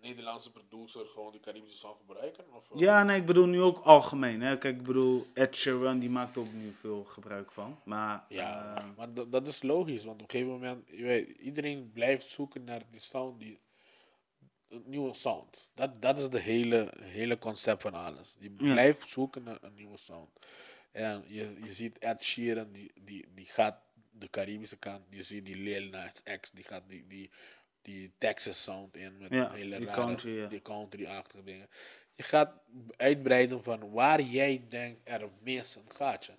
Nederlandse 0.01 0.53
producer 0.53 1.07
gewoon 1.07 1.33
die 1.33 1.41
Caribische 1.41 1.77
song 1.77 1.97
gebruiken? 2.07 2.45
Of? 2.53 2.65
Ja, 2.75 3.03
nee, 3.03 3.21
ik 3.21 3.27
bedoel 3.27 3.47
nu 3.47 3.61
ook 3.61 3.79
algemeen. 3.79 4.41
Hè? 4.41 4.59
Kijk, 4.59 4.77
ik 4.77 4.83
bedoel, 4.83 5.27
Ed 5.35 5.57
Sheeran 5.57 5.99
die 5.99 6.11
maakt 6.11 6.37
ook 6.37 6.53
nu 6.53 6.73
veel 6.73 7.05
gebruik 7.05 7.53
van. 7.53 7.79
Maar 7.85 8.25
Ja, 8.29 8.77
eh, 8.77 8.85
maar 8.97 9.15
dat, 9.15 9.33
dat 9.33 9.47
is 9.47 9.63
logisch, 9.63 10.05
want 10.05 10.23
op 10.23 10.23
een 10.23 10.31
gegeven 10.31 10.53
moment, 10.53 10.89
je 10.89 11.03
weet, 11.03 11.29
iedereen 11.29 11.91
blijft 11.93 12.31
zoeken 12.31 12.65
naar 12.65 12.83
die 12.91 13.01
sound, 13.01 13.39
die, 13.39 13.59
een 14.69 14.83
nieuwe 14.87 15.15
sound. 15.15 15.69
Dat, 15.75 16.01
dat 16.01 16.19
is 16.19 16.29
de 16.29 16.41
hele, 16.41 16.93
hele 17.03 17.39
concept 17.39 17.83
van 17.83 17.95
alles. 17.95 18.37
Je 18.39 18.55
Ja. 18.59 18.73
blijft 18.73 19.09
zoeken 19.09 19.43
naar 19.43 19.59
een 19.61 19.75
nieuwe 19.75 19.97
sound. 19.99 20.31
En 20.93 21.25
je, 21.27 21.55
je 21.63 21.73
ziet 21.73 21.99
Ed 21.99 22.23
Sheeran, 22.25 22.73
die, 22.73 22.93
die, 23.01 23.27
die 23.35 23.47
gaat 23.47 23.79
de 24.11 24.31
Caribische 24.31 24.77
kant. 24.77 25.03
Je 25.11 25.23
ziet 25.23 25.45
die 25.45 25.57
Lil 25.57 25.89
Nas 25.89 26.23
X, 26.41 26.51
die 26.51 26.65
gaat 26.65 26.83
die, 26.89 27.07
die, 27.07 27.31
die 27.83 28.13
Texas 28.19 28.63
sound 28.63 28.97
in 28.97 29.19
met 29.19 29.31
Ja, 29.31 29.51
hele 29.53 29.77
die 29.79 29.87
rare, 29.87 30.01
country, 30.05 30.39
ja. 30.39 30.47
die 30.47 30.63
country-achtige 30.63 31.43
dingen. 31.45 31.69
Je 32.15 32.23
gaat 32.23 32.53
uitbreiden 32.97 33.63
van 33.63 33.91
waar 33.91 34.21
jij 34.21 34.65
denkt 34.69 35.01
er 35.05 35.29
mis 35.43 35.75
een 35.75 35.91
gaatje. 35.93 36.33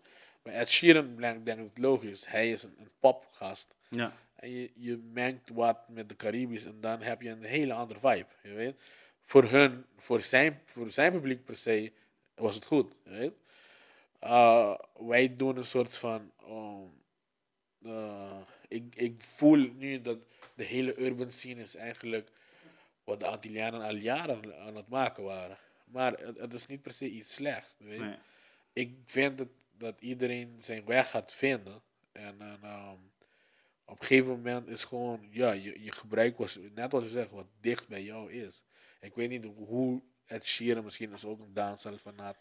Maar 0.44 0.54
Ed 0.54 0.70
Sheeran 0.70 1.16
denk 1.44 1.60
ik 1.60 1.78
logisch. 1.78 2.28
Hij 2.28 2.52
is 2.52 2.64
een, 2.64 2.76
een 2.80 2.92
popgast. 3.00 3.76
ja, 3.90 4.14
En 4.38 4.50
je, 4.50 4.72
je 4.76 4.98
mengt 4.98 5.50
wat 5.50 5.90
met 5.90 6.10
de 6.10 6.16
Caribisch 6.16 6.66
en 6.66 6.82
dan 6.82 7.02
heb 7.02 7.22
je 7.22 7.30
een 7.30 7.44
hele 7.44 7.74
andere 7.74 8.00
vibe. 8.00 8.28
Je 8.44 8.54
weet? 8.54 8.82
Voor 9.22 9.44
hun, 9.44 9.86
voor 9.98 10.22
zijn, 10.22 10.62
voor 10.66 10.92
zijn 10.92 11.12
publiek 11.12 11.46
per 11.46 11.58
se, 11.58 11.92
was 12.36 12.56
het 12.56 12.66
goed. 12.66 12.94
Je 13.04 13.10
weet? 13.10 13.34
Uh, 14.24 14.76
wij 14.98 15.36
doen 15.36 15.58
een 15.58 15.66
soort 15.66 15.98
van. 15.98 16.32
um, 16.50 16.92
uh, 17.82 18.42
ik, 18.68 18.96
ik 18.96 19.22
voel 19.22 19.72
nu 19.74 20.02
dat 20.02 20.18
de 20.56 20.64
hele 20.64 21.00
urban 21.00 21.32
scene 21.32 21.62
is 21.62 21.76
eigenlijk 21.76 22.30
wat 23.04 23.20
de 23.20 23.28
Antillianen 23.28 23.82
al 23.82 23.96
jaren 23.96 24.60
aan 24.60 24.76
het 24.76 24.88
maken 24.88 25.24
waren. 25.24 25.58
Maar 25.86 26.14
het, 26.14 26.38
het 26.38 26.54
is 26.54 26.66
niet 26.66 26.82
per 26.82 26.92
se 26.92 27.10
iets 27.10 27.34
slechts. 27.34 27.76
Weet? 27.78 28.00
nee. 28.00 28.18
ik 28.74 28.98
vind 29.06 29.38
dat, 29.38 29.48
dat 29.78 30.02
iedereen 30.02 30.56
zijn 30.60 30.86
weg 30.86 31.10
gaat 31.10 31.34
vinden. 31.34 31.82
En, 32.12 32.42
en 32.42 32.60
ehm, 32.62 32.98
op 33.90 34.00
een 34.02 34.06
gegeven 34.08 34.32
moment 34.32 34.68
is 34.68 34.84
gewoon, 34.84 35.20
ja, 35.32 35.52
je, 35.52 35.84
je 35.84 35.92
gebruik 35.92 36.38
was, 36.38 36.60
net 36.76 36.92
wat 36.92 37.04
je 37.04 37.10
zegt, 37.10 37.32
wat 37.32 37.46
dicht 37.62 37.88
bij 37.88 38.04
jou 38.04 38.32
is. 38.32 38.64
Ik 39.02 39.16
weet 39.16 39.30
niet 39.30 39.46
hoe 39.56 40.02
Ed 40.26 40.46
Sheeran 40.46 40.84
misschien 40.84 41.14
is 41.14 41.26
ook 41.26 41.40
een 41.40 41.54
danscel 41.54 41.98
fanaat. 41.98 42.38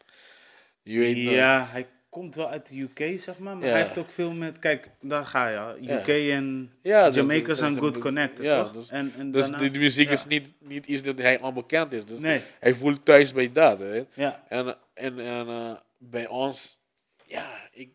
Je 0.83 0.99
weet. 0.99 1.17
Ja, 1.17 1.67
hij 1.71 1.87
komt 2.09 2.35
wel 2.35 2.49
uit 2.51 2.69
de 2.69 2.81
UK, 2.81 3.21
zeg 3.21 3.39
maar. 3.39 3.57
Maar 3.57 3.67
Ja. 3.67 3.73
hij 3.73 3.83
heeft 3.83 3.99
ook 3.99 4.11
veel 4.11 4.33
met... 4.33 4.59
Kijk, 4.59 4.89
daar 5.01 5.25
ga 5.27 5.49
je. 5.49 5.83
Ja. 5.83 6.01
UK 6.01 6.07
en 6.09 6.73
Ja, 6.83 7.11
Jamaica 7.11 7.55
zijn 7.55 7.79
good 7.79 7.99
connected, 7.99 8.45
ja, 8.45 8.63
toch? 8.63 8.73
dus- 8.73 8.91
en, 8.91 9.13
en 9.17 9.31
Dus 9.31 9.49
daarnaast- 9.49 9.73
die 9.73 9.81
muziek 9.81 10.11
is 10.11 10.27
niet, 10.27 10.53
niet 10.61 10.87
iets 10.87 11.03
dat 11.03 11.19
hij 11.19 11.41
onbekend 11.41 11.93
is. 11.93 12.05
Dus 12.05 12.19
Nee. 12.19 12.41
hij 12.61 12.75
voelt 12.75 13.05
thuis 13.05 13.33
bij 13.33 13.53
dat. 13.53 13.79
Hè. 13.79 14.05
Ja, 14.15 14.45
En, 14.49 14.77
en, 14.95 15.19
en 15.19 15.49
eh, 15.49 15.77
bij 15.99 16.27
ons, 16.29 16.79
ja, 17.25 17.69
ik, 17.73 17.91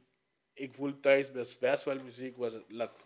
ik 0.61 0.73
voel 0.73 0.99
thuis 0.99 1.31
best, 1.31 1.59
best 1.59 1.83
wel 1.83 2.03
muziek 2.03 2.37
was 2.37 2.57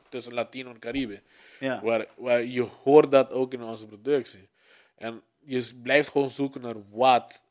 tussen 0.09 0.33
Latino 0.33 0.69
en 0.69 0.79
Caribe. 0.79 1.21
ja. 1.59 1.81
Waar, 1.81 2.07
waar 2.15 2.43
je 2.43 2.61
hoort 2.61 3.11
dat 3.11 3.31
ook 3.31 3.53
in 3.53 3.63
onze 3.63 3.87
productie. 3.87 4.47
En 4.95 5.21
je 5.39 5.71
blijft 5.83 6.09
gewoon 6.09 6.29
zoeken 6.29 6.61
naar 6.61 6.89
wat 6.89 7.41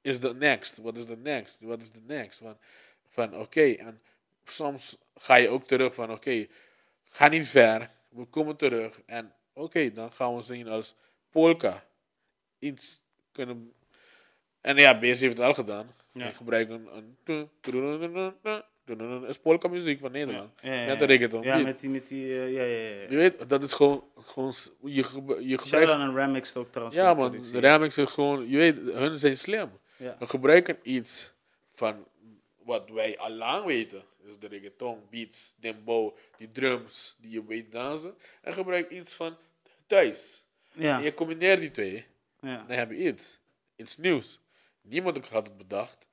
is 0.00 0.20
de 0.20 0.34
next, 0.34 0.76
wat 0.76 0.96
is 0.96 1.06
de 1.06 1.16
next, 1.16 1.60
wat 1.60 1.80
is 1.80 1.90
de 1.90 2.00
next. 2.06 2.38
Van, 2.38 2.58
van 3.08 3.36
oké, 3.36 3.72
en 3.72 4.00
soms 4.44 4.96
ga 5.14 5.34
je 5.34 5.48
ook 5.48 5.66
terug 5.66 5.94
van 5.94 6.10
oké, 6.10 6.46
ga 7.04 7.28
niet 7.28 7.48
ver, 7.48 7.90
we 8.08 8.24
komen 8.24 8.56
terug. 8.56 9.00
En 9.06 9.34
oké, 9.52 9.92
dan 9.92 10.12
gaan 10.12 10.36
we 10.36 10.42
zien 10.42 10.68
als 10.68 10.94
polka 11.30 11.84
iets 12.58 13.00
kunnen... 13.32 13.72
En 14.60 14.76
ja, 14.76 14.98
BS 14.98 15.20
heeft 15.20 15.36
het 15.36 15.40
al 15.46 15.54
gedaan. 15.54 15.94
Ja. 16.12 16.22
Hij 16.22 16.32
gebruikt 16.32 16.70
een... 16.70 16.88
een 17.24 17.50
is 19.28 19.38
polka 19.38 19.68
muziek 19.68 20.00
van 20.00 20.12
Nederland. 20.12 20.50
Ja, 20.62 20.72
ja, 20.72 20.80
ja, 20.80 20.86
Met 20.86 20.98
de 20.98 21.04
reggaeton 21.04 21.42
Ja, 21.42 21.58
met 21.58 21.80
die... 21.80 21.90
Met 21.90 22.08
die 22.08 22.24
eh, 22.24 22.52
ja, 22.52 22.62
ja, 22.62 23.00
ja. 23.00 23.10
Je 23.10 23.16
weet, 23.16 23.48
dat 23.48 23.62
is 23.62 23.72
gewoon, 23.72 24.04
gewoon 24.16 24.52
je, 24.82 25.04
je 25.40 25.58
gebruikt... 25.58 25.90
aan 25.90 26.14
Remix 26.14 26.56
ook 26.56 26.66
trouwens. 26.68 26.96
Ja 26.96 27.14
man, 27.14 27.42
de 27.52 27.58
remix 27.58 27.98
is 27.98 28.10
gewoon, 28.10 28.48
je 28.48 28.56
weet, 28.56 28.78
hun 28.78 29.18
zijn 29.18 29.36
slim. 29.36 29.70
We 29.96 30.26
gebruiken 30.26 30.78
iets 30.82 31.32
van 31.72 32.06
wat 32.64 32.90
wij 32.90 33.18
al 33.18 33.30
lang 33.30 33.64
weten. 33.64 34.02
Dus 34.24 34.38
de 34.38 34.46
reggaeton, 34.46 34.98
beats, 35.10 35.54
dembow, 35.60 36.16
die 36.36 36.50
drums 36.50 37.16
die 37.20 37.30
je 37.30 37.46
weet 37.46 37.72
dansen. 37.72 38.14
En 38.42 38.52
gebruik 38.52 38.90
iets 38.90 39.14
van 39.14 39.36
thuis. 39.86 40.44
Ja, 40.72 40.98
En 40.98 41.04
je 41.04 41.14
combineert 41.14 41.60
die 41.60 41.70
twee, 41.70 42.06
ja. 42.40 42.64
dan 42.68 42.76
heb 42.76 42.90
je 42.90 42.96
iets. 42.96 43.38
Iets 43.76 43.96
nieuws. 43.96 44.40
Niemand 44.80 45.28
had 45.28 45.46
het 45.46 45.56
bedacht. 45.56 46.05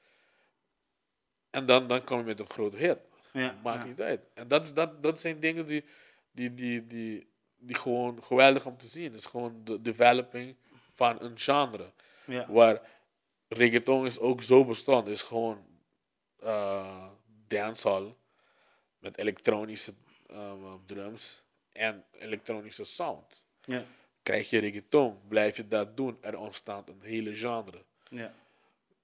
En 1.53 1.65
dan, 1.65 1.87
dan 1.87 2.03
kom 2.03 2.17
je 2.17 2.23
met 2.23 2.39
een 2.39 2.49
grote 2.49 2.77
hit. 2.77 2.97
Ja, 3.31 3.59
Maakt 3.63 3.81
ja. 3.81 3.85
niet 3.85 4.01
uit. 4.01 4.21
En 4.33 4.47
dat, 4.47 4.63
is, 4.63 4.73
dat, 4.73 5.03
dat 5.03 5.19
zijn 5.19 5.39
dingen 5.39 5.65
die, 5.65 5.83
die, 6.31 6.53
die, 6.53 6.87
die, 6.87 7.27
die 7.57 7.75
gewoon 7.75 8.23
geweldig 8.23 8.65
om 8.65 8.77
te 8.77 8.87
zien. 8.87 9.03
Het 9.03 9.13
is 9.13 9.25
gewoon 9.25 9.61
de 9.63 9.81
developing 9.81 10.55
van 10.93 11.21
een 11.21 11.39
genre. 11.39 11.91
Ja. 12.25 12.51
Waar 12.51 12.81
reggaeton 13.47 14.05
is 14.05 14.19
ook 14.19 14.41
zo 14.41 14.65
bestand. 14.65 15.07
is 15.07 15.21
gewoon 15.21 15.65
eh 16.39 17.11
dancehall 17.47 18.15
met 18.99 19.17
elektronische 19.17 19.93
eh, 20.27 20.73
drums 20.85 21.43
en 21.71 22.05
elektronische 22.11 22.83
sound. 22.83 23.43
Ja. 23.65 23.83
Krijg 24.23 24.49
je 24.49 24.59
reggaeton, 24.59 25.19
blijf 25.27 25.57
je 25.57 25.67
dat 25.67 25.97
doen, 25.97 26.17
er 26.21 26.37
ontstaat 26.37 26.89
een 26.89 27.01
hele 27.01 27.35
genre. 27.35 27.83
Ja. 28.09 28.33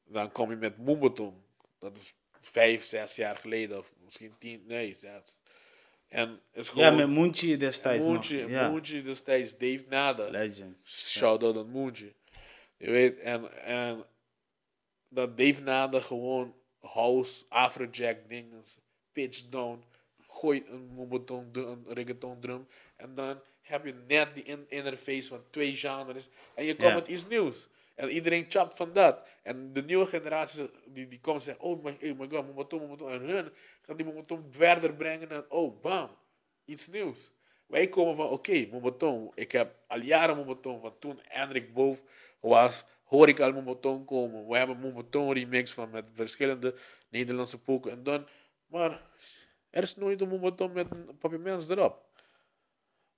Dan 0.03 0.31
kom 0.31 0.49
je 0.49 0.55
met 0.55 0.77
Moombahton. 0.77 1.43
Dat 1.79 1.97
is 1.97 2.13
vijf, 2.41 2.83
zes 2.83 3.15
jaar 3.15 3.37
geleden, 3.37 3.77
of 3.77 3.91
misschien 4.05 4.33
tien, 4.39 4.63
nee, 4.67 4.95
zes. 4.95 5.39
En 6.07 6.29
het 6.29 6.63
is 6.63 6.69
gewoon... 6.69 6.85
ja, 6.85 6.91
met 6.91 7.07
Moentje 7.07 7.57
destijds 7.57 8.05
Moentje, 8.05 8.41
nog. 8.41 8.49
Ja. 8.49 8.69
Moentje 8.69 9.03
destijds, 9.03 9.57
Dave 9.57 9.85
Nada. 9.89 10.29
Legend. 10.29 10.77
Shout-out 10.83 11.57
aan 11.57 11.69
Moentje. 11.69 12.13
Je 12.77 12.91
weet, 12.91 13.19
en, 13.19 13.63
en 13.63 14.05
dat 15.07 15.37
Dave 15.37 15.61
Nada 15.61 15.99
gewoon 15.99 16.55
house, 16.79 17.45
afrojack 17.49 18.17
dingen, 18.29 18.63
pitch 19.11 19.49
down, 19.49 19.83
gooit 20.27 20.67
een 20.67 21.11
een 21.55 21.85
reggaeton 21.87 22.39
drum. 22.39 22.67
En 22.95 23.15
dan 23.15 23.41
heb 23.61 23.85
je 23.85 23.93
net 24.07 24.35
die 24.35 24.43
in 24.43 24.65
interface 24.69 25.27
van 25.27 25.43
twee 25.49 25.75
genres. 25.75 26.29
En 26.55 26.65
je 26.65 26.75
komt 26.75 26.93
met 26.93 27.07
iets 27.07 27.27
nieuws. 27.27 27.67
En 27.99 28.09
iedereen 28.09 28.45
chapt 28.49 28.75
van 28.75 28.93
dat. 28.93 29.27
En 29.43 29.73
de 29.73 29.83
nieuwe 29.83 30.05
generatie 30.05 30.69
die, 30.85 31.07
die 31.07 31.19
komt 31.19 31.35
en 31.35 31.41
zegt, 31.41 31.59
oh 31.59 31.83
my, 31.83 31.97
oh 32.01 32.19
my 32.19 32.27
god. 32.29 33.01
En 33.01 33.21
hun 33.21 33.51
gaat 33.81 33.97
die 33.97 34.05
Moombahton 34.05 34.47
verder 34.51 34.93
brengen 34.93 35.29
en 35.29 35.51
oh, 35.51 35.81
bam, 35.81 36.09
iets 36.65 36.87
nieuws. 36.87 37.31
Wij 37.67 37.87
komen 37.87 38.15
van, 38.15 38.29
oké, 38.29 38.67
Moombahton. 38.71 39.31
Ik 39.35 39.51
heb 39.51 39.75
al 39.87 39.99
jaren 39.99 40.35
Moombahton, 40.35 40.81
van 40.81 40.99
toen 40.99 41.19
Hendrik 41.23 41.73
Boof 41.73 42.03
was, 42.39 42.85
hoor 43.03 43.27
ik 43.27 43.39
al 43.39 43.51
Momoton 43.51 44.05
komen. 44.05 44.47
We 44.47 44.57
hebben 44.57 44.79
Momoton 44.79 45.33
remix 45.33 45.71
van 45.71 45.89
met 45.89 46.05
verschillende 46.13 46.75
Nederlandse 47.09 47.61
poken. 47.61 47.91
En 47.91 48.03
dan, 48.03 48.27
maar 48.65 49.01
er 49.69 49.83
is 49.83 49.95
nooit 49.95 50.21
een 50.21 50.29
Momoton 50.29 50.71
met 50.71 50.91
een 50.91 51.17
papiermens 51.17 51.69
erop. 51.69 52.05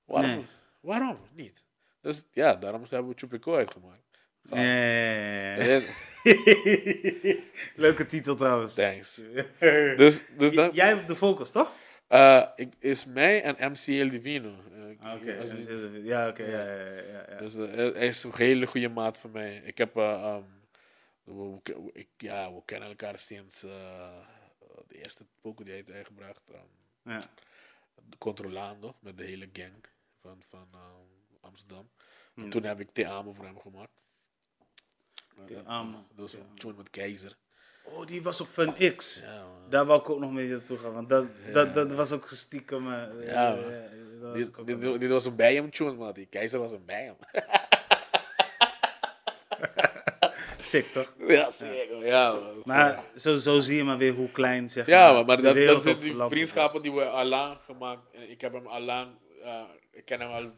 Waarom? 0.05 0.31
Nee. 0.31 0.45
Waarom 0.79 1.17
niet? 1.33 1.65
Dus 2.01 2.27
ja, 2.31 2.55
daarom 2.55 2.85
hebben 2.89 3.11
we 3.11 3.17
Chupico 3.17 3.55
uitgemaakt. 3.55 4.10
En- 4.49 5.83
Leuke 7.75 8.05
titel 8.07 8.35
trouwens. 8.35 8.73
Thanks. 8.73 9.21
Dus, 9.97 10.23
dus 10.37 10.51
Jij 10.73 10.87
hebt 10.87 11.07
de 11.07 11.15
focus, 11.15 11.51
toch? 11.51 11.73
eh, 12.07 12.47
ik, 12.55 12.73
is 12.79 13.05
mij 13.05 13.43
en 13.43 13.71
MCL 13.71 14.07
Divino. 14.07 14.49
Eh, 14.49 14.79
Ah, 14.99 15.15
Oké, 15.15 15.55
die- 15.55 16.03
ja, 16.03 16.27
oké, 16.27 16.43
ja, 16.43 16.65
ja, 16.65 16.81
ja, 16.85 17.01
ja, 17.01 17.25
ja. 17.29 17.37
Dus 17.37 17.55
eh, 17.55 17.73
hij 17.75 18.07
is 18.07 18.23
een 18.23 18.35
hele 18.35 18.65
goede 18.65 18.89
maat 18.89 19.17
voor 19.17 19.29
mij. 19.29 19.61
Ik 19.65 19.77
heb, 19.77 19.95
ehm, 19.97 20.41
we, 21.23 21.59
ik, 21.93 22.07
ja, 22.17 22.53
we 22.53 22.61
kennen 22.65 22.89
elkaar 22.89 23.19
sinds 23.19 23.59
de 23.61 24.97
eerste 24.97 25.25
poker 25.41 25.65
die 25.65 25.73
hij 25.73 25.83
heeft 25.85 25.97
uitgebracht. 25.97 26.41
ehm, 26.51 27.11
ja. 27.13 27.19
Controlando, 28.17 28.95
met 28.99 29.17
de 29.17 29.23
hele 29.23 29.49
gang 29.53 29.83
van, 30.21 30.41
van 30.47 30.67
ehm, 30.73 31.37
Amsterdam. 31.41 31.89
En 32.35 32.49
toen 32.49 32.63
heb 32.63 32.79
ik 32.79 32.89
Te 32.91 33.07
Amo 33.07 33.33
voor 33.33 33.45
hem 33.45 33.59
gemaakt. 33.59 34.01
Eh, 35.49 35.57
Amo, 35.65 35.97
Dat 36.15 36.17
was 36.17 36.33
een 36.33 36.55
tune 36.57 36.73
met 36.77 36.89
Keizer. 36.89 37.35
Oh, 37.83 38.05
die 38.05 38.21
was 38.23 38.41
op 38.41 38.47
Fun 38.47 38.95
X. 38.95 39.21
Ja, 39.23 39.35
man. 39.37 39.69
Daar 39.69 39.85
wou 39.85 39.99
ik 40.01 40.09
ook 40.09 40.19
nog 40.19 40.31
mee 40.31 40.47
naartoe 40.47 40.77
gaan, 40.77 40.93
want 40.93 41.09
dat, 41.09 41.25
dat, 41.53 41.73
dat 41.73 41.91
was 41.91 42.11
ook 42.11 42.27
stiekem. 42.27 42.93
eh, 42.93 43.27
Ja, 43.27 43.55
eh, 43.55 43.63
dat 44.21 44.31
was 44.31 44.33
Dit, 44.37 44.57
ook 44.57 44.67
dit, 44.67 44.99
dit 44.99 45.09
was 45.09 45.25
een 45.25 45.35
bij 45.35 45.55
hem 45.55 45.71
tune, 45.71 45.93
man. 45.93 46.13
Die 46.13 46.25
Keizer 46.25 46.59
was 46.59 46.71
een 46.71 46.85
bij 46.85 47.03
hem. 47.03 47.15
Sick, 50.59 50.85
toch? 50.85 51.13
ja, 51.27 51.51
zeker. 51.51 52.05
Ja, 52.05 52.31
man. 52.33 52.61
Maar 52.65 53.03
zo, 53.15 53.37
zo 53.37 53.59
zie 53.59 53.75
je 53.75 53.83
maar 53.83 53.97
weer 53.97 54.13
hoe 54.13 54.31
klein, 54.31 54.69
zeg 54.69 54.85
Ja, 54.85 55.13
maar, 55.13 55.25
maar 55.25 55.37
de 55.41 55.65
dat, 55.65 55.81
zijn 55.81 55.99
die 55.99 56.15
vriendschappen 56.29 56.81
die 56.81 56.91
we 56.91 57.05
al 57.05 57.25
lang 57.25 57.57
gemaakt. 57.61 58.17
Ik 58.27 58.41
heb 58.41 58.53
hem 58.53 58.67
al 58.67 58.79
lang, 58.81 59.07
ik 59.91 60.05
ken 60.05 60.19
hem 60.19 60.31
al 60.31 60.51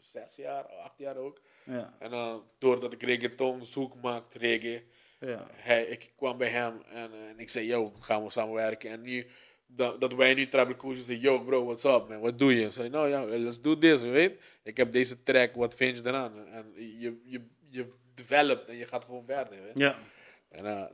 zes 0.00 0.36
jaar, 0.36 0.64
acht 0.64 0.98
jaar 0.98 1.16
ook. 1.16 1.40
Ja, 1.64 1.94
En 1.98 2.12
uh, 2.12 2.34
doordat 2.58 2.92
ik 2.92 3.02
reggaeton 3.02 3.64
zoek 3.64 3.94
maakte, 4.02 4.38
reggae, 4.38 4.82
ja. 5.20 5.46
hij, 5.50 5.84
ik 5.84 6.12
kwam 6.16 6.38
bij 6.38 6.48
hem 6.48 6.82
en, 6.92 7.12
eh, 7.12 7.28
en 7.28 7.38
ik 7.38 7.50
zei, 7.50 7.66
yo, 7.66 7.92
gaan 8.00 8.24
we 8.24 8.30
samenwerken. 8.30 8.90
En 8.90 9.00
nu, 9.00 9.26
dat, 9.66 10.00
dat 10.00 10.14
wij 10.14 10.34
nu 10.34 10.48
Tribal 10.48 10.76
Coaches 10.76 11.04
zeggen, 11.04 11.24
yo 11.24 11.40
bro, 11.40 11.64
what's 11.64 11.84
up 11.84 12.08
man, 12.08 12.20
wat 12.20 12.38
doe 12.38 12.54
je? 12.54 12.70
Zei, 12.70 12.88
nou 12.88 13.08
ja, 13.08 13.24
let's 13.24 13.60
do 13.60 13.78
this, 13.78 14.00
weet. 14.00 14.40
Ik 14.62 14.76
heb 14.76 14.92
deze 14.92 15.22
track, 15.22 15.54
wat 15.54 15.74
vind 15.74 15.98
je 15.98 16.06
eraan? 16.06 16.46
En 16.46 16.72
je, 16.74 17.20
je, 17.24 17.46
je 17.68 17.92
developt 18.14 18.66
en 18.66 18.76
je 18.76 18.86
gaat 18.86 19.04
gewoon 19.04 19.24
verder, 19.26 19.54
je 19.54 19.62
weet. 19.62 19.78
Ja, 19.78 19.96
En, 20.48 20.66
eh, 20.66 20.84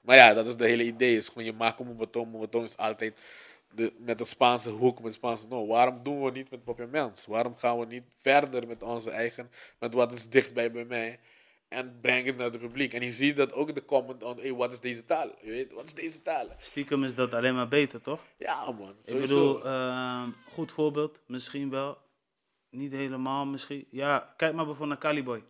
maar 0.00 0.16
ja, 0.16 0.34
dat 0.34 0.46
is 0.46 0.56
de 0.56 0.66
hele 0.66 0.84
idee. 0.84 1.16
Is 1.16 1.28
gewoon, 1.28 1.44
je 1.44 1.52
maakt 1.52 1.80
een 1.80 1.96
beton. 1.96 2.34
Een 2.34 2.40
beton 2.40 2.64
is 2.64 2.76
altijd 2.76 3.20
de, 3.74 3.92
met 3.98 4.18
de 4.18 4.24
Spaanse 4.24 4.70
hoek, 4.70 5.02
met 5.02 5.14
Spaanse... 5.14 5.46
No, 5.48 5.66
waarom 5.66 6.02
doen 6.02 6.24
we 6.24 6.30
niet 6.30 6.50
met 6.50 6.64
Papiaments? 6.64 7.26
Waarom 7.26 7.56
gaan 7.56 7.78
we 7.78 7.86
niet 7.86 8.04
verder 8.20 8.66
met 8.66 8.82
onze 8.82 9.10
eigen... 9.10 9.50
Met 9.78 9.94
wat 9.94 10.12
is 10.12 10.28
dichtbij 10.28 10.72
bij 10.72 10.84
mij? 10.84 11.20
En 11.68 11.98
brengen 12.00 12.26
het 12.26 12.36
naar 12.36 12.50
het 12.50 12.60
publiek. 12.60 12.94
En 12.94 13.02
je 13.02 13.12
ziet 13.12 13.36
dat 13.36 13.52
ook 13.52 13.74
de 13.74 13.84
comment 13.84 14.22
on... 14.22 14.38
Hey, 14.38 14.52
wat 14.52 14.72
is 14.72 14.80
deze 14.80 15.04
taal? 15.04 15.30
Je 15.42 15.50
weet, 15.50 15.72
wat 15.72 15.84
is 15.84 15.94
deze 15.94 16.22
taal? 16.22 16.46
stiekem 16.58 17.04
is 17.04 17.14
dat 17.14 17.34
alleen 17.34 17.54
maar 17.54 17.68
beter, 17.68 18.00
toch? 18.00 18.20
Ja, 18.38 18.70
man. 18.70 18.94
Ik 19.04 19.20
bedoel, 19.20 19.64
ehm, 19.64 20.30
goed 20.52 20.72
voorbeeld, 20.72 21.20
misschien 21.26 21.70
wel. 21.70 21.98
Niet 22.70 22.92
helemaal 22.92 23.46
misschien. 23.46 23.86
Ja, 23.90 24.34
kijk 24.36 24.54
maar 24.54 24.64
bijvoorbeeld 24.64 25.00
naar 25.00 25.12
Caliboy. 25.12 25.44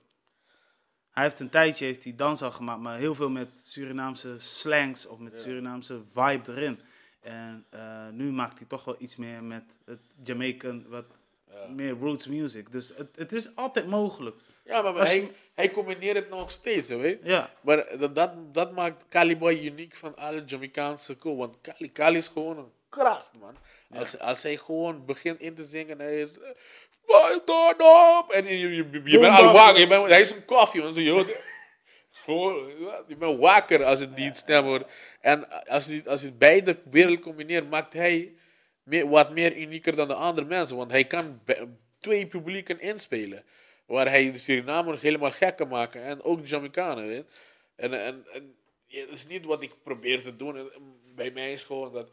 Hij 1.11 1.23
heeft 1.23 1.40
een 1.40 1.51
tijdje 1.51 1.85
heeft 1.85 2.05
hij 2.05 2.16
dans 2.16 2.43
al 2.43 2.51
gemaakt, 2.51 2.81
maar 2.81 2.99
heel 2.99 3.15
veel 3.15 3.31
met 3.31 3.49
Surinaamse 3.65 4.35
slangs 4.39 5.07
of 5.07 5.19
met 5.19 5.40
Surinaamse 5.40 6.01
vibe 6.12 6.53
erin. 6.53 6.81
En 7.20 7.66
eh, 7.70 8.09
nu 8.12 8.31
maakt 8.32 8.59
hij 8.59 8.66
toch 8.69 8.85
wel 8.85 8.97
iets 8.99 9.16
meer 9.16 9.43
met 9.43 9.65
het 9.85 10.01
Jamaican, 10.24 10.85
wat 10.89 11.05
meer 11.74 11.90
roots 12.01 12.27
music. 12.27 12.73
Dus 12.73 12.93
het, 12.97 13.09
het 13.16 13.32
is 13.32 13.57
altijd 13.57 13.86
mogelijk. 13.86 14.36
Ja, 14.65 14.82
maar 14.82 14.99
Als 14.99 15.12
je- 15.12 15.19
hij, 15.20 15.31
hij 15.55 15.70
combineert 15.70 16.16
het 16.16 16.28
nog 16.31 16.51
steeds, 16.51 16.89
je 16.89 16.97
weet. 16.97 17.19
Ja, 17.23 17.51
Maar 17.61 17.99
dat, 17.99 18.15
dat, 18.15 18.55
dat 18.55 18.73
maakt 18.73 19.05
Caliboy 19.09 19.55
uniek 19.65 19.97
van 19.97 20.16
alle 20.16 20.45
Jamaicaanse 20.45 21.19
cool. 21.19 21.36
Want 21.36 21.61
Cali, 21.61 21.93
Cali 21.93 22.16
is 22.16 22.28
gewoon 22.28 22.59
een 22.59 22.73
kracht, 22.89 23.31
man. 23.40 23.57
Als, 24.01 24.19
als 24.19 24.43
hij 24.43 24.57
gewoon 24.57 25.05
begint 25.05 25.40
in 25.40 25.55
te 25.55 25.65
zingen, 25.65 25.99
hij 25.99 26.20
is... 26.20 26.39
eh, 26.40 26.49
"Boy, 27.07 27.40
turn 27.45 27.81
up! 27.81 28.31
En 28.31 28.45
je, 28.45 28.59
je, 28.59 28.69
je, 28.90 29.01
je 29.05 29.19
bent 29.19 29.39
al 29.39 29.53
wakker. 29.53 29.81
Je 29.81 29.86
bent, 29.86 30.07
hij 30.07 30.20
is 30.20 30.31
een 30.31 30.45
koffie, 30.45 30.82
man. 30.82 30.93
Zo, 30.95 31.01
je, 31.01 31.40
gewoon, 32.28 32.68
je 33.06 33.16
bent 33.16 33.38
wakker 33.38 33.84
als 33.84 34.00
het 34.00 34.16
die 34.16 34.34
stem 34.34 34.64
hoort. 34.64 34.90
En 35.20 35.66
als 35.66 35.86
hij, 35.86 36.02
als 36.06 36.22
hij 36.22 36.34
beide 36.34 36.78
werelden 36.90 37.20
combineert, 37.20 37.70
maakt 37.70 37.92
hij 37.92 38.34
meer, 38.82 39.09
wat 39.09 39.32
meer 39.32 39.56
unieker 39.56 39.96
dan 39.96 40.09
de 40.09 40.14
andere 40.14 40.46
mensen. 40.46 40.76
Want 40.76 40.90
hij 40.90 41.05
kan 41.05 41.40
twee 41.98 42.26
publieken 42.26 42.80
inspelen. 42.80 43.44
Waar 43.86 44.09
hij 44.09 44.32
de 44.32 44.38
Surinamers 44.38 45.00
helemaal 45.00 45.30
gek 45.30 45.56
kan 45.56 45.68
maken. 45.68 46.02
En 46.02 46.22
ook 46.22 46.42
de 46.42 46.48
Jamaicanen, 46.48 47.06
weet 47.06 47.24
En, 47.76 48.05
en, 48.05 48.26
en 48.32 48.55
ja, 48.86 49.05
dat 49.05 49.14
is 49.14 49.26
niet 49.26 49.44
wat 49.44 49.62
ik 49.62 49.74
probeer 49.82 50.20
te 50.22 50.36
doen. 50.36 50.56
En, 50.56 50.70
Bij 51.14 51.30
mij 51.30 51.52
is 51.52 51.62
gewoon 51.62 51.92
dat... 51.92 52.10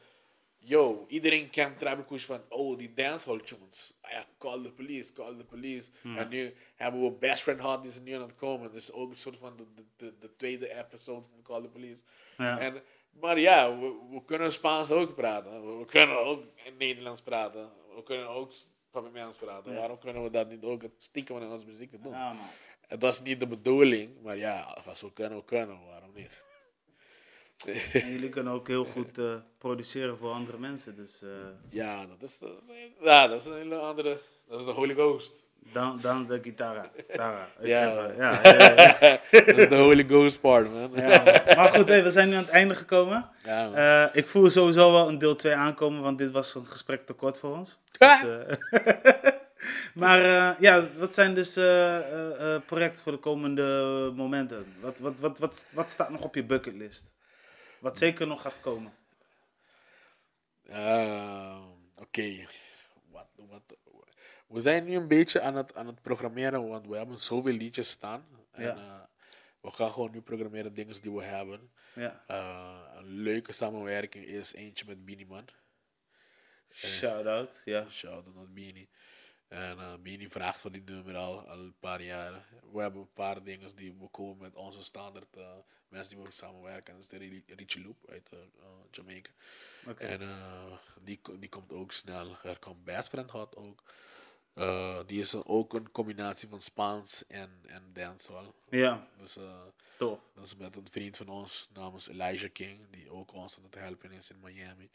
Yo, 0.68 1.06
iedereen 1.08 1.50
kent 1.50 1.80
Tribal 1.80 2.04
Kush 2.04 2.26
van... 2.26 2.42
Oh, 2.50 2.78
die 2.78 2.94
dancehall 2.94 3.40
tunes. 3.40 3.94
Ah 4.02 4.12
ja, 4.12 4.26
call 4.38 4.62
the 4.62 4.72
police, 4.72 5.14
call 5.14 5.36
the 5.38 5.44
police. 5.44 5.92
En 6.04 6.30
nu 6.30 6.54
hebben 6.76 7.04
we 7.04 7.12
Best 7.12 7.42
Friend 7.42 7.62
Hot, 7.62 7.82
die 7.82 7.92
is 7.92 8.00
nu 8.00 8.12
aan 8.12 8.22
het 8.22 8.36
komen. 8.36 8.64
Dat 8.64 8.82
is 8.82 8.92
ook 8.92 9.12
een 9.12 9.18
soort 9.18 9.38
van 9.38 9.56
de, 9.56 9.66
de, 9.76 9.84
de, 9.98 10.18
de 10.20 10.36
tweede 10.36 10.78
episode 10.78 11.28
van 11.30 11.42
Call 11.44 11.62
the 11.62 11.68
Police. 11.68 12.04
Ja. 12.38 12.60
En, 12.60 12.82
maar 13.20 13.40
ja, 13.40 13.80
we, 13.80 13.94
we 14.12 14.26
kunnen 14.26 14.52
Spaans 14.52 14.92
ook 14.92 15.16
praten. 15.16 15.78
We, 15.80 15.86
kunnen 15.86 16.20
ook 16.20 16.44
Nederlands 16.78 17.22
praten. 17.22 17.70
We 17.96 18.04
kunnen 18.04 18.28
ook 18.28 18.52
Papiaments 18.92 19.38
praten. 19.38 19.76
Waarom 19.76 20.00
kunnen 20.00 20.24
we 20.24 20.30
dat 20.30 20.50
niet 20.50 20.64
ook 20.64 20.84
stiekem 20.98 21.42
in 21.42 21.52
onze 21.52 21.66
muziek 21.66 22.04
doen? 22.04 22.12
ja 22.12 22.36
dat 22.88 23.14
is 23.14 23.22
niet 23.22 23.40
de 23.40 23.48
bedoeling, 23.48 24.22
maar 24.22 24.38
ja, 24.38 24.62
als 24.86 25.02
we 25.02 25.14
kunnen, 25.14 25.38
we 25.38 25.46
kunnen, 25.46 25.86
waarom 25.86 26.12
niet? 26.14 26.46
En 27.94 28.12
jullie 28.12 28.30
kunnen 28.30 28.54
ook 28.54 28.68
heel 28.68 28.86
goed 28.86 29.18
eh, 29.18 29.34
produceren 29.58 30.18
voor 30.18 30.32
andere 30.32 30.58
mensen. 30.58 30.96
Dus 30.96 31.22
eh, 31.24 31.30
Ja, 31.70 32.06
dat 32.06 32.22
is, 32.22 32.42
is- 32.42 32.90
ja, 33.02 33.28
dat 33.28 33.40
is 33.42 33.48
een 33.48 33.56
hele 33.58 33.76
andere, 33.76 34.18
dat 34.50 34.60
is 34.60 34.66
de 34.66 34.72
Holy 34.72 34.94
Ghost. 34.94 35.44
dan, 35.74 36.00
dan 36.02 36.26
de 36.26 36.40
gitara. 36.42 36.92
Tara. 37.16 37.48
Ik 37.60 37.68
Ja, 37.76 37.84
ja, 38.18 38.42
ja, 38.42 38.42
dat 39.32 39.58
is 39.58 39.70
de 39.70 39.76
Holy 39.76 40.04
Ghost 40.08 40.42
part, 40.42 40.72
man. 40.74 40.92
Ja, 40.96 41.24
maar 41.56 41.70
goed, 41.70 41.88
hey, 41.88 42.04
we 42.04 42.10
zijn 42.10 42.30
nu 42.30 42.36
aan 42.36 42.42
het 42.42 42.50
einde 42.52 42.76
gekomen. 42.76 43.30
Ja. 43.44 43.72
Eh, 44.06 44.16
ik 44.16 44.28
voel 44.28 44.50
sowieso 44.50 44.92
wel 44.92 45.08
een 45.08 45.18
deel 45.18 45.36
2 45.36 45.54
aankomen, 45.56 46.02
want 46.02 46.18
dit 46.18 46.32
was 46.32 46.56
een 46.56 46.68
gesprek 46.68 47.06
te 47.06 47.14
kort 47.14 47.40
voor 47.40 47.58
ons. 47.58 47.78
Dus, 48.00 48.24
maar 49.94 50.20
ja, 50.62 50.88
wat 50.98 51.14
zijn 51.14 51.34
dus 51.34 51.56
eh, 51.56 51.98
projecten 52.66 53.04
voor 53.04 53.12
de 53.12 53.18
komende 53.18 53.64
momenten? 54.16 54.66
Wat, 54.80 55.00
wat, 55.00 55.20
wat, 55.20 55.38
wat, 55.40 55.66
wat 55.72 55.90
staat 55.90 56.10
nog 56.10 56.22
op 56.22 56.36
je 56.36 56.44
bucketlist? 56.46 57.12
Wat 57.86 57.98
zeker 57.98 58.28
nog 58.28 58.42
gaat 58.42 58.60
komen? 58.62 58.94
Ehm, 60.68 61.64
Oké, 61.96 62.46
wat, 63.12 63.28
wat, 63.36 63.78
we 64.48 64.62
zijn 64.62 64.84
nu 64.86 64.96
een 64.96 65.08
beetje 65.08 65.42
aan 65.42 65.56
het, 65.56 65.76
aan 65.76 65.88
het 65.88 66.02
programmeren, 66.02 66.68
want 66.68 66.88
we 66.88 66.98
hebben 66.98 67.20
zoveel 67.20 67.54
liedjes 67.54 67.90
staan. 67.90 68.26
En 68.52 68.64
Ja. 68.64 68.76
eh, 68.76 69.02
we 69.62 69.72
gaan 69.72 69.92
gewoon 69.92 70.12
nu 70.12 70.22
programmeren 70.22 70.74
dingen 70.74 71.02
die 71.02 71.12
we 71.12 71.24
hebben. 71.24 71.72
Ja. 71.94 72.24
Eh, 72.28 72.82
een 72.96 73.08
leuke 73.08 73.54
samenwerking 73.54 74.26
is 74.26 74.54
eentje 74.54 74.86
met 74.88 75.06
Beanie 75.06 75.26
Man. 75.28 75.48
Shout-out, 76.72 77.62
ja. 77.66 77.90
Shout 77.90 78.26
out 78.26 78.36
naar 78.36 78.50
Beanie. 78.50 78.90
En 79.56 79.80
eh 79.80 79.94
Beanie 80.02 80.30
vraagt 80.30 80.60
voor 80.60 80.72
die 80.72 80.84
nummer 80.86 81.16
al, 81.16 81.48
al 81.48 81.58
een 81.60 81.76
paar 81.80 82.02
jaren. 82.02 82.44
We 82.72 82.82
hebben 82.82 83.02
een 83.02 83.14
paar 83.14 83.44
dingen 83.44 83.76
die 83.76 83.94
we 84.00 84.08
komen 84.08 84.38
met 84.38 84.56
onze 84.56 84.84
standaard 84.84 85.36
eh, 85.38 85.48
mensen 85.88 86.16
die 86.16 86.24
we 86.26 86.32
samenwerken. 86.32 86.94
Dat 86.94 87.04
is 87.04 87.10
de 87.10 87.18
Ri- 87.18 87.44
Richie 87.48 87.84
Loop 87.86 88.10
uit 88.10 88.30
eh, 88.32 88.40
Jamaica. 88.92 89.32
En 89.98 90.22
die, 91.02 91.20
die 91.40 91.50
komt 91.50 91.72
ook 91.72 91.92
snel. 91.92 92.36
Er 92.44 92.60
komt 92.60 92.84
Best 92.84 93.10
Friend 93.10 93.32
Hot 93.32 93.56
ook. 93.56 93.84
Die 95.08 95.20
is 95.20 95.36
ook 95.36 95.74
een 95.74 95.92
combinatie 95.92 96.50
van 96.50 96.62
Spaans 96.62 97.28
en, 97.28 97.60
en 97.68 97.90
dancehall. 97.94 98.52
Ja, 98.70 99.08
Dus 99.18 99.38
tof. 99.98 100.20
dat 100.34 100.46
is 100.46 100.56
met 100.56 100.76
een 100.76 100.88
vriend 100.92 101.18
van 101.18 101.30
ons, 101.30 101.70
namens 101.74 102.08
Elijah 102.10 102.52
King, 102.52 102.90
die 102.90 103.10
ook 103.12 103.34
ons 103.34 103.58
aan 103.58 103.64
het 103.64 103.76
helpen 103.76 104.12
is 104.12 104.30
in 104.30 104.40
Miami. 104.40 104.90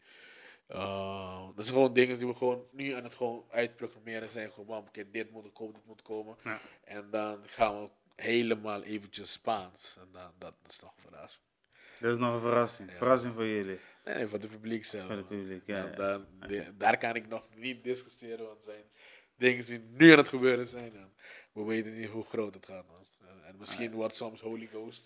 Uh, 0.71 1.45
dat 1.55 1.65
zijn 1.65 1.77
gewoon 1.77 1.93
dingen 1.93 2.17
die 2.17 2.27
we 2.27 2.33
gewoon 2.33 2.65
nu 2.71 2.91
aan 2.91 3.03
het 3.03 3.15
gewoon 3.15 3.45
uitprogrammeren 3.49 4.29
zijn. 4.29 4.51
Gewoon, 4.51 4.77
oké, 4.87 5.09
dit 5.11 5.31
moet 5.31 5.45
er 5.45 5.51
komen, 5.51 5.73
dit 5.73 5.85
moet 5.85 6.01
komen. 6.01 6.35
Ja. 6.43 6.59
En 6.83 7.09
dan 7.09 7.39
gaan 7.45 7.81
we 7.81 7.89
helemaal 8.15 8.83
eventjes 8.83 9.31
Spaans. 9.31 9.97
En 9.99 10.07
dan, 10.11 10.31
dat 10.37 10.53
is 10.67 10.79
nog 10.79 10.93
een 10.95 11.01
verrassing. 11.03 11.45
Dat 11.99 12.11
is 12.11 12.17
nog 12.17 12.33
een 12.33 12.39
verrassing. 12.41 12.91
Verrassing 12.91 13.33
voor 13.33 13.45
jullie. 13.47 13.79
Nee, 14.05 14.27
voor 14.27 14.39
het 14.39 14.49
publiek 14.49 14.85
zelf. 14.85 15.05
Voor 15.07 15.15
het 15.15 15.27
publiek, 15.27 15.61
ja, 15.65 15.85
En 15.85 15.89
ja. 15.91 15.95
dan- 15.95 16.25
de- 16.47 16.77
daar 16.77 16.97
kan 16.97 17.15
ik 17.15 17.27
nog 17.27 17.47
niet 17.55 17.83
discussiëren, 17.83 18.45
want 18.45 18.63
zijn 18.63 18.83
dingen 19.35 19.65
die 19.65 19.79
nu 19.79 20.11
aan 20.11 20.17
het 20.17 20.27
gebeuren 20.27 20.67
zijn. 20.67 20.95
En 20.95 21.13
we 21.53 21.63
weten 21.63 21.97
niet 21.99 22.09
hoe 22.09 22.25
groot 22.25 22.53
het 22.53 22.65
gaat. 22.65 22.87
Man. 22.87 22.99
En 23.43 23.57
misschien 23.57 23.91
wordt 23.91 24.15
soms 24.15 24.41
Holy 24.41 24.65
Ghost. 24.67 25.05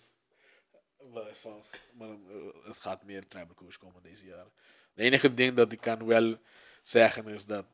Maar, 1.12 1.34
soms, 1.34 1.70
maar 1.92 2.08
eh, 2.08 2.16
het 2.64 2.76
gaat 2.76 3.04
meer 3.04 3.28
Tribal 3.28 3.54
Coach 3.54 3.78
komen 3.78 4.02
deze 4.02 4.26
jaren. 4.26 4.52
Het 4.96 5.04
enige 5.04 5.34
ding 5.34 5.56
dat 5.56 5.72
ik 5.72 5.80
kan 5.80 6.06
wel 6.06 6.36
zeggen 6.82 7.28
is 7.28 7.46
dat 7.46 7.64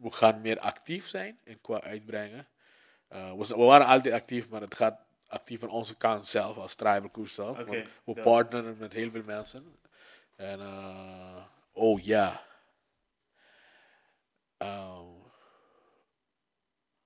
we 0.00 0.10
gaan 0.10 0.40
meer 0.40 0.58
actief 0.58 1.08
zijn 1.08 1.38
in 1.44 1.60
qua 1.60 1.80
uitbrengen. 1.80 2.48
Eh, 3.08 3.32
we, 3.32 3.56
waren 3.56 3.86
altijd 3.86 4.14
actief, 4.14 4.48
maar 4.48 4.60
het 4.60 4.74
gaat 4.74 5.00
actief 5.26 5.60
van 5.60 5.70
onze 5.70 5.96
kant 5.96 6.26
zelf, 6.26 6.56
als 6.56 6.74
Tribal 6.74 7.10
Coach 7.10 7.28
zelf. 7.28 7.58
We 8.04 8.20
partneren 8.22 8.76
met 8.78 8.92
heel 8.92 9.10
veel 9.10 9.22
mensen. 9.22 9.76
En, 10.36 10.60
eh, 10.60 11.44
oh 11.72 12.00
ja. 12.04 12.44
Ehm, 14.56 15.06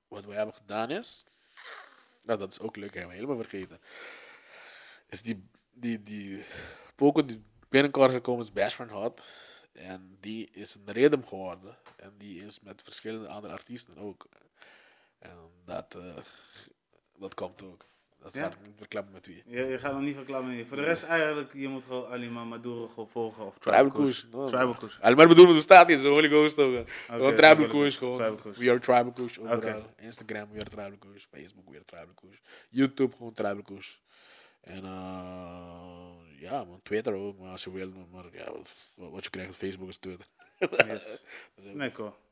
wat 0.08 0.24
we 0.24 0.32
hebben 0.32 0.54
gedaan 0.54 0.90
is. 0.90 1.24
Nou, 2.22 2.38
dat 2.38 2.50
is 2.50 2.60
ook 2.60 2.76
leuk, 2.76 2.94
hebben 2.94 3.10
we 3.10 3.14
helemaal 3.14 3.44
vergeten. 3.44 3.80
Is 5.08 5.22
die, 5.22 5.48
die, 5.70 6.02
die 6.02 6.44
poker 6.94 7.26
die 7.26 7.44
binnenkort 7.68 8.12
gekomen 8.12 8.44
is, 8.44 8.52
Bash 8.52 8.74
van 8.74 8.88
Hot. 8.88 9.22
En 9.72 10.16
die 10.20 10.50
is 10.52 10.74
een 10.74 10.92
rhythm 10.92 11.22
geworden. 11.22 11.76
En 11.96 12.14
die 12.18 12.44
is 12.44 12.60
met 12.60 12.82
verschillende 12.82 13.28
andere 13.28 13.52
artiesten 13.52 13.96
ook. 13.96 14.26
En 15.18 15.36
dat, 15.64 15.94
eh, 15.94 16.16
dat 17.18 17.34
komt 17.34 17.62
ook. 17.62 17.84
Dat 18.22 18.34
Ja? 18.34 18.42
gaat 18.42 18.56
niet 18.64 18.76
verklappen 18.76 19.12
met 19.12 19.26
wie. 19.26 19.42
Je, 19.46 19.64
je 19.64 19.78
gaat 19.78 19.92
nog 19.92 20.02
niet 20.02 20.14
verklappen. 20.14 20.66
Voor 20.66 20.76
de 20.76 20.82
rest 20.82 21.04
eigenlijk, 21.04 21.52
je 21.52 21.68
moet 21.68 21.84
gewoon 21.84 22.06
Alima 22.06 22.44
Maduro 22.44 22.88
gewoon 22.88 23.08
volgen. 23.08 23.46
Of 23.46 23.58
Tribal. 23.58 23.90
Coach. 23.90 24.14
Tribal 24.48 25.14
maar 25.14 25.28
bedoelen, 25.28 25.56
er 25.56 25.62
staat 25.62 25.88
hier, 25.88 25.98
zo 25.98 26.12
Holy 26.12 26.28
Ghost 26.28 26.58
ook. 26.58 26.88
Gewoon 26.88 27.34
Tribal 27.36 27.68
gewoon. 27.68 28.36
Coach. 28.36 28.56
We 28.56 28.70
are 28.70 28.78
Tribal 28.78 29.12
Coach 29.12 29.38
overal. 29.38 29.94
Instagram, 29.96 30.48
we 30.52 30.60
are 30.60 30.70
Tribal 30.70 30.98
Coach. 30.98 31.26
Facebook, 31.30 31.68
we 31.70 31.74
are 31.74 31.84
Tribal 31.84 32.14
Coach. 32.14 32.40
YouTube, 32.68 33.16
gewoon 33.16 33.32
Tribal 33.32 33.62
Coach. 33.62 33.98
En 34.60 34.84
eh 34.84 36.01
ja, 36.42 36.64
man, 36.64 36.80
Twitter 36.82 37.12
ook, 37.14 37.38
maar 37.38 37.50
als 37.50 37.64
je 37.64 37.70
wil. 37.72 37.90
Maar 38.10 38.24
ja, 38.32 38.52
wat, 38.52 39.10
wat 39.10 39.24
je 39.24 39.30
krijgt 39.30 39.50
op 39.50 39.56
Facebook 39.56 39.88
is 39.88 39.96
Twitter. 39.96 40.26
Yes. 40.58 41.22
Dus, 41.56 41.72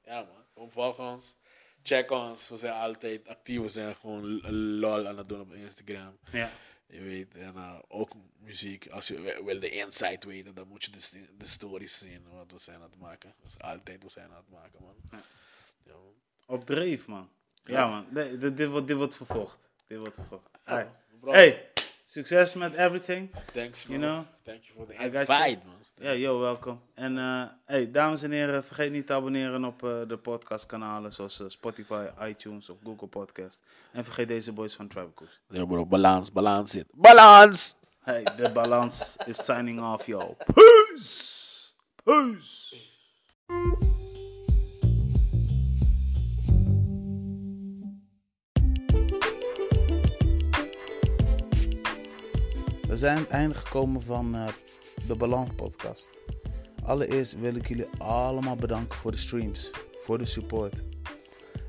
ja, 0.05 0.21
man. 0.23 0.45
Gewoon 0.55 0.71
volg 0.71 0.99
ons. 0.99 1.37
Check 1.83 2.11
ons. 2.11 2.49
We 2.49 2.57
zijn 2.57 2.73
altijd 2.73 3.29
actief. 3.29 3.61
We 3.61 3.69
zijn 3.69 3.95
gewoon 3.95 4.41
lol 4.79 5.07
aan 5.09 5.19
het 5.19 5.29
doen 5.29 5.41
op 5.41 5.53
Instagram. 5.53 6.19
Ja. 6.33 6.51
Je 6.87 7.01
weet, 7.03 7.35
en 7.35 7.55
eh, 7.57 7.79
ook 7.89 8.13
muziek. 8.39 8.89
Als 8.89 9.09
je 9.09 9.21
wi- 9.21 9.45
wil 9.45 9.61
de 9.61 9.71
insight 9.71 10.25
weten, 10.25 10.55
dan 10.55 10.69
moet 10.69 10.85
je 10.85 10.91
de, 10.91 11.27
de 11.39 11.47
stories 11.47 11.99
zien 11.99 12.27
wat 12.31 12.53
we 12.53 12.59
zijn 12.59 12.77
aan 12.77 12.91
het 12.91 12.99
maken. 12.99 13.35
Dus 13.43 13.59
altijd 13.59 14.03
we 14.03 14.11
zijn 14.11 14.31
aan 14.31 14.37
het 14.37 14.49
maken, 14.51 14.83
man. 14.83 14.95
Ja. 15.11 15.23
Ja, 15.85 15.93
man. 15.93 16.15
Op 16.47 16.67
dreef, 16.67 17.07
man. 17.07 17.31
Ja, 17.65 17.73
Ja. 17.79 17.89
man. 17.89 18.07
Nee, 18.11 18.39
dit, 18.39 18.57
dit, 18.57 18.69
wordt, 18.69 18.87
dit 18.87 18.97
wordt 18.97 19.17
vervolgd. 19.17 19.69
Dit 19.87 19.99
wordt 19.99 20.15
vervolgd. 20.15 20.49
Hey, 21.21 21.70
succes 22.11 22.55
met 22.55 22.75
everything. 22.75 23.31
thanks, 23.53 23.85
you 23.85 23.99
man. 23.99 24.01
know, 24.01 24.27
Thank 24.45 24.63
you 24.67 24.75
for 24.75 24.87
the 24.87 25.05
invite, 25.05 25.61
man. 25.65 25.79
Ja, 26.01 26.11
yo, 26.13 26.39
welkom. 26.39 26.81
En 26.95 27.19
eh, 27.19 27.43
hey, 27.67 27.91
dames 27.91 28.23
en 28.23 28.31
heren, 28.31 28.65
vergeet 28.65 28.93
niet 28.93 29.07
te 29.07 29.13
abonneren 29.13 29.65
op 29.65 29.85
eh, 29.85 29.91
de 30.09 30.17
podcastkanalen 30.17 31.13
zoals 31.13 31.41
eh, 31.41 31.49
Spotify, 31.49 32.07
iTunes 32.23 32.69
of 32.69 32.77
Google 32.85 33.07
Podcast. 33.07 33.63
En 33.93 34.05
vergeet 34.05 34.29
deze 34.29 34.53
boys 34.53 34.75
van 34.75 34.89
Tribal 34.89 35.13
Coach. 35.15 35.41
Ja, 35.49 35.65
bro, 35.65 35.87
balans, 35.87 36.33
balans 36.33 36.71
zit. 36.71 36.87
Balans! 36.91 37.77
Hey, 38.01 38.23
de 38.37 38.51
balans 38.53 39.17
is 39.27 39.45
signing 39.45 39.81
off, 39.83 40.07
yo. 40.07 40.37
Peace! 40.55 41.73
Peace! 42.05 43.89
Zijn 53.01 53.17
aan 53.17 53.23
het 53.23 53.31
einde 53.31 53.55
gekomen 53.55 54.03
van 54.03 54.35
eh, 54.35 54.49
de 55.07 55.15
Balans 55.15 55.51
podcast. 55.57 56.17
Allereerst 56.83 57.39
wil 57.39 57.55
ik 57.55 57.69
jullie 57.69 57.87
allemaal 57.99 58.57
bedanken 58.57 58.99
voor 58.99 59.11
de 59.11 59.17
streams, 59.17 59.71
voor 60.01 60.19
de 60.19 60.25
support. 60.25 60.83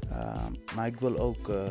Uh, 0.09 0.45
maar 0.75 0.87
ik 0.87 0.99
wil 0.99 1.19
ook 1.19 1.49
uh, 1.49 1.63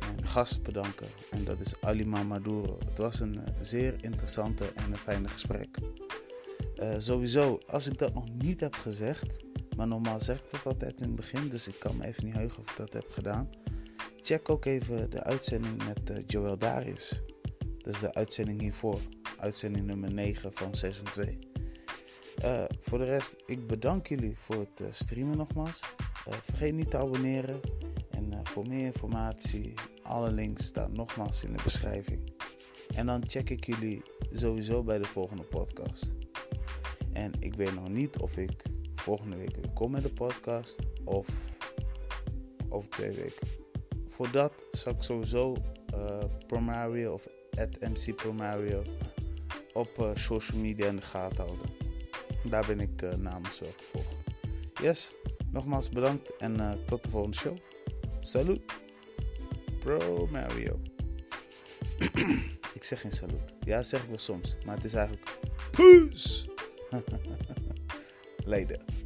mijn 0.00 0.26
gast 0.26 0.62
bedanken 0.62 1.06
en 1.30 1.44
dat 1.44 1.60
is 1.60 1.80
Alima 1.80 2.22
Maduro. 2.22 2.78
Het 2.88 2.98
was 2.98 3.20
een 3.20 3.38
zeer 3.60 3.94
interessante 4.00 4.64
en 4.74 4.92
een 4.92 4.96
fijne 4.96 5.28
gesprek. 5.28 5.78
Sowieso, 6.98 7.58
als 7.66 7.88
ik 7.88 7.98
dat 7.98 8.14
nog 8.14 8.24
niet 8.38 8.60
heb 8.60 8.74
gezegd, 8.74 9.36
maar 9.76 9.86
normaal 9.86 10.20
zeg 10.20 10.36
ik 10.36 10.50
dat 10.50 10.66
altijd 10.66 11.00
in 11.00 11.06
het 11.06 11.16
begin, 11.16 11.48
dus 11.48 11.68
ik 11.68 11.78
kan 11.78 11.96
me 11.96 12.04
even 12.04 12.24
niet 12.24 12.34
heugen 12.34 12.58
of 12.58 12.70
ik 12.70 12.76
dat 12.76 12.92
heb 12.92 13.06
gedaan. 13.10 13.48
Check 14.20 14.48
ook 14.48 14.64
even 14.64 15.10
de 15.10 15.22
uitzending 15.22 15.82
met 15.84 16.22
Joel 16.26 16.58
Darius. 16.58 17.22
Dat 17.84 17.94
is 17.94 18.00
de 18.00 18.14
uitzending 18.14 18.60
hiervoor, 18.60 19.00
uitzending 19.38 19.86
nummer 19.86 20.12
9 20.12 20.52
van 20.52 20.74
seizoen 20.74 21.04
2. 21.04 21.38
Uh, 22.44 22.64
voor 22.80 22.98
de 22.98 23.04
rest, 23.04 23.42
ik 23.46 23.66
bedank 23.66 24.06
jullie 24.06 24.36
voor 24.38 24.56
het 24.56 24.80
uh, 24.80 24.86
streamen 24.90 25.36
nogmaals. 25.36 25.82
Uh, 26.28 26.34
vergeet 26.42 26.74
niet 26.74 26.90
te 26.90 26.96
abonneren. 26.96 27.60
En 28.10 28.40
voor 28.42 28.66
meer 28.66 28.84
informatie, 28.84 29.74
alle 30.02 30.30
links 30.30 30.66
staan 30.66 30.92
nogmaals 30.92 31.44
in 31.44 31.52
de 31.52 31.62
beschrijving. 31.62 32.32
En 32.94 33.06
dan 33.06 33.22
check 33.26 33.50
ik 33.50 33.66
jullie 33.66 34.02
sowieso 34.32 34.82
bij 34.82 34.98
de 34.98 35.04
volgende 35.04 35.42
podcast. 35.42 36.12
En 37.12 37.32
ik 37.38 37.54
weet 37.54 37.74
nog 37.74 37.88
niet 37.88 38.18
of 38.18 38.36
ik 38.36 38.62
volgende 38.94 39.36
week 39.36 39.56
weer 39.56 39.70
kom 39.74 39.90
met 39.90 40.02
de 40.02 40.12
podcast 40.12 40.78
of 41.04 41.26
over 42.68 42.88
twee 42.88 43.10
weken. 43.10 43.48
Voor 44.06 44.30
dat 44.30 44.64
zal 44.70 44.92
ik 44.92 45.02
sowieso 45.02 45.56
uh, 45.94 47.12
of 47.12 47.28
at 47.58 47.80
MC 47.80 48.14
Promario 48.14 48.82
op 49.72 49.98
uh, 49.98 50.10
social 50.14 50.60
media 50.60 50.86
in 50.86 50.96
de 50.96 51.02
gaten 51.02 51.44
houden. 51.44 51.66
Daar 52.44 52.66
ben 52.66 52.80
ik 52.80 53.02
uh, 53.02 53.14
namens 53.14 53.60
wel 53.60 53.74
te 53.76 53.84
volgen. 53.92 54.16
Yes, 54.82 55.14
nogmaals 55.50 55.88
bedankt 55.88 56.36
en 56.36 56.60
uh, 56.60 56.72
tot 56.72 57.02
de 57.02 57.08
volgende 57.08 57.36
show. 57.36 57.56
Salut, 58.20 58.62
Pro 59.78 60.28
Mario. 60.30 60.80
ik 62.74 62.84
zeg 62.84 63.00
geen 63.00 63.12
salut. 63.12 63.54
Ja, 63.64 63.82
zeg 63.82 64.02
ik 64.02 64.08
wel 64.08 64.18
soms, 64.18 64.56
maar 64.64 64.76
het 64.76 64.84
is 64.84 64.94
eigenlijk 64.94 65.38
peace. 65.70 66.48
Later. 68.44 69.03